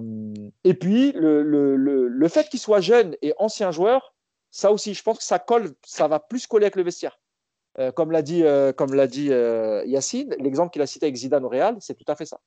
Et 0.64 0.74
puis, 0.74 1.12
le, 1.14 1.44
le, 1.44 1.76
le, 2.08 2.28
fait 2.28 2.50
qu'il 2.50 2.60
soit 2.60 2.82
jeune 2.82 3.16
et 3.22 3.34
ancien 3.38 3.72
joueur, 3.72 4.14
ça 4.50 4.72
aussi, 4.72 4.94
je 4.94 5.04
pense 5.04 5.18
que 5.18 5.24
ça 5.24 5.40
colle, 5.40 5.72
ça 5.86 6.08
va 6.08 6.20
plus 6.20 6.48
coller 6.48 6.66
avec 6.66 6.76
le 6.76 6.84
vestiaire. 6.84 7.20
Euh, 7.80 7.92
comme 7.92 8.12
l'a 8.12 8.22
dit, 8.22 8.44
comme 8.76 8.94
l'a 8.94 9.08
dit 9.08 9.32
Yacine, 9.86 10.36
l'exemple 10.40 10.72
qu'il 10.72 10.82
a 10.82 10.88
cité 10.88 11.06
avec 11.06 11.16
Zidane 11.16 11.46
au 11.46 11.50
Real, 11.50 11.78
c'est 11.80 11.96
tout 11.96 12.10
à 12.10 12.16
fait 12.16 12.26
ça. 12.26 12.40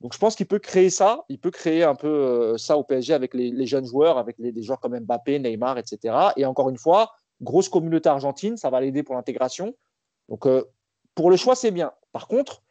Donc 0.00 0.14
je 0.14 0.18
pense 0.18 0.34
qu'il 0.34 0.46
peut 0.46 0.58
créer 0.58 0.88
ça, 0.88 1.24
il 1.28 1.38
peut 1.38 1.50
créer 1.50 1.84
un 1.84 1.94
peu 1.94 2.56
ça 2.56 2.78
au 2.78 2.84
PSG 2.84 3.12
avec 3.12 3.34
les, 3.34 3.66
jeunes 3.66 3.84
joueurs, 3.84 4.16
avec 4.16 4.40
des 4.40 4.62
joueurs 4.62 4.80
comme 4.80 4.98
Mbappé, 4.98 5.38
Neymar, 5.38 5.76
etc. 5.76 6.14
Et 6.38 6.46
encore 6.46 6.70
une 6.70 6.78
fois, 6.78 7.12
grosse 7.42 7.68
communauté 7.68 8.08
argentine, 8.08 8.56
ça 8.56 8.70
va 8.70 8.80
l'aider 8.80 9.02
pour 9.02 9.14
l'intégration. 9.14 9.74
Donc, 10.30 10.46
pour 11.14 11.30
le 11.30 11.36
choix, 11.36 11.54
c'est 11.54 11.70
bien. 11.70 11.92
Par 12.12 12.28
contre, 12.28 12.62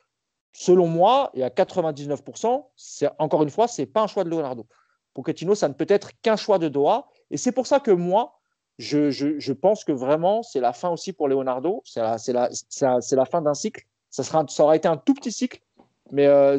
selon 0.51 0.87
moi, 0.87 1.31
et 1.33 1.43
à 1.43 1.49
99%, 1.49 2.65
c'est 2.75 3.09
encore 3.19 3.43
une 3.43 3.49
fois, 3.49 3.67
c'est 3.67 3.85
pas 3.85 4.01
un 4.03 4.07
choix 4.07 4.23
de 4.23 4.29
Leonardo. 4.29 4.65
Pochettino, 5.13 5.55
ça 5.55 5.67
ne 5.67 5.73
peut 5.73 5.85
être 5.89 6.11
qu'un 6.21 6.35
choix 6.35 6.59
de 6.59 6.67
Doha. 6.67 7.07
Et 7.31 7.37
c'est 7.37 7.51
pour 7.51 7.67
ça 7.67 7.79
que 7.79 7.91
moi, 7.91 8.39
je, 8.77 9.51
pense 9.51 9.83
que 9.83 9.91
vraiment, 9.91 10.43
c'est 10.43 10.59
la 10.59 10.73
fin 10.73 10.89
aussi 10.89 11.13
pour 11.13 11.27
Leonardo. 11.27 11.81
C'est 11.85 12.01
la, 12.01 13.25
fin 13.25 13.41
d'un 13.41 13.53
cycle. 13.53 13.85
Ça, 14.09 14.23
sera, 14.23 14.45
ça 14.47 14.63
aura 14.63 14.75
été 14.75 14.87
un 14.87 14.97
tout 14.97 15.13
petit 15.13 15.31
cycle. 15.31 15.61
Mais 16.11 16.27
euh, 16.27 16.57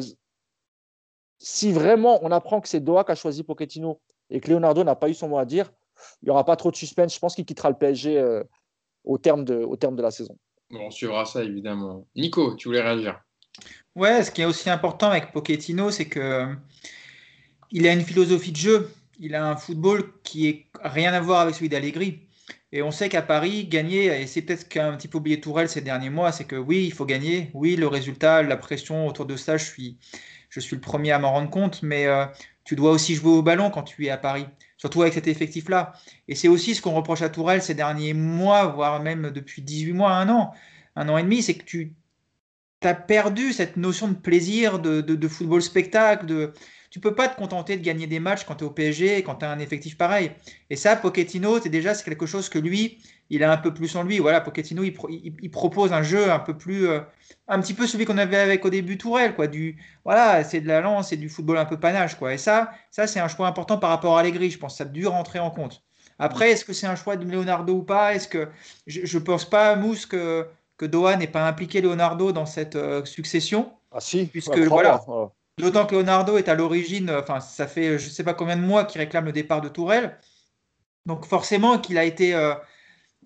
si 1.39 1.71
vraiment 1.71 2.19
on 2.23 2.31
apprend 2.31 2.61
que 2.61 2.69
c'est 2.69 2.79
Doha 2.79 3.03
qui 3.03 3.11
a 3.11 3.15
choisi 3.15 3.43
Pochettino 3.43 3.99
et 4.29 4.39
que 4.39 4.49
Leonardo 4.49 4.83
n'a 4.83 4.95
pas 4.95 5.09
eu 5.09 5.13
son 5.13 5.27
mot 5.27 5.37
à 5.37 5.45
dire, 5.45 5.71
il 6.21 6.25
n'y 6.25 6.31
aura 6.31 6.45
pas 6.45 6.55
trop 6.55 6.71
de 6.71 6.75
suspense. 6.75 7.13
Je 7.13 7.19
pense 7.19 7.35
qu'il 7.35 7.45
quittera 7.45 7.69
le 7.69 7.75
PSG 7.75 8.17
euh, 8.17 8.43
au 9.03 9.17
terme 9.17 9.43
de 9.43 10.01
la 10.01 10.11
saison. 10.11 10.37
on 10.69 10.91
suivra 10.91 11.25
ça 11.25 11.43
évidemment. 11.43 12.05
Nico, 12.15 12.55
tu 12.55 12.69
voulais 12.69 12.81
réagir? 12.81 13.19
Ouais, 13.95 14.23
ce 14.23 14.31
qui 14.31 14.41
est 14.41 14.45
aussi 14.45 14.69
important 14.69 15.09
avec 15.09 15.31
Pochettino, 15.31 15.91
c'est 15.91 16.07
que 16.07 16.55
il 17.71 17.87
a 17.87 17.93
une 17.93 18.01
philosophie 18.03 18.51
de 18.51 18.57
jeu. 18.57 18.93
Il 19.19 19.35
a 19.35 19.45
un 19.47 19.55
football 19.55 20.11
qui 20.23 20.47
est 20.47 20.67
rien 20.83 21.13
à 21.13 21.19
voir 21.19 21.41
avec 21.41 21.55
celui 21.55 21.69
d'Allegri. 21.69 22.27
Et 22.71 22.81
on 22.81 22.91
sait 22.91 23.09
qu'à 23.09 23.21
Paris, 23.21 23.65
gagner, 23.65 24.05
et 24.21 24.27
c'est 24.27 24.41
peut-être 24.41 24.69
qu'un 24.69 24.95
petit 24.95 25.07
peu 25.09 25.17
oublié 25.17 25.41
Tourelle 25.41 25.67
ces 25.69 25.81
derniers 25.81 26.09
mois, 26.09 26.31
c'est 26.31 26.45
que 26.45 26.55
oui, 26.55 26.85
il 26.85 26.93
faut 26.93 27.05
gagner. 27.05 27.51
Oui, 27.53 27.75
le 27.75 27.87
résultat, 27.87 28.43
la 28.43 28.55
pression 28.57 29.07
autour 29.07 29.25
de 29.25 29.35
ça, 29.35 29.57
je 29.57 29.65
suis, 29.65 29.97
je 30.49 30.59
suis 30.61 30.75
le 30.75 30.81
premier 30.81 31.11
à 31.11 31.19
m'en 31.19 31.31
rendre 31.31 31.49
compte. 31.49 31.83
Mais 31.83 32.07
euh, 32.07 32.25
tu 32.63 32.75
dois 32.75 32.91
aussi 32.91 33.15
jouer 33.15 33.31
au 33.31 33.41
ballon 33.41 33.69
quand 33.71 33.83
tu 33.83 34.05
es 34.05 34.09
à 34.09 34.17
Paris, 34.17 34.47
surtout 34.77 35.01
avec 35.01 35.13
cet 35.13 35.27
effectif-là. 35.27 35.93
Et 36.29 36.35
c'est 36.35 36.47
aussi 36.47 36.75
ce 36.75 36.81
qu'on 36.81 36.93
reproche 36.93 37.21
à 37.21 37.29
Tourelle 37.29 37.61
ces 37.61 37.75
derniers 37.75 38.13
mois, 38.13 38.67
voire 38.67 39.01
même 39.01 39.31
depuis 39.31 39.61
18 39.61 39.93
mois, 39.93 40.13
un 40.13 40.29
an, 40.29 40.53
un 40.95 41.09
an 41.09 41.17
et 41.17 41.23
demi, 41.23 41.41
c'est 41.41 41.55
que 41.55 41.65
tu 41.65 41.93
as 42.87 42.93
perdu 42.93 43.53
cette 43.53 43.77
notion 43.77 44.07
de 44.07 44.15
plaisir, 44.15 44.79
de, 44.79 45.01
de, 45.01 45.15
de 45.15 45.27
football 45.27 45.61
spectacle, 45.61 46.25
de 46.25 46.53
tu 46.91 46.99
peux 46.99 47.15
pas 47.15 47.29
te 47.29 47.37
contenter 47.37 47.77
de 47.77 47.81
gagner 47.81 48.05
des 48.05 48.19
matchs 48.19 48.43
quand 48.43 48.55
tu 48.55 48.65
es 48.65 48.67
au 48.67 48.69
PSG 48.69 49.17
et 49.17 49.23
quand 49.23 49.35
tu 49.35 49.45
as 49.45 49.49
un 49.49 49.59
effectif 49.59 49.97
pareil. 49.97 50.31
Et 50.69 50.75
ça, 50.75 50.97
Pochettino, 50.97 51.59
c'est 51.61 51.69
déjà 51.69 51.93
c'est 51.93 52.03
quelque 52.03 52.25
chose 52.25 52.49
que 52.49 52.59
lui, 52.59 52.99
il 53.29 53.45
a 53.45 53.51
un 53.51 53.57
peu 53.57 53.73
plus 53.73 53.95
en 53.95 54.03
lui. 54.03 54.19
Voilà, 54.19 54.41
Pochettino, 54.41 54.83
il, 54.83 55.51
propose 55.51 55.93
un 55.93 56.03
jeu 56.03 56.29
un 56.29 56.39
peu 56.39 56.57
plus, 56.57 56.89
euh, 56.89 56.99
un 57.47 57.61
petit 57.61 57.73
peu 57.73 57.87
celui 57.87 58.03
qu'on 58.03 58.17
avait 58.17 58.37
avec 58.37 58.65
au 58.65 58.69
début 58.69 58.97
Tourelle, 58.97 59.35
quoi. 59.35 59.47
Du, 59.47 59.77
voilà, 60.03 60.43
c'est 60.43 60.59
de 60.59 60.67
la 60.67 60.81
lance, 60.81 61.09
c'est 61.09 61.17
du 61.17 61.29
football 61.29 61.57
un 61.57 61.65
peu 61.65 61.79
panache, 61.79 62.15
quoi. 62.15 62.33
Et 62.33 62.37
ça, 62.37 62.71
ça 62.91 63.07
c'est 63.07 63.21
un 63.21 63.29
choix 63.29 63.47
important 63.47 63.77
par 63.77 63.89
rapport 63.89 64.17
à 64.17 64.19
Allegri. 64.19 64.51
Je 64.51 64.57
pense 64.59 64.77
ça 64.77 64.83
a 64.83 64.87
dû 64.87 65.07
rentrer 65.07 65.39
en 65.39 65.49
compte. 65.49 65.83
Après, 66.19 66.51
est-ce 66.51 66.65
que 66.65 66.73
c'est 66.73 66.87
un 66.87 66.95
choix 66.97 67.15
de 67.15 67.25
Leonardo 67.25 67.73
ou 67.73 67.83
pas? 67.83 68.13
Est-ce 68.13 68.27
que 68.27 68.49
je 68.85 69.17
ne 69.17 69.23
pense 69.23 69.49
pas, 69.49 69.77
Mousse, 69.77 70.05
que 70.05 70.45
que 70.81 70.87
Doha 70.87 71.15
n'ait 71.15 71.27
pas 71.27 71.47
impliqué 71.47 71.79
Leonardo 71.79 72.31
dans 72.31 72.47
cette 72.47 72.75
euh, 72.75 73.05
succession. 73.05 73.71
Ah 73.91 73.99
si, 73.99 74.25
puisque 74.25 74.57
voilà, 74.57 74.99
D'autant 75.59 75.85
que 75.85 75.93
Leonardo 75.93 76.37
est 76.37 76.49
à 76.49 76.55
l'origine, 76.55 77.11
enfin, 77.11 77.39
ça 77.39 77.67
fait 77.67 77.99
je 77.99 78.05
ne 78.05 78.09
sais 78.09 78.23
pas 78.23 78.33
combien 78.33 78.55
de 78.55 78.63
mois 78.63 78.85
qu'il 78.85 78.99
réclame 78.99 79.25
le 79.25 79.31
départ 79.31 79.61
de 79.61 79.69
Tourelle. 79.69 80.17
Donc 81.05 81.25
forcément 81.25 81.77
qu'il 81.77 81.99
a 81.99 82.03
été, 82.03 82.33
euh, 82.33 82.55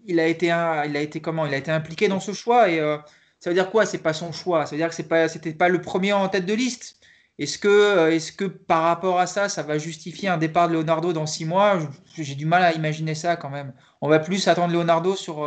il 0.05 0.19
a 0.19 0.27
été, 0.27 0.47
il 0.47 0.51
a 0.97 0.99
été 0.99 1.21
comment 1.21 1.45
Il 1.45 1.53
a 1.53 1.57
été 1.57 1.71
impliqué 1.71 2.09
dans 2.09 2.19
ce 2.19 2.33
choix. 2.33 2.69
Et 2.69 2.79
euh, 2.79 2.97
ça 3.39 3.49
veut 3.51 3.53
dire 3.53 3.69
quoi? 3.71 3.85
C'est 3.85 3.99
pas 3.99 4.13
son 4.13 4.33
choix. 4.33 4.65
Ça 4.65 4.71
veut 4.71 4.77
dire 4.77 4.89
que 4.89 4.95
c'est 4.95 5.07
pas, 5.07 5.29
c'était 5.29 5.53
pas 5.53 5.69
le 5.69 5.79
premier 5.79 6.11
en 6.11 6.27
tête 6.27 6.45
de 6.45 6.53
liste. 6.53 6.99
Est-ce 7.39 7.57
que, 7.57 7.69
euh, 7.69 8.11
est-ce 8.11 8.33
que 8.33 8.45
par 8.45 8.81
rapport 8.83 9.19
à 9.19 9.27
ça, 9.27 9.47
ça 9.47 9.63
va 9.63 9.77
justifier 9.77 10.27
un 10.27 10.37
départ 10.37 10.67
de 10.67 10.73
Leonardo 10.73 11.13
dans 11.13 11.25
six 11.25 11.45
mois? 11.45 11.79
J'ai 12.17 12.35
du 12.35 12.45
mal 12.45 12.63
à 12.63 12.73
imaginer 12.73 13.15
ça 13.15 13.37
quand 13.37 13.49
même. 13.49 13.73
On 14.01 14.09
va 14.09 14.19
plus 14.19 14.45
attendre 14.49 14.73
Leonardo 14.73 15.15
sur 15.15 15.45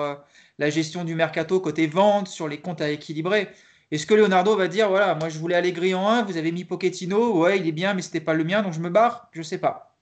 la 0.59 0.71
gestion 0.71 1.05
du 1.05 1.15
mercato 1.15 1.61
côté 1.61 1.87
vente, 1.87 2.29
sur 2.29 2.49
les 2.49 2.61
comptes 2.61 2.81
à 2.81 2.91
équilibrer. 2.91 3.49
Est-ce 3.91 4.07
que 4.07 4.15
Leonardo 4.15 4.57
va 4.57 4.69
dire 4.69 4.89
voilà, 4.89 5.15
moi 5.15 5.29
je 5.29 5.39
voulais 5.39 5.55
aller 5.55 5.73
gris 5.73 5.95
en 5.95 6.07
1, 6.09 6.25
vous 6.25 6.37
avez 6.37 6.53
mis 6.53 6.65
Pochettino, 6.65 7.39
ouais, 7.41 7.59
il 7.59 7.67
est 7.67 7.73
bien, 7.73 7.95
mais 7.95 8.03
c'était 8.03 8.21
pas 8.21 8.35
le 8.35 8.45
mien, 8.45 8.63
donc 8.63 8.73
je 8.73 8.81
me 8.81 8.91
barre 8.91 9.29
Je 9.33 9.43
sais 9.43 9.59
pas. 9.59 9.97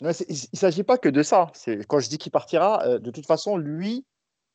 il 0.00 0.06
ne 0.08 0.58
s'agit 0.58 0.82
pas 0.82 0.98
que 0.98 1.08
de 1.08 1.22
ça. 1.22 1.50
Quand 1.88 1.98
je 1.98 2.08
dis 2.08 2.18
qu'il 2.18 2.32
partira, 2.32 2.84
euh, 2.84 2.98
de 2.98 3.10
toute 3.10 3.26
façon, 3.26 3.56
lui, 3.56 4.04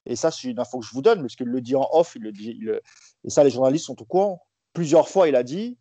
et 0.06 0.16
ça 0.16 0.30
c'est 0.30 0.50
une 0.50 0.60
info 0.60 0.80
que 0.80 0.86
je 0.86 0.92
vous 0.92 1.02
donne, 1.02 1.22
parce 1.22 1.36
qu'il 1.36 1.48
le 1.48 1.62
dit 1.62 1.76
en 1.76 1.88
off, 1.92 2.14
il 2.16 2.22
le 2.22 2.32
dit, 2.32 2.60
et 3.24 3.30
ça 3.30 3.44
les 3.44 3.50
journalistes 3.50 3.86
sont 3.86 4.00
au 4.02 4.06
courant, 4.06 4.46
plusieurs 4.74 5.10
fois 5.10 5.28
il 5.28 5.36
a 5.36 5.44
dit 5.44 5.78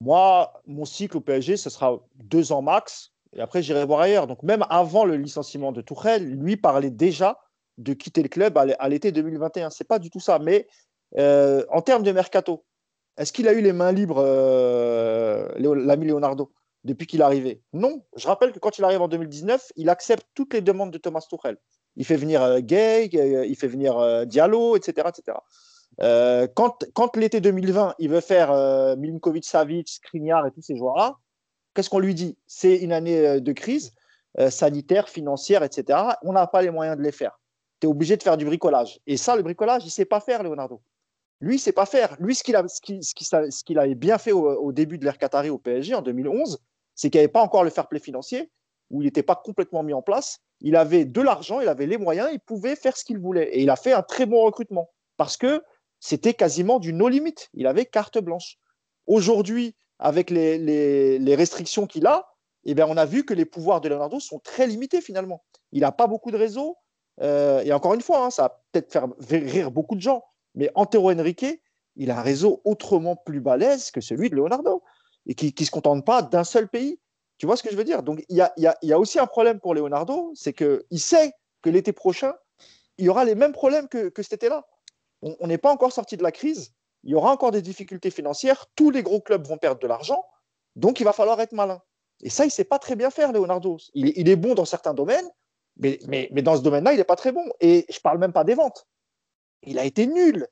moi, 0.00 0.62
mon 0.66 0.84
cycle 0.84 1.16
au 1.16 1.20
PSG, 1.20 1.56
ce 1.56 1.70
sera 1.70 1.98
deux 2.14 2.52
ans 2.52 2.62
max, 2.62 3.12
et 3.32 3.40
après 3.40 3.62
j'irai 3.62 3.84
voir 3.84 4.00
ailleurs. 4.00 4.26
Donc 4.26 4.42
même 4.42 4.64
avant 4.70 5.04
le 5.04 5.16
licenciement 5.16 5.72
de 5.72 5.80
Tourelle, 5.80 6.24
lui 6.24 6.56
parlait 6.56 6.90
déjà 6.90 7.38
de 7.78 7.94
quitter 7.94 8.22
le 8.22 8.28
club 8.28 8.58
à 8.58 8.88
l'été 8.88 9.12
2021. 9.12 9.70
C'est 9.70 9.86
pas 9.86 9.98
du 9.98 10.10
tout 10.10 10.20
ça, 10.20 10.38
mais 10.38 10.66
euh, 11.16 11.64
en 11.70 11.80
termes 11.80 12.02
de 12.02 12.12
mercato, 12.12 12.64
est-ce 13.16 13.32
qu'il 13.32 13.48
a 13.48 13.52
eu 13.52 13.62
les 13.62 13.72
mains 13.72 13.92
libres, 13.92 14.22
euh, 14.24 15.48
l'ami 15.56 16.06
Leonardo, 16.06 16.52
depuis 16.84 17.06
qu'il 17.06 17.20
est 17.20 17.24
arrivé? 17.24 17.62
Non. 17.72 18.02
Je 18.16 18.26
rappelle 18.26 18.52
que 18.52 18.58
quand 18.58 18.78
il 18.78 18.84
arrive 18.84 19.00
en 19.00 19.08
2019, 19.08 19.72
il 19.76 19.88
accepte 19.88 20.26
toutes 20.34 20.54
les 20.54 20.60
demandes 20.60 20.90
de 20.90 20.98
Thomas 20.98 21.24
Tuchel. 21.28 21.56
Il 21.96 22.04
fait 22.04 22.16
venir 22.16 22.42
euh, 22.42 22.60
Gay, 22.60 23.06
il 23.06 23.56
fait 23.56 23.68
venir 23.68 24.26
Diallo, 24.26 24.76
etc. 24.76 25.08
etc. 25.08 25.38
quand, 26.54 26.84
quand 26.94 27.16
l'été 27.16 27.40
2020, 27.40 27.94
il 27.98 28.10
veut 28.10 28.20
faire 28.20 28.52
Milinkovic, 28.96 29.44
Savic, 29.44 29.88
Skriniar 29.88 30.46
et 30.46 30.50
tous 30.50 30.62
ces 30.62 30.76
joueurs-là, 30.76 31.16
qu'est-ce 31.74 31.90
qu'on 31.90 31.98
lui 31.98 32.14
dit? 32.14 32.36
C'est 32.46 32.76
une 32.76 32.92
année 32.92 33.40
de 33.40 33.52
crise 33.52 33.94
sanitaire, 34.50 35.08
financière, 35.08 35.64
etc. 35.64 35.98
On 36.22 36.32
n'a 36.32 36.46
pas 36.46 36.62
les 36.62 36.70
moyens 36.70 36.96
de 36.96 37.02
les 37.02 37.10
faire. 37.10 37.38
Tu 37.80 37.86
es 37.86 37.90
obligé 37.90 38.16
de 38.16 38.22
faire 38.22 38.36
du 38.36 38.44
bricolage. 38.44 39.00
Et 39.06 39.16
ça, 39.16 39.36
le 39.36 39.42
bricolage, 39.42 39.84
il 39.84 39.90
sait 39.90 40.04
pas 40.04 40.20
faire, 40.20 40.42
Leonardo. 40.42 40.80
Lui, 41.40 41.56
il 41.56 41.58
sait 41.58 41.72
pas 41.72 41.86
faire. 41.86 42.16
Lui, 42.18 42.34
ce 42.34 42.42
qu'il 42.42 42.56
a, 42.56 43.80
avait 43.80 43.94
bien 43.94 44.18
fait 44.18 44.32
au, 44.32 44.72
début 44.72 44.98
de 44.98 45.04
l'ère 45.04 45.18
Qatari 45.18 45.50
au 45.50 45.58
PSG 45.58 45.94
en 45.94 46.02
2011, 46.02 46.58
c'est 46.94 47.10
qu'il 47.10 47.18
n'y 47.18 47.24
avait 47.24 47.32
pas 47.32 47.42
encore 47.42 47.62
le 47.62 47.70
fair 47.70 47.86
play 47.88 48.00
financier, 48.00 48.50
où 48.90 49.02
il 49.02 49.04
n'était 49.04 49.22
pas 49.22 49.36
complètement 49.36 49.84
mis 49.84 49.92
en 49.92 50.02
place. 50.02 50.40
Il 50.60 50.74
avait 50.74 51.04
de 51.04 51.20
l'argent, 51.20 51.60
il 51.60 51.68
avait 51.68 51.86
les 51.86 51.98
moyens, 51.98 52.30
il 52.32 52.40
pouvait 52.40 52.74
faire 52.74 52.96
ce 52.96 53.04
qu'il 53.04 53.18
voulait. 53.18 53.48
Et 53.50 53.62
il 53.62 53.70
a 53.70 53.76
fait 53.76 53.92
un 53.92 54.02
très 54.02 54.26
bon 54.26 54.42
recrutement 54.42 54.90
parce 55.16 55.36
que 55.36 55.62
c'était 56.00 56.34
quasiment 56.34 56.80
du 56.80 56.92
no 56.92 57.08
limit. 57.08 57.34
Il 57.54 57.66
avait 57.66 57.86
carte 57.86 58.18
blanche. 58.18 58.58
Aujourd'hui, 59.06 59.76
avec 59.98 60.30
les, 60.30 61.34
restrictions 61.36 61.86
qu'il 61.86 62.06
a, 62.06 62.26
eh 62.64 62.74
bien, 62.74 62.86
on 62.88 62.96
a 62.96 63.04
vu 63.04 63.24
que 63.24 63.34
les 63.34 63.44
pouvoirs 63.44 63.80
de 63.80 63.88
Leonardo 63.88 64.20
sont 64.20 64.38
très 64.40 64.66
limités 64.66 65.00
finalement. 65.00 65.44
Il 65.72 65.80
n'a 65.80 65.92
pas 65.92 66.06
beaucoup 66.06 66.30
de 66.30 66.36
réseaux. 66.36 66.76
Euh, 67.20 67.60
et 67.60 67.72
encore 67.72 67.94
une 67.94 68.00
fois, 68.00 68.26
hein, 68.26 68.30
ça 68.30 68.42
va 68.42 68.62
peut-être 68.72 68.92
faire 68.92 69.08
rire 69.20 69.70
beaucoup 69.70 69.96
de 69.96 70.00
gens, 70.00 70.24
mais 70.54 70.70
Antero 70.74 71.10
Henrique, 71.10 71.46
il 71.96 72.10
a 72.10 72.18
un 72.18 72.22
réseau 72.22 72.60
autrement 72.64 73.16
plus 73.16 73.40
balèze 73.40 73.90
que 73.90 74.00
celui 74.00 74.30
de 74.30 74.36
Leonardo 74.36 74.82
et 75.26 75.34
qui 75.34 75.54
ne 75.58 75.64
se 75.64 75.70
contente 75.70 76.04
pas 76.04 76.22
d'un 76.22 76.44
seul 76.44 76.68
pays. 76.68 77.00
Tu 77.38 77.46
vois 77.46 77.56
ce 77.56 77.62
que 77.62 77.70
je 77.70 77.76
veux 77.76 77.84
dire? 77.84 78.02
Donc, 78.02 78.24
il 78.28 78.36
y 78.36 78.92
a, 78.92 78.98
aussi 78.98 79.18
un 79.18 79.26
problème 79.26 79.60
pour 79.60 79.74
Leonardo, 79.74 80.32
c'est 80.34 80.52
qu'il 80.52 81.00
sait 81.00 81.32
que 81.62 81.70
l'été 81.70 81.92
prochain, 81.92 82.34
il 82.98 83.04
y 83.04 83.08
aura 83.08 83.24
les 83.24 83.34
mêmes 83.34 83.52
problèmes 83.52 83.88
que, 83.88 84.08
que 84.08 84.22
cet 84.22 84.34
été-là. 84.34 84.66
On 85.22 85.46
n'est 85.46 85.58
pas 85.58 85.72
encore 85.72 85.92
sorti 85.92 86.16
de 86.16 86.22
la 86.22 86.32
crise, 86.32 86.72
il 87.04 87.10
y 87.10 87.14
aura 87.14 87.32
encore 87.32 87.50
des 87.50 87.62
difficultés 87.62 88.10
financières, 88.10 88.66
tous 88.74 88.90
les 88.90 89.02
gros 89.02 89.20
clubs 89.20 89.46
vont 89.46 89.58
perdre 89.58 89.80
de 89.80 89.86
l'argent, 89.86 90.24
donc 90.76 91.00
il 91.00 91.04
va 91.04 91.12
falloir 91.12 91.40
être 91.40 91.52
malin. 91.52 91.80
Et 92.22 92.30
ça, 92.30 92.44
il 92.44 92.48
ne 92.48 92.52
sait 92.52 92.64
pas 92.64 92.78
très 92.78 92.96
bien 92.96 93.10
faire, 93.10 93.32
Leonardo. 93.32 93.78
Il, 93.94 94.28
est 94.28 94.36
bon 94.36 94.54
dans 94.54 94.64
certains 94.64 94.94
domaines, 94.94 95.28
mais, 95.78 95.98
mais, 96.08 96.42
dans 96.42 96.56
ce 96.56 96.62
domaine-là, 96.62 96.92
il 96.92 96.96
n'est 96.96 97.04
pas 97.04 97.16
très 97.16 97.32
bon. 97.32 97.44
Et 97.60 97.86
je 97.88 97.96
ne 97.96 98.00
parle 98.00 98.18
même 98.18 98.32
pas 98.32 98.44
des 98.44 98.54
ventes 98.54 98.86
il 99.62 99.78
a 99.78 99.84
été 99.84 100.06
nul. 100.06 100.46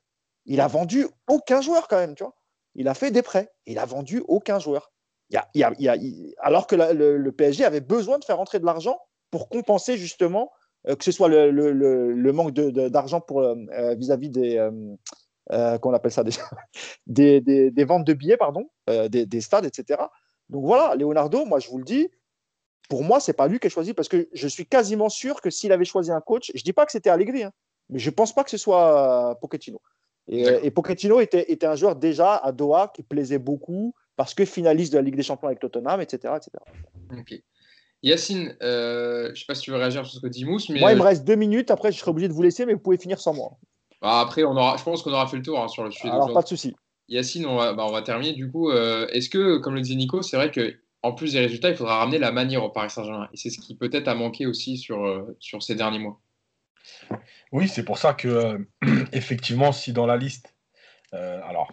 Il 0.45 0.61
a 0.61 0.67
vendu 0.67 1.07
aucun 1.27 1.61
joueur 1.61 1.87
quand 1.87 1.97
même, 1.97 2.15
tu 2.15 2.23
vois. 2.23 2.35
Il 2.75 2.87
a 2.87 2.93
fait 2.93 3.11
des 3.11 3.21
prêts. 3.21 3.51
Il 3.65 3.79
a 3.79 3.85
vendu 3.85 4.23
aucun 4.27 4.59
joueur. 4.59 4.91
Il 5.29 5.39
y 5.55 5.63
a, 5.63 5.73
il 5.77 6.35
alors 6.39 6.67
que 6.67 6.75
le, 6.75 7.31
PSG 7.31 7.65
avait 7.65 7.81
besoin 7.81 8.17
de 8.17 8.23
faire 8.23 8.37
rentrer 8.37 8.59
de 8.59 8.65
l'argent 8.65 8.97
pour 9.29 9.49
compenser 9.49 9.97
justement 9.97 10.51
euh, 10.87 10.95
que 10.95 11.03
ce 11.03 11.11
soit 11.11 11.27
le, 11.27 12.31
manque 12.31 12.53
d'argent 12.53 13.21
euh, 13.31 13.55
euh, 13.73 13.95
vis-à-vis 13.95 14.29
des 14.29 14.69
qu'on 15.81 15.93
appelle 15.93 16.11
ça 16.11 16.23
des, 17.07 17.41
des, 17.41 17.83
ventes 17.83 18.05
de 18.05 18.13
billets 18.13 18.37
pardon 18.37 18.69
des, 18.87 19.41
stades 19.41 19.65
etc. 19.65 20.01
Donc 20.49 20.63
voilà, 20.63 20.95
Leonardo, 20.95 21.43
moi 21.43 21.59
je 21.59 21.69
vous 21.69 21.79
le 21.79 21.83
dis, 21.83 22.09
pour 22.87 23.03
moi 23.03 23.19
c'est 23.19 23.33
pas 23.33 23.47
lui 23.47 23.59
qui 23.59 23.67
a 23.67 23.69
choisi 23.69 23.93
parce 23.93 24.07
que 24.07 24.27
je 24.33 24.47
suis 24.47 24.65
quasiment 24.65 25.09
sûr 25.09 25.41
que 25.41 25.49
s'il 25.49 25.71
avait 25.71 25.85
choisi 25.85 26.11
un 26.11 26.21
coach, 26.21 26.51
je 26.53 26.63
dis 26.63 26.73
pas 26.73 26.85
que 26.85 26.91
c'était 26.91 27.09
Allegri, 27.09 27.43
hein, 27.43 27.51
mais 27.89 27.99
je 27.99 28.09
ne 28.09 28.15
pense 28.15 28.33
pas 28.33 28.43
que 28.43 28.49
ce 28.49 28.57
soit 28.57 29.31
euh, 29.31 29.35
Pochettino. 29.35 29.81
Et, 30.27 30.47
euh, 30.47 30.59
et 30.61 30.71
Pochettino 30.71 31.21
était, 31.21 31.51
était, 31.51 31.65
un 31.65 31.75
joueur 31.75 31.95
déjà 31.95 32.35
à 32.35 32.51
Doha 32.51 32.91
qui 32.93 33.03
plaisait 33.03 33.39
beaucoup 33.39 33.93
parce 34.15 34.33
que 34.33 34.43
finaliste 34.45 34.91
de 34.91 34.97
la 34.97 35.03
Ligue 35.03 35.15
des 35.15 35.23
Champions 35.23 35.47
avec 35.47 35.59
Tottenham, 35.59 36.01
etc. 36.01 36.33
etc. 36.35 36.51
Ok. 37.17 37.41
Yacine, 38.03 38.55
euh, 38.61 39.27
je 39.27 39.29
ne 39.29 39.35
sais 39.35 39.45
pas 39.47 39.55
si 39.55 39.61
tu 39.61 39.71
veux 39.71 39.77
réagir 39.77 40.05
sur 40.05 40.15
ce 40.15 40.19
que 40.19 40.27
dit 40.27 40.45
Mousse. 40.45 40.69
Mais... 40.69 40.79
Moi, 40.79 40.91
il 40.91 40.97
me 40.97 41.03
reste 41.03 41.23
deux 41.23 41.35
minutes. 41.35 41.71
Après, 41.71 41.91
je 41.91 41.97
serai 41.97 42.11
obligé 42.11 42.27
de 42.27 42.33
vous 42.33 42.41
laisser, 42.41 42.65
mais 42.65 42.73
vous 42.73 42.79
pouvez 42.79 42.97
finir 42.97 43.19
sans 43.19 43.33
moi. 43.33 43.57
Bah, 44.01 44.19
après, 44.19 44.43
on 44.43 44.51
aura, 44.51 44.77
je 44.77 44.83
pense 44.83 45.01
qu'on 45.01 45.13
aura 45.13 45.27
fait 45.27 45.37
le 45.37 45.43
tour 45.43 45.59
hein, 45.59 45.67
sur 45.67 45.83
le 45.83 45.91
sujet. 45.91 46.09
Alors, 46.09 46.31
pas 46.33 46.41
de 46.41 46.47
souci. 46.47 46.75
Yacine, 47.07 47.45
on 47.45 47.55
va, 47.55 47.73
bah, 47.73 47.85
on 47.87 47.91
va 47.91 48.01
terminer. 48.01 48.33
Du 48.33 48.51
coup, 48.51 48.71
est-ce 48.71 49.29
que, 49.29 49.57
comme 49.57 49.75
le 49.75 49.81
disait 49.81 49.95
Nico, 49.95 50.21
c'est 50.21 50.37
vrai 50.37 50.51
qu'en 51.01 51.13
plus 51.13 51.33
des 51.33 51.39
résultats, 51.39 51.69
il 51.69 51.75
faudra 51.75 51.97
ramener 51.99 52.17
la 52.17 52.31
manière 52.31 52.63
au 52.63 52.69
Paris 52.69 52.89
Saint-Germain. 52.89 53.29
Et 53.33 53.37
c'est 53.37 53.49
ce 53.49 53.59
qui 53.59 53.75
peut-être 53.75 54.07
a 54.07 54.15
manqué 54.15 54.45
aussi 54.45 54.77
sur, 54.77 55.25
sur 55.39 55.63
ces 55.63 55.75
derniers 55.75 55.99
mois. 55.99 56.19
Oui, 57.51 57.67
c'est 57.67 57.83
pour 57.83 57.97
ça 57.97 58.13
que, 58.13 58.67
effectivement, 59.13 59.71
si 59.71 59.93
dans 59.93 60.05
la 60.05 60.17
liste, 60.17 60.55
alors, 61.11 61.71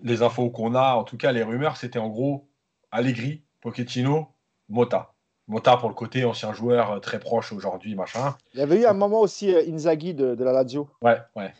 les 0.00 0.22
infos 0.22 0.50
qu'on 0.50 0.74
a, 0.74 0.94
en 0.94 1.04
tout 1.04 1.16
cas, 1.16 1.32
les 1.32 1.42
rumeurs, 1.42 1.76
c'était 1.76 1.98
en 1.98 2.08
gros 2.08 2.48
Allegri, 2.90 3.42
Pochettino, 3.60 4.28
Mota. 4.68 5.14
Mota 5.46 5.76
pour 5.78 5.88
le 5.88 5.94
côté 5.94 6.24
ancien 6.24 6.52
joueur 6.52 6.92
euh, 6.92 6.98
très 6.98 7.18
proche 7.18 7.52
aujourd'hui, 7.52 7.94
machin. 7.94 8.36
Il 8.54 8.60
y 8.60 8.62
avait 8.62 8.82
eu 8.82 8.86
un 8.86 8.92
moment 8.92 9.20
aussi 9.20 9.54
euh, 9.54 9.62
Inzaghi 9.66 10.14
de, 10.14 10.36
la 10.38 10.52
Lazio. 10.52 10.90
Ouais, 11.00 11.18
ouais. 11.36 11.52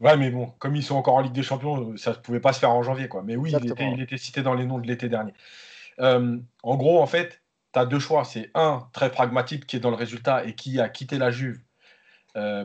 Ouais, 0.00 0.16
mais 0.16 0.30
bon, 0.30 0.52
comme 0.58 0.76
ils 0.76 0.82
sont 0.82 0.96
encore 0.96 1.14
en 1.14 1.20
Ligue 1.20 1.32
des 1.32 1.42
Champions, 1.42 1.96
ça 1.96 2.10
ne 2.10 2.16
pouvait 2.16 2.40
pas 2.40 2.52
se 2.52 2.58
faire 2.58 2.70
en 2.70 2.82
janvier, 2.82 3.08
quoi. 3.08 3.22
Mais 3.22 3.36
oui, 3.36 3.52
il 3.58 4.02
était, 4.02 4.18
cité 4.18 4.42
dans 4.42 4.52
les 4.52 4.66
noms 4.66 4.78
de 4.78 4.86
l'été 4.86 5.08
dernier. 5.08 5.32
Euh, 6.00 6.38
en 6.62 6.76
gros, 6.76 7.00
en 7.00 7.06
fait, 7.06 7.42
tu 7.72 7.78
as 7.78 7.86
deux 7.86 7.98
choix. 7.98 8.24
C'est 8.24 8.50
un, 8.54 8.88
très 8.92 9.10
pragmatique, 9.10 9.66
qui 9.66 9.76
est 9.76 9.80
dans 9.80 9.90
le 9.90 9.96
résultat 9.96 10.44
et 10.44 10.54
qui 10.54 10.80
a 10.80 10.88
quitté 10.88 11.18
la 11.18 11.30
Juve 11.30 11.60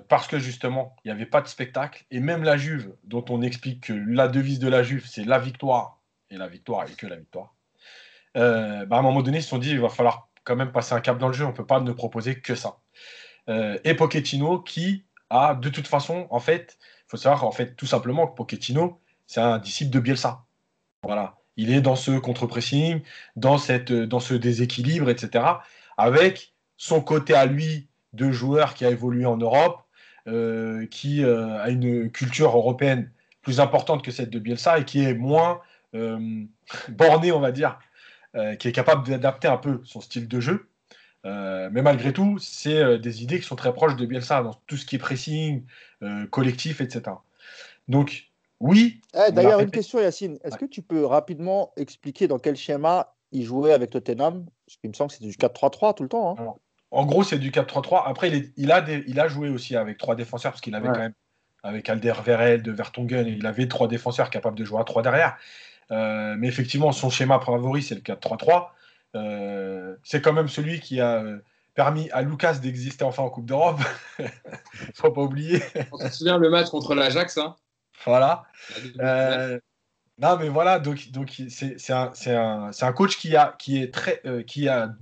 parce 0.10 0.28
que 0.28 0.38
justement, 0.38 0.98
il 1.06 1.08
n'y 1.08 1.14
avait 1.14 1.26
pas 1.26 1.40
de 1.40 1.48
spectacle. 1.48 2.04
Et 2.12 2.20
même 2.20 2.44
la 2.44 2.58
Juve, 2.58 2.94
dont 3.06 3.24
on 3.30 3.42
explique 3.42 3.88
que 3.88 3.94
la 3.94 4.28
devise 4.28 4.60
de 4.60 4.68
la 4.68 4.84
Juve, 4.84 5.08
c'est 5.08 5.24
la 5.24 5.40
victoire, 5.40 6.02
et 6.30 6.36
la 6.36 6.50
victoire, 6.50 6.86
et 6.90 6.94
que 6.94 7.08
la 7.08 7.16
victoire. 7.16 7.56
bah 8.36 8.86
à 8.92 8.98
un 8.98 9.02
moment 9.02 9.22
donné, 9.22 9.38
ils 9.38 9.44
se 9.44 9.48
sont 9.48 9.60
dit, 9.60 9.70
il 9.70 9.80
va 9.80 9.88
falloir 9.88 10.28
quand 10.44 10.58
même 10.58 10.74
passer 10.74 10.94
un 10.94 11.00
cap 11.00 11.18
dans 11.18 11.28
le 11.28 11.34
jeu. 11.34 11.46
On 11.46 11.50
ne 11.50 11.54
peut 11.54 11.66
pas 11.66 11.80
ne 11.80 11.92
proposer 11.94 12.42
que 12.42 12.54
ça. 12.54 12.80
Euh, 13.50 13.80
et 13.84 13.94
Pochettino 13.96 14.60
qui 14.60 15.06
a, 15.30 15.56
de 15.56 15.70
toute 15.70 15.88
façon, 15.88 16.28
en 16.30 16.40
fait, 16.40 16.78
il 16.82 17.10
faut 17.10 17.18
savoir 17.18 17.44
en 17.46 17.52
fait 17.52 17.76
tout 17.76 17.86
simplement 17.86 18.28
que 18.28 18.36
Pochettino, 18.36 19.00
c'est 19.28 19.42
un 19.42 19.58
disciple 19.58 19.92
de 19.92 20.00
Bielsa. 20.00 20.46
Voilà. 21.04 21.36
Il 21.58 21.72
est 21.72 21.82
dans 21.82 21.96
ce 21.96 22.12
contre-pressing, 22.12 23.02
dans, 23.36 23.58
dans 24.08 24.20
ce 24.20 24.34
déséquilibre, 24.34 25.10
etc. 25.10 25.46
Avec 25.98 26.54
son 26.78 27.02
côté 27.02 27.34
à 27.34 27.46
lui 27.46 27.88
de 28.14 28.32
joueur 28.32 28.74
qui 28.74 28.86
a 28.86 28.90
évolué 28.90 29.26
en 29.26 29.38
Europe, 29.38 29.84
euh, 30.28 30.86
qui 30.88 31.24
euh, 31.24 31.62
a 31.62 31.70
une 31.70 32.12
culture 32.12 32.56
européenne 32.56 33.12
plus 33.42 33.60
importante 33.60 34.04
que 34.04 34.12
celle 34.12 34.30
de 34.30 34.40
Bielsa 34.40 34.80
et 34.80 34.86
qui 34.86 35.04
est 35.04 35.14
moins 35.14 35.62
borné, 36.90 37.32
on 37.32 37.40
va 37.40 37.52
dire, 37.52 37.78
euh, 38.34 38.56
qui 38.56 38.70
est 38.70 38.72
capable 38.72 39.06
d'adapter 39.06 39.50
un 39.50 39.58
peu 39.58 39.82
son 39.84 40.00
style 40.00 40.30
de 40.30 40.40
jeu. 40.40 40.70
Euh, 41.26 41.70
mais 41.74 41.82
malgré 41.82 42.14
tout, 42.14 42.40
c'est 42.40 42.78
euh, 42.78 42.98
des 42.98 43.24
idées 43.24 43.42
qui 43.42 43.46
sont 43.46 43.58
très 43.58 43.74
proches 43.74 43.98
de 43.98 44.06
Bielsa 44.06 44.42
dans 44.42 44.54
tout 44.68 44.78
ce 44.78 44.86
qui 44.86 44.96
est 44.96 45.00
pressing, 45.00 45.66
collectif, 46.32 46.80
etc. 46.80 47.18
Donc, 47.90 48.31
oui. 48.62 49.02
Eh, 49.16 49.32
d'ailleurs, 49.32 49.60
une 49.60 49.72
question, 49.72 50.00
Yacine. 50.00 50.38
Est-ce 50.44 50.58
que 50.58 50.66
tu 50.66 50.82
peux 50.82 51.06
rapidement 51.06 51.74
expliquer 51.78 52.28
dans 52.28 52.40
quel 52.40 52.56
schéma 52.56 53.16
il 53.32 53.44
jouait 53.44 53.74
avec 53.74 53.90
Tottenham? 53.90 54.46
Parce 54.66 54.78
qu'il 54.78 54.90
me 54.90 54.96
semble 54.96 55.10
que 55.12 55.18
c'est 55.18 55.26
du 55.26 55.32
4-3-3 55.32 55.96
tout 55.96 56.04
le 56.04 56.10
temps. 56.10 56.36
Hein. 56.38 56.54
en 56.92 57.06
gros, 57.06 57.24
c'est 57.24 57.40
du 57.40 57.52
4-3-3. 57.52 58.04
Après, 58.06 58.32
il, 58.56 58.72
a 58.72 58.86
il 59.08 59.20
a 59.20 59.28
joué 59.28 59.50
aussi 59.50 59.76
avec 59.76 59.98
trois 59.98 60.16
défenseurs 60.16 60.52
parce 60.52 60.62
qu'il 60.62 60.76
avait 60.76 60.88
quand 60.88 61.00
même, 61.00 61.14
avec 61.64 61.90
Alder 61.90 62.14
Verel, 62.24 62.62
de 62.62 62.72
Vertonghen, 62.72 63.28
il 63.28 63.46
avait 63.46 63.68
trois 63.68 63.88
défenseurs 63.88 64.30
capables 64.30 64.58
de 64.58 64.66
jouer 64.66 64.80
à 64.80 64.84
trois 64.84 65.02
derrière. 65.02 65.38
Euh, 65.92 66.36
mais 66.38 66.48
effectivement, 66.48 66.92
son 66.92 67.10
schéma 67.10 67.40
favori, 67.40 67.84
c'est 67.84 67.96
le 67.96 68.02
4-3-3. 68.02 68.70
Euh, 69.16 69.96
c'est 70.04 70.22
quand 70.22 70.34
même 70.34 70.48
celui 70.48 70.80
qui 70.80 71.02
a 71.02 71.22
euh, 71.22 71.40
permis 71.74 72.10
à 72.12 72.22
Lucas 72.22 72.56
d'exister 72.56 73.04
enfin 73.04 73.24
en 73.24 73.30
Coupe 73.30 73.46
d'Europe. 73.46 73.80
Faut 74.96 75.12
pas 75.12 75.22
oublier. 75.22 75.62
On 75.92 75.98
se 75.98 76.10
souvient 76.10 76.38
le 76.38 76.50
match 76.50 76.70
contre 76.70 76.96
l'Ajax. 76.96 77.38
Hein 77.38 77.56
voilà. 78.06 78.44
non, 80.18 80.38
mais 80.38 80.50
voilà, 80.50 80.80
donc, 80.80 81.10
donc 81.12 81.42
c'est 81.50 81.94
un, 81.94 82.12
un, 82.28 82.72
un, 82.80 82.94
coach 82.94 83.18
qui 83.18 83.36
a, 83.36 83.56
qui 83.58 83.82
est 83.82 83.94
très, 83.94 84.22
qui 84.46 84.68
a 84.68 84.94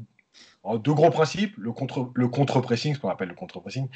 deux 0.78 0.94
gros 0.94 1.10
principes 1.10 1.56
le 1.58 1.72
contre, 1.72 2.12
le 2.14 2.28
contre-pressing, 2.28 2.96
ce 2.96 3.00
qu'on 3.00 3.10
appelle 3.10 3.30
le 3.30 3.36
contre-pressing, 3.36 3.88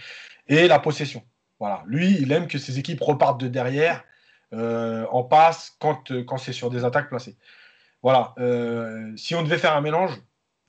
et 0.47 0.68
la 0.68 0.80
possession. 0.80 1.24
Voilà. 1.60 1.84
Lui, 1.86 2.18
il 2.20 2.32
aime 2.32 2.47
que 2.47 2.58
ses 2.58 2.80
équipes 2.80 3.01
repartent 3.01 3.39
de 3.39 3.47
derrière 3.47 4.04
euh, 4.54 5.06
en 5.12 5.24
passe 5.24 5.76
quand, 5.80 6.12
euh, 6.12 6.24
quand 6.24 6.38
c'est 6.38 6.54
sur 6.54 6.70
des 6.70 6.84
attaques 6.84 7.10
placées. 7.10 7.38
Voilà. 8.01 8.34
Euh, 8.38 9.16
si 9.16 9.36
on 9.36 9.43
devait 9.43 9.58
faire 9.58 9.76
un 9.76 9.82
mélange, 9.82 10.22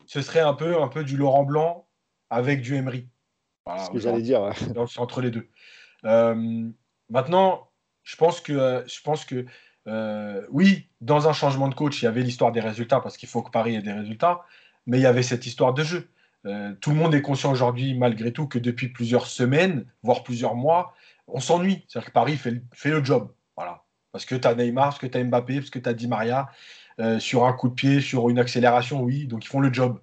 ce 0.07 0.23
serait 0.23 0.41
un 0.41 0.55
peu, 0.55 0.81
un 0.81 0.89
peu 0.89 1.05
du 1.05 1.17
Laurent 1.17 1.45
Blanc 1.45 1.87
avec 2.31 2.61
du 2.61 2.77
Emery. 2.77 3.09
Voilà, 3.67 3.85
ce 3.85 3.91
que 3.91 3.99
j'allais 3.99 4.23
dire. 4.23 4.53
entre 4.99 5.21
les 5.21 5.31
deux. 5.31 5.49
maintenant, 6.03 7.71
je 8.05 8.17
pense 8.17 8.41
que, 8.41 8.85
je 8.87 9.01
pense 9.03 9.25
que 9.25 9.47
oui, 10.51 10.87
dans 11.01 11.29
un 11.29 11.33
changement 11.33 11.69
de 11.69 11.75
coach, 11.75 12.01
il 12.03 12.05
y 12.05 12.09
avait 12.09 12.23
l'histoire 12.23 12.53
des 12.53 12.61
résultats 12.61 13.01
parce 13.01 13.17
qu'il 13.17 13.29
faut 13.29 13.43
que 13.43 13.51
Paris 13.51 13.75
ait 13.77 13.83
des 13.83 13.93
résultats, 13.93 14.43
mais 14.87 14.99
il 14.99 15.03
y 15.03 15.07
avait 15.07 15.23
cette 15.23 15.47
histoire 15.47 15.75
de 15.75 15.83
jeu. 15.83 16.09
tout 16.81 16.91
le 16.91 16.97
monde 16.97 17.15
est 17.15 17.23
conscient 17.23 17.51
aujourd'hui, 17.51 17.95
malgré 17.95 18.33
tout, 18.33 18.47
que 18.47 18.59
depuis 18.59 18.89
plusieurs 18.89 19.27
semaines, 19.27 19.87
voire 20.03 20.23
plusieurs 20.23 20.55
mois, 20.55 20.95
on 21.27 21.41
s'ennuie. 21.41 21.85
C'est-à-dire 21.89 22.09
que 22.09 22.13
Paris 22.13 22.37
fait, 22.37 22.63
fait 22.73 22.91
le 22.91 23.05
job. 23.05 23.33
Voilà. 23.57 23.83
Parce 24.13 24.25
que 24.25 24.35
tu 24.35 24.47
as 24.47 24.55
Neymar, 24.55 24.91
parce 24.91 24.99
que 24.99 25.07
tu 25.07 25.19
as 25.19 25.25
Mbappé, 25.25 25.57
parce 25.57 25.71
que 25.71 25.79
tu 25.79 25.89
as 25.89 25.95
Di 25.95 26.07
Maria. 26.07 26.49
Euh, 27.01 27.19
sur 27.19 27.45
un 27.45 27.53
coup 27.53 27.69
de 27.69 27.75
pied, 27.75 28.01
sur 28.01 28.29
une 28.31 28.39
accélération, 28.39 29.03
oui, 29.03 29.27
donc 29.27 29.45
ils 29.45 29.49
font 29.49 29.59
le 29.59 29.73
job. 29.73 30.01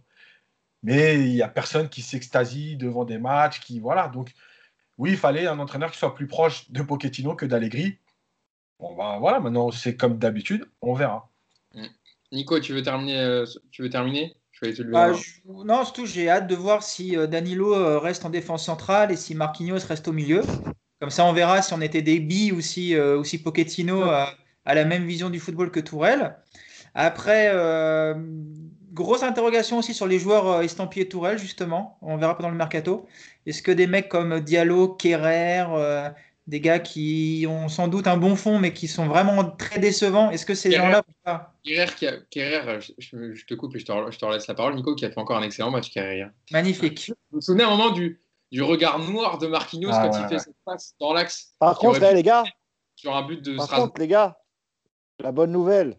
Mais 0.84 1.16
il 1.16 1.34
n'y 1.34 1.42
a 1.42 1.48
personne 1.48 1.88
qui 1.90 2.02
s'extasie 2.02 2.76
devant 2.76 3.06
des 3.06 3.18
matchs, 3.18 3.62
qui 3.62 3.80
voilà. 3.80 4.10
Donc 4.10 4.34
oui, 5.02 5.12
il 5.12 5.18
fallait 5.18 5.48
un 5.48 5.58
entraîneur 5.58 5.90
qui 5.92 5.98
soit 5.98 6.14
plus 6.14 6.28
proche 6.28 6.70
de 6.70 6.84
Pochettino 6.84 7.36
que 7.36 7.48
d'Allegri. 7.48 7.98
Bon 8.80 8.96
bah 8.96 9.18
voilà, 9.20 9.40
maintenant 9.40 9.72
c'est 9.72 9.96
comme 9.96 10.20
d'habitude, 10.20 10.66
on 10.82 10.94
verra. 10.94 11.28
Mm. 11.74 11.88
Nico, 12.32 12.60
tu 12.60 12.74
veux 12.74 12.84
terminer 12.84 13.20
euh, 13.20 13.46
Tu 13.72 13.82
veux 13.82 13.90
terminer? 13.90 14.38
Ah, 14.94 15.12
Non, 15.46 15.84
surtout 15.84 16.06
j'ai 16.06 16.30
hâte 16.30 16.46
de 16.46 16.56
voir 16.56 16.84
si 16.84 17.18
euh, 17.18 17.26
Danilo 17.26 18.00
reste 18.00 18.26
en 18.26 18.30
défense 18.30 18.64
centrale 18.64 19.12
et 19.12 19.16
si 19.16 19.34
Marquinhos 19.34 19.80
reste 19.88 20.08
au 20.08 20.14
milieu. 20.14 20.44
Comme 21.00 21.10
ça, 21.10 21.26
on 21.26 21.34
verra 21.34 21.64
si 21.64 21.74
on 21.74 21.82
était 21.82 22.04
des 22.04 22.20
billes 22.20 22.52
ou 22.52 22.62
si, 22.62 22.94
euh, 22.96 23.24
Pochettino 23.44 24.04
a, 24.04 24.36
la 24.68 24.86
même 24.86 25.06
vision 25.08 25.32
du 25.32 25.40
football 25.40 25.72
que 25.72 25.80
Tourelle. 25.80 26.38
Après, 26.94 27.50
euh, 27.52 28.14
grosse 28.92 29.24
interrogation 29.24 29.80
aussi 29.80 29.94
sur 29.94 30.08
les 30.08 30.20
joueurs 30.20 30.48
euh, 30.48 30.62
estampillés 30.62 31.08
Tourelle, 31.08 31.38
justement. 31.38 31.98
On 32.02 32.18
verra 32.18 32.36
pendant 32.36 32.50
le 32.50 32.56
mercato. 32.56 33.08
Est-ce 33.46 33.62
que 33.62 33.72
des 33.72 33.88
mecs 33.88 34.10
comme 34.10 34.40
Diallo, 34.40 34.90
Kerrer, 34.90 35.66
des 36.48 36.60
gars 36.60 36.80
qui 36.80 37.46
ont 37.48 37.70
sans 37.70 37.88
doute 37.88 38.08
un 38.08 38.18
bon 38.18 38.36
fond, 38.36 38.60
mais 38.60 38.74
qui 38.74 38.88
sont 38.88 39.08
vraiment 39.08 39.44
très 39.46 39.80
décevants, 39.80 40.32
est-ce 40.32 40.46
que 40.46 40.54
ces 40.54 40.72
gens-là. 40.72 41.04
Kerrer, 41.64 42.80
je, 42.98 43.46
te 43.46 43.54
coupe 43.54 43.76
et 43.76 43.80
je 43.80 43.86
te, 43.86 43.92
je 44.12 44.18
te 44.18 44.26
laisse 44.26 44.48
la 44.48 44.54
parole, 44.54 44.76
Nico, 44.76 44.96
qui 44.96 45.06
a 45.06 45.10
fait 45.10 45.20
encore 45.20 45.38
un 45.38 45.44
excellent 45.44 45.72
match, 45.72 45.92
Kerrer. 45.92 46.26
Magnifique. 46.52 47.08
Vous 47.32 47.38
vous 47.38 47.42
souvenez 47.42 47.64
un 47.64 47.70
moment 47.70 47.92
du, 47.92 48.22
du 48.52 48.62
regard 48.62 49.00
noir 49.00 49.38
de 49.38 49.48
Marquinhos 49.48 49.92
ah, 49.94 50.08
quand 50.08 50.20
il 50.20 50.28
fait 50.28 50.40
cette 50.40 50.56
passe 50.66 50.96
dans 51.00 51.14
l'axe. 51.14 51.54
Par 51.60 51.78
contre, 51.78 52.00
les 52.00 52.24
gars, 52.24 52.44
sur 52.96 53.16
un 53.16 53.26
but 53.26 53.42
de 53.42 53.56
Par 53.56 53.70
contre, 53.70 54.02
les 54.02 54.08
gars, 54.08 54.38
la 55.20 55.32
bonne 55.32 55.52
nouvelle, 55.52 55.98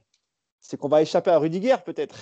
c'est 0.62 0.78
qu'on 0.78 0.88
va 0.88 1.02
échapper 1.02 1.30
à 1.30 1.38
Rudiger 1.38 1.76
peut-être. 1.84 2.16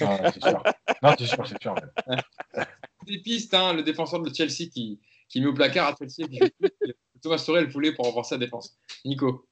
Ah, 0.00 0.32
c'est 0.32 0.42
sûr. 0.42 0.62
Non, 1.02 1.14
c'est 1.18 1.26
sûr, 1.26 1.46
c'est 1.46 1.60
sûr. 1.60 1.74
Des 3.06 3.18
pistes, 3.18 3.52
hein, 3.52 3.74
le 3.74 3.82
défenseur 3.82 4.20
de 4.20 4.32
Chelsea 4.32 4.70
qui, 4.72 5.00
qui 5.28 5.40
met 5.40 5.46
au 5.46 5.52
placard 5.52 5.88
à 5.88 5.96
Chelsea. 5.98 6.28
Thomas 7.22 7.38
Sorel 7.38 7.68
voulait 7.68 7.92
pour 7.92 8.06
renforcer 8.06 8.36
la 8.36 8.38
défense. 8.38 8.78
Nico. 9.04 9.46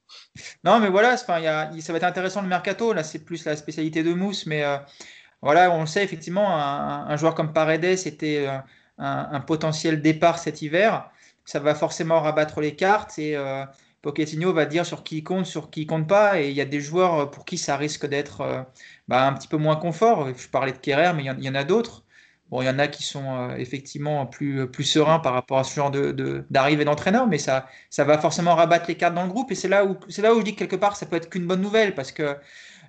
Non, 0.63 0.79
mais 0.79 0.89
voilà, 0.89 1.15
y 1.39 1.47
a, 1.47 1.71
ça 1.81 1.93
va 1.93 1.97
être 1.97 2.03
intéressant 2.03 2.41
le 2.41 2.47
mercato. 2.47 2.93
Là, 2.93 3.03
c'est 3.03 3.19
plus 3.19 3.45
la 3.45 3.55
spécialité 3.55 4.01
de 4.01 4.13
Mousse, 4.13 4.47
mais 4.47 4.63
euh, 4.63 4.77
voilà, 5.41 5.69
on 5.71 5.81
le 5.81 5.87
sait 5.87 6.03
effectivement, 6.03 6.55
un, 6.55 7.15
joueur 7.17 7.35
comme 7.35 7.53
Paredes 7.53 8.07
était. 8.07 8.47
Euh, 8.47 8.57
un, 8.99 9.39
potentiel 9.39 10.01
départ 10.01 10.39
cet 10.39 10.61
hiver, 10.61 11.09
ça 11.45 11.59
va 11.59 11.73
forcément 11.73 12.21
rabattre 12.21 12.59
les 12.61 12.75
cartes 12.75 13.17
et 13.17 13.35
euh, 13.35 13.65
Pochettino 14.01 14.53
va 14.53 14.65
dire 14.65 14.85
sur 14.85 15.03
qui 15.03 15.17
il 15.17 15.23
compte, 15.23 15.45
sur 15.45 15.69
qui 15.69 15.81
il 15.81 15.85
compte 15.87 16.07
pas. 16.07 16.41
Et 16.41 16.49
il 16.49 16.55
y 16.55 16.61
a 16.61 16.65
des 16.65 16.79
joueurs 16.81 17.29
pour 17.31 17.45
qui 17.45 17.57
ça 17.57 17.77
risque 17.77 18.05
d'être 18.05 18.41
euh, 18.41 18.61
bah, 19.07 19.27
un 19.27 19.33
petit 19.33 19.47
peu 19.47 19.57
moins 19.57 19.75
confort. 19.75 20.29
Je 20.35 20.47
parlais 20.47 20.71
de 20.71 20.77
Kerrer, 20.77 21.13
mais 21.13 21.23
il 21.23 21.43
y, 21.43 21.49
en 21.49 21.55
a 21.55 21.63
d'autres. 21.63 22.03
Bon, 22.49 22.61
il 22.61 22.65
y 22.65 22.69
en 22.69 22.79
a 22.79 22.87
qui 22.87 23.03
sont 23.03 23.25
euh, 23.25 23.55
effectivement 23.57 24.25
plus, 24.25 24.69
sereins 24.83 25.19
par 25.19 25.33
rapport 25.33 25.59
à 25.59 25.63
ce 25.63 25.75
genre 25.75 25.91
d'arrivée 25.91 26.83
de, 26.83 26.89
d'entraîneur, 26.89 27.27
mais 27.27 27.37
ça, 27.37 27.67
va 27.97 28.17
forcément 28.17 28.55
rabattre 28.55 28.85
les 28.87 28.95
cartes 28.95 29.13
dans 29.15 29.23
le 29.23 29.29
groupe. 29.29 29.51
Et 29.51 29.55
c'est 29.55 29.67
là, 29.67 29.85
où, 29.85 29.97
là 30.19 30.33
où 30.33 30.39
je 30.39 30.45
dis 30.45 30.53
que 30.53 30.59
quelque 30.59 30.75
part, 30.77 30.95
ça 30.95 31.05
peut 31.05 31.17
être 31.17 31.29
qu'une 31.29 31.45
bonne 31.45 31.61
nouvelle 31.61 31.93
parce 31.95 32.11
que 32.11 32.37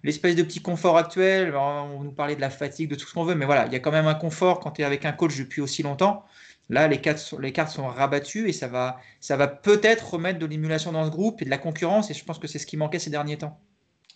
l'espèce 0.02 0.36
de 0.36 0.42
petit 0.42 0.62
confort 0.62 0.96
actuel, 0.96 1.54
on 1.56 2.02
nous 2.04 2.12
parlait 2.12 2.36
de 2.36 2.40
la 2.40 2.50
fatigue, 2.50 2.88
de 2.90 2.94
tout 2.94 3.06
ce 3.06 3.14
qu'on 3.14 3.24
veut, 3.24 3.34
mais 3.34 3.46
voilà, 3.46 3.66
il 3.66 3.72
y 3.72 3.76
a 3.76 3.80
quand 3.80 3.90
même 3.92 4.06
un 4.06 4.14
confort 4.14 4.60
quand 4.60 4.72
tu 4.72 4.82
es 4.82 4.84
avec 4.84 5.04
un 5.04 5.12
coach 5.12 5.36
depuis 5.38 5.60
aussi 5.60 5.82
longtemps. 5.82 6.24
Là, 6.70 6.88
les 6.88 7.00
cartes, 7.00 7.18
sont 7.18 7.86
rabattues 7.88 8.48
et 8.48 8.52
ça 8.52 8.68
va, 8.68 8.98
ça 9.20 9.36
va 9.36 9.48
peut-être 9.48 10.14
remettre 10.14 10.38
de 10.38 10.46
l'émulation 10.46 10.92
dans 10.92 11.04
ce 11.04 11.10
groupe 11.10 11.42
et 11.42 11.44
de 11.44 11.50
la 11.50 11.58
concurrence, 11.58 12.10
et 12.10 12.14
je 12.14 12.24
pense 12.24 12.38
que 12.38 12.46
c'est 12.46 12.58
ce 12.58 12.66
qui 12.66 12.76
manquait 12.76 12.98
ces 12.98 13.10
derniers 13.10 13.38
temps. 13.38 13.60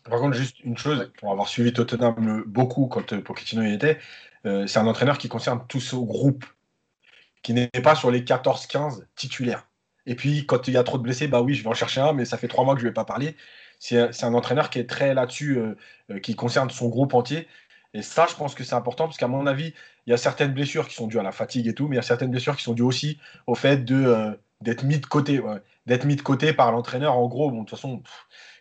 Par 0.04 0.20
contre, 0.20 0.36
juste 0.36 0.60
une 0.60 0.78
chose, 0.78 1.10
pour 1.18 1.32
avoir 1.32 1.48
suivi 1.48 1.72
Tottenham 1.72 2.44
beaucoup 2.46 2.86
quand 2.86 3.12
euh, 3.12 3.20
Pochettino 3.20 3.62
y 3.62 3.72
était, 3.72 3.98
euh, 4.46 4.66
c'est 4.66 4.78
un 4.78 4.86
entraîneur 4.86 5.18
qui 5.18 5.28
concerne 5.28 5.64
tout 5.68 5.80
ce 5.80 5.96
groupe, 5.96 6.44
qui 7.42 7.54
n'est 7.54 7.68
pas 7.68 7.94
sur 7.94 8.10
les 8.10 8.22
14-15 8.22 9.02
titulaires. 9.16 9.66
Et 10.06 10.14
puis, 10.14 10.46
quand 10.46 10.68
il 10.68 10.74
y 10.74 10.76
a 10.76 10.84
trop 10.84 10.98
de 10.98 11.02
blessés, 11.02 11.28
bah 11.28 11.40
oui, 11.40 11.54
je 11.54 11.62
vais 11.62 11.70
en 11.70 11.74
chercher 11.74 12.02
un, 12.02 12.12
mais 12.12 12.24
ça 12.24 12.36
fait 12.36 12.48
trois 12.48 12.64
mois 12.64 12.74
que 12.74 12.80
je 12.80 12.86
ne 12.86 12.90
vais 12.90 12.94
pas 12.94 13.04
parler 13.04 13.36
c'est 13.84 14.24
un 14.24 14.34
entraîneur 14.34 14.70
qui 14.70 14.78
est 14.78 14.88
très 14.88 15.14
là-dessus, 15.14 15.58
euh, 15.58 16.18
qui 16.20 16.34
concerne 16.34 16.70
son 16.70 16.88
groupe 16.88 17.14
entier. 17.14 17.46
Et 17.92 18.02
ça, 18.02 18.26
je 18.28 18.34
pense 18.34 18.54
que 18.54 18.64
c'est 18.64 18.74
important 18.74 19.04
parce 19.04 19.18
qu'à 19.18 19.28
mon 19.28 19.46
avis, 19.46 19.74
il 20.06 20.10
y 20.10 20.12
a 20.12 20.16
certaines 20.16 20.52
blessures 20.52 20.86
qui 20.88 20.94
sont 20.94 21.06
dues 21.06 21.18
à 21.18 21.22
la 21.22 21.32
fatigue 21.32 21.66
et 21.66 21.74
tout, 21.74 21.88
mais 21.88 21.96
il 21.96 21.98
y 21.98 22.00
a 22.00 22.02
certaines 22.02 22.30
blessures 22.30 22.56
qui 22.56 22.62
sont 22.62 22.74
dues 22.74 22.82
aussi 22.82 23.18
au 23.46 23.54
fait 23.54 23.84
de, 23.84 24.38
d'être 24.60 24.84
mis 24.84 24.98
de 24.98 25.06
côté, 25.06 25.40
d'être 25.86 26.04
mis 26.04 26.16
de 26.16 26.22
côté 26.22 26.52
par 26.52 26.72
l'entraîneur. 26.72 27.16
En 27.16 27.26
gros, 27.26 27.50
bon, 27.50 27.62
de 27.62 27.68
toute 27.68 27.78
façon, 27.78 28.02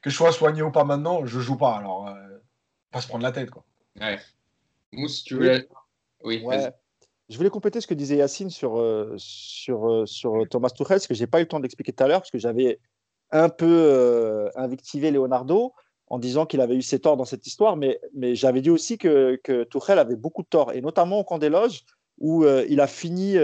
que 0.02 0.10
je 0.10 0.16
sois 0.16 0.32
soigné 0.32 0.62
ou 0.62 0.72
pas 0.72 0.84
maintenant, 0.84 1.26
je 1.26 1.40
joue 1.40 1.58
pas. 1.58 1.76
Alors, 1.78 2.08
euh, 2.08 2.38
pas 2.92 3.02
se 3.02 3.08
prendre 3.08 3.24
la 3.24 3.32
tête, 3.32 3.50
quoi. 3.50 3.64
Ouais. 4.00 4.20
Mousse, 4.92 5.24
tu 5.24 5.36
veux. 5.36 5.68
Oui. 6.24 6.44
Je 7.30 7.38
voulais 7.38 7.50
compléter 7.50 7.82
ce 7.82 7.88
que 7.88 7.94
disait 7.94 8.18
Yacine 8.18 8.50
sur, 8.50 8.80
euh, 8.80 9.16
sur, 9.18 9.90
euh, 9.90 10.06
sur 10.06 10.48
Thomas 10.50 10.70
Tuchel, 10.70 11.00
ce 11.00 11.08
que 11.08 11.14
j'ai 11.14 11.26
pas 11.26 11.40
eu 11.40 11.44
le 11.44 11.48
temps 11.48 11.60
d'expliquer 11.60 11.94
tout 11.94 12.04
à 12.04 12.08
l'heure, 12.08 12.20
parce 12.20 12.32
que 12.32 12.38
j'avais 12.38 12.80
un 13.32 13.50
peu 13.50 14.52
invectivé 14.56 15.10
Leonardo 15.10 15.74
en 16.08 16.20
disant 16.20 16.46
qu'il 16.46 16.62
avait 16.62 16.76
eu 16.76 16.82
ses 16.82 17.00
torts 17.00 17.18
dans 17.18 17.26
cette 17.26 17.48
histoire, 17.48 17.76
mais, 17.76 18.00
mais 18.14 18.36
j'avais 18.36 18.62
dit 18.62 18.70
aussi 18.70 18.98
que, 18.98 19.40
que 19.44 19.64
Tuchel 19.64 20.00
avait 20.00 20.16
beaucoup 20.16 20.44
de 20.44 20.48
torts, 20.48 20.72
et 20.74 20.82
notamment 20.82 21.20
au 21.20 21.24
camp 21.24 21.38
des 21.38 21.50
loges, 21.50 21.84
où 22.20 22.46
il 22.46 22.80
a 22.80 22.88
fini 22.88 23.38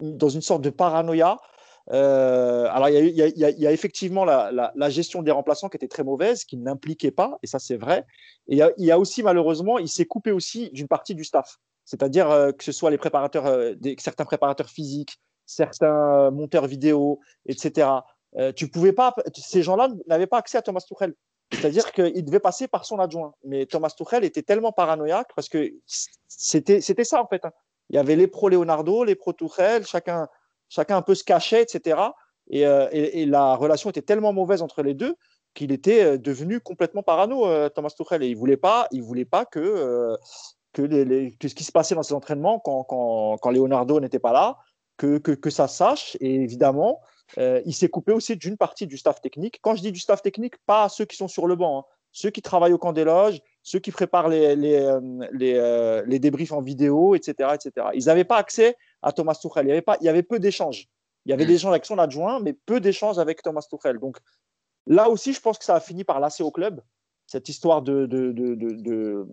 dans 0.00 0.28
une 0.28 0.42
sorte 0.42 0.62
de 0.62 0.70
paranoïa. 0.70 1.38
Euh, 1.92 2.68
alors, 2.70 2.88
il 2.88 3.14
y, 3.14 3.66
a 3.66 3.72
effectivement 3.72 4.24
la, 4.24 4.90
gestion 4.90 5.22
des 5.22 5.30
remplaçants 5.30 5.68
qui 5.68 5.76
était 5.76 5.88
très 5.88 6.04
mauvaise, 6.04 6.44
qui 6.44 6.56
n'impliquait 6.56 7.10
pas, 7.10 7.38
et 7.42 7.46
ça 7.46 7.58
c'est 7.58 7.76
vrai. 7.76 8.04
Et 8.48 8.60
il 8.78 8.84
y, 8.84 8.90
a 8.90 8.98
aussi 8.98 9.22
malheureusement, 9.22 9.78
il 9.78 9.88
s'est 9.88 10.04
coupé 10.04 10.30
aussi 10.30 10.70
d'une 10.70 10.88
partie 10.88 11.14
du 11.14 11.24
staff, 11.24 11.58
c'est-à-dire 11.84 12.30
euh, 12.30 12.52
que 12.52 12.64
ce 12.64 12.72
soit 12.72 12.90
les 12.90 12.98
préparateurs, 12.98 13.46
euh, 13.46 13.74
certains 13.98 14.24
préparateurs 14.24 14.68
physiques, 14.68 15.18
certains 15.46 16.30
monteurs 16.30 16.66
vidéo, 16.66 17.18
etc. 17.46 17.88
tu 18.56 18.68
pouvais 18.68 18.92
pas, 18.92 19.14
ces 19.34 19.62
gens-là 19.62 19.88
n'avaient 20.06 20.26
pas 20.26 20.38
accès 20.38 20.58
à 20.58 20.62
Thomas 20.62 20.80
Tuchel. 20.80 21.14
C'est-à-dire 21.52 21.92
qu'il 21.92 22.24
devait 22.24 22.40
passer 22.40 22.68
par 22.68 22.84
son 22.84 22.98
adjoint. 23.00 23.34
Mais 23.44 23.66
Thomas 23.66 23.90
Tuchel 23.90 24.24
était 24.24 24.42
tellement 24.42 24.72
paranoïaque 24.72 25.30
parce 25.34 25.48
que 25.48 25.72
c'était 26.28 26.80
ça 27.04 27.22
en 27.22 27.26
fait. 27.26 27.44
Hein. 27.44 27.50
Il 27.90 27.96
y 27.96 27.98
avait 27.98 28.16
les 28.16 28.28
pro 28.28 28.48
Leonardo, 28.48 29.02
les 29.02 29.16
pro 29.16 29.32
Tuchel, 29.32 29.84
chacun, 29.84 30.28
chacun 30.68 30.96
un 30.96 31.02
peu 31.02 31.16
se 31.16 31.24
cachait, 31.24 31.62
etc. 31.62 32.00
Euh, 32.54 32.88
et, 32.92 33.26
la 33.26 33.54
relation 33.54 33.90
était 33.90 34.02
tellement 34.02 34.32
mauvaise 34.32 34.62
entre 34.62 34.82
les 34.82 34.94
deux 34.94 35.14
qu'il 35.54 35.72
était 35.72 36.04
euh, 36.04 36.18
devenu 36.18 36.60
complètement 36.60 37.02
parano, 37.02 37.46
euh, 37.46 37.68
Thomas 37.68 37.90
Tuchel. 37.90 38.22
Et 38.22 38.28
il 38.28 38.34
ne 38.34 38.38
voulait 38.38 38.56
pas, 38.56 38.86
il 38.92 39.02
voulait 39.02 39.24
pas 39.24 39.44
que, 39.44 40.16
que, 40.72 41.48
ce 41.48 41.54
qui 41.54 41.64
se 41.64 41.72
passait 41.72 41.96
dans 41.96 42.04
ses 42.04 42.14
entraînements 42.14 42.60
quand, 42.60 42.84
quand, 42.84 43.50
Leonardo 43.50 43.98
n'était 43.98 44.20
pas 44.20 44.32
là, 44.32 44.56
que, 45.00 45.16
que, 45.18 45.32
que, 45.32 45.50
ça 45.50 45.66
sache. 45.66 46.16
Et 46.20 46.34
évidemment, 46.34 47.00
il 47.38 47.74
s'est 47.74 47.88
coupé 47.88 48.12
aussi 48.12 48.36
d'une 48.36 48.56
partie 48.56 48.86
du 48.86 48.98
staff 48.98 49.20
technique. 49.20 49.58
Quand 49.62 49.74
je 49.74 49.80
dis 49.80 49.92
du 49.92 50.00
staff 50.00 50.20
technique, 50.20 50.56
pas 50.66 50.88
ceux 50.88 51.06
qui 51.06 51.16
sont 51.16 51.28
sur 51.28 51.46
le 51.46 51.56
banc, 51.56 51.80
hein. 51.80 51.84
ceux 52.12 52.30
qui 52.30 52.42
travaillent 52.42 52.74
au 52.74 52.78
camp 52.78 52.92
des 52.92 53.04
loges, 53.04 53.40
ceux 53.62 53.78
qui 53.78 53.92
préparent 53.92 54.28
les, 54.28 54.56
les, 54.56 54.76
euh, 54.76 55.00
les, 55.32 55.54
euh, 55.56 56.02
les 56.06 56.18
débriefs 56.18 56.52
en 56.52 56.60
vidéo, 56.60 57.14
etc. 57.14 57.50
etc. 57.54 57.88
Ils 57.94 58.06
n'avaient 58.06 58.24
pas 58.24 58.36
accès 58.36 58.76
à 59.00 59.12
Thomas 59.12 59.34
Tuchel. 59.34 59.66
Il 59.66 59.68
y 59.68 59.72
avait, 59.72 59.82
pas, 59.82 59.96
il 60.00 60.04
y 60.04 60.08
avait 60.08 60.22
peu 60.22 60.38
d'échanges. 60.38 60.88
Il 61.24 61.30
y 61.30 61.32
avait 61.32 61.44
mm. 61.44 61.48
des 61.48 61.54
échanges 61.54 61.72
avec 61.72 61.86
son 61.86 61.98
adjoint, 61.98 62.40
mais 62.40 62.52
peu 62.52 62.80
d'échanges 62.80 63.18
avec 63.18 63.42
Thomas 63.42 63.66
Tuchel. 63.68 63.98
Donc 63.98 64.18
là 64.86 65.08
aussi, 65.08 65.32
je 65.32 65.40
pense 65.40 65.58
que 65.58 65.64
ça 65.64 65.76
a 65.76 65.80
fini 65.80 66.04
par 66.04 66.20
lasser 66.20 66.42
au 66.42 66.50
club, 66.50 66.82
cette 67.30 67.48
histoire 67.48 67.80
de, 67.80 68.06
de, 68.06 68.32
de, 68.32 68.54
de, 68.56 69.26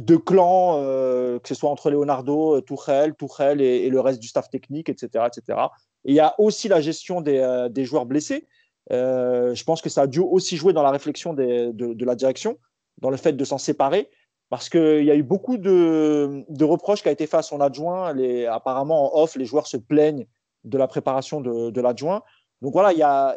de 0.00 0.16
clan, 0.16 0.76
euh, 0.76 1.40
que 1.40 1.48
ce 1.48 1.56
soit 1.56 1.68
entre 1.68 1.90
Leonardo, 1.90 2.60
Tuchel, 2.60 3.16
Tuchel 3.16 3.60
et, 3.60 3.88
le 3.88 3.98
reste 3.98 4.20
du 4.20 4.28
staff 4.28 4.48
technique, 4.48 4.88
etc. 4.88 5.24
etc. 5.26 5.58
Et 6.04 6.12
il 6.12 6.14
y 6.14 6.20
a 6.20 6.36
aussi 6.38 6.68
la 6.68 6.80
gestion 6.80 7.20
des, 7.20 7.66
des 7.70 7.84
joueurs 7.84 8.06
blessés. 8.06 8.46
je 8.88 9.64
pense 9.64 9.82
que 9.82 9.88
ça 9.88 10.02
a 10.02 10.06
dû 10.06 10.20
aussi 10.20 10.56
jouer 10.56 10.72
dans 10.72 10.84
la 10.84 10.92
réflexion 10.92 11.34
des, 11.34 11.72
de, 11.72 12.04
la 12.04 12.14
direction 12.14 12.56
dans 12.98 13.10
le 13.10 13.16
fait 13.16 13.32
de 13.32 13.44
s'en 13.44 13.58
séparer, 13.58 14.08
parce 14.48 14.68
qu'il 14.68 15.04
y 15.04 15.10
a 15.10 15.16
eu 15.16 15.24
beaucoup 15.24 15.56
de, 15.56 16.44
reproches 16.62 17.02
qui 17.02 17.08
ont 17.08 17.12
été 17.12 17.26
faits 17.26 17.40
à 17.40 17.42
son 17.42 17.60
adjoint. 17.60 18.12
Les, 18.12 18.46
apparemment, 18.46 19.16
en 19.16 19.22
off, 19.22 19.34
les 19.34 19.44
joueurs 19.44 19.66
se 19.66 19.76
plaignent 19.76 20.26
de 20.62 20.78
la 20.78 20.86
préparation 20.86 21.40
de, 21.40 21.80
l'adjoint. 21.80 22.22
Donc 22.62 22.74
voilà, 22.74 23.36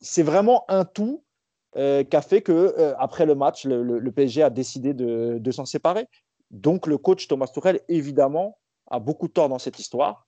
c'est 0.00 0.24
vraiment 0.24 0.64
un 0.66 0.84
tout 0.84 1.22
euh, 1.76 2.04
qui 2.04 2.16
a 2.16 2.22
fait 2.22 2.42
que 2.42 2.52
euh, 2.52 2.94
après 2.98 3.24
le 3.24 3.34
match, 3.34 3.64
le, 3.64 4.10
PSG 4.10 4.42
a 4.42 4.50
décidé 4.50 4.92
de, 4.94 5.50
s'en 5.50 5.64
séparer. 5.64 6.06
Donc 6.50 6.86
le 6.86 6.98
coach 6.98 7.28
Thomas 7.28 7.46
Tuchel, 7.46 7.80
évidemment, 7.88 8.58
a 8.90 8.98
beaucoup 8.98 9.28
de 9.28 9.32
tort 9.32 9.48
dans 9.48 9.58
cette 9.58 9.78
histoire. 9.78 10.26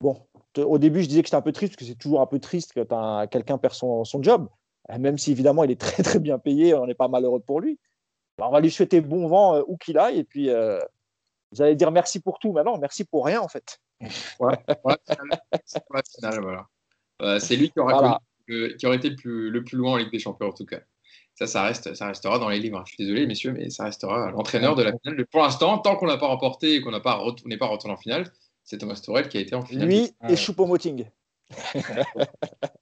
Bon, 0.00 0.26
au 0.56 0.78
début, 0.78 1.02
je 1.02 1.08
disais 1.08 1.22
que 1.22 1.28
c'était 1.28 1.36
un 1.36 1.42
peu 1.42 1.50
triste, 1.50 1.72
parce 1.72 1.80
que 1.80 1.84
c'est 1.84 1.98
toujours 1.98 2.20
un 2.20 2.26
peu 2.26 2.38
triste 2.38 2.72
quand 2.74 3.26
quelqu'un 3.28 3.58
perd 3.58 3.74
son, 3.74 4.04
son 4.04 4.22
job. 4.22 4.48
Euh, 4.90 4.98
même 4.98 5.18
si 5.18 5.32
évidemment 5.32 5.64
il 5.64 5.70
est 5.70 5.80
très 5.80 6.02
très 6.04 6.18
bien 6.18 6.38
payé, 6.38 6.74
on 6.74 6.86
n'est 6.86 6.94
pas 6.94 7.08
malheureux 7.08 7.40
pour 7.40 7.60
lui. 7.60 7.78
on 8.40 8.50
va 8.50 8.60
lui 8.60 8.70
souhaiter 8.70 9.00
bon 9.00 9.26
vent 9.26 9.56
euh, 9.56 9.62
où 9.66 9.76
qu'il 9.76 9.98
aille, 9.98 10.18
et 10.18 10.24
puis 10.24 10.48
vous 11.52 11.62
allez 11.62 11.74
dire 11.74 11.90
merci 11.90 12.20
pour 12.20 12.38
tout 12.38 12.52
maintenant, 12.52 12.78
merci 12.78 13.04
pour 13.04 13.24
rien 13.24 13.40
en 13.40 13.48
fait. 13.48 13.80
c'est 17.40 17.56
lui 17.56 17.70
qui, 17.70 17.80
aura 17.80 18.20
qui 18.78 18.86
aurait 18.86 18.96
été 18.96 19.10
le 19.10 19.16
plus, 19.16 19.50
le 19.50 19.64
plus, 19.64 19.76
loin 19.76 19.92
en 19.92 19.96
Ligue 19.96 20.10
des 20.10 20.18
Champions 20.18 20.48
en 20.48 20.52
tout 20.52 20.66
cas. 20.66 20.80
Ça, 21.34 21.46
ça, 21.46 21.62
reste, 21.62 21.94
ça 21.94 22.08
restera 22.08 22.38
dans 22.40 22.48
les 22.48 22.58
livres. 22.58 22.82
Je 22.84 22.94
suis 22.94 23.04
désolé, 23.04 23.26
messieurs, 23.26 23.52
mais 23.52 23.70
ça 23.70 23.84
restera 23.84 24.30
l'entraîneur 24.32 24.74
de 24.74 24.82
la 24.82 24.92
finale. 24.92 25.24
Pour 25.26 25.42
l'instant, 25.42 25.78
tant 25.78 25.94
qu'on 25.94 26.08
n'a 26.08 26.16
pas 26.16 26.26
remporté 26.26 26.74
et 26.74 26.80
qu'on 26.80 26.90
n'est 26.90 27.00
pas, 27.00 27.14
retourné, 27.14 27.56
pas 27.56 27.66
retourné 27.66 27.94
en 27.94 27.96
finale, 27.96 28.24
c'est 28.64 28.78
Thomas 28.78 29.00
Torel 29.04 29.28
qui 29.28 29.38
a 29.38 29.40
été 29.40 29.54
en 29.54 29.62
finale. 29.62 29.88
Lui 29.88 30.10
et 30.28 30.34
Choupo-Moting. 30.34 31.06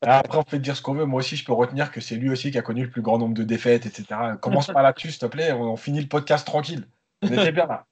Ah, 0.02 0.18
après, 0.24 0.38
on 0.38 0.42
peut 0.42 0.58
dire 0.58 0.76
ce 0.76 0.82
qu'on 0.82 0.94
veut. 0.94 1.04
Moi 1.04 1.18
aussi, 1.18 1.36
je 1.36 1.44
peux 1.44 1.52
retenir 1.52 1.90
que 1.90 2.00
c'est 2.00 2.16
lui 2.16 2.30
aussi 2.30 2.50
qui 2.50 2.58
a 2.58 2.62
connu 2.62 2.84
le 2.84 2.90
plus 2.90 3.02
grand 3.02 3.18
nombre 3.18 3.34
de 3.34 3.44
défaites, 3.44 3.86
etc. 3.86 4.06
Commence 4.40 4.66
pas 4.72 4.82
là-dessus, 4.82 5.10
s'il 5.10 5.20
te 5.20 5.26
plaît. 5.26 5.52
On 5.52 5.76
finit 5.76 6.00
le 6.00 6.08
podcast 6.08 6.46
tranquille. 6.46 6.88
On 7.22 7.28
était 7.28 7.52
bien 7.52 7.66
là. 7.66 7.86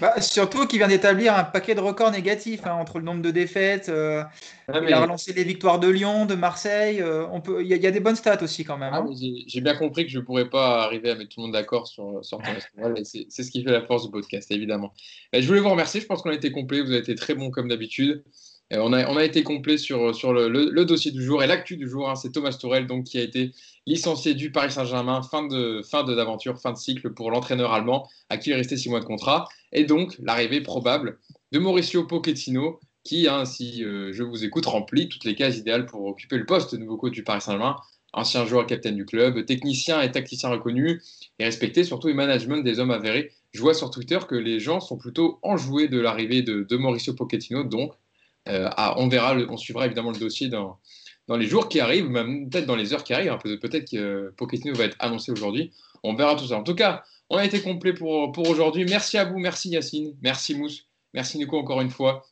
Bah, 0.00 0.20
surtout 0.20 0.66
qu'il 0.66 0.78
vient 0.78 0.88
d'établir 0.88 1.34
un 1.34 1.44
paquet 1.44 1.74
de 1.74 1.80
records 1.80 2.10
négatifs 2.10 2.66
hein, 2.66 2.72
entre 2.72 2.98
le 2.98 3.04
nombre 3.04 3.22
de 3.22 3.30
défaites. 3.30 3.88
Euh, 3.88 4.22
il 4.68 4.92
a 4.92 5.00
relancé 5.00 5.32
les 5.32 5.44
victoires 5.44 5.78
de 5.78 5.88
Lyon, 5.88 6.26
de 6.26 6.34
Marseille. 6.34 7.02
Euh, 7.02 7.26
on 7.32 7.40
peut, 7.40 7.62
il 7.62 7.68
y, 7.68 7.86
a 7.86 7.90
des 7.90 8.00
bonnes 8.00 8.16
stats 8.16 8.42
aussi 8.42 8.64
quand 8.64 8.78
même. 8.78 8.92
Ah, 8.94 9.04
hein. 9.06 9.14
J'ai 9.46 9.60
bien 9.60 9.74
compris 9.74 10.06
que 10.06 10.10
je 10.10 10.18
ne 10.18 10.24
pourrais 10.24 10.48
pas 10.48 10.82
arriver 10.84 11.10
à 11.10 11.14
mettre 11.14 11.30
tout 11.30 11.40
le 11.40 11.46
monde 11.46 11.52
d'accord 11.52 11.86
sur, 11.86 12.24
sur 12.24 12.40
C'est 13.04 13.42
ce 13.42 13.50
qui 13.50 13.62
fait 13.62 13.72
la 13.72 13.82
force 13.82 14.04
du 14.04 14.10
podcast, 14.10 14.50
évidemment. 14.50 14.92
je 15.32 15.46
voulais 15.46 15.60
vous 15.60 15.70
remercier. 15.70 16.00
Je 16.00 16.06
pense 16.06 16.22
qu'on 16.22 16.30
a 16.30 16.34
été 16.34 16.50
complet. 16.50 16.80
Vous 16.80 16.90
avez 16.90 17.00
été 17.00 17.14
très 17.14 17.34
bon 17.34 17.50
comme 17.50 17.68
d'habitude. 17.68 18.24
On 18.72 18.92
a, 18.92 19.24
été 19.24 19.42
complet 19.42 19.78
sur, 19.78 20.12
le, 20.32 20.84
dossier 20.84 21.10
du 21.10 21.24
jour 21.24 21.42
et 21.42 21.48
l'actu 21.48 21.76
du 21.76 21.88
jour. 21.88 22.08
Hein, 22.08 22.14
c'est 22.14 22.30
Thomas 22.30 22.52
Tourel 22.52 22.86
donc, 22.86 23.04
qui 23.04 23.18
a 23.18 23.22
été 23.22 23.50
licencié 23.86 24.34
du 24.34 24.52
Paris 24.52 24.70
Saint-Germain, 24.70 25.22
fin 25.22 25.44
de 25.44 26.14
d'aventure, 26.14 26.60
fin 26.60 26.70
de 26.70 26.76
cycle 26.76 27.10
pour 27.10 27.32
l'entraîneur 27.32 27.72
allemand, 27.72 28.08
à 28.28 28.36
qui 28.36 28.50
il 28.50 28.54
restait 28.54 28.76
six 28.76 28.88
mois 28.88 29.00
de 29.00 29.06
contrat. 29.06 29.48
Et 29.72 29.84
donc 29.84 30.16
l'arrivée 30.22 30.60
probable 30.60 31.18
de 31.50 31.58
Mauricio 31.58 32.06
Pochettino, 32.06 32.78
qui, 33.02 33.26
si 33.44 33.84
euh, 33.84 34.12
je 34.12 34.22
vous 34.22 34.44
écoute, 34.44 34.66
remplit 34.66 35.08
toutes 35.08 35.24
les 35.24 35.34
cases 35.34 35.58
idéales 35.58 35.86
pour 35.86 36.04
occuper 36.04 36.38
le 36.38 36.46
poste 36.46 36.72
de 36.72 36.78
nouveau 36.78 36.96
coach 36.96 37.12
du 37.12 37.24
Paris 37.24 37.40
Saint-Germain. 37.40 37.76
Ancien 38.12 38.44
joueur 38.44 38.66
capitaine 38.66 38.96
du 38.96 39.04
club, 39.04 39.44
technicien 39.46 40.00
et 40.02 40.10
tacticien 40.10 40.48
reconnu 40.48 41.00
et 41.38 41.44
respecté, 41.44 41.84
surtout 41.84 42.08
le 42.08 42.14
management 42.14 42.62
des 42.64 42.80
hommes 42.80 42.90
avérés. 42.90 43.30
Je 43.52 43.60
vois 43.60 43.74
sur 43.74 43.90
Twitter 43.90 44.18
que 44.28 44.34
les 44.34 44.58
gens 44.58 44.80
sont 44.80 44.96
plutôt 44.96 45.38
enjoués 45.42 45.86
de 45.86 46.00
l'arrivée 46.00 46.42
de, 46.42 46.64
de 46.64 46.76
Mauricio 46.76 47.14
Pochettino, 47.14 47.62
donc 47.62 47.92
euh, 48.48 48.68
on 48.96 49.08
verra, 49.08 49.34
on 49.48 49.56
suivra 49.56 49.86
évidemment 49.86 50.10
le 50.10 50.18
dossier 50.18 50.48
dans, 50.48 50.78
dans 51.28 51.36
les 51.36 51.46
jours 51.46 51.68
qui 51.68 51.80
arrivent, 51.80 52.08
même 52.08 52.48
peut-être 52.48 52.66
dans 52.66 52.76
les 52.76 52.92
heures 52.92 53.04
qui 53.04 53.12
arrivent. 53.12 53.32
Hein, 53.32 53.38
peut-être 53.60 53.90
que 53.90 54.32
Pochettino 54.36 54.74
va 54.74 54.84
être 54.84 54.96
annoncé 54.98 55.30
aujourd'hui. 55.30 55.72
On 56.02 56.14
verra 56.14 56.34
tout 56.34 56.46
ça. 56.46 56.56
En 56.56 56.62
tout 56.62 56.74
cas, 56.74 57.02
on 57.28 57.36
a 57.36 57.44
été 57.44 57.60
complet 57.60 57.92
pour, 57.92 58.32
pour 58.32 58.48
aujourd'hui. 58.48 58.84
Merci 58.84 59.18
à 59.18 59.24
vous, 59.24 59.38
merci 59.38 59.70
Yacine, 59.70 60.16
merci 60.22 60.54
Mousse, 60.54 60.86
merci 61.14 61.38
Nico 61.38 61.58
encore 61.58 61.80
une 61.80 61.90
fois 61.90 62.24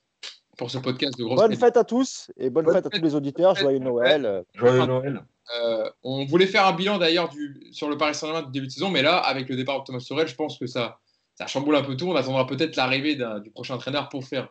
pour 0.57 0.71
ce 0.71 0.79
podcast 0.79 1.17
de 1.17 1.25
grosse 1.25 1.39
Bonne 1.39 1.57
fête 1.57 1.77
à 1.77 1.85
tous 1.85 2.33
et 2.37 2.51
bonne, 2.51 2.67
fête, 2.67 2.87
à 2.87 2.91
tous 2.91 3.01
les 3.01 3.15
auditeurs. 3.15 3.55
Joyeux 3.55 3.79
Noël. 3.79 4.45
Joyeux 4.55 4.87
Noël. 4.87 5.23
Euh, 5.57 5.89
on 6.03 6.27
voulait 6.27 6.47
faire 6.47 6.67
un 6.67 6.73
bilan 6.73 6.99
d'ailleurs 6.99 7.31
sur 7.71 7.89
le 7.89 7.97
Paris 7.97 8.15
Saint-Germain 8.15 8.43
du 8.43 8.51
début 8.51 8.67
de 8.67 8.73
saison, 8.73 8.91
mais 8.91 9.03
là, 9.03 9.17
avec 9.17 9.49
le 9.49 9.57
départ 9.57 9.81
de 9.81 9.85
Thomas 9.85 10.01
Sorel, 10.01 10.27
je 10.27 10.35
pense 10.35 10.59
que 10.59 10.67
ça, 10.67 10.99
ça 11.37 11.47
chamboule 11.47 11.77
un 11.77 11.83
peu 11.83 11.97
tout. 11.97 12.09
On 12.09 12.17
attendra 12.17 12.47
peut-être 12.47 12.77
l'arrivée 12.77 13.15
du 13.15 13.51
prochain 13.51 13.77
entraîneur 13.77 14.09
pour 14.09 14.25
faire 14.25 14.49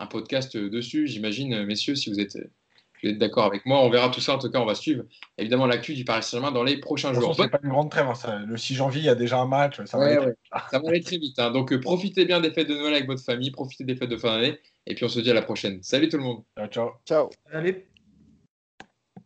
un 0.00 0.06
podcast 0.06 0.56
dessus. 0.56 1.06
J'imagine, 1.06 1.64
messieurs, 1.64 1.94
si 1.94 2.10
vous 2.10 2.18
êtes, 2.18 2.36
d'accord 3.08 3.44
avec 3.44 3.64
moi, 3.66 3.82
on 3.82 3.90
verra 3.90 4.10
tout 4.10 4.20
ça. 4.20 4.34
En 4.34 4.38
tout 4.38 4.50
cas, 4.50 4.58
on 4.58 4.66
va 4.66 4.74
suivre 4.74 5.04
évidemment 5.38 5.66
l'actu 5.66 5.94
du 5.94 6.04
Paris 6.04 6.22
Saint-Germain 6.22 6.52
dans 6.52 6.62
les 6.62 6.78
prochains 6.78 7.14
jours. 7.14 7.34
C'est 7.34 7.48
pas 7.48 7.60
une 7.62 7.70
grande 7.70 7.90
trêve. 7.90 8.06
Hein, 8.08 8.44
le 8.46 8.56
6 8.56 8.74
janvier, 8.74 9.00
il 9.00 9.06
y 9.06 9.08
a 9.08 9.14
déjà 9.14 9.38
un 9.38 9.46
match. 9.46 9.82
Ça 9.84 9.98
va, 9.98 10.06
aller, 10.06 11.00
très 11.00 11.18
vite. 11.18 11.38
Hein. 11.38 11.50
Donc, 11.50 11.72
euh, 11.72 11.80
profitez 11.80 12.24
bien 12.24 12.40
des 12.40 12.50
fêtes 12.50 12.68
de 12.68 12.74
Noël 12.74 12.94
avec 12.94 13.06
votre 13.06 13.22
famille, 13.22 13.50
profitez 13.50 13.84
des 13.84 13.96
fêtes 13.96 14.10
de 14.10 14.16
fin 14.16 14.36
d'année. 14.36 14.58
Et 14.86 14.94
puis, 14.94 15.04
on 15.04 15.08
se 15.08 15.20
dit 15.20 15.30
à 15.30 15.34
la 15.34 15.42
prochaine. 15.42 15.82
Salut 15.82 16.08
tout 16.08 16.18
le 16.18 16.24
monde. 16.24 16.42
Ciao, 16.56 16.66
ciao. 16.68 16.90
Ciao. 17.06 17.30
Allez. 17.52 17.89